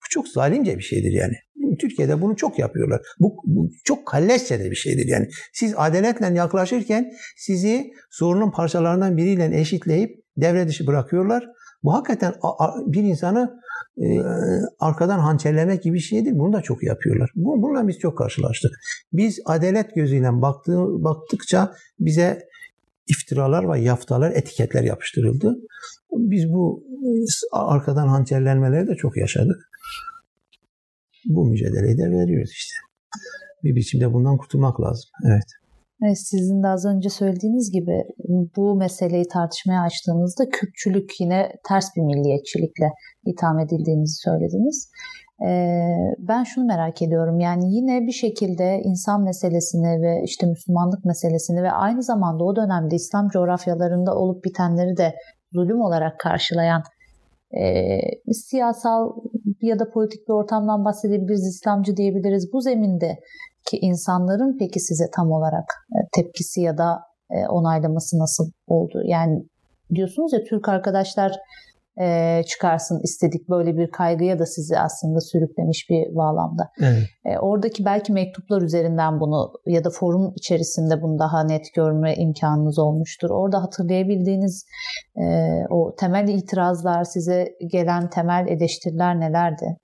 Bu 0.03 0.09
çok 0.09 0.27
zalimce 0.27 0.77
bir 0.77 0.83
şeydir 0.83 1.11
yani. 1.11 1.35
Türkiye'de 1.79 2.21
bunu 2.21 2.35
çok 2.35 2.59
yapıyorlar. 2.59 3.01
Bu, 3.19 3.35
bu 3.45 3.69
çok 3.83 4.05
kalleşçe 4.05 4.59
de 4.59 4.71
bir 4.71 4.75
şeydir 4.75 5.07
yani. 5.07 5.27
Siz 5.53 5.73
adaletle 5.77 6.37
yaklaşırken 6.37 7.11
sizi 7.37 7.91
sorunun 8.09 8.51
parçalarından 8.51 9.17
biriyle 9.17 9.59
eşitleyip 9.59 10.23
devre 10.37 10.67
dışı 10.67 10.87
bırakıyorlar. 10.87 11.47
Bu 11.83 11.93
hakikaten 11.93 12.33
bir 12.85 13.03
insanı 13.03 13.59
e, 13.97 14.19
arkadan 14.79 15.19
hançerlemek 15.19 15.83
gibi 15.83 15.93
bir 15.93 15.99
şeydir. 15.99 16.39
Bunu 16.39 16.53
da 16.53 16.61
çok 16.61 16.83
yapıyorlar. 16.83 17.31
Bununla 17.35 17.87
biz 17.87 17.99
çok 17.99 18.17
karşılaştık. 18.17 18.71
Biz 19.13 19.39
adalet 19.45 19.95
gözüyle 19.95 20.41
baktığı, 20.41 21.03
baktıkça 21.03 21.73
bize 21.99 22.47
iftiralar 23.07 23.73
ve 23.73 23.79
yaftalar, 23.79 24.31
etiketler 24.31 24.83
yapıştırıldı. 24.83 25.57
Biz 26.11 26.53
bu 26.53 26.83
arkadan 27.51 28.07
hançerlenmeleri 28.07 28.87
de 28.87 28.95
çok 28.95 29.17
yaşadık. 29.17 29.69
Bu 31.25 31.45
mücadeleyi 31.45 31.97
de 31.97 32.11
veriyoruz 32.11 32.51
işte. 32.51 32.75
Bir 33.63 33.75
biçimde 33.75 34.13
bundan 34.13 34.37
kurtulmak 34.37 34.81
lazım. 34.81 35.09
Evet. 35.25 35.60
Evet, 36.05 36.17
sizin 36.17 36.63
de 36.63 36.67
az 36.67 36.85
önce 36.85 37.09
söylediğiniz 37.09 37.71
gibi 37.71 38.03
bu 38.55 38.75
meseleyi 38.75 39.27
tartışmaya 39.27 39.81
açtığımızda 39.81 40.49
Kürtçülük 40.49 41.21
yine 41.21 41.51
ters 41.67 41.85
bir 41.95 42.01
milliyetçilikle 42.01 42.91
itham 43.25 43.59
edildiğinizi 43.59 44.15
söylediniz. 44.15 44.91
Ee, 45.47 45.87
ben 46.19 46.43
şunu 46.43 46.65
merak 46.65 47.01
ediyorum 47.01 47.39
yani 47.39 47.75
yine 47.75 48.07
bir 48.07 48.11
şekilde 48.11 48.81
insan 48.83 49.23
meselesini 49.23 50.01
ve 50.01 50.23
işte 50.23 50.47
Müslümanlık 50.47 51.05
meselesini 51.05 51.63
ve 51.63 51.71
aynı 51.71 52.03
zamanda 52.03 52.43
o 52.43 52.55
dönemde 52.55 52.95
İslam 52.95 53.27
coğrafyalarında 53.27 54.15
olup 54.15 54.43
bitenleri 54.43 54.97
de 54.97 55.15
zulüm 55.53 55.81
olarak 55.81 56.19
karşılayan 56.19 56.83
e, 57.57 57.99
siyasal 58.33 59.11
ya 59.61 59.79
da 59.79 59.89
politik 59.89 60.27
bir 60.27 60.33
ortamdan 60.33 60.85
bahsedebiliriz, 60.85 61.47
İslamcı 61.47 61.97
diyebiliriz. 61.97 62.53
Bu 62.53 62.61
zeminde 62.61 63.19
ki 63.71 63.77
insanların 63.77 64.57
peki 64.59 64.79
size 64.79 65.03
tam 65.15 65.31
olarak 65.31 65.65
e, 65.95 65.99
tepkisi 66.15 66.61
ya 66.61 66.77
da 66.77 66.99
e, 67.31 67.47
onaylaması 67.47 68.19
nasıl 68.19 68.51
oldu? 68.67 69.01
Yani 69.05 69.43
diyorsunuz 69.95 70.33
ya 70.33 70.43
Türk 70.43 70.69
arkadaşlar 70.69 71.31
e, 71.99 72.41
çıkarsın 72.47 73.01
istedik 73.03 73.49
böyle 73.49 73.77
bir 73.77 73.91
kaygıya 73.91 74.39
da 74.39 74.45
sizi 74.45 74.79
aslında 74.79 75.19
sürüklemiş 75.19 75.89
bir 75.89 76.15
bağlamda. 76.15 76.69
Evet. 76.81 77.03
E, 77.25 77.37
oradaki 77.37 77.85
belki 77.85 78.13
mektuplar 78.13 78.61
üzerinden 78.61 79.19
bunu 79.19 79.51
ya 79.65 79.83
da 79.83 79.89
forum 79.89 80.33
içerisinde 80.35 81.01
bunu 81.01 81.19
daha 81.19 81.43
net 81.43 81.73
görme 81.75 82.15
imkanınız 82.15 82.79
olmuştur. 82.79 83.29
Orada 83.29 83.63
hatırlayabildiğiniz 83.63 84.65
e, 85.17 85.25
o 85.69 85.95
temel 85.95 86.27
itirazlar, 86.27 87.03
size 87.03 87.47
gelen 87.71 88.09
temel 88.09 88.47
eleştiriler 88.47 89.19
nelerdi? 89.19 89.77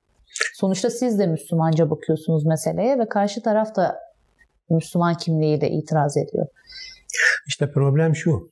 Sonuçta 0.54 0.90
siz 0.90 1.20
de 1.20 1.28
Müslümanca 1.28 1.90
bakıyorsunuz 1.90 2.46
meseleye 2.46 3.00
ve 3.00 3.10
karşı 3.10 3.42
taraf 3.42 3.76
da 3.76 4.00
Müslüman 4.70 5.18
kimliğiyle 5.18 5.70
itiraz 5.70 6.18
ediyor. 6.18 6.48
İşte 7.48 7.72
problem 7.72 8.16
şu. 8.16 8.52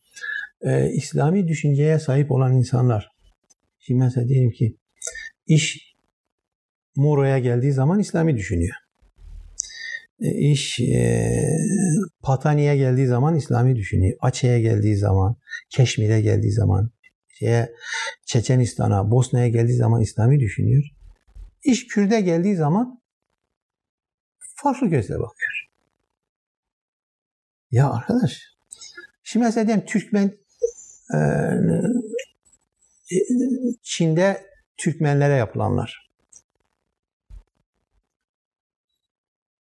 E, 0.61 0.89
İslami 0.89 1.47
düşünceye 1.47 1.99
sahip 1.99 2.31
olan 2.31 2.53
insanlar. 2.53 3.11
Şimdi 3.79 4.03
mesela 4.03 4.27
diyelim 4.27 4.51
ki 4.51 4.77
iş 5.47 5.95
Moro'ya 6.95 7.39
geldiği 7.39 7.71
zaman 7.71 7.99
İslami 7.99 8.37
düşünüyor. 8.37 8.75
E, 10.21 10.31
iş 10.31 10.79
e, 10.79 11.31
Patani'ye 12.23 12.77
geldiği 12.77 13.07
zaman 13.07 13.35
İslami 13.35 13.75
düşünüyor. 13.75 14.17
Açe'ye 14.21 14.61
geldiği 14.61 14.97
zaman, 14.97 15.35
Keşmir'e 15.69 16.21
geldiği 16.21 16.51
zaman, 16.51 16.91
şeye, 17.39 17.71
Çeçenistan'a, 18.25 19.11
Bosna'ya 19.11 19.47
geldiği 19.47 19.75
zaman 19.75 20.01
İslami 20.01 20.39
düşünüyor. 20.39 20.83
İş 21.65 21.87
Kürt'e 21.87 22.21
geldiği 22.21 22.55
zaman 22.55 23.01
farklı 24.39 24.87
gözle 24.87 25.13
bakıyor. 25.13 25.67
Ya 27.71 27.89
arkadaş, 27.89 28.41
şimdi 29.23 29.45
mesela 29.45 29.67
diyelim 29.67 29.85
Türkmen 29.85 30.37
e, 31.13 31.19
Çin'de 33.81 34.45
Türkmenlere 34.77 35.33
yapılanlar. 35.33 36.11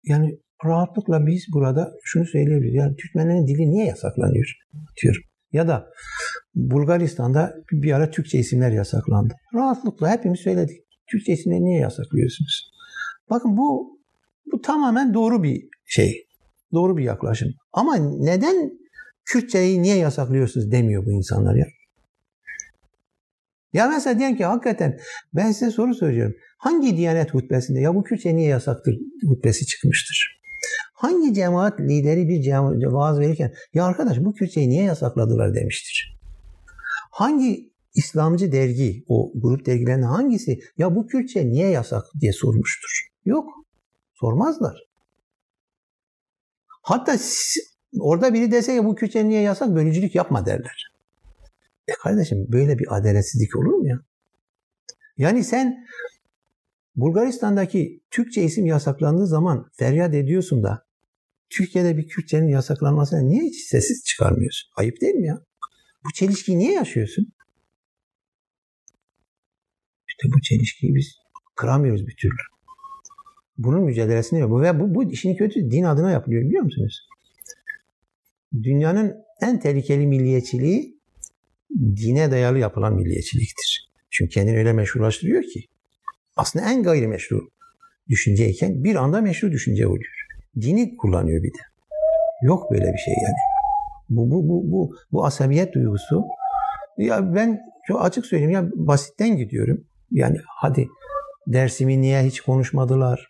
Yani 0.04 0.40
rahatlıkla 0.66 1.28
biz 1.28 1.46
burada 1.54 1.94
şunu 2.04 2.26
söyleyebiliriz. 2.26 2.76
Yani 2.76 2.96
Türkmenlerin 2.96 3.48
dili 3.48 3.72
niye 3.72 3.86
yasaklanıyor? 3.86 4.54
Diyor. 5.02 5.16
Ya 5.52 5.68
da 5.68 5.90
Bulgaristan'da 6.56 7.56
bir 7.72 7.92
ara 7.92 8.12
Türkçe 8.12 8.40
isimler 8.40 8.72
yasaklandı. 8.72 9.34
Rahatlıkla 9.54 10.12
hepimiz 10.12 10.40
söyledik. 10.40 10.89
Türkçe 11.12 11.34
isimleri 11.34 11.66
niye 11.66 11.80
yasaklıyorsunuz? 11.80 12.72
Bakın 13.30 13.58
bu 13.58 14.00
bu 14.52 14.62
tamamen 14.62 15.14
doğru 15.14 15.44
bir 15.44 15.68
şey. 15.86 16.26
Doğru 16.74 16.98
bir 16.98 17.04
yaklaşım. 17.04 17.54
Ama 17.74 17.96
neden 17.96 18.80
Kürtçeyi 19.26 19.82
niye 19.82 19.98
yasaklıyorsunuz 19.98 20.72
demiyor 20.72 21.06
bu 21.06 21.12
insanlar 21.12 21.56
ya. 21.56 21.66
Ya 23.74 23.88
mesela 23.88 24.20
diyelim 24.20 24.38
ki 24.38 24.46
hakikaten 24.46 25.00
ben 25.34 25.52
size 25.52 25.72
soru 25.72 25.96
soruyorum. 25.96 26.36
Hangi 26.58 26.98
Diyanet 26.98 27.34
hutbesinde 27.34 27.80
ya 27.80 27.96
bu 27.96 28.04
Kürtçe 28.04 28.36
niye 28.36 28.48
yasaktır 28.48 28.98
hutbesi 29.28 29.66
çıkmıştır? 29.66 30.40
Hangi 30.94 31.34
cemaat 31.34 31.80
lideri 31.80 32.30
bir 32.30 32.54
vaaz 32.86 33.20
verirken 33.20 33.54
ya 33.74 33.86
arkadaş 33.86 34.18
bu 34.20 34.34
Kürtçeyi 34.34 34.70
niye 34.70 34.84
yasakladılar 34.84 35.56
demiştir? 35.56 36.20
Hangi 37.12 37.70
İslamcı 38.00 38.52
dergi, 38.52 39.04
o 39.08 39.32
grup 39.36 39.66
dergilerinin 39.66 40.04
hangisi 40.04 40.60
ya 40.78 40.96
bu 40.96 41.08
Kürtçe 41.08 41.50
niye 41.50 41.70
yasak 41.70 42.04
diye 42.22 42.34
sormuştur? 42.34 43.08
Yok. 43.26 43.50
Sormazlar. 44.14 44.78
Hatta 46.68 47.18
orada 48.00 48.34
biri 48.34 48.52
dese 48.52 48.72
ya 48.72 48.86
bu 48.86 48.96
Kürtçe 48.96 49.30
niye 49.30 49.42
yasak 49.42 49.76
bölücülük 49.76 50.16
yapma 50.16 50.46
derler. 50.46 50.94
E 51.88 51.92
kardeşim 52.04 52.46
böyle 52.52 52.80
bir 52.80 52.98
adaletsizlik 52.98 53.56
olur 53.56 53.74
mu 53.74 53.88
ya? 53.88 54.00
Yani 55.18 55.44
sen 55.44 55.86
Bulgaristan'daki 56.96 58.02
Türkçe 58.12 58.44
isim 58.44 58.66
yasaklandığı 58.66 59.28
zaman 59.28 59.70
feryat 59.74 60.14
ediyorsun 60.14 60.64
da 60.64 60.86
Türkiye'de 61.50 61.98
bir 61.98 62.08
Kürtçenin 62.08 62.48
yasaklanmasına 62.48 63.22
niye 63.22 63.44
hiç 63.44 63.68
sessiz 63.68 64.04
çıkarmıyorsun? 64.04 64.70
Ayıp 64.76 65.02
değil 65.02 65.16
mi 65.16 65.28
ya? 65.28 65.42
Bu 66.06 66.14
çelişkiyi 66.14 66.58
niye 66.58 66.74
yaşıyorsun? 66.74 67.34
İşte 70.20 70.38
bu 70.38 70.42
çelişkiyi 70.42 70.96
biz 70.96 71.16
kıramıyoruz 71.56 72.08
bir 72.08 72.16
türlü. 72.16 72.42
Bunun 73.58 73.82
mücadelesini 73.82 74.40
yapıyor. 74.40 74.62
Ve 74.62 74.80
bu, 74.80 74.96
bu 74.96 75.12
işin 75.12 75.36
kötü 75.36 75.72
din 75.72 75.84
adına 75.84 76.12
yapılıyor 76.12 76.42
biliyor 76.42 76.64
musunuz? 76.64 77.08
Dünyanın 78.64 79.16
en 79.42 79.60
tehlikeli 79.60 80.08
milliyetçiliği 80.08 81.00
dine 81.80 82.32
dayalı 82.32 82.60
yapılan 82.60 82.96
milliyetçiliktir. 82.96 83.90
Çünkü 84.10 84.34
kendini 84.34 84.58
öyle 84.58 84.74
meşrulaştırıyor 84.74 85.44
ki 85.44 85.66
aslında 86.36 86.72
en 86.72 86.84
gayrimeşru 86.84 87.50
düşünceyken 88.10 88.84
bir 88.84 88.96
anda 88.96 89.22
meşru 89.22 89.52
düşünce 89.52 89.88
oluyor. 89.88 90.28
Dini 90.62 90.98
kullanıyor 90.98 91.44
bir 91.44 91.54
de. 91.54 91.64
Yok 92.44 92.72
böyle 92.72 92.94
bir 92.94 92.98
şey 92.98 93.14
yani. 93.24 93.38
Bu 94.10 94.32
bu 94.32 94.50
bu 94.50 94.72
bu 94.72 94.96
bu 95.12 95.26
asabiyet 95.26 95.74
duygusu 95.74 96.24
ya 96.98 97.36
ben 97.36 97.62
çok 97.88 98.06
açık 98.06 98.26
söyleyeyim 98.26 98.52
ya 98.52 98.70
basitten 98.76 99.38
gidiyorum. 99.38 99.89
Yani 100.12 100.38
hadi 100.48 100.90
dersimi 101.48 102.02
niye 102.02 102.22
hiç 102.24 102.42
konuşmadılar? 102.42 103.30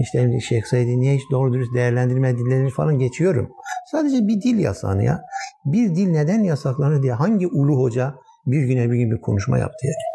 İşte 0.00 0.40
Şeyh 0.40 0.64
Said'i 0.64 1.00
niye 1.00 1.16
hiç 1.16 1.22
doğru 1.30 1.52
dürüst 1.52 1.74
değerlendirmedileri 1.74 2.70
falan 2.70 2.98
geçiyorum. 2.98 3.50
Sadece 3.90 4.28
bir 4.28 4.42
dil 4.42 4.58
yasağını 4.58 5.04
ya. 5.04 5.22
Bir 5.64 5.94
dil 5.94 6.10
neden 6.10 6.42
yasaklanır 6.44 7.02
diye 7.02 7.12
hangi 7.12 7.46
ulu 7.46 7.82
hoca 7.82 8.14
bir 8.46 8.62
güne 8.62 8.90
bir 8.90 8.96
gün 8.96 9.10
bir 9.10 9.20
konuşma 9.20 9.58
yaptı 9.58 9.86
yani. 9.86 10.10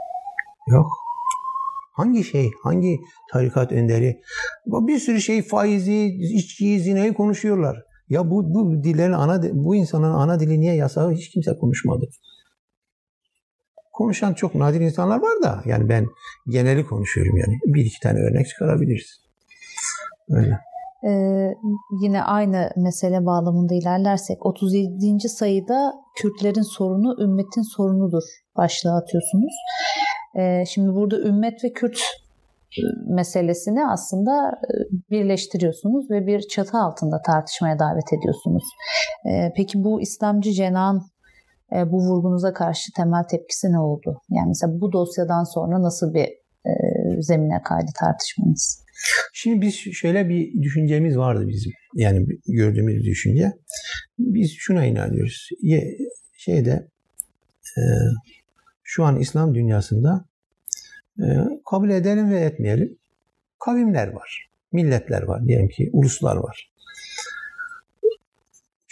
Yok. 0.78 0.88
Hangi 1.94 2.24
şey, 2.24 2.52
hangi 2.64 3.00
tarikat 3.32 3.72
önderi? 3.72 4.22
Bir 4.66 5.00
sürü 5.00 5.22
şey 5.22 5.42
faizi, 5.42 6.06
içkiyi, 6.06 6.80
zinayı 6.80 7.14
konuşuyorlar. 7.14 7.84
Ya 8.10 8.30
bu, 8.30 8.54
bu 8.54 8.84
dillerin 8.84 9.12
ana, 9.14 9.42
bu 9.54 9.76
insanın 9.76 10.14
ana 10.14 10.40
dili 10.40 10.60
niye 10.60 10.76
yasağı 10.76 11.12
hiç 11.12 11.30
kimse 11.30 11.58
konuşmadı. 11.60 12.10
Konuşan 13.98 14.34
çok 14.34 14.56
nadir 14.56 14.82
insanlar 14.82 15.18
var 15.18 15.44
da 15.44 15.62
yani 15.66 15.90
ben 15.90 16.06
geneli 16.48 16.86
konuşuyorum 16.86 17.38
yani. 17.38 17.60
Bir 17.66 17.86
iki 17.86 18.00
tane 18.00 18.20
örnek 18.20 18.48
çıkarabiliriz. 18.48 19.22
Öyle. 20.30 20.60
Ee, 21.08 21.54
yine 22.02 22.24
aynı 22.24 22.70
mesele 22.76 23.26
bağlamında 23.26 23.74
ilerlersek 23.74 24.46
37. 24.46 25.30
sayıda 25.30 25.94
Kürtlerin 26.16 26.62
sorunu 26.62 27.24
ümmetin 27.24 27.62
sorunudur 27.62 28.24
başlığı 28.58 28.96
atıyorsunuz. 28.96 29.54
Ee, 30.38 30.64
şimdi 30.66 30.96
burada 30.96 31.20
ümmet 31.20 31.64
ve 31.64 31.74
Kürt 31.74 32.00
e, 32.78 32.82
meselesini 33.14 33.88
aslında 33.88 34.50
e, 34.50 34.74
birleştiriyorsunuz 35.12 36.12
ve 36.12 36.28
bir 36.28 36.40
çatı 36.40 36.78
altında 36.78 37.22
tartışmaya 37.22 37.80
davet 37.80 38.14
ediyorsunuz. 38.14 38.64
Ee, 39.30 39.52
peki 39.56 39.84
bu 39.84 40.02
İslamcı 40.02 40.52
cenahın 40.52 41.02
e, 41.74 41.92
bu 41.92 41.98
vurgunuza 41.98 42.54
karşı 42.54 42.92
temel 42.96 43.24
tepkisi 43.24 43.72
ne 43.72 43.80
oldu? 43.80 44.22
Yani 44.30 44.48
mesela 44.48 44.82
bu 44.82 44.92
dosyadan 44.92 45.44
sonra 45.44 45.82
nasıl 45.82 46.14
bir 46.14 46.28
zemine 47.20 47.62
kaydı 47.64 47.92
tartışmanız? 48.00 48.86
Şimdi 49.34 49.62
biz 49.62 49.74
şöyle 49.74 50.30
bir 50.30 50.62
düşüncemiz 50.62 51.18
vardı 51.18 51.48
bizim. 51.48 51.72
Yani 51.96 52.28
gördüğümüz 52.48 53.06
düşünce. 53.06 53.52
Biz 54.20 54.52
şuna 54.58 54.86
inanıyoruz. 54.86 55.50
Şeyde 56.38 56.88
e, 57.78 57.82
şu 58.84 59.04
an 59.04 59.20
İslam 59.20 59.56
dünyasında 59.56 60.26
e, 61.20 61.26
kabul 61.70 61.90
edelim 61.90 62.32
ve 62.32 62.40
etmeyelim 62.40 62.98
kavimler 63.66 64.08
var. 64.08 64.50
Milletler 64.72 65.22
var. 65.22 65.48
Diyelim 65.48 65.70
ki 65.70 65.90
uluslar 65.94 66.36
var. 66.36 66.72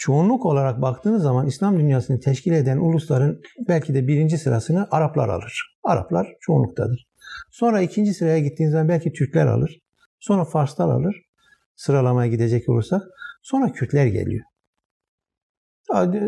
Çoğunluk 0.04 0.46
olarak 0.46 0.82
baktığınız 0.82 1.22
zaman 1.22 1.46
İslam 1.46 1.78
dünyasını 1.78 2.20
teşkil 2.20 2.52
eden 2.52 2.76
ulusların 2.76 3.40
belki 3.68 3.94
de 3.94 4.06
birinci 4.08 4.38
sırasını 4.38 4.88
Araplar 4.90 5.28
alır. 5.28 5.78
Araplar 5.84 6.36
çoğunluktadır. 6.40 7.06
Sonra 7.50 7.80
ikinci 7.80 8.14
sıraya 8.14 8.38
gittiğiniz 8.38 8.72
zaman 8.72 8.88
belki 8.88 9.12
Türkler 9.12 9.46
alır. 9.46 9.80
Sonra 10.20 10.44
Farslar 10.44 10.88
alır. 10.88 11.16
Sıralamaya 11.76 12.30
gidecek 12.30 12.68
olursak. 12.68 13.02
Sonra 13.42 13.72
Kürtler 13.72 14.06
geliyor. 14.06 14.44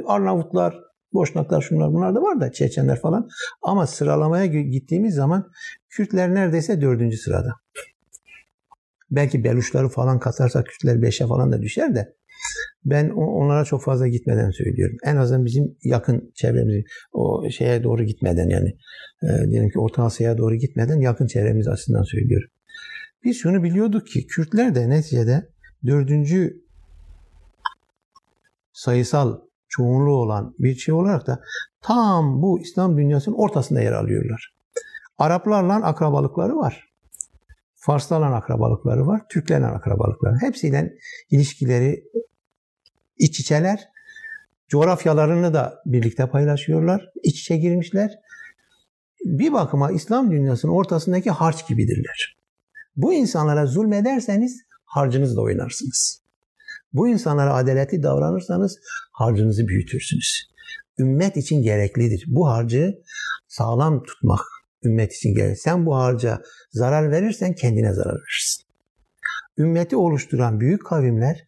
Arnavutlar, 0.06 0.74
Boşnaklar 1.12 1.62
şunlar 1.62 1.92
bunlar 1.92 2.14
da 2.14 2.22
var 2.22 2.40
da 2.40 2.52
Çeçenler 2.52 3.00
falan. 3.00 3.28
Ama 3.62 3.86
sıralamaya 3.86 4.46
gittiğimiz 4.46 5.14
zaman 5.14 5.50
Kürtler 5.88 6.34
neredeyse 6.34 6.80
dördüncü 6.80 7.16
sırada. 7.16 7.52
Belki 9.10 9.44
Beluşları 9.44 9.88
falan 9.88 10.18
katarsak 10.18 10.66
Kürtler 10.66 11.02
beşe 11.02 11.26
falan 11.26 11.52
da 11.52 11.62
düşer 11.62 11.94
de 11.94 12.16
ben 12.86 13.08
onlara 13.08 13.64
çok 13.64 13.82
fazla 13.82 14.08
gitmeden 14.08 14.50
söylüyorum. 14.50 14.96
En 15.04 15.16
azından 15.16 15.44
bizim 15.44 15.76
yakın 15.82 16.32
çevremiz 16.34 16.84
o 17.12 17.50
şeye 17.50 17.82
doğru 17.82 18.04
gitmeden 18.04 18.48
yani 18.48 18.76
e, 19.22 19.50
diyelim 19.50 19.70
ki 19.70 19.78
Orta 19.78 20.02
Asya'ya 20.02 20.38
doğru 20.38 20.54
gitmeden 20.54 21.00
yakın 21.00 21.26
çevremiz 21.26 21.68
açısından 21.68 22.02
söylüyorum. 22.02 22.48
Biz 23.24 23.36
şunu 23.36 23.62
biliyorduk 23.62 24.06
ki 24.06 24.26
Kürtler 24.26 24.74
de 24.74 24.90
neticede 24.90 25.48
dördüncü 25.86 26.62
sayısal 28.72 29.40
çoğunluğu 29.68 30.16
olan 30.16 30.54
bir 30.58 30.74
şey 30.74 30.94
olarak 30.94 31.26
da 31.26 31.40
tam 31.82 32.42
bu 32.42 32.60
İslam 32.60 32.98
dünyasının 32.98 33.36
ortasında 33.36 33.80
yer 33.80 33.92
alıyorlar. 33.92 34.56
Araplarla 35.18 35.74
akrabalıkları 35.74 36.56
var. 36.56 36.86
Farslarla 37.74 38.36
akrabalıkları 38.36 39.06
var. 39.06 39.22
Türklerle 39.30 39.66
akrabalıkları. 39.66 40.36
Hepsiyle 40.40 40.94
ilişkileri 41.30 42.04
iç 43.18 43.40
içeler. 43.40 43.88
Coğrafyalarını 44.68 45.54
da 45.54 45.82
birlikte 45.86 46.28
paylaşıyorlar. 46.28 47.10
İç 47.22 47.40
içe 47.40 47.56
girmişler. 47.56 48.18
Bir 49.24 49.52
bakıma 49.52 49.92
İslam 49.92 50.30
dünyasının 50.30 50.72
ortasındaki 50.72 51.30
harç 51.30 51.68
gibidirler. 51.68 52.36
Bu 52.96 53.14
insanlara 53.14 53.66
zulmederseniz 53.66 54.62
harcınızla 54.84 55.42
oynarsınız. 55.42 56.22
Bu 56.92 57.08
insanlara 57.08 57.54
adaletli 57.54 58.02
davranırsanız 58.02 58.78
harcınızı 59.12 59.68
büyütürsünüz. 59.68 60.50
Ümmet 60.98 61.36
için 61.36 61.62
gereklidir. 61.62 62.24
Bu 62.26 62.48
harcı 62.48 62.94
sağlam 63.48 64.02
tutmak 64.02 64.40
ümmet 64.84 65.12
için 65.12 65.34
gerekli. 65.34 65.56
Sen 65.56 65.86
bu 65.86 65.96
harca 65.96 66.42
zarar 66.70 67.10
verirsen 67.10 67.54
kendine 67.54 67.92
zarar 67.92 68.14
verirsin. 68.14 68.66
Ümmeti 69.58 69.96
oluşturan 69.96 70.60
büyük 70.60 70.86
kavimler 70.86 71.45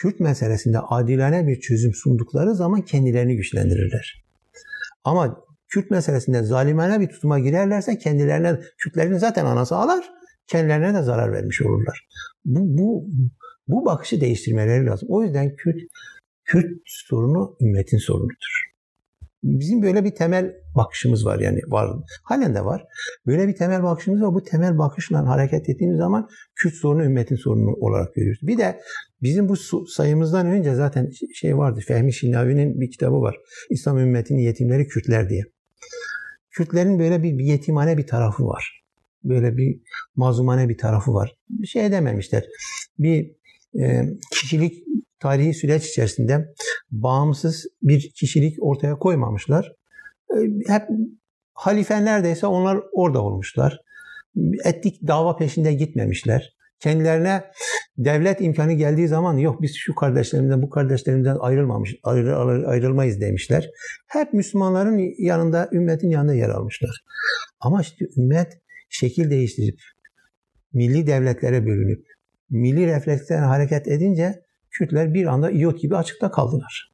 Kürt 0.00 0.20
meselesinde 0.20 0.78
adilane 0.78 1.46
bir 1.46 1.60
çözüm 1.60 1.94
sundukları 1.94 2.54
zaman 2.54 2.82
kendilerini 2.82 3.36
güçlendirirler. 3.36 4.24
Ama 5.04 5.44
Kürt 5.68 5.90
meselesinde 5.90 6.42
zalimane 6.42 7.00
bir 7.00 7.08
tutuma 7.08 7.38
girerlerse 7.38 7.98
kendilerine, 7.98 8.60
Kürtlerin 8.78 9.18
zaten 9.18 9.44
anası 9.44 9.76
ağlar, 9.76 10.10
kendilerine 10.46 10.94
de 10.94 11.02
zarar 11.02 11.32
vermiş 11.32 11.62
olurlar. 11.62 12.08
Bu, 12.44 12.78
bu, 12.78 13.06
bu 13.68 13.84
bakışı 13.84 14.20
değiştirmeleri 14.20 14.86
lazım. 14.86 15.08
O 15.10 15.22
yüzden 15.22 15.56
Kürt, 15.56 15.76
Kürt 16.44 16.80
sorunu 16.86 17.56
ümmetin 17.60 17.98
sorunudur. 17.98 18.69
Bizim 19.42 19.82
böyle 19.82 20.04
bir 20.04 20.14
temel 20.14 20.54
bakışımız 20.76 21.26
var 21.26 21.38
yani 21.38 21.60
var. 21.68 21.90
Halen 22.22 22.54
de 22.54 22.64
var. 22.64 22.84
Böyle 23.26 23.48
bir 23.48 23.56
temel 23.56 23.82
bakışımız 23.82 24.22
var. 24.22 24.34
Bu 24.34 24.42
temel 24.42 24.78
bakışla 24.78 25.28
hareket 25.28 25.68
ettiğimiz 25.68 25.98
zaman 25.98 26.28
Kürt 26.54 26.74
sorunu 26.74 27.04
ümmetin 27.04 27.36
sorunu 27.36 27.72
olarak 27.72 28.14
görüyoruz. 28.14 28.40
Bir 28.42 28.58
de 28.58 28.80
bizim 29.22 29.48
bu 29.48 29.56
sayımızdan 29.86 30.46
önce 30.46 30.74
zaten 30.74 31.10
şey 31.34 31.56
vardı. 31.56 31.80
Fehmi 31.86 32.12
Şinavi'nin 32.12 32.80
bir 32.80 32.90
kitabı 32.90 33.20
var. 33.20 33.36
İslam 33.70 33.98
ümmetinin 33.98 34.38
yetimleri 34.38 34.86
Kürtler 34.86 35.28
diye. 35.28 35.42
Kürtlerin 36.50 36.98
böyle 36.98 37.22
bir, 37.22 37.38
bir 37.38 37.44
yetimhane 37.44 37.98
bir 37.98 38.06
tarafı 38.06 38.46
var. 38.46 38.82
Böyle 39.24 39.56
bir 39.56 39.80
mazumane 40.16 40.68
bir 40.68 40.78
tarafı 40.78 41.14
var. 41.14 41.36
Bir 41.50 41.66
şey 41.66 41.92
dememişler. 41.92 42.44
Bir 42.98 43.32
e, 43.80 44.02
kişilik 44.32 44.84
tarihi 45.20 45.54
süreç 45.54 45.86
içerisinde 45.86 46.54
bağımsız 46.90 47.66
bir 47.82 48.10
kişilik 48.14 48.56
ortaya 48.60 48.98
koymamışlar. 48.98 49.72
E, 50.30 50.36
hep 50.66 50.88
halife 51.54 52.04
neredeyse 52.04 52.46
onlar 52.46 52.78
orada 52.92 53.22
olmuşlar. 53.22 53.80
Etnik 54.64 55.06
dava 55.06 55.36
peşinde 55.36 55.72
gitmemişler. 55.72 56.56
Kendilerine 56.80 57.44
devlet 57.98 58.40
imkanı 58.40 58.72
geldiği 58.72 59.08
zaman 59.08 59.38
yok 59.38 59.62
biz 59.62 59.74
şu 59.76 59.94
kardeşlerimizden 59.94 60.62
bu 60.62 60.70
kardeşlerimizden 60.70 61.36
ayrılmamış 61.40 61.94
ayrı, 62.02 62.36
ayrılmayız 62.66 63.20
demişler. 63.20 63.70
Hep 64.06 64.32
Müslümanların 64.32 65.14
yanında 65.18 65.68
ümmetin 65.72 66.10
yanında 66.10 66.34
yer 66.34 66.48
almışlar. 66.48 67.04
Ama 67.60 67.80
işte 67.80 68.04
ümmet 68.16 68.58
şekil 68.88 69.30
değiştirip 69.30 69.78
milli 70.72 71.06
devletlere 71.06 71.66
bölünüp 71.66 72.06
milli 72.50 72.86
reflekslerine 72.86 73.44
hareket 73.44 73.88
edince 73.88 74.42
Kürtler 74.70 75.14
bir 75.14 75.26
anda 75.26 75.50
iot 75.50 75.80
gibi 75.80 75.96
açıkta 75.96 76.30
kaldılar. 76.30 76.92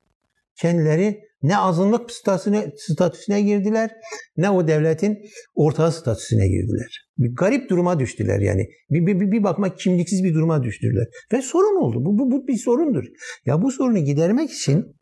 Kendileri 0.57 1.21
ne 1.43 1.59
azınlık 1.59 2.11
statüsüne, 2.11 2.73
statüsüne 2.77 3.43
girdiler 3.43 3.91
ne 4.37 4.51
o 4.51 4.69
devletin 4.69 5.19
ortağı 5.55 5.93
statüsüne 5.93 6.49
girdiler. 6.49 7.07
Bir 7.19 7.37
garip 7.37 7.71
duruma 7.71 8.01
düştüler 8.01 8.41
yani. 8.41 8.69
Bir, 8.91 9.07
bir, 9.07 9.33
bir 9.33 9.43
bakma 9.43 9.75
kimliksiz 9.75 10.25
bir 10.25 10.35
duruma 10.35 10.63
düştüler. 10.63 11.07
Ve 11.33 11.43
sorun 11.43 11.83
oldu. 11.83 12.05
Bu, 12.05 12.19
bu, 12.19 12.31
bu 12.31 12.47
bir 12.47 12.57
sorundur. 12.57 13.05
Ya 13.47 13.63
bu 13.63 13.71
sorunu 13.71 13.99
gidermek 13.99 14.51
için 14.51 14.97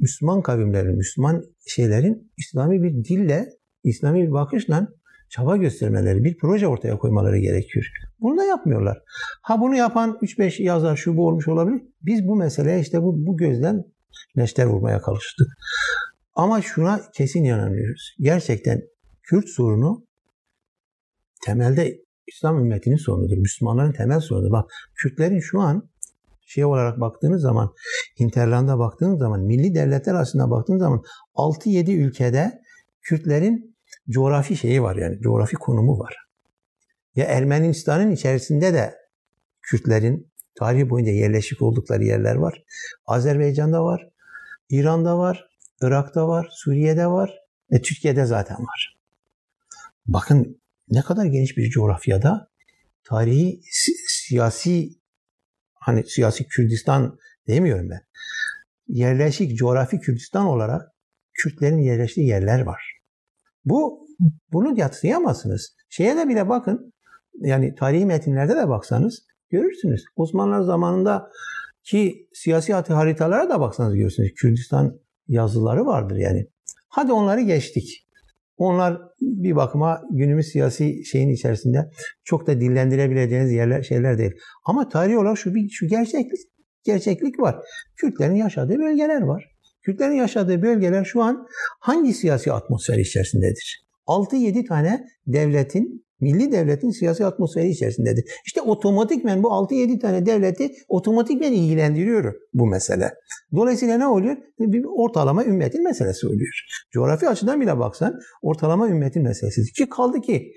Müslüman 0.00 0.42
kavimlerin, 0.42 0.96
Müslüman 0.96 1.44
şeylerin 1.66 2.32
İslami 2.38 2.82
bir 2.82 3.04
dille, 3.04 3.48
İslami 3.84 4.26
bir 4.26 4.32
bakışla 4.32 4.88
çaba 5.30 5.56
göstermeleri, 5.56 6.24
bir 6.24 6.36
proje 6.38 6.66
ortaya 6.66 6.98
koymaları 6.98 7.38
gerekiyor. 7.38 7.84
Bunu 8.20 8.38
da 8.38 8.44
yapmıyorlar. 8.44 8.98
Ha 9.42 9.60
bunu 9.60 9.76
yapan 9.76 10.18
3-5 10.22 10.62
yazar 10.62 10.96
şu 10.96 11.16
bu 11.16 11.26
olmuş 11.26 11.48
olabilir. 11.48 11.82
Biz 12.02 12.28
bu 12.28 12.36
meseleye 12.36 12.80
işte 12.80 13.02
bu, 13.02 13.26
bu 13.26 13.36
gözden 13.36 13.84
neşter 14.36 14.66
vurmaya 14.66 15.00
çalıştık. 15.06 15.48
Ama 16.34 16.62
şuna 16.62 17.00
kesin 17.14 17.44
inanıyoruz. 17.44 18.16
Gerçekten 18.20 18.82
Kürt 19.22 19.48
sorunu 19.48 20.06
temelde 21.46 21.98
İslam 22.26 22.58
ümmetinin 22.58 22.96
sorunudur. 22.96 23.36
Müslümanların 23.36 23.92
temel 23.92 24.20
sorunudur. 24.20 24.52
Bak 24.52 24.70
Kürtlerin 24.94 25.40
şu 25.40 25.60
an 25.60 25.90
şey 26.46 26.64
olarak 26.64 27.00
baktığınız 27.00 27.42
zaman, 27.42 27.74
Hinterland'a 28.20 28.78
baktığınız 28.78 29.18
zaman, 29.18 29.40
milli 29.40 29.74
devletler 29.74 30.14
arasında 30.14 30.50
baktığınız 30.50 30.80
zaman 30.80 31.02
6-7 31.34 31.92
ülkede 31.92 32.60
Kürtlerin 33.02 33.77
coğrafi 34.10 34.56
şeyi 34.56 34.82
var 34.82 34.96
yani, 34.96 35.20
coğrafi 35.20 35.56
konumu 35.56 35.98
var. 35.98 36.16
Ya 37.16 37.24
Ermenistan'ın 37.24 38.10
içerisinde 38.10 38.74
de 38.74 38.94
Kürtlerin 39.62 40.32
tarihi 40.54 40.90
boyunca 40.90 41.12
yerleşik 41.12 41.62
oldukları 41.62 42.04
yerler 42.04 42.34
var. 42.34 42.62
Azerbaycan'da 43.06 43.84
var, 43.84 44.08
İran'da 44.70 45.18
var, 45.18 45.48
Irak'ta 45.82 46.28
var, 46.28 46.48
Suriye'de 46.50 47.06
var 47.06 47.34
ve 47.72 47.82
Türkiye'de 47.82 48.24
zaten 48.24 48.56
var. 48.56 48.98
Bakın 50.06 50.60
ne 50.90 51.02
kadar 51.02 51.24
geniş 51.24 51.56
bir 51.56 51.70
coğrafyada 51.70 52.50
tarihi 53.04 53.60
siyasi 54.08 54.90
hani 55.74 56.04
siyasi 56.06 56.46
Kürdistan 56.46 57.18
demiyorum 57.48 57.90
ben. 57.90 58.00
Yerleşik 58.88 59.58
coğrafi 59.58 60.00
Kürdistan 60.00 60.46
olarak 60.46 60.82
Kürtlerin 61.34 61.78
yerleştiği 61.78 62.26
yerler 62.26 62.60
var. 62.60 62.97
Bu 63.68 64.06
bunu 64.52 64.78
yatsıyamazsınız. 64.78 65.76
Şeye 65.88 66.16
de 66.16 66.28
bile 66.28 66.48
bakın. 66.48 66.92
Yani 67.40 67.74
tarihi 67.74 68.06
metinlerde 68.06 68.56
de 68.56 68.68
baksanız 68.68 69.26
görürsünüz. 69.50 70.04
Osmanlılar 70.16 70.60
zamanında 70.60 71.30
ki 71.82 72.28
siyasi 72.32 72.72
haritalara 72.72 73.50
da 73.50 73.60
baksanız 73.60 73.94
görürsünüz. 73.94 74.34
Kürdistan 74.34 75.00
yazıları 75.28 75.86
vardır 75.86 76.16
yani. 76.16 76.46
Hadi 76.88 77.12
onları 77.12 77.40
geçtik. 77.40 78.04
Onlar 78.56 79.02
bir 79.20 79.56
bakıma 79.56 80.02
günümüz 80.10 80.46
siyasi 80.46 81.04
şeyin 81.04 81.28
içerisinde 81.28 81.90
çok 82.24 82.46
da 82.46 82.60
dillendirebileceğiniz 82.60 83.52
yerler 83.52 83.82
şeyler 83.82 84.18
değil. 84.18 84.32
Ama 84.64 84.88
tarih 84.88 85.18
olarak 85.18 85.38
şu 85.38 85.54
bir 85.54 85.68
şu 85.68 85.86
gerçeklik 85.86 86.40
gerçeklik 86.84 87.40
var. 87.40 87.56
Kürtlerin 87.96 88.34
yaşadığı 88.34 88.78
bölgeler 88.78 89.22
var. 89.22 89.57
Kürtlerin 89.82 90.14
yaşadığı 90.14 90.62
bölgeler 90.62 91.04
şu 91.04 91.22
an 91.22 91.46
hangi 91.80 92.14
siyasi 92.14 92.52
atmosfer 92.52 92.98
içerisindedir? 92.98 93.88
6-7 94.06 94.66
tane 94.66 95.04
devletin, 95.26 96.04
milli 96.20 96.52
devletin 96.52 96.90
siyasi 96.90 97.26
atmosferi 97.26 97.68
içerisindedir. 97.68 98.24
İşte 98.46 98.60
otomatikmen 98.60 99.42
bu 99.42 99.48
6-7 99.48 100.00
tane 100.00 100.26
devleti 100.26 100.72
otomatikmen 100.88 101.52
ilgilendiriyor 101.52 102.34
bu 102.54 102.66
mesele. 102.66 103.14
Dolayısıyla 103.56 103.98
ne 103.98 104.06
oluyor? 104.06 104.36
Bir 104.58 104.84
ortalama 104.96 105.44
ümmetin 105.44 105.84
meselesi 105.84 106.26
oluyor. 106.26 106.52
Coğrafi 106.92 107.28
açıdan 107.28 107.60
bile 107.60 107.78
baksan 107.78 108.14
ortalama 108.42 108.88
ümmetin 108.88 109.22
meselesi. 109.22 109.72
Ki 109.72 109.88
kaldı 109.88 110.20
ki 110.20 110.52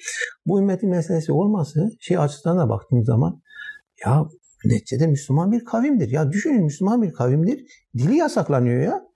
bu 0.45 0.59
ümmetin 0.59 0.89
meselesi 0.89 1.31
olması 1.31 1.89
şey 1.99 2.17
açısından 2.17 2.57
da 2.57 2.69
baktığımız 2.69 3.05
zaman 3.05 3.41
ya 4.05 4.25
neticede 4.65 5.07
Müslüman 5.07 5.51
bir 5.51 5.65
kavimdir. 5.65 6.11
Ya 6.11 6.31
düşünün 6.31 6.63
Müslüman 6.63 7.01
bir 7.01 7.11
kavimdir. 7.11 7.65
Dili 7.97 8.15
yasaklanıyor 8.15 8.81
ya. 8.81 9.10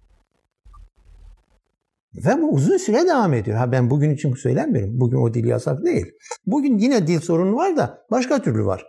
Ve 2.16 2.42
bu 2.42 2.54
uzun 2.54 2.78
süre 2.78 3.06
devam 3.08 3.34
ediyor. 3.34 3.58
Ha 3.58 3.72
ben 3.72 3.90
bugün 3.90 4.10
için 4.10 4.34
söylemiyorum. 4.34 5.00
Bugün 5.00 5.18
o 5.18 5.34
dil 5.34 5.46
yasak 5.46 5.86
değil. 5.86 6.06
Bugün 6.46 6.78
yine 6.78 7.08
dil 7.08 7.20
sorunu 7.20 7.56
var 7.56 7.78
da 7.78 8.06
başka 8.12 8.42
türlü 8.42 8.66
var. 8.66 8.86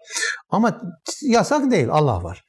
Ama 0.50 0.80
yasak 1.22 1.70
değil. 1.70 1.88
Allah 1.90 2.22
var. 2.22 2.44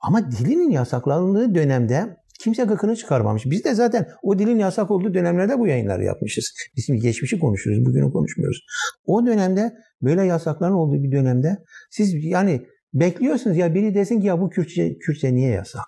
Ama 0.00 0.30
dilinin 0.30 0.70
yasaklandığı 0.70 1.54
dönemde 1.54 2.16
kimse 2.40 2.64
gıkını 2.64 2.96
çıkarmamış. 2.96 3.42
Biz 3.46 3.64
de 3.64 3.74
zaten 3.74 4.08
o 4.22 4.38
dilin 4.38 4.58
yasak 4.58 4.90
olduğu 4.90 5.14
dönemlerde 5.14 5.58
bu 5.58 5.66
yayınları 5.66 6.04
yapmışız. 6.04 6.52
Biz 6.76 6.86
şimdi 6.86 7.00
geçmişi 7.00 7.38
konuşuyoruz, 7.38 7.86
bugünü 7.86 8.12
konuşmuyoruz. 8.12 8.66
O 9.06 9.26
dönemde 9.26 9.72
böyle 10.02 10.24
yasakların 10.24 10.74
olduğu 10.74 11.02
bir 11.02 11.12
dönemde 11.12 11.56
siz 11.90 12.24
yani 12.24 12.66
bekliyorsunuz 12.94 13.56
ya 13.56 13.74
biri 13.74 13.94
desin 13.94 14.20
ki 14.20 14.26
ya 14.26 14.40
bu 14.40 14.50
Kürtçe, 14.50 14.98
Kürtçe 14.98 15.34
niye 15.34 15.50
yasak? 15.50 15.86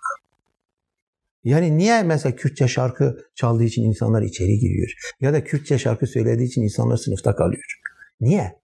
Yani 1.43 1.77
niye 1.77 2.03
mesela 2.03 2.35
Kürtçe 2.35 2.67
şarkı 2.67 3.17
çaldığı 3.35 3.63
için 3.63 3.83
insanlar 3.83 4.21
içeri 4.21 4.59
giriyor? 4.59 4.89
Ya 5.21 5.33
da 5.33 5.43
Kürtçe 5.43 5.77
şarkı 5.77 6.07
söylediği 6.07 6.47
için 6.47 6.61
insanlar 6.61 6.97
sınıfta 6.97 7.35
kalıyor. 7.35 7.79
Niye? 8.21 8.59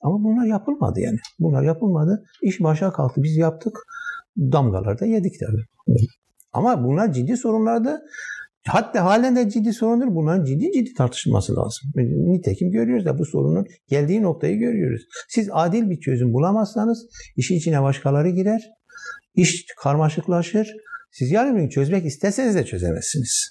Ama 0.00 0.24
bunlar 0.24 0.46
yapılmadı 0.46 1.00
yani. 1.00 1.18
Bunlar 1.38 1.62
yapılmadı. 1.62 2.24
İş 2.42 2.60
başa 2.60 2.92
kalktı. 2.92 3.22
Biz 3.22 3.36
yaptık. 3.36 3.78
Damgalarda 4.36 5.06
yedik 5.06 5.34
tabii. 5.40 5.62
Ama 6.52 6.84
bunlar 6.84 7.12
ciddi 7.12 7.36
sorunlardı. 7.36 8.00
Hatta 8.66 9.04
halen 9.04 9.36
de 9.36 9.50
ciddi 9.50 9.72
sorundur. 9.72 10.14
Bunların 10.14 10.44
ciddi 10.44 10.72
ciddi 10.72 10.94
tartışılması 10.94 11.56
lazım. 11.56 11.90
Nitekim 12.32 12.70
görüyoruz 12.70 13.06
da 13.06 13.18
bu 13.18 13.24
sorunun 13.24 13.66
geldiği 13.88 14.22
noktayı 14.22 14.58
görüyoruz. 14.58 15.02
Siz 15.28 15.48
adil 15.52 15.90
bir 15.90 16.00
çözüm 16.00 16.32
bulamazsanız 16.32 17.06
işi 17.36 17.56
içine 17.56 17.82
başkaları 17.82 18.28
girer. 18.28 18.60
İş 19.34 19.66
karmaşıklaşır. 19.82 20.72
Siz 21.10 21.30
yarın 21.30 21.56
bir 21.56 21.60
gün 21.60 21.68
çözmek 21.68 22.06
isteseniz 22.06 22.54
de 22.54 22.64
çözemezsiniz. 22.64 23.50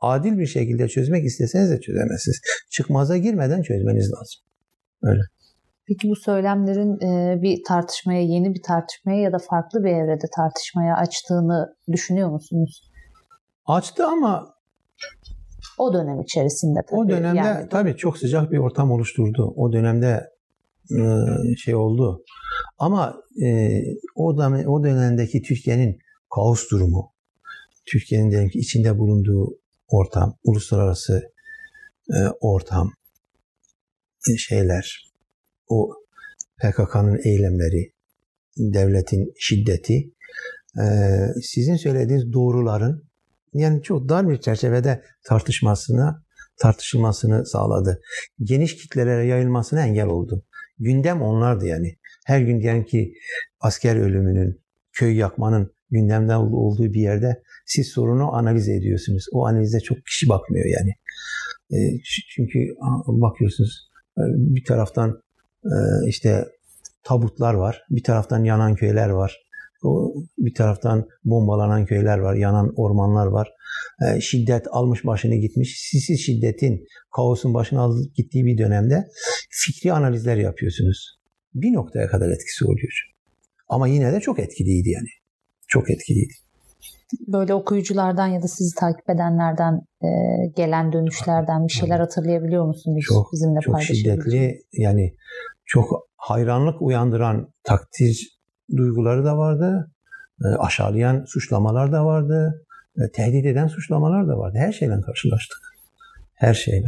Adil 0.00 0.38
bir 0.38 0.46
şekilde 0.46 0.88
çözmek 0.88 1.24
isteseniz 1.24 1.70
de 1.70 1.80
çözemezsiniz. 1.80 2.40
Çıkmaza 2.70 3.16
girmeden 3.16 3.62
çözmeniz 3.62 4.12
lazım. 4.12 4.40
Öyle. 5.02 5.20
Peki 5.88 6.08
bu 6.08 6.16
söylemlerin 6.16 7.00
e, 7.00 7.42
bir 7.42 7.58
tartışmaya, 7.68 8.22
yeni 8.22 8.54
bir 8.54 8.62
tartışmaya 8.62 9.20
ya 9.20 9.32
da 9.32 9.38
farklı 9.50 9.84
bir 9.84 9.90
evrede 9.90 10.26
tartışmaya 10.36 10.96
açtığını 10.96 11.74
düşünüyor 11.92 12.30
musunuz? 12.30 12.90
Açtı 13.66 14.06
ama 14.06 14.54
o 15.78 15.94
dönem 15.94 16.20
içerisinde 16.20 16.80
tabii. 16.90 17.00
O 17.00 17.08
dönemde 17.08 17.38
yani. 17.38 17.68
tabii 17.68 17.96
çok 17.96 18.18
sıcak 18.18 18.52
bir 18.52 18.58
ortam 18.58 18.90
oluşturdu. 18.90 19.54
O 19.56 19.72
dönemde 19.72 20.30
e, 20.90 21.56
şey 21.56 21.74
oldu. 21.74 22.24
Ama 22.78 23.16
e, 23.44 23.80
o 24.14 24.26
o 24.66 24.84
dönemdeki 24.84 25.42
Türkiye'nin 25.42 25.98
kaos 26.34 26.70
durumu, 26.70 27.12
Türkiye'nin 27.86 28.30
diyelim 28.30 28.48
ki 28.48 28.58
içinde 28.58 28.98
bulunduğu 28.98 29.58
ortam, 29.88 30.38
uluslararası 30.44 31.32
e, 32.10 32.18
ortam, 32.40 32.92
e, 34.30 34.36
şeyler, 34.36 35.12
o 35.68 35.94
PKK'nın 36.58 37.20
eylemleri, 37.24 37.92
devletin 38.56 39.32
şiddeti, 39.38 40.12
e, 40.78 40.84
sizin 41.42 41.76
söylediğiniz 41.76 42.32
doğruların 42.32 43.10
yani 43.54 43.82
çok 43.82 44.08
dar 44.08 44.28
bir 44.28 44.40
çerçevede 44.40 45.04
tartışmasına 45.24 46.24
tartışılmasını 46.60 47.46
sağladı. 47.46 48.00
Geniş 48.42 48.76
kitlelere 48.76 49.26
yayılmasına 49.26 49.86
engel 49.86 50.06
oldu. 50.06 50.44
Gündem 50.78 51.22
onlardı 51.22 51.66
yani. 51.66 51.96
Her 52.26 52.40
gün 52.40 52.60
diyelim 52.60 52.84
ki 52.84 53.14
asker 53.60 53.96
ölümünün, 53.96 54.62
köy 54.92 55.16
yakmanın 55.16 55.72
gündemde 55.90 56.36
olduğu 56.36 56.92
bir 56.92 57.00
yerde 57.00 57.42
siz 57.66 57.88
sorunu 57.88 58.34
analiz 58.34 58.68
ediyorsunuz. 58.68 59.26
O 59.32 59.46
analize 59.46 59.80
çok 59.80 59.98
kişi 60.06 60.28
bakmıyor 60.28 60.66
yani. 60.66 60.90
E, 61.72 61.78
çünkü 62.34 62.58
bakıyorsunuz 63.06 63.90
e, 64.18 64.22
bir 64.36 64.64
taraftan 64.64 65.22
e, 65.64 65.74
işte 66.08 66.44
tabutlar 67.02 67.54
var, 67.54 67.82
bir 67.90 68.02
taraftan 68.02 68.44
yanan 68.44 68.74
köyler 68.74 69.08
var. 69.08 69.36
Bir 70.38 70.54
taraftan 70.54 71.08
bombalanan 71.24 71.86
köyler 71.86 72.18
var, 72.18 72.34
yanan 72.34 72.72
ormanlar 72.76 73.26
var. 73.26 73.48
Şiddet 74.20 74.66
almış 74.70 75.04
başını 75.04 75.34
gitmiş. 75.34 75.90
Siz 76.06 76.20
şiddetin, 76.20 76.86
kaosun 77.16 77.54
başına 77.54 77.88
gittiği 78.14 78.44
bir 78.44 78.58
dönemde 78.58 79.08
fikri 79.50 79.92
analizler 79.92 80.36
yapıyorsunuz. 80.36 81.20
Bir 81.54 81.72
noktaya 81.72 82.06
kadar 82.06 82.30
etkisi 82.30 82.64
oluyor. 82.64 82.92
Ama 83.68 83.88
yine 83.88 84.12
de 84.12 84.20
çok 84.20 84.38
etkiliydi 84.38 84.90
yani. 84.90 85.08
Çok 85.70 85.90
etkiliydi. 85.90 86.32
Böyle 87.26 87.54
okuyuculardan 87.54 88.26
ya 88.26 88.42
da 88.42 88.48
sizi 88.48 88.74
takip 88.74 89.10
edenlerden 89.10 89.80
e, 90.02 90.08
gelen 90.56 90.92
dönüşlerden 90.92 91.66
bir 91.66 91.72
şeyler 91.72 92.00
hatırlayabiliyor 92.00 92.64
musunuz? 92.64 93.04
Çok, 93.08 93.32
bizimle 93.32 93.60
çok 93.60 93.82
şiddetli 93.82 94.62
yani 94.72 95.14
çok 95.66 96.08
hayranlık 96.16 96.82
uyandıran 96.82 97.52
takdir 97.64 98.38
duyguları 98.76 99.24
da 99.24 99.38
vardı. 99.38 99.90
E, 100.44 100.46
aşağılayan 100.46 101.24
suçlamalar 101.24 101.92
da 101.92 102.04
vardı. 102.04 102.64
E, 102.96 103.02
tehdit 103.12 103.46
eden 103.46 103.66
suçlamalar 103.66 104.28
da 104.28 104.38
vardı. 104.38 104.58
Her 104.58 104.72
şeyle 104.72 105.00
karşılaştık. 105.00 105.58
Her 106.34 106.54
şeyle. 106.54 106.86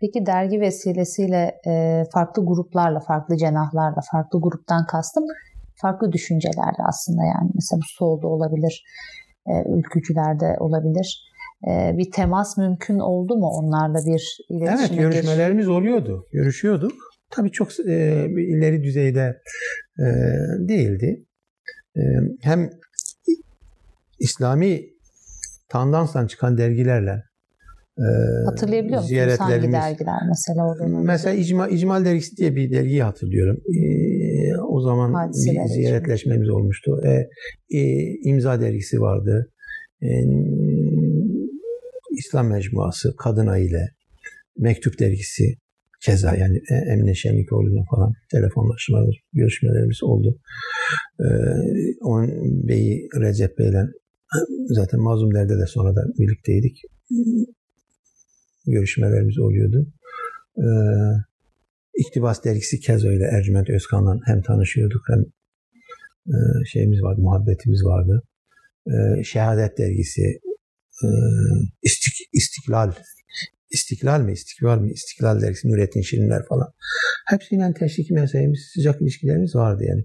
Peki 0.00 0.26
dergi 0.26 0.60
vesilesiyle 0.60 1.60
e, 1.66 2.04
farklı 2.12 2.46
gruplarla, 2.46 3.00
farklı 3.00 3.36
cenahlarla, 3.36 4.00
farklı 4.12 4.40
gruptan 4.40 4.86
kastım 4.86 5.24
farklı 5.82 6.12
düşüncelerle 6.12 6.82
aslında 6.88 7.24
yani. 7.24 7.50
Mesela 7.54 7.78
bu 7.80 7.88
solda 7.98 8.26
olabilir, 8.26 8.84
ülkücülerde 9.66 10.56
olabilir. 10.60 11.30
Bir 11.68 12.10
temas 12.10 12.58
mümkün 12.58 12.98
oldu 12.98 13.36
mu 13.36 13.46
onlarla 13.46 13.98
bir 14.06 14.38
iletişime 14.48 14.80
Evet 14.80 14.98
görüşmelerimiz 14.98 15.68
oluyordu. 15.68 16.26
Görüşüyorduk. 16.32 16.92
Tabii 17.30 17.50
çok 17.50 17.80
e, 17.80 18.26
ileri 18.26 18.82
düzeyde 18.82 19.40
e, 19.98 20.04
değildi. 20.68 21.26
E, 21.96 22.00
hem 22.40 22.70
İslami 24.18 24.80
tandanstan 25.68 26.26
çıkan 26.26 26.58
dergilerle 26.58 27.22
e, 28.00 28.08
Hatırlayabiliyor 28.44 29.00
musunuz 29.00 29.38
hangi 29.38 29.72
dergiler 29.72 30.18
mesela 30.28 30.66
orada? 30.66 30.86
Mesela 30.86 31.34
İcma, 31.34 31.68
İcmal 31.68 32.04
Dergisi 32.04 32.36
diye 32.36 32.56
bir 32.56 32.72
dergiyi 32.72 33.02
hatırlıyorum. 33.02 33.56
E, 33.56 33.80
o 34.56 34.80
zaman 34.80 35.12
Hadiseler 35.12 35.64
bir 35.64 35.68
ziyaretleşmemiz 35.70 36.42
için. 36.42 36.52
olmuştu. 36.52 37.00
E, 37.04 37.28
e, 37.78 37.80
İmza 38.24 38.60
Dergisi 38.60 39.00
vardı. 39.00 39.50
E, 40.02 40.08
İslam 42.18 42.50
Mecmuası, 42.50 43.16
Kadın 43.16 43.46
Aile, 43.46 43.88
Mektup 44.58 44.98
Dergisi, 44.98 45.54
Keza 46.04 46.34
yani 46.34 46.56
e, 46.56 46.92
Emine 46.92 47.14
Şenlikoğlu'yla 47.14 47.82
falan 47.90 48.12
telefonlaşmalar, 48.30 49.20
görüşmelerimiz 49.32 50.02
oldu. 50.02 50.38
Ee, 51.20 51.24
onun 52.00 52.28
beyi 52.68 53.08
Recep 53.20 53.58
Bey'le 53.58 53.84
zaten 54.68 55.00
Mazlumler'de 55.00 55.58
de 55.58 55.66
sonra 55.66 55.96
da 55.96 56.00
birlikteydik. 56.18 56.76
Görüşmelerimiz 58.66 59.38
oluyordu. 59.38 59.86
Ee, 60.58 60.62
İktibas 61.96 62.44
dergisi 62.44 62.80
kez 62.80 63.04
öyle 63.04 63.24
Ercüment 63.24 63.70
Özkan'la 63.70 64.20
hem 64.26 64.42
tanışıyorduk 64.42 65.02
hem 65.08 65.20
e, 66.26 66.36
şeyimiz 66.72 67.02
vardı, 67.02 67.20
muhabbetimiz 67.20 67.84
vardı. 67.84 68.22
Ee, 68.86 69.24
Şehadet 69.24 69.78
dergisi, 69.78 70.40
e, 71.04 71.08
istik, 71.82 72.28
İstiklal 72.32 72.92
İstiklal 73.70 74.20
mi, 74.20 74.32
istikbal 74.32 74.80
mi, 74.80 74.92
İstiklal 74.92 75.40
dergisi, 75.40 75.68
Nurettin 75.68 76.00
Şirinler 76.00 76.46
falan. 76.48 76.72
Hepsiyle 77.28 77.74
teşvik 77.78 78.10
meselemiz, 78.10 78.70
sıcak 78.74 79.02
ilişkilerimiz 79.02 79.54
vardı 79.54 79.84
yani. 79.88 80.04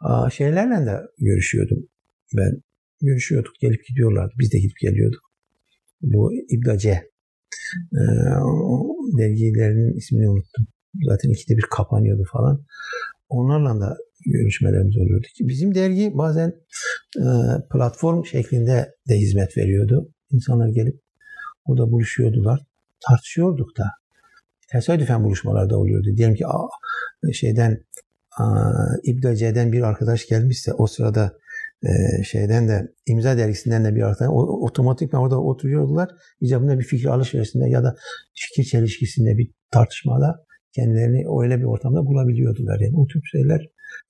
Aa, 0.00 0.30
şeylerle 0.30 0.86
de 0.86 1.00
görüşüyordum 1.18 1.88
ben. 2.36 2.62
Görüşüyorduk, 3.02 3.52
gelip 3.60 3.86
gidiyorlardı. 3.88 4.32
Biz 4.38 4.52
de 4.52 4.58
gidip 4.58 4.76
geliyorduk. 4.80 5.20
Bu 6.02 6.32
İbdace 6.48 7.10
ee, 7.92 7.98
dergilerinin 9.18 9.96
ismini 9.96 10.30
unuttum. 10.30 10.66
Zaten 11.08 11.30
ikide 11.30 11.56
bir 11.56 11.66
kapanıyordu 11.70 12.24
falan. 12.32 12.64
Onlarla 13.28 13.80
da 13.80 13.96
görüşmelerimiz 14.26 14.96
oluyordu. 14.96 15.26
Bizim 15.40 15.74
dergi 15.74 16.12
bazen 16.14 16.52
e, 17.18 17.26
platform 17.72 18.24
şeklinde 18.24 18.94
de 19.08 19.14
hizmet 19.14 19.56
veriyordu. 19.56 20.08
İnsanlar 20.30 20.68
gelip 20.68 21.00
orada 21.64 21.92
buluşuyordular 21.92 22.60
tartışıyorduk 23.08 23.78
da. 23.78 23.84
Tesadüfen 24.72 25.24
buluşmalarda 25.24 25.78
oluyordu. 25.78 26.08
Diyelim 26.16 26.34
ki 26.34 26.44
şeyden 27.32 27.84
İbdace'den 29.04 29.72
bir 29.72 29.82
arkadaş 29.82 30.26
gelmişse 30.26 30.72
o 30.72 30.86
sırada 30.86 31.32
e, 31.84 32.22
şeyden 32.22 32.68
de 32.68 32.92
imza 33.06 33.38
dergisinden 33.38 33.84
de 33.84 33.94
bir 33.94 34.02
arkadaş 34.02 34.30
otomatikman 34.62 35.22
orada 35.22 35.40
oturuyordular. 35.40 36.08
İcabında 36.40 36.78
bir 36.78 36.84
fikir 36.84 37.06
alışverişinde 37.06 37.68
ya 37.68 37.84
da 37.84 37.94
fikir 38.34 38.64
çelişkisinde 38.70 39.38
bir 39.38 39.50
tartışmada 39.70 40.44
kendilerini 40.74 41.24
öyle 41.42 41.58
bir 41.58 41.64
ortamda 41.64 42.06
bulabiliyordular. 42.06 42.80
Yani 42.80 42.96
o 42.96 43.06
tür 43.06 43.22
şeyler 43.32 43.60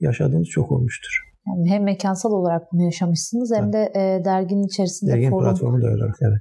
yaşadığımız 0.00 0.48
çok 0.48 0.72
olmuştur. 0.72 1.34
Yani 1.46 1.70
hem 1.70 1.84
mekansal 1.84 2.30
olarak 2.30 2.62
bunu 2.72 2.84
yaşamışsınız 2.84 3.52
hem 3.56 3.72
de 3.72 3.92
e, 3.94 4.24
derginin 4.24 4.66
içerisinde 4.66 5.12
Dergin 5.12 5.30
forum... 5.30 5.44
platformu 5.44 5.82
da 5.82 5.86
öyle 5.86 6.04
evet. 6.22 6.40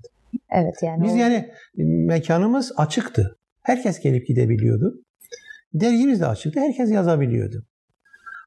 Evet 0.51 0.75
yani. 0.83 1.03
Biz 1.03 1.13
o... 1.13 1.15
yani 1.15 1.49
mekanımız 2.07 2.71
açıktı. 2.77 3.37
Herkes 3.61 3.99
gelip 3.99 4.27
gidebiliyordu. 4.27 5.03
Dergimiz 5.73 6.21
de 6.21 6.27
açıktı. 6.27 6.59
Herkes 6.59 6.91
yazabiliyordu. 6.91 7.65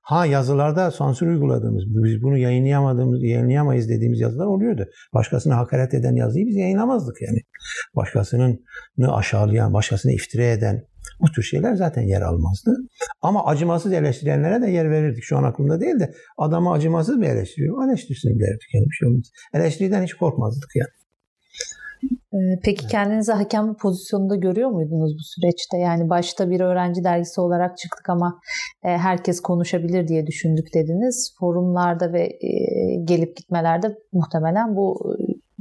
Ha 0.06 0.26
yazılarda 0.26 0.90
sansür 0.90 1.26
uyguladığımız, 1.26 1.84
biz 1.86 2.22
bunu 2.22 2.38
yayınlayamadığımız, 2.38 3.22
yayınlayamayız 3.22 3.88
dediğimiz 3.88 4.20
yazılar 4.20 4.46
oluyordu. 4.46 4.86
Başkasına 5.14 5.56
hakaret 5.56 5.94
eden 5.94 6.14
yazıyı 6.14 6.46
biz 6.46 6.56
yayınlamazdık 6.56 7.22
yani. 7.22 7.38
Başkasının 7.96 8.60
aşağılayan, 9.08 9.74
başkasını 9.74 10.12
iftira 10.12 10.42
eden 10.42 10.84
bu 11.20 11.26
tür 11.32 11.42
şeyler 11.42 11.74
zaten 11.74 12.02
yer 12.02 12.22
almazdı. 12.22 12.76
Ama 13.22 13.46
acımasız 13.46 13.92
eleştirenlere 13.92 14.62
de 14.62 14.70
yer 14.70 14.90
verirdik. 14.90 15.24
Şu 15.24 15.36
an 15.36 15.44
aklımda 15.44 15.80
değil 15.80 16.00
de 16.00 16.14
adamı 16.38 16.72
acımasız 16.72 17.20
bir 17.20 17.26
eleştiriyor. 17.26 17.88
Eleştirsin 17.88 18.40
derdik 18.40 18.74
yani 18.74 18.86
bir 18.86 18.94
şey 18.94 19.08
olmaz. 19.08 19.30
Eleştiriden 19.54 20.02
hiç 20.02 20.14
korkmazdık 20.14 20.70
yani. 20.74 21.05
Ee, 22.36 22.58
peki 22.64 22.86
kendinizi 22.86 23.32
hakem 23.32 23.76
pozisyonunda 23.76 24.36
görüyor 24.36 24.70
muydunuz 24.70 25.14
bu 25.14 25.22
süreçte? 25.22 25.76
Yani 25.78 26.10
başta 26.10 26.50
bir 26.50 26.60
öğrenci 26.60 27.04
dergisi 27.04 27.40
olarak 27.40 27.78
çıktık 27.78 28.08
ama 28.08 28.40
e, 28.84 28.88
herkes 28.88 29.40
konuşabilir 29.40 30.08
diye 30.08 30.26
düşündük 30.26 30.74
dediniz. 30.74 31.34
Forumlarda 31.40 32.12
ve 32.12 32.22
e, 32.22 32.50
gelip 33.04 33.36
gitmelerde 33.36 33.94
muhtemelen 34.12 34.76
bu 34.76 35.16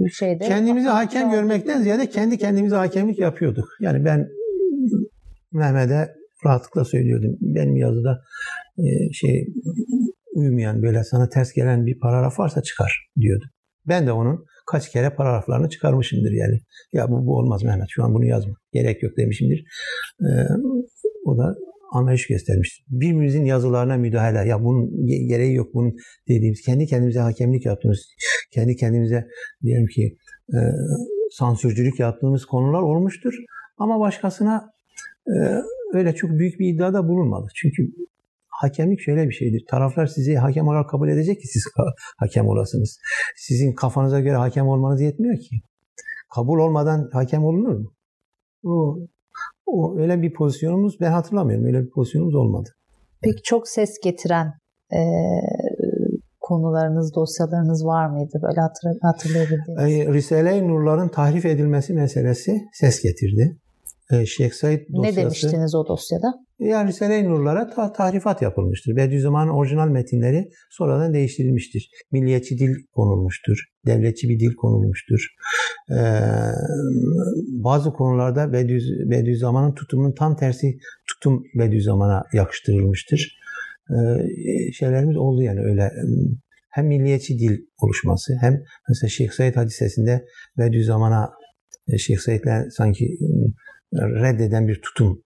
e, 0.05 0.09
şeyde... 0.09 0.43
Kendimizi 0.47 0.87
hakem 0.87 1.31
görmekten 1.31 1.81
ziyade 1.81 2.09
kendi 2.09 2.37
kendimize 2.37 2.75
hakemlik 2.75 3.19
yapıyorduk. 3.19 3.67
Yani 3.81 4.05
ben 4.05 4.27
Mehmet'e 5.51 6.13
rahatlıkla 6.45 6.85
söylüyordum. 6.85 7.37
Benim 7.41 7.75
yazıda 7.75 8.21
şey 9.11 9.47
uymayan 10.33 10.81
böyle 10.81 11.03
sana 11.03 11.29
ters 11.29 11.53
gelen 11.53 11.85
bir 11.85 11.99
paragraf 11.99 12.39
varsa 12.39 12.61
çıkar 12.61 13.09
diyordu. 13.19 13.45
Ben 13.87 14.07
de 14.07 14.11
onun 14.11 14.45
kaç 14.65 14.91
kere 14.91 15.09
paragraflarını 15.09 15.69
çıkarmışımdır 15.69 16.31
yani. 16.31 16.59
Ya 16.93 17.11
bu, 17.11 17.25
bu 17.25 17.37
olmaz 17.37 17.63
Mehmet 17.63 17.87
şu 17.89 18.03
an 18.03 18.13
bunu 18.13 18.25
yazma. 18.25 18.53
Gerek 18.73 19.03
yok 19.03 19.17
demişimdir. 19.17 19.65
Ee, 20.21 20.25
o 21.25 21.37
da 21.37 21.55
anlayış 21.91 22.27
göstermiştir. 22.27 22.85
Birbirimizin 22.89 23.45
yazılarına 23.45 23.97
müdahale, 23.97 24.49
ya 24.49 24.63
bunun 24.63 25.05
gereği 25.05 25.55
yok 25.55 25.73
bunun 25.73 25.95
dediğimiz, 26.27 26.61
kendi 26.61 26.85
kendimize 26.85 27.19
hakemlik 27.19 27.65
yaptığımız, 27.65 28.05
kendi 28.53 28.75
kendimize 28.75 29.27
diyelim 29.63 29.87
ki 29.87 30.17
e, 30.53 30.59
sansürcülük 31.31 31.99
yaptığımız 31.99 32.45
konular 32.45 32.81
olmuştur. 32.81 33.33
Ama 33.77 33.99
başkasına 33.99 34.69
e, 35.27 35.35
öyle 35.93 36.15
çok 36.15 36.31
büyük 36.31 36.59
bir 36.59 36.73
iddiada 36.73 37.07
bulunmadı. 37.07 37.47
Çünkü 37.55 37.83
hakemlik 38.61 38.99
şöyle 38.99 39.27
bir 39.27 39.33
şeydir. 39.33 39.63
Taraflar 39.69 40.05
sizi 40.05 40.35
hakem 40.35 40.67
olarak 40.67 40.89
kabul 40.89 41.09
edecek 41.09 41.41
ki 41.41 41.47
siz 41.47 41.63
hakem 42.17 42.47
olasınız. 42.47 42.97
Sizin 43.37 43.73
kafanıza 43.73 44.19
göre 44.19 44.35
hakem 44.35 44.67
olmanız 44.67 45.01
yetmiyor 45.01 45.35
ki. 45.35 45.55
Kabul 46.35 46.59
olmadan 46.59 47.09
hakem 47.13 47.43
olunur 47.43 47.75
mu? 47.75 47.91
O, 48.63 48.97
o 49.65 49.99
öyle 49.99 50.21
bir 50.21 50.33
pozisyonumuz 50.33 50.97
ben 51.01 51.11
hatırlamıyorum. 51.11 51.65
Öyle 51.65 51.81
bir 51.83 51.89
pozisyonumuz 51.89 52.35
olmadı. 52.35 52.69
Peki 53.21 53.41
çok 53.43 53.67
ses 53.67 53.89
getiren 54.03 54.47
e, 54.93 55.01
konularınız, 56.39 57.15
dosyalarınız 57.15 57.85
var 57.85 58.09
mıydı 58.09 58.39
böyle 58.43 58.61
hatır, 58.61 58.99
hatırlayabildiğiniz? 59.01 60.07
E, 60.07 60.13
Risale-i 60.13 60.67
Nurların 60.67 61.09
tahrif 61.09 61.45
edilmesi 61.45 61.93
meselesi 61.93 62.61
ses 62.73 63.03
getirdi. 63.03 63.57
E, 64.11 64.25
Şeyh 64.25 64.51
Said 64.51 64.79
dosyası. 64.79 65.19
Ne 65.19 65.23
demiştiniz 65.23 65.75
o 65.75 65.87
dosyada? 65.87 66.33
Yani 66.59 66.89
Risale-i 66.89 67.23
Nurlara 67.23 67.67
ta- 67.67 67.91
tahrifat 67.91 68.41
yapılmıştır. 68.41 68.95
Bediüzzaman'ın 68.95 69.51
orijinal 69.51 69.87
metinleri 69.87 70.49
sonradan 70.69 71.13
değiştirilmiştir. 71.13 71.89
Milliyetçi 72.11 72.57
dil 72.57 72.75
konulmuştur. 72.91 73.57
Devletçi 73.85 74.29
bir 74.29 74.39
dil 74.39 74.55
konulmuştur. 74.55 75.27
Ee, 75.91 75.95
bazı 77.47 77.93
konularda 77.93 78.53
Bediüz, 78.53 79.09
Bediüzzaman'ın 79.09 79.73
tutumunun 79.73 80.13
tam 80.13 80.35
tersi 80.35 80.77
tutum 81.07 81.43
Bediüzzaman'a 81.59 82.23
yakıştırılmıştır. 82.33 83.37
Ee, 83.89 84.71
şeylerimiz 84.71 85.17
oldu 85.17 85.41
yani 85.41 85.59
öyle 85.59 85.91
hem 86.71 86.87
milliyetçi 86.87 87.39
dil 87.39 87.57
oluşması 87.77 88.33
hem 88.41 88.61
mesela 88.89 89.09
Şeyh 89.09 89.29
Said 89.29 89.55
hadisesinde 89.55 90.25
Bediüzzaman'a 90.57 91.29
e, 91.87 91.97
Şeyh 91.97 92.17
Said'le 92.17 92.69
sanki 92.69 93.17
reddeden 93.93 94.67
bir 94.67 94.81
tutum 94.81 95.24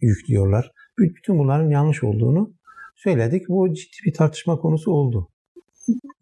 yüklüyorlar. 0.00 0.70
Bütün 0.98 1.38
bunların 1.38 1.70
yanlış 1.70 2.04
olduğunu 2.04 2.54
söyledik. 2.96 3.48
Bu 3.48 3.74
ciddi 3.74 3.96
bir 4.06 4.12
tartışma 4.14 4.56
konusu 4.56 4.90
oldu. 4.90 5.28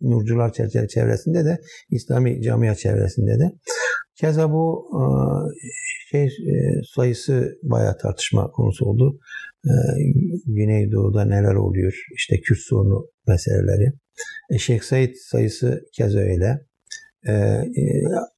Nurcular 0.01 0.53
çevresinde 0.89 1.45
de, 1.45 1.59
İslami 1.91 2.43
camia 2.43 2.75
çevresinde 2.75 3.39
de. 3.39 3.53
Keza 4.17 4.53
bu 4.53 4.91
e, 4.95 5.03
şey 6.11 6.25
e, 6.25 6.83
sayısı 6.95 7.59
bayağı 7.63 7.99
tartışma 7.99 8.51
konusu 8.51 8.85
oldu. 8.85 9.19
E, 9.65 9.73
Güneydoğu'da 10.47 11.25
neler 11.25 11.55
oluyor? 11.55 11.93
İşte 12.15 12.41
Kürt 12.41 12.59
sorunu 12.59 13.07
meseleleri. 13.29 13.93
Şeyh 14.59 14.81
Said 14.81 15.15
sayısı 15.15 15.81
keza 15.97 16.19
öyle. 16.19 16.67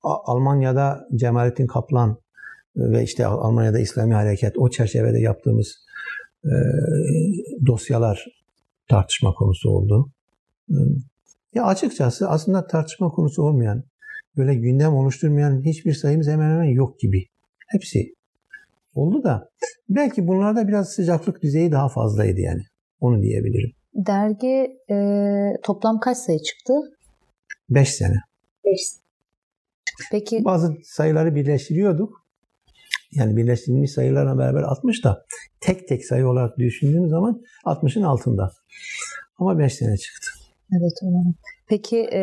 Almanya'da 0.03 1.01
Cemalettin 1.15 1.67
Kaplan 1.67 2.19
ve 2.77 3.03
işte 3.03 3.27
Almanya'da 3.27 3.79
İslami 3.79 4.15
Hareket 4.15 4.59
o 4.59 4.71
çerçevede 4.71 5.19
yaptığımız 5.19 5.85
e, 6.45 6.55
dosyalar 7.67 8.27
tartışma 8.89 9.33
konusu 9.35 9.71
oldu. 9.71 10.11
E, 10.71 10.77
ya 11.55 11.65
açıkçası 11.65 12.29
aslında 12.29 12.67
tartışma 12.67 13.09
konusu 13.09 13.43
olmayan, 13.43 13.85
böyle 14.37 14.55
gündem 14.55 14.95
oluşturmayan 14.95 15.63
hiçbir 15.65 15.93
sayımız 15.93 16.29
hemen 16.29 16.51
hemen 16.51 16.65
yok 16.65 17.01
gibi. 17.01 17.27
Hepsi 17.69 18.15
oldu 18.95 19.25
da 19.25 19.51
belki 19.89 20.27
bunlarda 20.27 20.69
biraz 20.69 20.89
sıcaklık 20.89 21.43
düzeyi 21.43 21.73
daha 21.73 21.89
fazlaydı 21.89 22.41
yani. 22.41 22.63
Onu 23.01 23.23
diyebilirim. 23.23 23.73
Dergi 23.95 24.79
e, 24.91 24.97
toplam 25.63 26.01
kaç 26.01 26.19
sayı 26.19 26.39
çıktı? 26.39 26.73
5 27.71 27.89
sene. 27.89 28.17
5 28.65 28.81
Peki 30.11 30.45
bazı 30.45 30.75
sayıları 30.85 31.35
birleştiriyorduk 31.35 32.24
yani 33.15 33.37
birleştirilmiş 33.37 33.93
sayılarla 33.93 34.39
beraber 34.39 34.63
60 34.63 35.05
da 35.05 35.25
tek 35.61 35.89
tek 35.89 36.05
sayı 36.05 36.29
olarak 36.29 36.59
düşündüğüm 36.59 37.09
zaman 37.09 37.43
60'ın 37.65 38.03
altında. 38.03 38.51
Ama 39.39 39.59
5 39.59 39.75
sene 39.75 39.97
çıktı. 39.97 40.27
Evet 40.73 40.93
öyle. 41.03 41.35
Peki 41.69 41.99
e, 41.99 42.23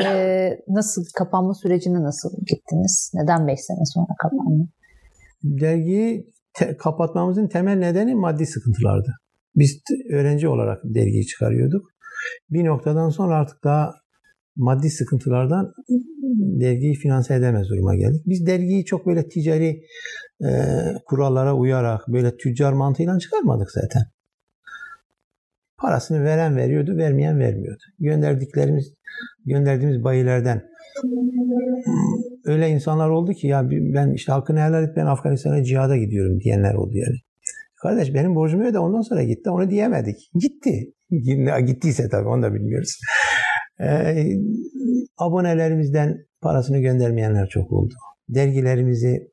nasıl 0.68 1.06
kapanma 1.18 1.54
sürecine 1.54 2.04
nasıl 2.04 2.30
gittiniz? 2.46 3.12
Neden 3.14 3.48
5 3.48 3.60
sene 3.60 3.86
sonra 3.86 4.16
kapandı? 4.22 4.68
Dergiyi 5.44 6.32
te- 6.54 6.78
kapatmamızın 6.78 7.48
temel 7.48 7.78
nedeni 7.78 8.16
maddi 8.16 8.46
sıkıntılardı. 8.46 9.14
Biz 9.56 9.82
öğrenci 10.12 10.48
olarak 10.48 10.82
dergiyi 10.84 11.26
çıkarıyorduk. 11.26 11.86
Bir 12.50 12.66
noktadan 12.66 13.10
sonra 13.10 13.36
artık 13.36 13.64
daha 13.64 13.94
maddi 14.56 14.90
sıkıntılardan 14.90 15.74
dergiyi 16.40 16.94
finanse 16.96 17.36
edemez 17.36 17.70
duruma 17.70 17.96
geldik. 17.96 18.22
Biz 18.26 18.46
dergiyi 18.46 18.86
çok 18.86 19.08
böyle 19.08 19.30
ticari 19.30 19.82
e, 20.44 20.50
kurallara 21.06 21.56
uyarak 21.56 22.02
böyle 22.08 22.38
tüccar 22.38 22.74
mantığıyla 22.74 23.20
çıkarmadık 23.20 23.72
zaten. 23.72 24.02
Parasını 25.78 26.24
veren 26.24 26.58
veriyordu, 26.58 26.98
vermeyen 26.98 27.40
vermiyordu. 27.40 27.84
Gönderdiklerimiz, 28.00 28.94
gönderdiğimiz 29.46 30.04
bayilerden 30.04 30.72
öyle 32.46 32.70
insanlar 32.70 33.10
oldu 33.10 33.34
ki 33.34 33.48
ya 33.48 33.70
ben 33.72 34.14
işte 34.14 34.32
hakkını 34.32 34.60
helal 34.60 34.84
et 34.84 34.96
ben 34.96 35.06
Afganistan'a 35.06 35.64
cihada 35.64 35.98
gidiyorum 35.98 36.40
diyenler 36.40 36.74
oldu 36.74 36.92
yani. 36.94 37.18
Kardeş 37.82 38.14
benim 38.14 38.36
borcumu 38.36 38.64
öde 38.64 38.80
ondan 38.80 39.02
sonra 39.02 39.24
gitti. 39.24 39.50
Onu 39.50 39.70
diyemedik. 39.70 40.16
Gitti. 40.34 40.94
Gittiyse 41.66 42.10
tabii 42.10 42.28
onu 42.28 42.42
da 42.42 42.54
bilmiyoruz. 42.54 43.00
Ee, 43.84 44.26
abonelerimizden 45.18 46.26
parasını 46.42 46.80
göndermeyenler 46.80 47.48
çok 47.48 47.72
oldu. 47.72 47.94
Dergilerimizi 48.30 49.32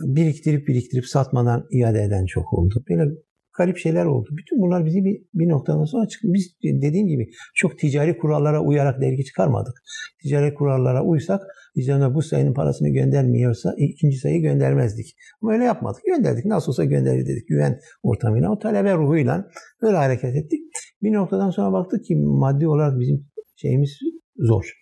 biriktirip 0.00 0.68
biriktirip 0.68 1.06
satmadan 1.06 1.66
iade 1.70 2.02
eden 2.02 2.26
çok 2.26 2.52
oldu. 2.52 2.84
Böyle 2.90 3.10
garip 3.58 3.78
şeyler 3.78 4.04
oldu. 4.04 4.28
Bütün 4.38 4.60
bunlar 4.60 4.86
bizi 4.86 5.04
bir, 5.04 5.22
bir 5.34 5.48
noktadan 5.48 5.84
sonra 5.84 6.08
çıktı. 6.08 6.28
Biz 6.30 6.54
dediğim 6.62 7.06
gibi 7.06 7.30
çok 7.54 7.78
ticari 7.78 8.18
kurallara 8.18 8.60
uyarak 8.60 9.00
dergi 9.00 9.24
çıkarmadık. 9.24 9.74
Ticari 10.22 10.54
kurallara 10.54 11.04
uysak 11.04 11.40
üzerine 11.76 12.14
bu 12.14 12.22
sayının 12.22 12.54
parasını 12.54 12.88
göndermiyorsa 12.88 13.74
ikinci 13.78 14.16
sayı 14.16 14.42
göndermezdik. 14.42 15.16
Ama 15.42 15.52
öyle 15.52 15.64
yapmadık. 15.64 16.02
Gönderdik. 16.06 16.44
Nasıl 16.44 16.72
olsa 16.72 16.84
gönderir 16.84 17.26
dedik. 17.26 17.48
Güven 17.48 17.80
ortamıyla, 18.02 18.50
o 18.50 18.58
talebe 18.58 18.94
ruhuyla 18.94 19.48
böyle 19.82 19.96
hareket 19.96 20.36
ettik. 20.36 20.60
Bir 21.02 21.12
noktadan 21.12 21.50
sonra 21.50 21.72
baktık 21.72 22.04
ki 22.04 22.16
maddi 22.16 22.68
olarak 22.68 23.00
bizim 23.00 23.31
şeyimiz 23.62 23.98
zor. 24.38 24.72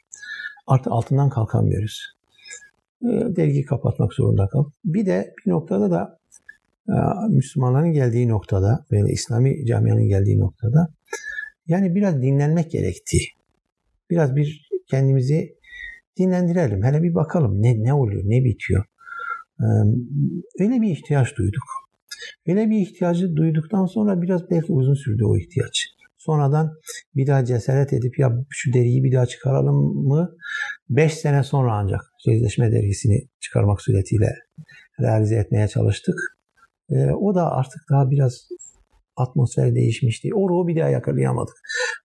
Artık 0.66 0.92
altından 0.92 1.30
kalkamıyoruz. 1.30 2.16
Ee, 3.02 3.06
dergi 3.36 3.64
kapatmak 3.64 4.12
zorunda 4.12 4.48
kaldık. 4.48 4.72
Bir 4.84 5.06
de 5.06 5.34
bir 5.46 5.50
noktada 5.50 5.90
da 5.90 6.18
e, 6.88 6.94
Müslümanların 7.28 7.92
geldiği 7.92 8.28
noktada 8.28 8.84
böyle 8.90 9.12
İslami 9.12 9.66
camianın 9.66 10.08
geldiği 10.08 10.40
noktada 10.40 10.88
yani 11.66 11.94
biraz 11.94 12.22
dinlenmek 12.22 12.70
gerekti. 12.70 13.18
Biraz 14.10 14.36
bir 14.36 14.70
kendimizi 14.86 15.56
dinlendirelim. 16.18 16.84
Hele 16.84 17.02
bir 17.02 17.14
bakalım 17.14 17.62
ne 17.62 17.84
ne 17.84 17.94
oluyor, 17.94 18.22
ne 18.24 18.44
bitiyor. 18.44 18.84
Ee, 19.60 19.64
öyle 20.60 20.80
bir 20.80 20.90
ihtiyaç 20.90 21.36
duyduk. 21.36 21.62
Öyle 22.46 22.70
bir 22.70 22.78
ihtiyacı 22.78 23.36
duyduktan 23.36 23.86
sonra 23.86 24.22
biraz 24.22 24.50
belki 24.50 24.72
uzun 24.72 24.94
sürdü 24.94 25.24
o 25.24 25.36
ihtiyaç. 25.36 25.99
Sonradan 26.20 26.70
bir 27.16 27.26
daha 27.26 27.44
cesaret 27.44 27.92
edip 27.92 28.18
ya 28.18 28.32
şu 28.50 28.72
deriyi 28.72 29.04
bir 29.04 29.12
daha 29.12 29.26
çıkaralım 29.26 29.76
mı? 30.08 30.36
5 30.88 31.14
sene 31.14 31.42
sonra 31.42 31.72
ancak 31.74 32.00
sözleşme 32.18 32.72
dergisini 32.72 33.28
çıkarmak 33.40 33.82
suretiyle 33.82 34.34
realize 35.00 35.36
etmeye 35.36 35.68
çalıştık. 35.68 36.14
E, 36.90 37.10
o 37.10 37.34
da 37.34 37.52
artık 37.52 37.80
daha 37.90 38.10
biraz 38.10 38.48
atmosfer 39.16 39.74
değişmişti. 39.74 40.34
O 40.34 40.48
ruhu 40.48 40.68
bir 40.68 40.80
daha 40.80 40.88
yakalayamadık. 40.88 41.54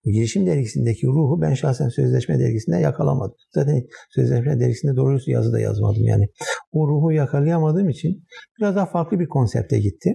Girişim 0.05 0.47
dergisindeki 0.47 1.07
ruhu 1.07 1.41
ben 1.41 1.53
şahsen 1.53 1.89
sözleşme 1.89 2.39
dergisinde 2.39 2.77
yakalamadım. 2.77 3.35
Zaten 3.51 3.83
sözleşme 4.09 4.59
dergisinde 4.59 4.95
doğrusu 4.95 5.31
yazı 5.31 5.53
da 5.53 5.59
yazmadım 5.59 6.03
yani. 6.03 6.27
O 6.71 6.87
ruhu 6.87 7.11
yakalayamadığım 7.11 7.89
için 7.89 8.23
biraz 8.59 8.75
daha 8.75 8.85
farklı 8.85 9.19
bir 9.19 9.27
konsepte 9.27 9.79
gitti. 9.79 10.09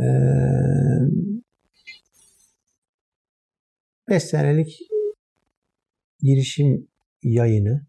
Ee, 0.00 0.04
5 4.08 4.22
senelik 4.22 4.78
girişim 6.20 6.88
yayını 7.22 7.86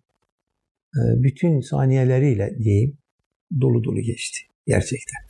e, 0.95 1.01
bütün 1.23 1.61
saniyeleriyle 1.61 2.57
diyeyim 2.63 2.97
dolu 3.61 3.83
dolu 3.83 4.01
geçti. 4.01 4.39
Gerçekten. 4.67 5.21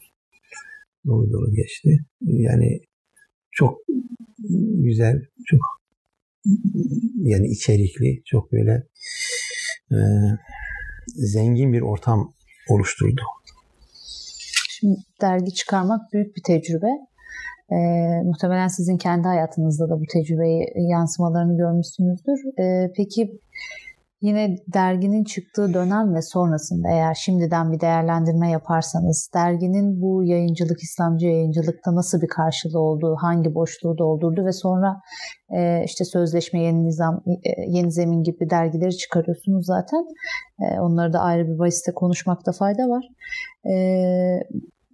Dolu 1.06 1.32
dolu 1.32 1.53
geçti. 1.53 1.99
Yani 2.22 2.82
çok 3.52 3.82
güzel, 4.84 5.26
çok 5.45 5.62
yani 7.22 7.48
içerikli, 7.48 8.22
çok 8.26 8.52
böyle 8.52 8.88
e, 9.91 9.98
zengin 11.07 11.74
bir 11.74 11.82
ortam 11.82 12.34
oluşturdu. 12.70 13.22
Şimdi 14.70 14.99
dergi 15.22 15.53
çıkarmak 15.53 16.14
büyük 16.14 16.36
bir 16.36 16.44
tecrübe. 16.44 16.88
E, 17.72 17.78
muhtemelen 18.24 18.68
sizin 18.68 18.98
kendi 18.98 19.28
hayatınızda 19.28 19.90
da 19.90 20.00
bu 20.00 20.04
tecrübeyi 20.14 20.66
yansımalarını 20.76 21.58
görmüşsünüzdür. 21.58 22.60
E, 22.60 22.92
peki 22.98 23.40
Yine 24.26 24.58
derginin 24.74 25.24
çıktığı 25.24 25.74
dönem 25.74 26.16
ve 26.16 26.22
sonrasında 26.22 26.90
eğer 26.90 27.14
şimdiden 27.14 27.72
bir 27.72 27.80
değerlendirme 27.80 28.52
yaparsanız 28.52 29.30
derginin 29.34 30.02
bu 30.02 30.24
yayıncılık, 30.24 30.84
İslamcı 30.84 31.26
yayıncılıkta 31.26 31.96
nasıl 31.96 32.22
bir 32.22 32.28
karşılığı 32.28 32.80
olduğu, 32.80 33.16
hangi 33.16 33.56
boşluğu 33.56 33.98
doldurdu 33.98 34.46
ve 34.46 34.52
sonra 34.52 35.02
e, 35.58 35.84
işte 35.86 36.06
sözleşme, 36.06 36.62
yeni 36.62 36.86
nizam, 36.86 37.24
e, 37.28 37.62
yeni 37.68 37.92
zemin 37.92 38.24
gibi 38.24 38.50
dergileri 38.50 38.98
çıkarıyorsunuz 38.98 39.66
zaten. 39.66 40.06
E, 40.62 40.80
onları 40.80 41.14
da 41.14 41.20
ayrı 41.20 41.48
bir 41.48 41.60
bahiste 41.60 41.94
konuşmakta 41.94 42.52
fayda 42.52 42.84
var. 42.90 43.06
E, 43.66 43.76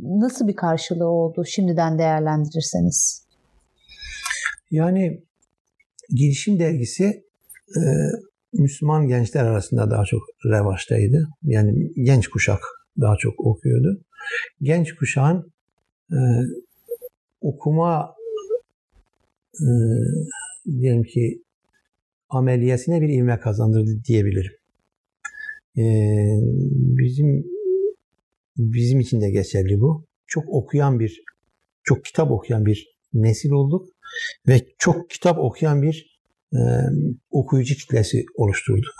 nasıl 0.01 0.47
bir 0.47 0.55
karşılığı 0.55 1.07
oldu 1.07 1.45
şimdiden 1.45 1.99
değerlendirirseniz? 1.99 3.25
Yani 4.71 5.21
Girişim 6.09 6.59
Dergisi 6.59 7.23
e, 7.75 7.81
Müslüman 8.53 9.07
gençler 9.07 9.43
arasında 9.43 9.91
daha 9.91 10.05
çok 10.05 10.21
revaçtaydı. 10.45 11.27
Yani 11.43 11.91
genç 12.03 12.27
kuşak 12.27 12.59
daha 12.99 13.15
çok 13.17 13.45
okuyordu. 13.45 14.01
Genç 14.61 14.95
kuşağın 14.95 15.51
e, 16.11 16.19
okuma 17.41 18.15
e, 19.53 19.67
diyelim 20.65 21.03
ki 21.03 21.41
ameliyesine 22.29 23.01
bir 23.01 23.09
ivme 23.09 23.39
kazandırdı 23.39 24.03
diyebilirim. 24.07 24.53
E, 25.77 25.83
bizim 26.73 27.45
bizim 28.61 28.99
için 28.99 29.21
de 29.21 29.29
geçerli 29.29 29.81
bu. 29.81 30.05
Çok 30.27 30.49
okuyan 30.49 30.99
bir, 30.99 31.23
çok 31.83 32.05
kitap 32.05 32.31
okuyan 32.31 32.65
bir 32.65 32.87
nesil 33.13 33.51
olduk 33.51 33.87
ve 34.47 34.61
çok 34.77 35.09
kitap 35.09 35.39
okuyan 35.39 35.81
bir 35.81 36.19
e, 36.53 36.59
okuyucu 37.31 37.75
kitlesi 37.75 38.25
oluşturduk. 38.35 38.93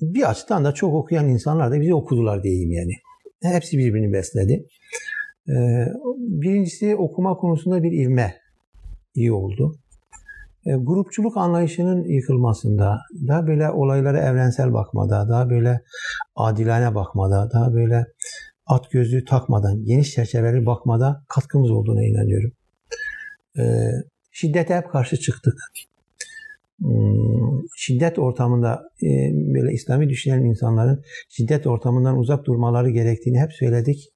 Bir 0.00 0.30
açıdan 0.30 0.64
da 0.64 0.72
çok 0.72 0.94
okuyan 0.94 1.28
insanlar 1.28 1.70
da 1.70 1.80
bizi 1.80 1.94
okudular 1.94 2.42
diyeyim 2.42 2.72
yani. 2.72 2.92
Hepsi 3.42 3.78
birbirini 3.78 4.12
besledi. 4.12 4.66
E, 5.48 5.54
birincisi 6.18 6.96
okuma 6.96 7.36
konusunda 7.36 7.82
bir 7.82 7.92
ivme 7.92 8.36
iyi 9.14 9.32
oldu. 9.32 9.78
E, 10.66 10.72
grupçuluk 10.74 11.36
anlayışının 11.36 12.04
yıkılmasında, 12.04 12.98
daha 13.28 13.46
böyle 13.46 13.70
olaylara 13.70 14.18
evrensel 14.18 14.72
bakmada, 14.72 15.28
daha 15.28 15.50
böyle 15.50 15.80
adilane 16.36 16.94
bakmada, 16.94 17.50
daha 17.52 17.74
böyle 17.74 18.06
at 18.66 18.90
gözlüğü 18.90 19.24
takmadan, 19.24 19.84
geniş 19.84 20.10
çerçeveli 20.10 20.66
bakmada 20.66 21.24
katkımız 21.28 21.70
olduğuna 21.70 22.04
inanıyorum. 22.04 22.52
E, 23.58 23.62
şiddete 24.32 24.76
hep 24.76 24.90
karşı 24.90 25.16
çıktık. 25.16 25.54
Hmm, 26.80 27.62
şiddet 27.76 28.18
ortamında 28.18 28.82
e, 29.02 29.08
böyle 29.54 29.72
İslami 29.72 30.08
düşünen 30.08 30.44
insanların 30.44 31.02
şiddet 31.28 31.66
ortamından 31.66 32.18
uzak 32.18 32.44
durmaları 32.44 32.90
gerektiğini 32.90 33.40
hep 33.40 33.52
söyledik. 33.52 34.12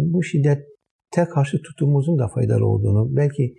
Bu 0.00 0.22
şiddete 0.22 1.24
karşı 1.34 1.62
tutumumuzun 1.62 2.18
da 2.18 2.28
faydalı 2.28 2.66
olduğunu, 2.66 3.16
belki 3.16 3.54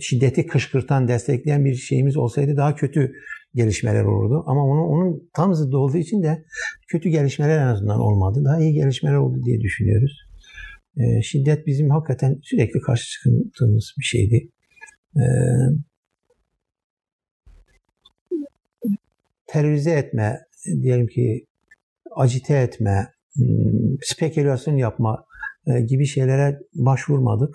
şiddeti 0.00 0.46
kışkırtan, 0.46 1.08
destekleyen 1.08 1.64
bir 1.64 1.74
şeyimiz 1.74 2.16
olsaydı 2.16 2.56
daha 2.56 2.74
kötü 2.74 3.12
gelişmeler 3.54 4.04
olurdu. 4.04 4.44
Ama 4.46 4.64
onun, 4.64 4.88
onun 4.88 5.30
tam 5.34 5.54
zıddı 5.54 5.76
olduğu 5.76 5.98
için 5.98 6.22
de 6.22 6.44
kötü 6.88 7.08
gelişmeler 7.08 7.58
en 7.58 7.66
azından 7.66 8.00
olmadı. 8.00 8.42
Daha 8.44 8.60
iyi 8.60 8.72
gelişmeler 8.72 9.16
oldu 9.16 9.42
diye 9.44 9.60
düşünüyoruz. 9.60 10.18
Şiddet 11.22 11.66
bizim 11.66 11.90
hakikaten 11.90 12.38
sürekli 12.42 12.80
karşı 12.80 13.10
çıktığımız 13.10 13.94
bir 13.98 14.04
şeydi 14.04 14.50
e, 15.16 15.24
terörize 19.46 19.90
etme, 19.90 20.40
diyelim 20.82 21.06
ki 21.06 21.46
acite 22.16 22.54
etme, 22.54 23.12
hmm, 23.34 23.96
spekülasyon 24.02 24.76
yapma 24.76 25.24
e, 25.66 25.80
gibi 25.80 26.06
şeylere 26.06 26.58
başvurmadık. 26.74 27.54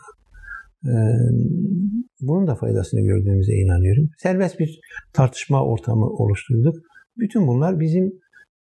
E, 2.25 2.27
bunun 2.27 2.47
da 2.47 2.55
faydasını 2.55 3.01
gördüğümüze 3.01 3.53
inanıyorum. 3.53 4.09
Serbest 4.17 4.59
bir 4.59 4.79
tartışma 5.13 5.65
ortamı 5.65 6.05
oluşturduk. 6.05 6.75
Bütün 7.17 7.47
bunlar 7.47 7.79
bizim 7.79 8.13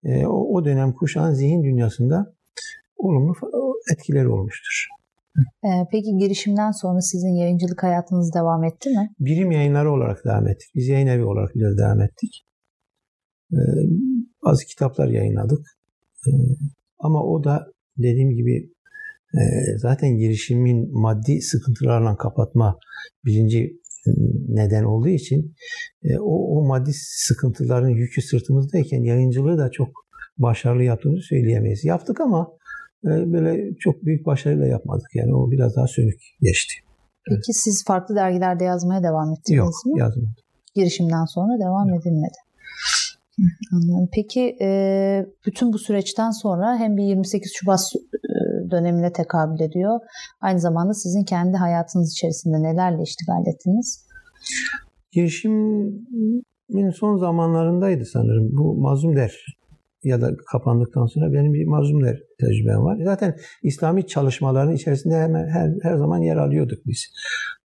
e, 0.03 0.25
o 0.27 0.65
dönem 0.65 0.93
kuşağın 0.93 1.33
zihin 1.33 1.63
dünyasında 1.63 2.33
olumlu 2.97 3.33
etkileri 3.93 4.27
olmuştur. 4.27 4.87
Ee, 5.37 5.87
peki 5.91 6.17
girişimden 6.17 6.71
sonra 6.71 7.01
sizin 7.01 7.35
yayıncılık 7.35 7.83
hayatınız 7.83 8.33
devam 8.33 8.63
etti 8.63 8.89
mi? 8.89 9.09
Birim 9.19 9.51
yayınları 9.51 9.91
olarak 9.91 10.25
devam 10.25 10.47
ettik. 10.47 10.69
Biz 10.75 10.87
yayın 10.87 11.07
evi 11.07 11.23
olarak 11.23 11.55
biraz 11.55 11.77
devam 11.77 12.01
ettik. 12.01 12.45
Ee, 13.53 13.57
bazı 14.45 14.65
kitaplar 14.65 15.07
yayınladık. 15.07 15.59
Ee, 16.27 16.31
ama 16.99 17.23
o 17.23 17.43
da 17.43 17.67
dediğim 17.97 18.29
gibi 18.29 18.55
e, 18.57 18.74
zaten 19.77 20.17
girişimin 20.17 20.99
maddi 21.01 21.41
sıkıntılarla 21.41 22.17
kapatma 22.17 22.79
birinci 23.25 23.79
neden 24.47 24.83
olduğu 24.83 25.09
için 25.09 25.55
e, 26.03 26.19
o, 26.19 26.57
o 26.57 26.67
maddi 26.67 26.91
sıkıntıların 26.93 27.89
yükü 27.89 28.21
sırtımızdayken 28.21 29.03
yayıncılığı 29.03 29.57
da 29.57 29.71
çok 29.71 29.87
başarılı 30.37 30.83
yaptığımızı 30.83 31.21
söyleyemeyiz. 31.21 31.85
Yaptık 31.85 32.21
ama 32.21 32.47
ee, 33.05 33.33
böyle 33.33 33.75
çok 33.79 34.05
büyük 34.05 34.25
başarıyla 34.25 34.65
yapmadık. 34.65 35.07
Yani 35.13 35.35
o 35.35 35.51
biraz 35.51 35.75
daha 35.75 35.87
sönük 35.87 36.19
geçti. 36.41 36.73
Peki 37.29 37.35
evet. 37.35 37.55
siz 37.63 37.83
farklı 37.87 38.15
dergilerde 38.15 38.63
yazmaya 38.63 39.03
devam 39.03 39.33
ettiniz 39.33 39.57
Yok, 39.57 39.85
mi? 39.85 39.89
Yok 39.89 39.99
yazmadım. 39.99 40.35
Girişimden 40.75 41.25
sonra 41.25 41.59
devam 41.59 41.89
Yok. 41.89 42.01
edilmedi. 42.01 42.37
Anlıyorum. 43.73 44.09
Peki 44.13 44.55
bütün 45.45 45.73
bu 45.73 45.79
süreçten 45.79 46.31
sonra 46.31 46.77
hem 46.77 46.97
bir 46.97 47.03
28 47.03 47.51
Şubat 47.55 47.79
dönemine 48.71 49.13
tekabül 49.13 49.59
ediyor. 49.59 49.99
Aynı 50.41 50.59
zamanda 50.59 50.93
sizin 50.93 51.23
kendi 51.23 51.57
hayatınız 51.57 52.11
içerisinde 52.11 52.63
nelerle 52.63 53.03
iştigal 53.03 53.47
ettiniz? 53.47 54.05
Girişimin 55.11 56.89
son 56.95 57.17
zamanlarındaydı 57.17 58.05
sanırım. 58.05 58.49
Bu 58.51 58.75
Mazlum 58.75 59.15
Der 59.15 59.45
ya 60.03 60.21
da 60.21 60.31
kapandıktan 60.51 61.05
sonra 61.05 61.33
benim 61.33 61.53
bir 61.53 61.65
mazlum 61.65 62.03
der 62.03 62.19
tecrübem 62.39 62.83
var. 62.83 62.97
Zaten 63.03 63.35
İslami 63.63 64.07
çalışmaların 64.07 64.73
içerisinde 64.73 65.15
hemen 65.15 65.47
her, 65.47 65.73
her 65.81 65.97
zaman 65.97 66.19
yer 66.19 66.35
alıyorduk 66.37 66.79
biz. 66.85 67.13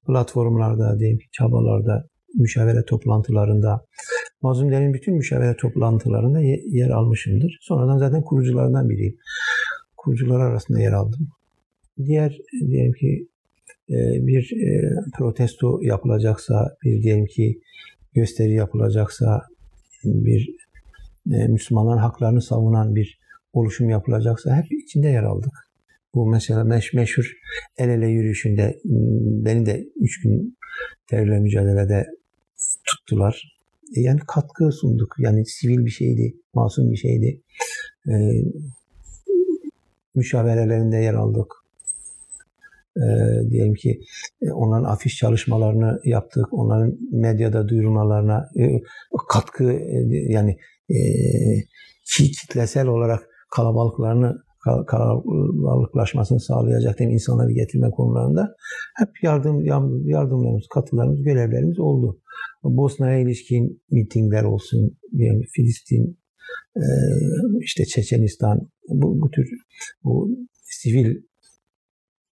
Platformlarda, 0.06 0.98
diyelim 0.98 1.18
çabalarda, 1.32 2.04
müşavere 2.34 2.84
toplantılarında, 2.84 3.84
mazlumlerin 4.42 4.94
bütün 4.94 5.14
müşavere 5.14 5.56
toplantılarında 5.56 6.40
yer 6.66 6.90
almışımdır. 6.90 7.58
Sonradan 7.60 7.98
zaten 7.98 8.22
kuruculardan 8.22 8.88
biriyim. 8.88 9.16
Kurucular 9.96 10.40
arasında 10.40 10.80
yer 10.80 10.92
aldım. 10.92 11.28
Diğer 12.04 12.38
diyelim 12.52 12.92
ki 12.92 13.28
e, 13.90 14.26
bir 14.26 14.52
e, 14.52 14.94
protesto 15.18 15.80
yapılacaksa, 15.82 16.76
bir 16.84 17.02
diyelim 17.02 17.26
ki 17.26 17.60
gösteri 18.14 18.52
yapılacaksa, 18.52 19.42
bir 20.04 20.56
e, 21.32 21.46
Müslümanların 21.48 21.98
haklarını 21.98 22.42
savunan 22.42 22.94
bir 22.94 23.18
oluşum 23.52 23.90
yapılacaksa 23.90 24.56
hep 24.56 24.72
içinde 24.72 25.08
yer 25.08 25.22
aldık. 25.22 25.52
Bu 26.14 26.26
mesela 26.26 26.64
meş, 26.64 26.92
meşhur 26.92 27.32
el 27.78 27.88
ele 27.88 28.06
yürüyüşünde 28.06 28.80
beni 29.44 29.66
de 29.66 29.84
üç 29.96 30.22
gün 30.22 30.58
terörle 31.06 31.40
mücadelede 31.40 32.06
tuttular. 32.84 33.57
E, 33.96 34.00
yani 34.00 34.20
katkı 34.26 34.72
sunduk. 34.72 35.14
Yani 35.18 35.46
sivil 35.46 35.84
bir 35.84 35.90
şeydi, 35.90 36.36
masum 36.54 36.90
bir 36.92 36.96
şeydi. 36.96 37.42
E, 38.08 38.14
müşaverelerinde 40.14 40.96
yer 40.96 41.14
aldık. 41.14 41.54
E, 42.96 43.04
diyelim 43.50 43.74
ki 43.74 44.00
e, 44.42 44.52
onların 44.52 44.84
afiş 44.84 45.16
çalışmalarını 45.16 46.00
yaptık. 46.04 46.52
Onların 46.52 46.98
medyada 47.12 47.68
duyurmalarına 47.68 48.48
e, 48.58 48.80
katkı 49.28 49.72
e, 49.72 50.08
yani 50.28 50.58
e, 50.90 50.98
kitlesel 52.16 52.86
olarak 52.86 53.28
kalabalıklarını 53.50 54.42
kalabalıklaşmasını 54.86 56.40
sağlayacak 56.40 56.98
değil 56.98 57.10
insanları 57.10 57.52
getirme 57.52 57.90
konularında 57.90 58.56
hep 58.96 59.08
yardım 59.22 59.64
yardımlarımız, 60.08 60.66
katılarımız, 60.74 61.22
görevlerimiz 61.22 61.78
oldu. 61.78 62.18
Bosna'ya 62.64 63.18
ilişkin 63.18 63.82
mitingler 63.90 64.44
olsun, 64.44 64.98
yani 65.12 65.44
Filistin, 65.52 66.18
e, 66.76 66.84
işte 67.60 67.84
Çeçenistan, 67.84 68.70
bu, 68.88 69.20
bu 69.20 69.30
tür 69.30 69.48
bu 70.04 70.38
sivil 70.62 71.22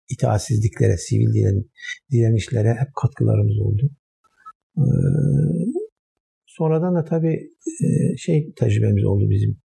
itaatsizliklere, 0.09 0.97
sivil 0.97 1.33
diren, 1.33 1.63
direnişlere 2.11 2.69
hep 2.69 2.95
katkılarımız 3.01 3.59
oldu. 3.59 3.89
E, 4.77 4.85
sonradan 6.45 6.95
da 6.95 7.03
tabii 7.03 7.53
e, 7.83 8.17
şey 8.17 8.53
tecrübemiz 8.53 9.05
oldu 9.05 9.29
bizim. 9.29 9.57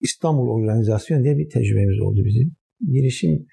İstanbul 0.00 0.48
Organizasyon 0.48 1.24
diye 1.24 1.38
bir 1.38 1.48
tecrübemiz 1.48 2.00
oldu 2.00 2.24
bizim. 2.24 2.56
Girişimden 2.92 3.46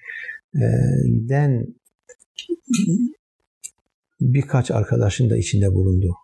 birkaç 4.20 4.70
arkadaşın 4.70 5.30
da 5.30 5.36
içinde 5.36 5.74
bulundu. 5.74 6.14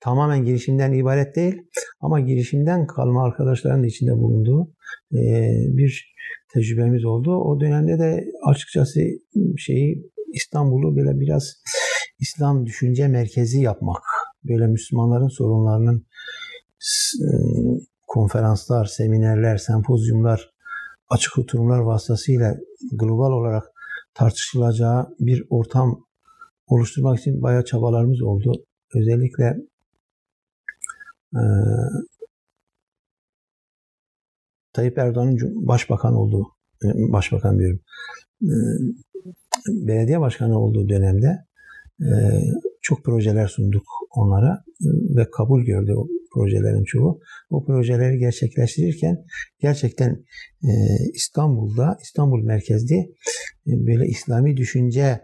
Tamamen 0.00 0.44
girişimden 0.44 0.92
ibaret 0.92 1.36
değil 1.36 1.62
ama 2.00 2.20
girişimden 2.20 2.86
kalma 2.86 3.24
arkadaşların 3.24 3.82
da 3.82 3.86
içinde 3.86 4.12
bulunduğu 4.12 4.72
bir 5.76 6.14
tecrübemiz 6.54 7.04
oldu. 7.04 7.36
O 7.36 7.60
dönemde 7.60 7.98
de 7.98 8.24
açıkçası 8.46 9.00
şeyi 9.56 10.10
İstanbul'u 10.32 10.96
böyle 10.96 11.20
biraz 11.20 11.54
İslam 12.18 12.66
düşünce 12.66 13.08
merkezi 13.08 13.60
yapmak, 13.60 14.02
böyle 14.44 14.66
Müslümanların 14.66 15.28
sorunlarının 15.28 16.06
e, 17.22 17.28
konferanslar, 18.06 18.84
seminerler, 18.84 19.56
sempozyumlar, 19.56 20.50
açık 21.08 21.38
oturumlar 21.38 21.78
vasıtasıyla 21.78 22.54
global 22.92 23.32
olarak 23.32 23.64
tartışılacağı 24.16 25.16
bir 25.20 25.44
ortam 25.50 26.06
oluşturmak 26.66 27.18
için 27.18 27.42
bayağı 27.42 27.64
çabalarımız 27.64 28.22
oldu. 28.22 28.52
Özellikle 28.94 29.56
e, 31.34 31.42
Tayyip 34.72 34.98
Erdoğan'ın 34.98 35.66
başbakan 35.68 36.14
olduğu, 36.14 36.46
e, 36.84 36.88
başbakan 37.12 37.58
diyorum, 37.58 37.80
e, 38.42 38.54
belediye 39.68 40.20
başkanı 40.20 40.58
olduğu 40.58 40.88
dönemde 40.88 41.44
e, 42.00 42.10
çok 42.88 43.04
projeler 43.04 43.48
sunduk 43.48 43.82
onlara 44.10 44.64
ve 45.16 45.30
kabul 45.30 45.64
gördü 45.64 45.92
o 45.96 46.08
projelerin 46.34 46.84
çoğu. 46.84 47.20
O 47.50 47.64
projeleri 47.64 48.18
gerçekleştirirken 48.18 49.24
gerçekten 49.60 50.24
İstanbul'da, 51.14 51.98
İstanbul 52.02 52.42
merkezli 52.44 53.14
böyle 53.66 54.06
İslami 54.06 54.56
düşünce 54.56 55.20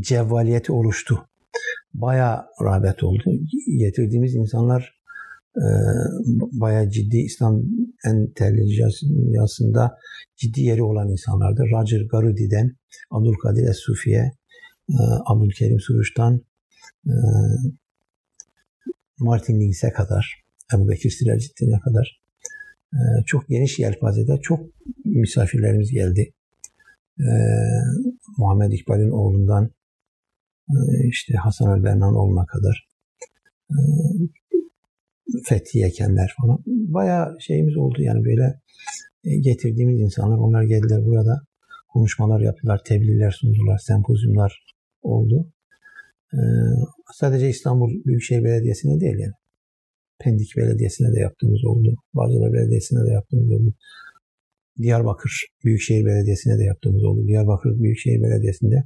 cevvaliyeti 0.00 0.72
oluştu. 0.72 1.28
Bayağı 1.94 2.44
rağbet 2.62 3.04
oldu. 3.04 3.24
Getirdiğimiz 3.78 4.34
insanlar 4.34 4.96
e, 5.56 5.66
bayağı 6.32 6.90
ciddi 6.90 7.16
İslam 7.16 7.62
entelejansında 8.06 9.96
ciddi 10.36 10.60
yeri 10.60 10.82
olan 10.82 11.08
insanlardı. 11.08 11.62
Roger 11.72 12.00
Garudi'den 12.10 12.76
Abdülkadir 13.10 13.68
Es-Sufi'ye, 13.68 14.30
e, 14.90 14.98
Abdülkerim 15.26 15.80
Suruş'tan 15.80 16.40
e, 17.06 17.14
Martin 19.18 19.60
Links'e 19.60 19.92
kadar, 19.92 20.44
Ebu 20.74 20.88
Bekir 20.88 21.10
Silacittin'e 21.10 21.80
kadar 21.80 22.20
e, 22.92 22.98
çok 23.26 23.48
geniş 23.48 23.78
yelpazede 23.78 24.40
çok 24.42 24.60
misafirlerimiz 25.04 25.90
geldi. 25.90 26.32
E, 27.18 27.28
Muhammed 28.38 28.72
İkbal'in 28.72 29.10
oğlundan 29.10 29.70
e, 30.70 30.76
işte 31.08 31.34
Hasan 31.34 31.78
el-Bennan 31.78 32.14
olma 32.14 32.46
kadar 32.46 32.88
Fethi 35.44 35.78
Yekenler 35.78 36.34
falan. 36.40 36.58
Bayağı 36.66 37.36
şeyimiz 37.40 37.76
oldu 37.76 38.02
yani 38.02 38.24
böyle 38.24 38.60
getirdiğimiz 39.40 40.00
insanlar 40.00 40.38
onlar 40.38 40.62
geldiler 40.62 41.04
burada 41.04 41.40
konuşmalar 41.88 42.40
yaptılar, 42.40 42.80
tebliğler 42.84 43.30
sundular, 43.30 43.78
sempozyumlar 43.78 44.75
oldu. 45.06 45.52
Ee, 46.34 46.38
sadece 47.14 47.48
İstanbul 47.48 48.04
Büyükşehir 48.04 48.44
Belediyesi'ne 48.44 49.00
değil 49.00 49.18
yani. 49.18 49.32
Pendik 50.18 50.56
Belediyesi'ne 50.56 51.16
de 51.16 51.20
yaptığımız 51.20 51.64
oldu. 51.64 51.96
Bağcılar 52.14 52.52
Belediyesi'ne 52.52 53.06
de 53.08 53.12
yaptığımız 53.12 53.50
oldu. 53.50 53.74
Diyarbakır 54.78 55.46
Büyükşehir 55.64 56.06
Belediyesi'ne 56.06 56.58
de 56.58 56.64
yaptığımız 56.64 57.04
oldu. 57.04 57.26
Diyarbakır 57.26 57.70
Büyükşehir 57.82 58.22
Belediyesi'nde 58.22 58.84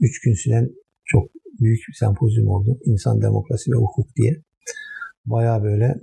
3 0.00 0.20
gün 0.20 0.34
süren 0.34 0.70
çok 1.04 1.30
büyük 1.60 1.80
bir 1.88 1.94
sempozyum 1.94 2.48
oldu. 2.48 2.78
İnsan, 2.84 3.22
demokrasi 3.22 3.70
ve 3.70 3.76
hukuk 3.76 4.16
diye 4.16 4.42
baya 5.26 5.62
böyle 5.62 5.94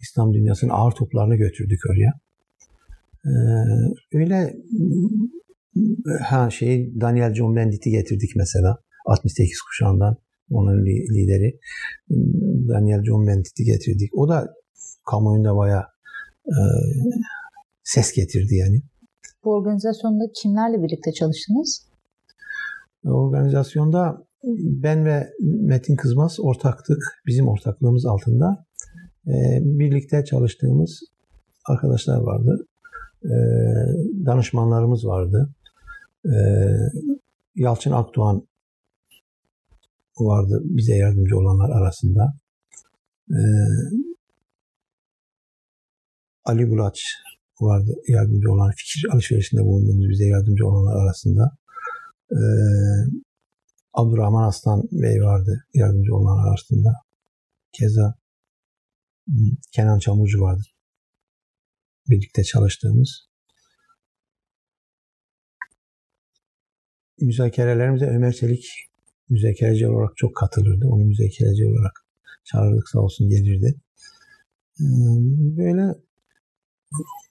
İslam 0.00 0.34
dünyasının 0.34 0.70
ağır 0.70 0.92
toplarını 0.92 1.36
götürdük 1.36 1.80
oraya. 1.90 2.12
Ee, 3.26 3.30
öyle 4.18 4.56
ha 6.20 6.50
şey 6.50 7.00
Daniel 7.00 7.34
John 7.34 7.56
Bendit'i 7.56 7.90
getirdik 7.90 8.30
mesela 8.36 8.78
68 9.08 9.60
kuşağından 9.60 10.16
onun 10.50 10.86
lideri 10.86 11.58
Daniel 12.68 13.04
John 13.04 13.26
Bendit'i 13.26 13.64
getirdik. 13.64 14.10
O 14.18 14.28
da 14.28 14.54
kamuoyunda 15.10 15.56
baya 15.56 15.86
e, 16.46 16.56
ses 17.82 18.12
getirdi 18.12 18.54
yani. 18.54 18.82
Bu 19.44 19.52
organizasyonda 19.52 20.24
kimlerle 20.42 20.82
birlikte 20.82 21.12
çalıştınız? 21.12 21.88
Organizasyonda 23.04 24.28
ben 24.82 25.04
ve 25.04 25.28
Metin 25.40 25.96
Kızmaz 25.96 26.36
ortaktık. 26.40 26.98
Bizim 27.26 27.48
ortaklığımız 27.48 28.06
altında. 28.06 28.64
Ee, 29.26 29.60
birlikte 29.62 30.24
çalıştığımız 30.24 31.00
arkadaşlar 31.66 32.20
vardı. 32.20 32.66
Ee, 33.24 33.28
danışmanlarımız 34.26 35.06
vardı. 35.06 35.50
Ee, 36.26 36.30
Yalçın 37.56 37.92
Akdoğan 37.92 38.48
vardı 40.24 40.60
bize 40.64 40.96
yardımcı 40.96 41.36
olanlar 41.36 41.70
arasında. 41.70 42.34
Ali 46.44 46.70
Bulaç 46.70 47.00
vardı 47.60 47.94
yardımcı 48.08 48.52
olan 48.52 48.70
fikir 48.70 49.08
alışverişinde 49.12 49.60
bulunduğumuz 49.64 50.08
bize 50.08 50.26
yardımcı 50.26 50.66
olanlar 50.66 51.04
arasında. 51.04 51.50
Abdurrahman 53.92 54.48
Aslan 54.48 54.82
Bey 54.92 55.22
vardı 55.22 55.66
yardımcı 55.74 56.14
olanlar 56.14 56.48
arasında. 56.48 56.92
Keza 57.72 58.14
hmm, 59.26 59.56
Kenan 59.72 59.98
Çamurcu 59.98 60.40
vardı. 60.40 60.62
Birlikte 62.08 62.44
çalıştığımız. 62.44 63.28
Müzakerelerimize 67.20 68.06
Ömer 68.06 68.32
Çelik 68.32 68.87
müzakereci 69.30 69.88
olarak 69.88 70.16
çok 70.16 70.36
katılırdı. 70.36 70.86
Onu 70.86 71.04
müzakereci 71.04 71.66
olarak 71.66 71.92
çağırdık 72.44 72.88
sağ 72.88 73.00
olsun 73.00 73.28
gelirdi. 73.28 73.74
Hmm, 74.76 75.56
böyle 75.56 75.94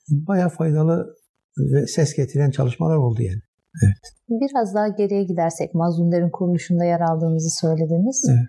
baya 0.10 0.50
faydalı 0.50 1.16
ve 1.58 1.88
ses 1.88 2.16
getiren 2.16 2.52
çalışmalar 2.52 2.96
oldu 2.96 3.22
yani. 3.22 3.42
Evet. 3.84 4.18
Biraz 4.30 4.76
daha 4.76 4.88
geriye 4.88 5.24
gidersek 5.24 5.74
Mazlumların 5.74 6.30
kuruluşunda 6.30 6.84
yer 6.86 7.02
aldığınızı 7.02 7.60
söylediniz. 7.60 8.26
Evet. 8.30 8.48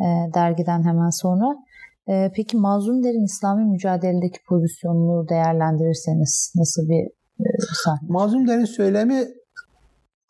E, 0.00 0.34
dergiden 0.34 0.82
hemen 0.82 1.10
sonra. 1.10 1.44
E, 2.08 2.32
peki 2.34 2.56
Mazlumların 2.56 3.24
İslami 3.24 3.70
mücadeledeki 3.70 4.38
pozisyonunu 4.48 5.28
değerlendirirseniz 5.28 6.52
nasıl 6.56 6.88
bir 6.88 7.06
e, 7.40 7.48
sahne? 7.84 8.08
Mazlumların 8.08 8.64
söylemi 8.64 9.24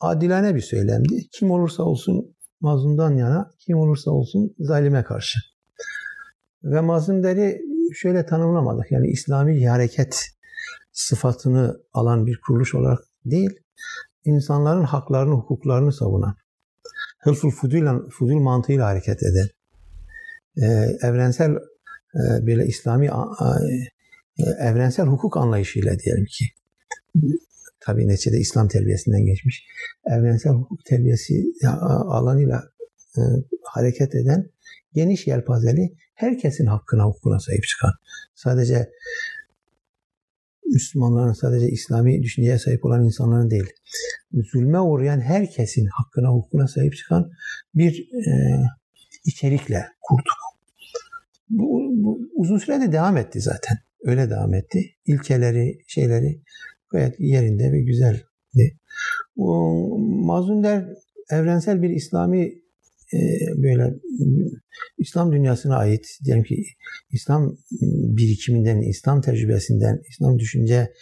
adilane 0.01 0.55
bir 0.55 0.61
söylemdi. 0.61 1.29
Kim 1.33 1.51
olursa 1.51 1.83
olsun 1.83 2.36
mazlumdan 2.61 3.17
yana, 3.17 3.51
kim 3.59 3.79
olursa 3.79 4.11
olsun 4.11 4.55
zalime 4.59 5.05
karşı. 5.05 5.39
Ve 6.65 6.81
mazlumları 6.81 7.59
şöyle 7.95 8.27
tanımlamadık. 8.27 8.93
Yani 8.93 9.09
İslami 9.09 9.69
hareket 9.69 10.27
sıfatını 10.93 11.81
alan 11.93 12.27
bir 12.27 12.41
kuruluş 12.41 12.75
olarak 12.75 12.99
değil, 13.25 13.51
insanların 14.25 14.85
haklarını, 14.85 15.35
hukuklarını 15.35 15.93
savunan, 15.93 16.35
hılful 17.19 17.51
fudul, 17.51 18.11
fudul 18.11 18.41
mantığıyla 18.41 18.87
hareket 18.87 19.23
eden, 19.23 19.49
e, 20.57 20.67
evrensel 21.03 21.51
e, 22.15 22.47
böyle 22.47 22.67
İslami 22.67 23.07
e, 23.07 24.43
evrensel 24.43 25.07
hukuk 25.07 25.37
anlayışıyla 25.37 25.99
diyelim 25.99 26.25
ki, 26.25 26.45
tabi 27.87 28.09
neticede 28.09 28.39
İslam 28.39 28.69
terbiyesinden 28.69 29.25
geçmiş, 29.25 29.67
evrensel 30.07 30.53
hukuk 30.53 30.85
terbiyesi 30.85 31.45
alanıyla 32.09 32.63
e, 33.17 33.21
hareket 33.65 34.15
eden 34.15 34.51
geniş 34.95 35.27
yelpazeli 35.27 35.95
herkesin 36.15 36.67
hakkına, 36.67 37.05
hukukuna 37.05 37.41
sahip 37.41 37.63
çıkan, 37.65 37.93
sadece 38.35 38.91
Müslümanların 40.67 41.33
sadece 41.33 41.69
İslami 41.69 42.23
düşünceye 42.23 42.59
sahip 42.59 42.85
olan 42.85 43.05
insanların 43.05 43.51
değil, 43.51 43.71
zulme 44.53 44.81
uğrayan 44.81 45.21
herkesin 45.21 45.87
hakkına, 45.87 46.29
hukukuna 46.29 46.69
sahip 46.69 46.97
çıkan 46.97 47.31
bir 47.75 48.01
e, 48.01 48.33
içerikle 49.25 49.87
kurduk. 50.01 50.37
Bu, 51.51 51.91
bu 51.93 52.21
uzun 52.35 52.59
sürede 52.59 52.93
devam 52.93 53.17
etti 53.17 53.41
zaten. 53.41 53.79
Öyle 54.05 54.31
devam 54.31 54.55
etti. 54.55 54.95
İlkeleri, 55.07 55.79
şeyleri 55.87 56.41
gayet 56.91 57.15
yerinde 57.19 57.73
ve 57.73 57.83
güzeldi. 57.83 58.79
Mazlum 60.27 60.65
der 60.65 60.85
evrensel 61.31 61.83
bir 61.83 61.91
İslami 61.91 62.45
e, 63.13 63.19
böyle 63.57 63.95
İslam 64.99 65.33
dünyasına 65.33 65.77
ait 65.77 66.07
diyelim 66.25 66.45
ki 66.45 66.65
İslam 67.11 67.57
birikiminden, 68.17 68.81
İslam 68.81 69.21
tecrübesinden, 69.21 70.01
İslam 70.09 70.39
düşünce 70.39 70.93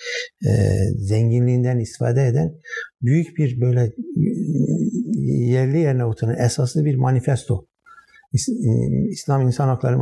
e, 0.47 0.51
zenginliğinden 0.97 1.78
istifade 1.78 2.27
eden 2.27 2.55
büyük 3.02 3.39
bir 3.39 3.61
böyle 3.61 3.93
yerli 5.27 5.78
yerine 5.78 6.05
oturan 6.05 6.39
esaslı 6.39 6.85
bir 6.85 6.94
manifesto. 6.94 7.66
İslam 9.11 9.47
İnsan 9.47 9.69
Hakları 9.69 9.98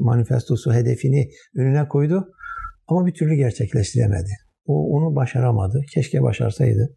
Manifestosu 0.00 0.72
hedefini 0.72 1.30
önüne 1.54 1.88
koydu 1.88 2.32
ama 2.86 3.06
bir 3.06 3.14
türlü 3.14 3.34
gerçekleştiremedi. 3.34 4.47
O 4.68 4.96
onu 4.96 5.16
başaramadı. 5.16 5.82
Keşke 5.94 6.22
başarsaydı. 6.22 6.96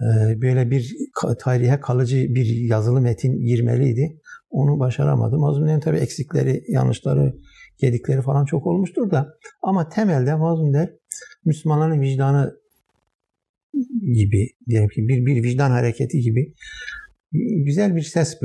Ee, 0.00 0.40
böyle 0.42 0.70
bir 0.70 0.96
tarihe 1.38 1.80
kalıcı 1.80 2.16
bir 2.16 2.46
yazılı 2.46 3.00
metin 3.00 3.46
girmeliydi. 3.46 4.20
Onu 4.50 4.78
başaramadım. 4.78 5.40
Mazlum'un 5.40 5.80
tabii 5.80 5.98
eksikleri, 5.98 6.64
yanlışları, 6.68 7.34
gedikleri 7.78 8.22
falan 8.22 8.44
çok 8.44 8.66
olmuştur 8.66 9.10
da 9.10 9.28
ama 9.62 9.88
temelde 9.88 10.34
Mazlum 10.34 10.74
der 10.74 10.90
Müslümanların 11.44 12.00
vicdanı 12.00 12.56
gibi 14.14 14.48
diyelim 14.68 14.88
ki 14.88 15.08
bir, 15.08 15.26
bir 15.26 15.42
vicdan 15.42 15.70
hareketi 15.70 16.20
gibi 16.20 16.54
güzel 17.64 17.96
bir 17.96 18.02
ses 18.02 18.38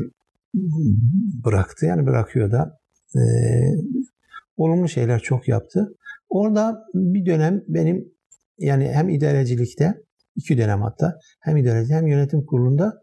bıraktı. 1.46 1.86
Yani 1.86 2.06
bırakıyor 2.06 2.52
da 2.52 2.80
e, 3.16 3.22
olumlu 4.58 4.88
şeyler 4.88 5.20
çok 5.20 5.48
yaptı. 5.48 5.96
Orada 6.30 6.84
bir 6.94 7.26
dönem 7.26 7.64
benim 7.68 8.12
yani 8.60 8.92
hem 8.94 9.10
idarecilikte 9.10 9.94
iki 10.36 10.58
dönem 10.58 10.82
hatta 10.82 11.20
hem 11.40 11.58
idareci 11.58 11.94
hem 11.94 12.08
yönetim 12.08 12.46
kurulunda 12.46 12.94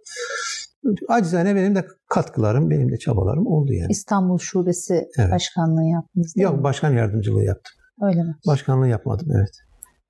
acizane 1.09 1.57
benim 1.57 1.75
de 1.75 1.87
katkılarım, 2.09 2.71
benim 2.71 2.93
de 2.93 2.97
çabalarım 2.97 3.47
oldu 3.47 3.73
yani. 3.73 3.91
İstanbul 3.91 4.39
Şubesi 4.39 5.09
evet. 5.19 5.33
başkanlığı 5.33 5.85
yaptınız 5.85 6.35
değil 6.37 6.45
Yok, 6.45 6.57
mi? 6.57 6.63
başkan 6.63 6.93
yardımcılığı 6.93 7.45
yaptım. 7.45 7.73
Öyle 8.03 8.23
mi? 8.23 8.37
Başkanlığı 8.47 8.89
yapmadım, 8.89 9.29
evet. 9.37 9.51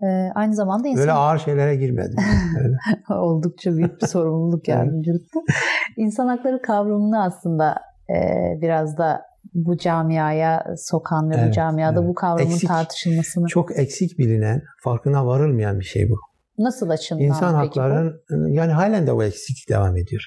Ee, 0.02 0.30
aynı 0.34 0.54
zamanda 0.54 0.88
insan... 0.88 1.00
Öyle 1.00 1.12
ağır 1.12 1.38
şeylere 1.38 1.76
girmedim. 1.76 2.18
Öyle. 2.64 2.76
Oldukça 3.20 3.76
büyük 3.76 4.02
bir 4.02 4.06
sorumluluk 4.06 4.68
yardımcılıkta. 4.68 5.40
İnsan 5.96 6.26
hakları 6.26 6.62
kavramını 6.62 7.22
aslında 7.22 7.74
e, 8.10 8.14
biraz 8.60 8.98
da 8.98 9.22
bu 9.54 9.76
camiaya 9.76 10.74
sokan 10.76 11.30
ve 11.30 11.34
evet, 11.36 11.48
bu 11.48 11.52
camiada 11.52 12.00
evet. 12.00 12.08
bu 12.08 12.14
kavramın 12.14 12.52
eksik, 12.52 12.68
tartışılmasını. 12.68 13.46
Çok 13.46 13.78
eksik 13.78 14.18
bilinen, 14.18 14.62
farkına 14.84 15.26
varılmayan 15.26 15.80
bir 15.80 15.84
şey 15.84 16.10
bu. 16.10 16.16
Nasıl 16.58 16.90
açımdan 16.90 17.24
İnsan 17.24 17.54
hakların 17.54 18.22
bu? 18.30 18.48
yani 18.48 18.72
halen 18.72 19.06
de 19.06 19.12
o 19.12 19.22
eksiklik 19.22 19.68
devam 19.68 19.96
ediyor. 19.96 20.22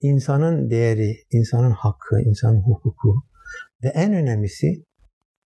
İnsanın 0.00 0.70
değeri, 0.70 1.16
insanın 1.30 1.70
hakkı, 1.70 2.20
insanın 2.20 2.62
hukuku 2.62 3.14
ve 3.82 3.88
en 3.88 4.14
önemlisi 4.14 4.84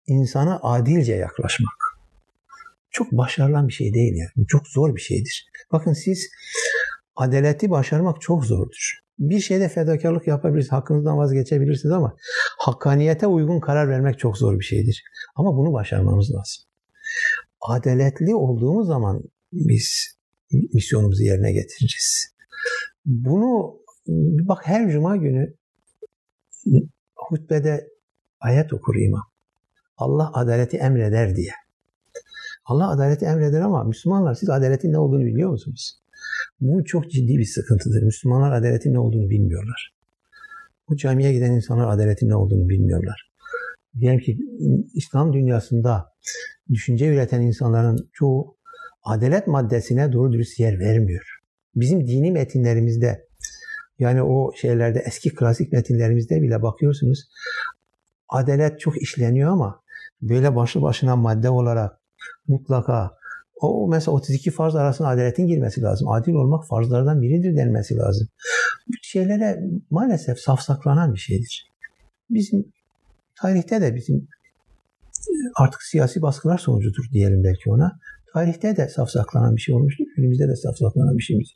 insana 0.07 0.61
adilce 0.63 1.15
yaklaşmak. 1.15 1.99
Çok 2.91 3.13
başarılan 3.13 3.69
bir 3.69 3.73
şey 3.73 3.95
değil 3.95 4.13
yani. 4.17 4.47
Çok 4.47 4.69
zor 4.69 4.95
bir 4.95 5.01
şeydir. 5.01 5.47
Bakın 5.73 5.93
siz 5.93 6.29
adaleti 7.17 7.71
başarmak 7.71 8.21
çok 8.21 8.45
zordur. 8.45 9.07
Bir 9.19 9.40
şeyde 9.40 9.69
fedakarlık 9.69 10.27
yapabilirsiniz, 10.27 10.73
hakkınızdan 10.73 11.19
vazgeçebilirsiniz 11.19 11.93
ama 11.93 12.16
hakkaniyete 12.59 13.27
uygun 13.27 13.61
karar 13.61 13.89
vermek 13.89 14.19
çok 14.19 14.39
zor 14.39 14.59
bir 14.59 14.65
şeydir. 14.65 15.05
Ama 15.36 15.57
bunu 15.57 15.73
başarmamız 15.73 16.31
lazım. 16.31 16.65
Adaletli 17.61 18.35
olduğumuz 18.35 18.86
zaman 18.86 19.23
biz 19.53 20.19
misyonumuzu 20.74 21.23
yerine 21.23 21.53
getireceğiz. 21.53 22.35
Bunu 23.07 23.81
bak 24.49 24.66
her 24.66 24.90
cuma 24.90 25.16
günü 25.16 25.55
hutbede 27.16 27.89
ayet 28.40 28.73
okur 28.73 28.97
imam. 28.97 29.24
Allah 29.97 30.31
adaleti 30.35 30.77
emreder 30.77 31.36
diye. 31.36 31.53
Allah 32.65 32.90
adaleti 32.90 33.24
emreder 33.24 33.61
ama 33.61 33.85
Müslümanlar 33.85 34.35
siz 34.35 34.51
adaletin 34.51 34.93
ne 34.93 34.99
olduğunu 34.99 35.24
biliyor 35.24 35.51
musunuz? 35.51 36.01
Bu 36.60 36.85
çok 36.85 37.10
ciddi 37.10 37.39
bir 37.39 37.44
sıkıntıdır. 37.44 38.02
Müslümanlar 38.02 38.52
adaletin 38.52 38.94
ne 38.94 38.98
olduğunu 38.98 39.30
bilmiyorlar. 39.30 39.94
Bu 40.89 40.97
camiye 40.97 41.32
giden 41.32 41.52
insanlar 41.52 41.89
adaletin 41.89 42.28
ne 42.28 42.35
olduğunu 42.35 42.68
bilmiyorlar. 42.68 43.30
Diyelim 44.01 44.20
ki 44.20 44.39
İslam 44.94 45.32
dünyasında 45.32 46.12
düşünce 46.72 47.09
üreten 47.09 47.40
insanların 47.40 48.10
çoğu 48.12 48.56
adalet 49.02 49.47
maddesine 49.47 50.12
doğru 50.12 50.32
dürüst 50.32 50.60
yer 50.60 50.78
vermiyor. 50.78 51.40
Bizim 51.74 52.06
dini 52.06 52.32
metinlerimizde 52.32 53.28
yani 53.98 54.22
o 54.22 54.52
şeylerde 54.56 55.02
eski 55.06 55.35
klasik 55.35 55.72
metinlerimizde 55.72 56.43
bile 56.43 56.62
bakıyorsunuz 56.62 57.28
adalet 58.28 58.80
çok 58.80 59.02
işleniyor 59.02 59.52
ama 59.52 59.82
böyle 60.22 60.56
başlı 60.56 60.82
başına 60.82 61.16
madde 61.16 61.51
olarak 61.51 62.01
mutlaka 62.48 63.18
o 63.60 63.89
mesela 63.89 64.14
32 64.14 64.51
farz 64.51 64.74
arasında 64.74 65.09
adaletin 65.09 65.47
girmesi 65.47 65.82
lazım. 65.82 66.09
Adil 66.09 66.35
olmak 66.35 66.66
farzlardan 66.66 67.22
biridir 67.22 67.56
denmesi 67.56 67.97
lazım. 67.97 68.28
Bu 68.89 68.93
şeylere 69.02 69.62
maalesef 69.90 70.39
safsaklanan 70.39 71.14
bir 71.14 71.18
şeydir. 71.18 71.72
Bizim 72.30 72.72
tarihte 73.40 73.80
de 73.80 73.94
bizim 73.94 74.28
artık 75.56 75.82
siyasi 75.82 76.22
baskılar 76.22 76.59
sonucudur 76.59 77.05
diyelim 77.12 77.44
belki 77.44 77.70
ona. 77.70 77.98
Tarihte 78.32 78.76
de 78.76 78.89
safsaklanan 78.89 79.56
bir 79.56 79.60
şey 79.60 79.74
olmuştur. 79.74 80.05
Günümüzde 80.16 80.48
de 80.48 80.56
safsaklanan 80.56 81.18
bir 81.18 81.22
şeyimiz. 81.22 81.48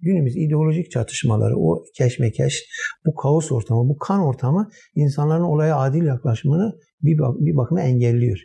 Günümüz 0.00 0.36
ideolojik 0.36 0.90
çatışmaları, 0.90 1.58
o 1.58 1.84
keşmekeş, 1.94 2.64
bu 3.06 3.14
kaos 3.14 3.52
ortamı, 3.52 3.88
bu 3.88 3.98
kan 3.98 4.20
ortamı 4.20 4.70
insanların 4.94 5.42
olaya 5.42 5.76
adil 5.76 6.02
yaklaşımını 6.02 6.78
bir, 7.02 7.18
bak 7.18 7.36
bir 7.40 7.56
bakıma 7.56 7.80
engelliyor. 7.80 8.38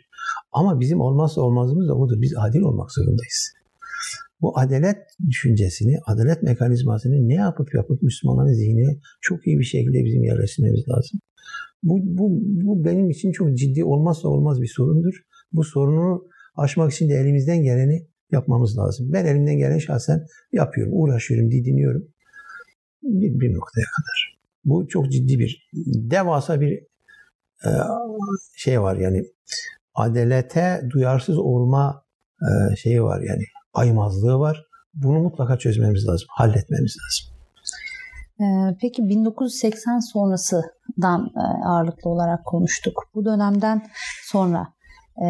Ama 0.52 0.80
bizim 0.80 1.00
olmazsa 1.00 1.40
olmazımız 1.40 1.88
da 1.88 1.94
odur. 1.94 2.20
Biz 2.20 2.34
adil 2.36 2.60
olmak 2.60 2.92
zorundayız. 2.92 3.52
Bu 4.40 4.58
adalet 4.58 4.98
düşüncesini, 5.28 5.98
adalet 6.06 6.42
mekanizmasını 6.42 7.28
ne 7.28 7.34
yapıp 7.34 7.74
yapıp 7.74 8.02
Müslümanların 8.02 8.52
zihnine 8.52 8.98
çok 9.20 9.46
iyi 9.46 9.58
bir 9.58 9.64
şekilde 9.64 10.04
bizim 10.04 10.24
yerleştirmemiz 10.24 10.88
lazım. 10.88 11.20
Bu, 11.82 11.98
bu, 12.02 12.38
bu 12.40 12.84
benim 12.84 13.10
için 13.10 13.32
çok 13.32 13.56
ciddi 13.58 13.84
olmazsa 13.84 14.28
olmaz 14.28 14.60
bir 14.60 14.72
sorundur. 14.76 15.22
Bu 15.52 15.64
sorunu 15.64 16.28
aşmak 16.56 16.92
için 16.92 17.08
de 17.08 17.14
elimizden 17.14 17.62
geleni 17.62 18.06
yapmamız 18.32 18.78
lazım. 18.78 19.12
Ben 19.12 19.24
elimden 19.24 19.58
gelen 19.58 19.78
şahsen 19.78 20.26
yapıyorum, 20.52 20.92
uğraşıyorum, 20.96 21.50
didiniyorum. 21.50 22.08
Bir, 23.02 23.40
bir 23.40 23.54
noktaya 23.54 23.86
kadar. 23.96 24.38
Bu 24.64 24.88
çok 24.88 25.12
ciddi 25.12 25.38
bir, 25.38 25.70
devasa 26.10 26.60
bir 26.60 26.87
şey 28.56 28.82
var 28.82 28.96
yani 28.96 29.24
adalete 29.94 30.82
duyarsız 30.90 31.38
olma 31.38 32.04
e, 32.42 32.76
şeyi 32.76 33.02
var 33.02 33.20
yani 33.20 33.42
aymazlığı 33.74 34.38
var. 34.38 34.64
Bunu 34.94 35.20
mutlaka 35.20 35.58
çözmemiz 35.58 36.08
lazım, 36.08 36.26
halletmemiz 36.30 36.96
lazım. 37.02 37.38
Ee, 38.40 38.76
peki 38.80 39.08
1980 39.08 39.98
sonrasından 40.12 41.30
e, 41.36 41.68
ağırlıklı 41.68 42.10
olarak 42.10 42.44
konuştuk. 42.44 43.02
Bu 43.14 43.24
dönemden 43.24 43.82
sonra 44.24 44.66
e, 45.24 45.28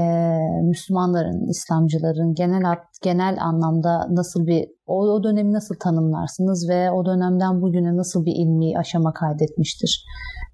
Müslümanların, 0.62 1.48
İslamcıların 1.50 2.34
genel 2.34 2.78
genel 3.02 3.36
anlamda 3.40 4.06
nasıl 4.10 4.46
bir 4.46 4.68
o, 4.86 5.00
o 5.00 5.22
dönemi 5.22 5.52
nasıl 5.52 5.74
tanımlarsınız 5.74 6.68
ve 6.68 6.90
o 6.90 7.06
dönemden 7.06 7.62
bugüne 7.62 7.96
nasıl 7.96 8.24
bir 8.24 8.32
ilmi 8.32 8.78
aşama 8.78 9.12
kaydetmiştir 9.12 10.04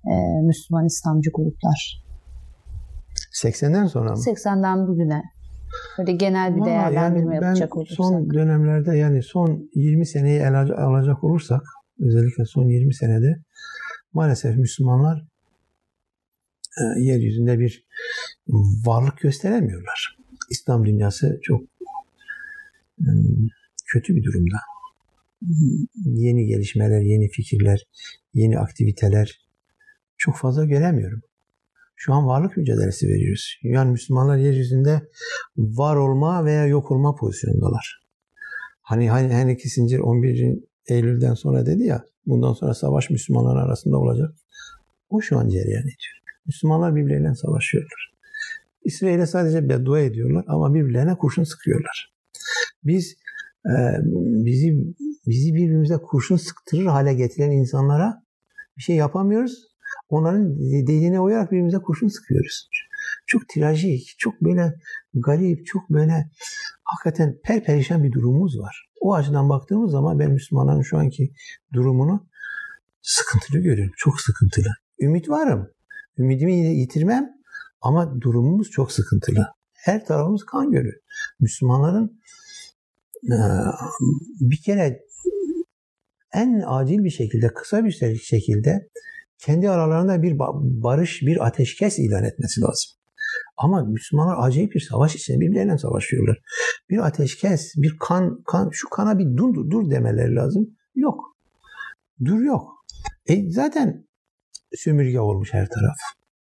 e, 0.07 0.43
Müslüman 0.47 0.87
İslamcı 0.87 1.31
gruplar? 1.35 2.05
80'den 3.43 3.87
sonra 3.87 4.11
mı? 4.11 4.17
80'den 4.17 4.89
bugüne. 4.89 5.23
Böyle 5.99 6.13
genel 6.13 6.57
bir 6.57 6.65
değerlendirme 6.65 7.35
yani 7.35 7.45
yapacak 7.45 7.77
olursak. 7.77 7.97
Son 7.97 8.31
dönemlerde 8.31 8.97
yani 8.97 9.23
son 9.23 9.71
20 9.75 10.07
seneyi 10.07 10.39
ele 10.41 10.57
alacak 10.57 11.25
olursak 11.25 11.63
özellikle 12.01 12.45
son 12.45 12.69
20 12.69 12.95
senede 12.95 13.37
maalesef 14.13 14.57
Müslümanlar 14.57 15.25
e, 16.81 17.01
yeryüzünde 17.01 17.59
bir 17.59 17.87
varlık 18.87 19.19
gösteremiyorlar. 19.19 20.19
İslam 20.51 20.85
dünyası 20.85 21.39
çok 21.43 21.63
e, 23.01 23.11
kötü 23.87 24.17
bir 24.17 24.25
durumda. 24.25 24.57
Yeni 26.05 26.47
gelişmeler, 26.47 27.01
yeni 27.01 27.29
fikirler, 27.29 27.87
yeni 28.35 28.59
aktiviteler 28.59 29.44
çok 30.19 30.37
fazla 30.37 30.65
göremiyorum. 30.65 31.23
Şu 31.97 32.13
an 32.13 32.27
varlık 32.27 32.57
mücadelesi 32.57 33.09
veriyoruz. 33.09 33.59
Yani 33.63 33.91
Müslümanlar 33.91 34.37
yeryüzünde 34.37 35.09
var 35.57 35.97
olma 35.97 36.45
veya 36.45 36.67
yok 36.67 36.91
olma 36.91 37.15
pozisyonundalar. 37.15 38.05
Hani 38.83 39.11
hani 39.11 39.33
Henry 39.33 39.57
Kissinger 39.57 39.99
11. 39.99 40.59
Eylül'den 40.89 41.35
sonra 41.35 41.67
dedi 41.67 41.83
ya 41.83 42.05
bundan 42.27 42.53
sonra 42.53 42.75
savaş 42.75 43.11
Müslümanlar 43.11 43.57
arasında 43.57 43.97
olacak. 43.97 44.35
O 45.09 45.21
şu 45.21 45.39
an 45.39 45.49
cereyan 45.49 45.83
ediyor. 45.83 46.23
Müslümanlar 46.47 46.97
birbirleriyle 46.97 47.35
savaşıyorlar. 47.35 48.15
İsrail'e 48.85 49.27
sadece 49.27 49.69
beddua 49.69 50.01
ediyorlar 50.01 50.45
ama 50.49 50.75
birbirlerine 50.75 51.15
kurşun 51.15 51.45
sıkıyorlar. 51.45 52.15
Biz 52.85 53.17
e, 53.67 53.75
bizi 54.45 54.95
bizi 55.27 55.55
birbirimize 55.55 55.97
kurşun 55.97 56.37
sıktırır 56.37 56.87
hale 56.87 57.15
getiren 57.15 57.51
insanlara 57.51 58.25
Bir 58.79 58.83
şey 58.83 58.97
yapamıyoruz. 58.97 59.74
Onların 60.09 60.59
dediğine 60.59 61.21
uyarak 61.21 61.51
birbirimize 61.51 61.79
kurşun 61.79 62.09
sıkıyoruz. 62.09 62.69
Çok 63.27 63.43
trajik, 63.49 64.15
çok 64.19 64.41
böyle 64.41 64.75
garip, 65.15 65.67
çok 65.67 65.91
böyle 65.91 66.31
hakikaten 66.85 67.39
perperişan 67.45 68.05
bir 68.05 68.13
durumumuz 68.13 68.59
var. 68.59 68.89
O 69.01 69.15
açıdan 69.15 69.49
baktığımız 69.49 69.91
zaman 69.91 70.19
ben 70.19 70.31
Müslümanların 70.31 70.83
şu 70.83 70.99
anki 70.99 71.33
durumunu 71.73 72.27
sıkıntılı 73.03 73.59
görüyorum. 73.59 73.95
Çok 73.97 74.21
sıkıntılı. 74.21 74.69
Ümit 75.01 75.29
varım. 75.29 75.71
Ümidimi 76.19 76.55
yitirmem 76.55 77.31
ama 77.81 78.21
durumumuz 78.21 78.71
çok 78.71 78.93
sıkıntılı. 78.93 79.47
Her 79.73 80.05
tarafımız 80.07 80.45
kan 80.45 80.71
gölü. 80.71 80.93
Müslümanların 81.41 82.21
bir 84.41 84.63
kere 84.63 85.01
en 86.33 86.63
acil 86.67 87.05
bir 87.05 87.11
şekilde, 87.11 87.49
kısa 87.55 87.85
bir 87.85 88.19
şekilde 88.19 88.89
kendi 89.39 89.71
aralarında 89.71 90.23
bir 90.23 90.39
barış, 90.83 91.23
bir 91.23 91.47
ateşkes 91.47 91.99
ilan 91.99 92.25
etmesi 92.25 92.61
lazım. 92.61 92.91
Ama 93.57 93.85
Müslümanlar 93.85 94.49
acayip 94.49 94.75
bir 94.75 94.81
savaş 94.81 95.15
içinde 95.15 95.41
birbirleriyle 95.41 95.79
savaşıyorlar. 95.79 96.39
Bir 96.91 97.07
ateşkes, 97.07 97.73
bir 97.77 97.97
kan, 98.01 98.43
kan 98.47 98.71
şu 98.73 98.89
kana 98.89 99.19
bir 99.19 99.37
dur, 99.37 99.71
dur 99.71 99.91
demeleri 99.91 100.35
lazım. 100.35 100.77
Yok. 100.95 101.37
Dur 102.25 102.41
yok. 102.41 102.71
E 103.27 103.51
zaten 103.51 104.07
sömürge 104.75 105.21
olmuş 105.21 105.53
her 105.53 105.69
taraf. 105.69 105.97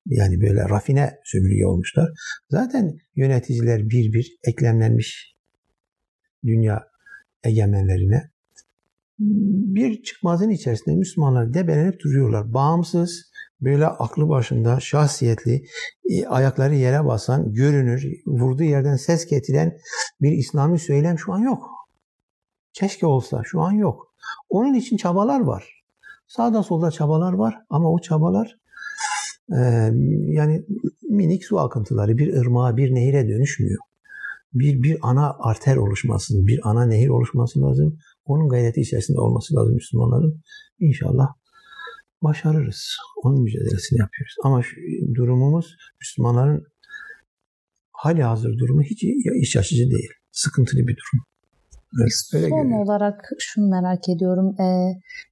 Yani 0.06 0.42
böyle 0.42 0.70
rafine 0.70 1.20
sömürge 1.24 1.66
olmuşlar. 1.66 2.10
Zaten 2.50 2.98
yöneticiler 3.16 3.90
bir 3.90 4.14
bir 4.14 4.38
eklemlenmiş 4.44 5.36
dünya 6.46 6.84
egemenlerine. 7.44 8.33
Bir 9.76 10.04
çıkmazın 10.04 10.50
içerisinde 10.50 10.96
Müslümanlar 10.96 11.54
debelenip 11.54 12.00
duruyorlar. 12.00 12.54
Bağımsız, 12.54 13.32
böyle 13.62 13.88
aklı 13.88 14.30
başında, 14.30 14.80
şahsiyetli, 14.80 15.64
e, 16.10 16.26
ayakları 16.26 16.76
yere 16.76 17.06
basan, 17.06 17.54
görünür, 17.54 18.04
vurduğu 18.26 18.64
yerden 18.64 18.96
ses 18.96 19.26
getiren 19.26 19.78
bir 20.22 20.32
İslami 20.32 20.80
söylem 20.80 21.20
şu 21.20 21.34
an 21.34 21.40
yok. 21.40 21.70
Keşke 22.74 23.06
olsa, 23.06 23.42
şu 23.46 23.62
an 23.62 23.72
yok. 23.72 24.14
Onun 24.50 24.74
için 24.74 24.98
çabalar 24.98 25.40
var. 25.40 25.84
Sağda 26.28 26.64
solda 26.64 26.92
çabalar 26.92 27.34
var 27.34 27.58
ama 27.70 27.92
o 27.92 28.00
çabalar 28.00 28.58
e, 29.52 29.60
yani 30.28 30.66
minik 31.10 31.46
su 31.46 31.60
akıntıları 31.60 32.18
bir 32.18 32.38
ırmağa, 32.38 32.78
bir 32.78 32.96
nehire 32.96 33.28
dönüşmüyor. 33.28 33.80
Bir, 34.54 34.84
bir 34.84 34.98
ana 35.02 35.36
arter 35.40 35.76
oluşması, 35.76 36.48
bir 36.48 36.60
ana 36.64 36.86
nehir 36.86 37.10
oluşması 37.10 37.62
lazım. 37.62 37.98
Onun 38.26 38.50
gayreti 38.50 38.82
içerisinde 38.82 39.20
olması 39.20 39.56
lazım 39.56 39.74
Müslümanların. 39.74 40.42
İnşallah 40.80 41.28
başarırız. 42.22 42.98
Onun 43.24 43.42
mücadelesini 43.42 44.00
yapıyoruz. 44.00 44.36
Ama 44.44 44.62
durumumuz 45.16 45.76
Müslümanların 46.02 46.64
hali 47.92 48.24
hazır 48.24 48.58
durumu 48.58 48.82
hiç 48.82 49.04
iç 49.44 49.58
açıcı 49.58 49.90
değil. 49.90 50.10
Sıkıntılı 50.32 50.80
bir 50.80 50.98
durum. 50.98 51.26
Evet, 52.02 52.12
Son 52.32 52.42
görüyorum. 52.42 52.74
olarak 52.74 53.30
şunu 53.40 53.70
merak 53.70 54.10
ediyorum. 54.10 54.56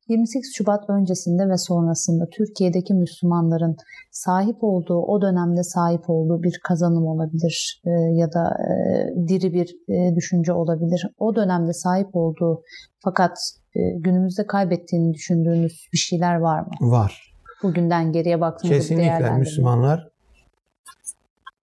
28 0.07 0.55
Şubat 0.55 0.89
öncesinde 0.89 1.49
ve 1.49 1.57
sonrasında 1.57 2.25
Türkiye'deki 2.37 2.93
Müslümanların 2.93 3.75
sahip 4.11 4.57
olduğu, 4.61 5.01
o 5.01 5.21
dönemde 5.21 5.63
sahip 5.63 6.01
olduğu 6.07 6.43
bir 6.43 6.59
kazanım 6.63 7.07
olabilir 7.07 7.81
ya 8.13 8.33
da 8.33 8.57
diri 9.27 9.53
bir 9.53 9.75
düşünce 10.15 10.53
olabilir. 10.53 11.07
O 11.17 11.35
dönemde 11.35 11.73
sahip 11.73 12.09
olduğu 12.13 12.63
fakat 13.03 13.37
günümüzde 13.95 14.47
kaybettiğini 14.47 15.13
düşündüğünüz 15.13 15.87
bir 15.93 15.97
şeyler 15.97 16.35
var 16.35 16.59
mı? 16.59 16.71
Var. 16.81 17.33
Bugünden 17.63 18.11
geriye 18.11 18.41
baktığınızda 18.41 18.77
Kesinlikle 18.77 19.37
Müslümanlar 19.37 20.10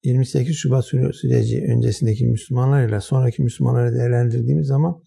28 0.05 0.57
Şubat 0.57 0.85
süreci 0.87 1.65
öncesindeki 1.69 2.27
Müslümanlar 2.27 2.89
ile 2.89 3.01
sonraki 3.01 3.43
Müslümanları 3.43 3.95
değerlendirdiğimiz 3.95 4.67
zaman 4.67 5.03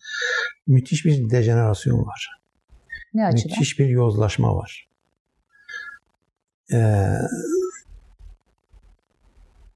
müthiş 0.68 1.06
bir 1.06 1.30
dejenerasyon 1.30 2.06
var. 2.06 2.30
Ne 3.14 3.26
açıdan? 3.26 3.52
Müthiş 3.52 3.80
bir 3.80 3.88
yozlaşma 3.88 4.56
var. 4.56 4.88
Ee, 6.74 7.06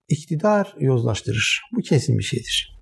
iktidar 0.09 0.75
yozlaştırır. 0.79 1.61
Bu 1.71 1.81
kesin 1.81 2.17
bir 2.17 2.23
şeydir. 2.23 2.77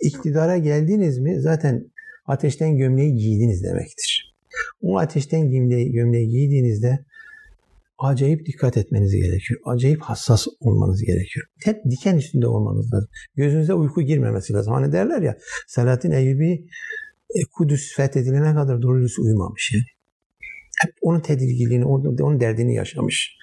İktidara 0.00 0.58
geldiniz 0.58 1.18
mi 1.18 1.40
zaten 1.40 1.90
ateşten 2.26 2.76
gömleği 2.76 3.14
giydiniz 3.14 3.64
demektir. 3.64 4.34
O 4.82 4.98
ateşten 4.98 5.50
gömleği, 5.50 5.92
gömleği 5.92 6.28
giydiğinizde 6.28 7.04
acayip 8.00 8.46
dikkat 8.46 8.76
etmeniz 8.76 9.12
gerekiyor. 9.12 9.60
Acayip 9.64 10.02
hassas 10.02 10.46
olmanız 10.60 11.02
gerekiyor. 11.02 11.46
Hep 11.64 11.84
diken 11.90 12.16
üstünde 12.16 12.46
olmanız 12.46 12.92
lazım. 12.94 13.08
Gözünüze 13.36 13.74
uyku 13.74 14.02
girmemesi 14.02 14.52
lazım. 14.52 14.72
Hani 14.72 14.92
derler 14.92 15.22
ya 15.22 15.38
Selahattin 15.66 16.10
Eyyubi 16.10 16.66
e, 17.34 17.40
Kudüs 17.52 17.96
fethedilene 17.96 18.54
kadar 18.54 18.82
doğru 18.82 19.06
uyumamış 19.22 19.72
yani. 19.74 19.84
Hep 20.82 20.94
onun 21.00 21.20
tedirginliğini, 21.20 21.84
onun 21.84 22.40
derdini 22.40 22.74
yaşamış. 22.74 23.36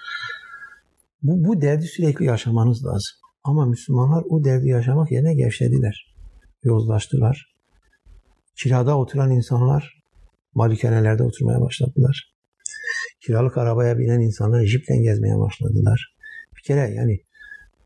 Bu, 1.23 1.47
bu 1.47 1.61
derdi 1.61 1.85
sürekli 1.85 2.25
yaşamanız 2.25 2.85
lazım. 2.85 3.15
Ama 3.43 3.65
Müslümanlar 3.65 4.23
o 4.29 4.43
derdi 4.43 4.67
yaşamak 4.67 5.11
yerine 5.11 5.33
gevşediler. 5.33 6.15
Yozlaştılar. 6.63 7.55
Kirada 8.55 8.97
oturan 8.97 9.31
insanlar 9.31 10.03
malikanelerde 10.53 11.23
oturmaya 11.23 11.61
başladılar 11.61 12.36
kiralık 13.27 13.57
arabaya 13.57 13.99
binen 13.99 14.19
insanlar 14.19 14.65
jiple 14.65 14.97
gezmeye 14.97 15.39
başladılar. 15.39 16.15
Bir 16.57 16.61
kere 16.61 16.93
yani 16.93 17.19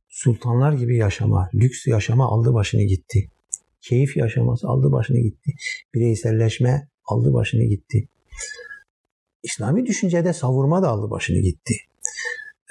sultanlar 0.09 0.73
gibi 0.73 0.97
yaşama, 0.97 1.49
lüks 1.53 1.87
yaşama 1.87 2.25
aldı 2.25 2.53
başını 2.53 2.83
gitti. 2.83 3.29
Keyif 3.81 4.17
yaşaması 4.17 4.67
aldı 4.67 4.91
başını 4.91 5.19
gitti. 5.19 5.53
Bireyselleşme 5.93 6.87
aldı 7.05 7.33
başını 7.33 7.63
gitti. 7.63 8.07
İslami 9.43 9.85
düşüncede 9.85 10.33
savurma 10.33 10.81
da 10.81 10.89
aldı 10.89 11.09
başını 11.09 11.39
gitti. 11.39 11.73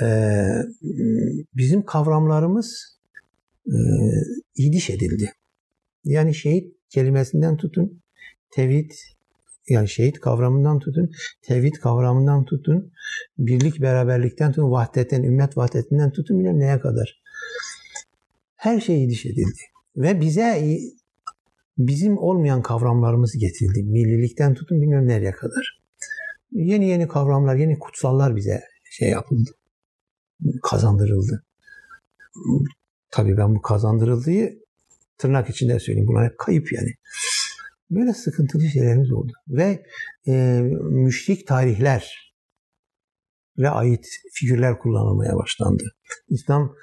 Ee, 0.03 0.49
bizim 1.57 1.85
kavramlarımız 1.85 2.99
e, 3.67 3.77
idiş 4.57 4.91
edildi. 4.91 5.33
Yani 6.05 6.35
şehit 6.35 6.75
kelimesinden 6.89 7.57
tutun, 7.57 8.03
tevhid, 8.51 8.91
yani 9.71 9.89
şehit 9.89 10.21
kavramından 10.21 10.79
tutun, 10.79 11.11
tevhid 11.43 11.75
kavramından 11.75 12.45
tutun, 12.45 12.93
birlik 13.39 13.81
beraberlikten 13.83 14.53
tutun, 14.53 14.71
vahdetten, 14.71 15.23
ümmet 15.23 15.57
vahdetinden 15.57 16.13
tutun 16.13 16.39
bilmem 16.39 16.59
neye 16.59 16.81
kadar. 16.81 17.23
Her 18.57 18.81
şey 18.81 19.09
diş 19.09 19.27
edildi. 19.27 19.61
Ve 19.97 20.21
bize 20.21 20.79
bizim 21.79 22.19
olmayan 22.19 22.63
kavramlarımız 22.63 23.33
getirildi. 23.39 23.83
Millilikten 23.83 24.55
tutun 24.55 24.83
bilmem 24.83 25.09
nereye 25.09 25.33
kadar. 25.33 25.81
Yeni 26.53 26.89
yeni 26.89 27.09
kavramlar, 27.09 27.55
yeni 27.55 27.79
kutsallar 27.79 28.37
bize 28.37 28.61
şey 28.91 29.09
yapıldı. 29.09 29.51
Kazandırıldı. 30.63 31.45
Tabii 33.11 33.37
ben 33.37 33.55
bu 33.55 33.63
kazandırıldığı 33.63 34.51
tırnak 35.19 35.51
içinde 35.51 35.79
söyleyeyim. 35.81 36.09
Bunlar 36.09 36.25
hep 36.25 36.39
kayıp 36.39 36.73
yani. 36.73 36.95
Böyle 37.91 38.13
sıkıntılı 38.13 38.63
şeylerimiz 38.63 39.13
oldu. 39.13 39.33
Ve 39.49 39.83
e, 40.27 40.61
müşrik 40.91 41.47
tarihler 41.47 42.31
ve 43.59 43.69
ait 43.71 44.07
figürler 44.33 44.79
kullanılmaya 44.79 45.37
başlandı. 45.37 45.85
İslam 46.29 46.75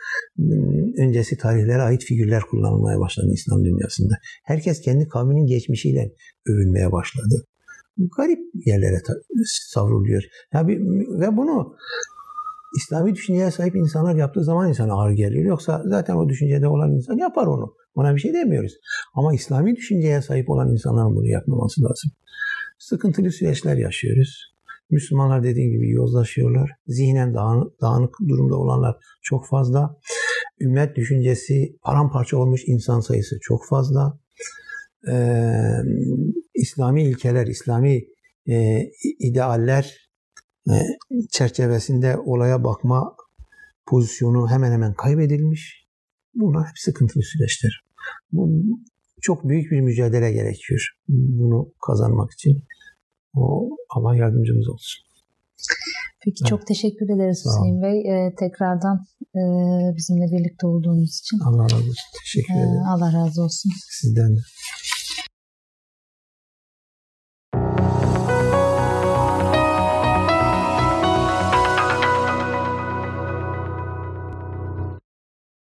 öncesi 0.97 1.37
tarihlere 1.37 1.81
ait 1.81 2.03
figürler 2.03 2.41
kullanılmaya 2.49 2.99
başlandı 2.99 3.31
İslam 3.33 3.65
dünyasında. 3.65 4.13
Herkes 4.43 4.81
kendi 4.81 5.07
kavminin 5.07 5.45
geçmişiyle 5.45 6.11
övünmeye 6.47 6.91
başladı. 6.91 7.45
Garip 8.17 8.39
yerlere 8.65 9.01
savruluyor. 9.45 10.23
Ya 10.53 10.67
bir, 10.67 10.79
ve 11.21 11.37
bunu 11.37 11.75
İslami 12.75 13.15
düşünceye 13.15 13.51
sahip 13.51 13.75
insanlar 13.75 14.15
yaptığı 14.15 14.43
zaman 14.43 14.69
insana 14.69 14.93
ağır 14.93 15.11
geliyor. 15.11 15.45
Yoksa 15.45 15.81
zaten 15.85 16.15
o 16.15 16.29
düşüncede 16.29 16.67
olan 16.67 16.91
insan 16.91 17.17
yapar 17.17 17.47
onu. 17.47 17.75
Ona 17.95 18.15
bir 18.15 18.19
şey 18.19 18.33
demiyoruz. 18.33 18.73
Ama 19.13 19.33
İslami 19.33 19.75
düşünceye 19.75 20.21
sahip 20.21 20.49
olan 20.49 20.71
insanların 20.71 21.15
bunu 21.15 21.27
yapmaması 21.27 21.81
lazım. 21.81 22.11
Sıkıntılı 22.79 23.31
süreçler 23.31 23.77
yaşıyoruz. 23.77 24.53
Müslümanlar 24.89 25.43
dediğim 25.43 25.71
gibi 25.71 25.89
yozlaşıyorlar. 25.89 26.71
Zihnen 26.87 27.33
dağınık, 27.33 27.81
dağınık 27.81 28.15
durumda 28.27 28.55
olanlar 28.55 28.95
çok 29.21 29.47
fazla. 29.47 29.97
Ümmet 30.61 30.95
düşüncesi 30.95 31.77
paramparça 31.81 32.37
olmuş 32.37 32.61
insan 32.67 32.99
sayısı 32.99 33.35
çok 33.41 33.61
fazla. 33.69 34.19
Ee, 35.11 35.51
İslami 36.55 37.03
ilkeler, 37.03 37.47
İslami 37.47 38.01
e, 38.49 38.83
idealler 39.19 40.06
çerçevesinde 41.31 42.17
olaya 42.17 42.63
bakma 42.63 43.15
pozisyonu 43.85 44.49
hemen 44.49 44.71
hemen 44.71 44.93
kaybedilmiş. 44.93 45.87
Bunlar 46.35 46.67
hep 46.67 46.79
sıkıntılı 46.79 47.23
süreçler. 47.23 47.83
Bu 48.31 48.49
çok 49.21 49.49
büyük 49.49 49.71
bir 49.71 49.81
mücadele 49.81 50.31
gerekiyor 50.31 50.81
bunu 51.07 51.73
kazanmak 51.87 52.31
için. 52.31 52.63
O 53.33 53.69
Allah 53.89 54.15
yardımcımız 54.15 54.69
olsun. 54.69 55.07
Peki 56.23 56.37
evet. 56.41 56.49
çok 56.49 56.67
teşekkür 56.67 57.05
ederiz 57.15 57.43
Hüseyin 57.45 57.81
Bey. 57.81 57.97
Ee, 58.11 58.35
tekrardan 58.39 58.97
e, 59.39 59.41
bizimle 59.97 60.25
birlikte 60.33 60.67
olduğunuz 60.67 61.19
için. 61.19 61.39
Allah 61.39 61.63
razı 61.63 61.75
olsun. 61.75 62.09
Teşekkür 62.23 62.53
ederim. 62.53 62.81
Ee, 62.85 62.89
Allah 62.93 63.13
razı 63.13 63.43
olsun. 63.43 63.71
Sizden 64.01 64.35
de. 64.35 64.39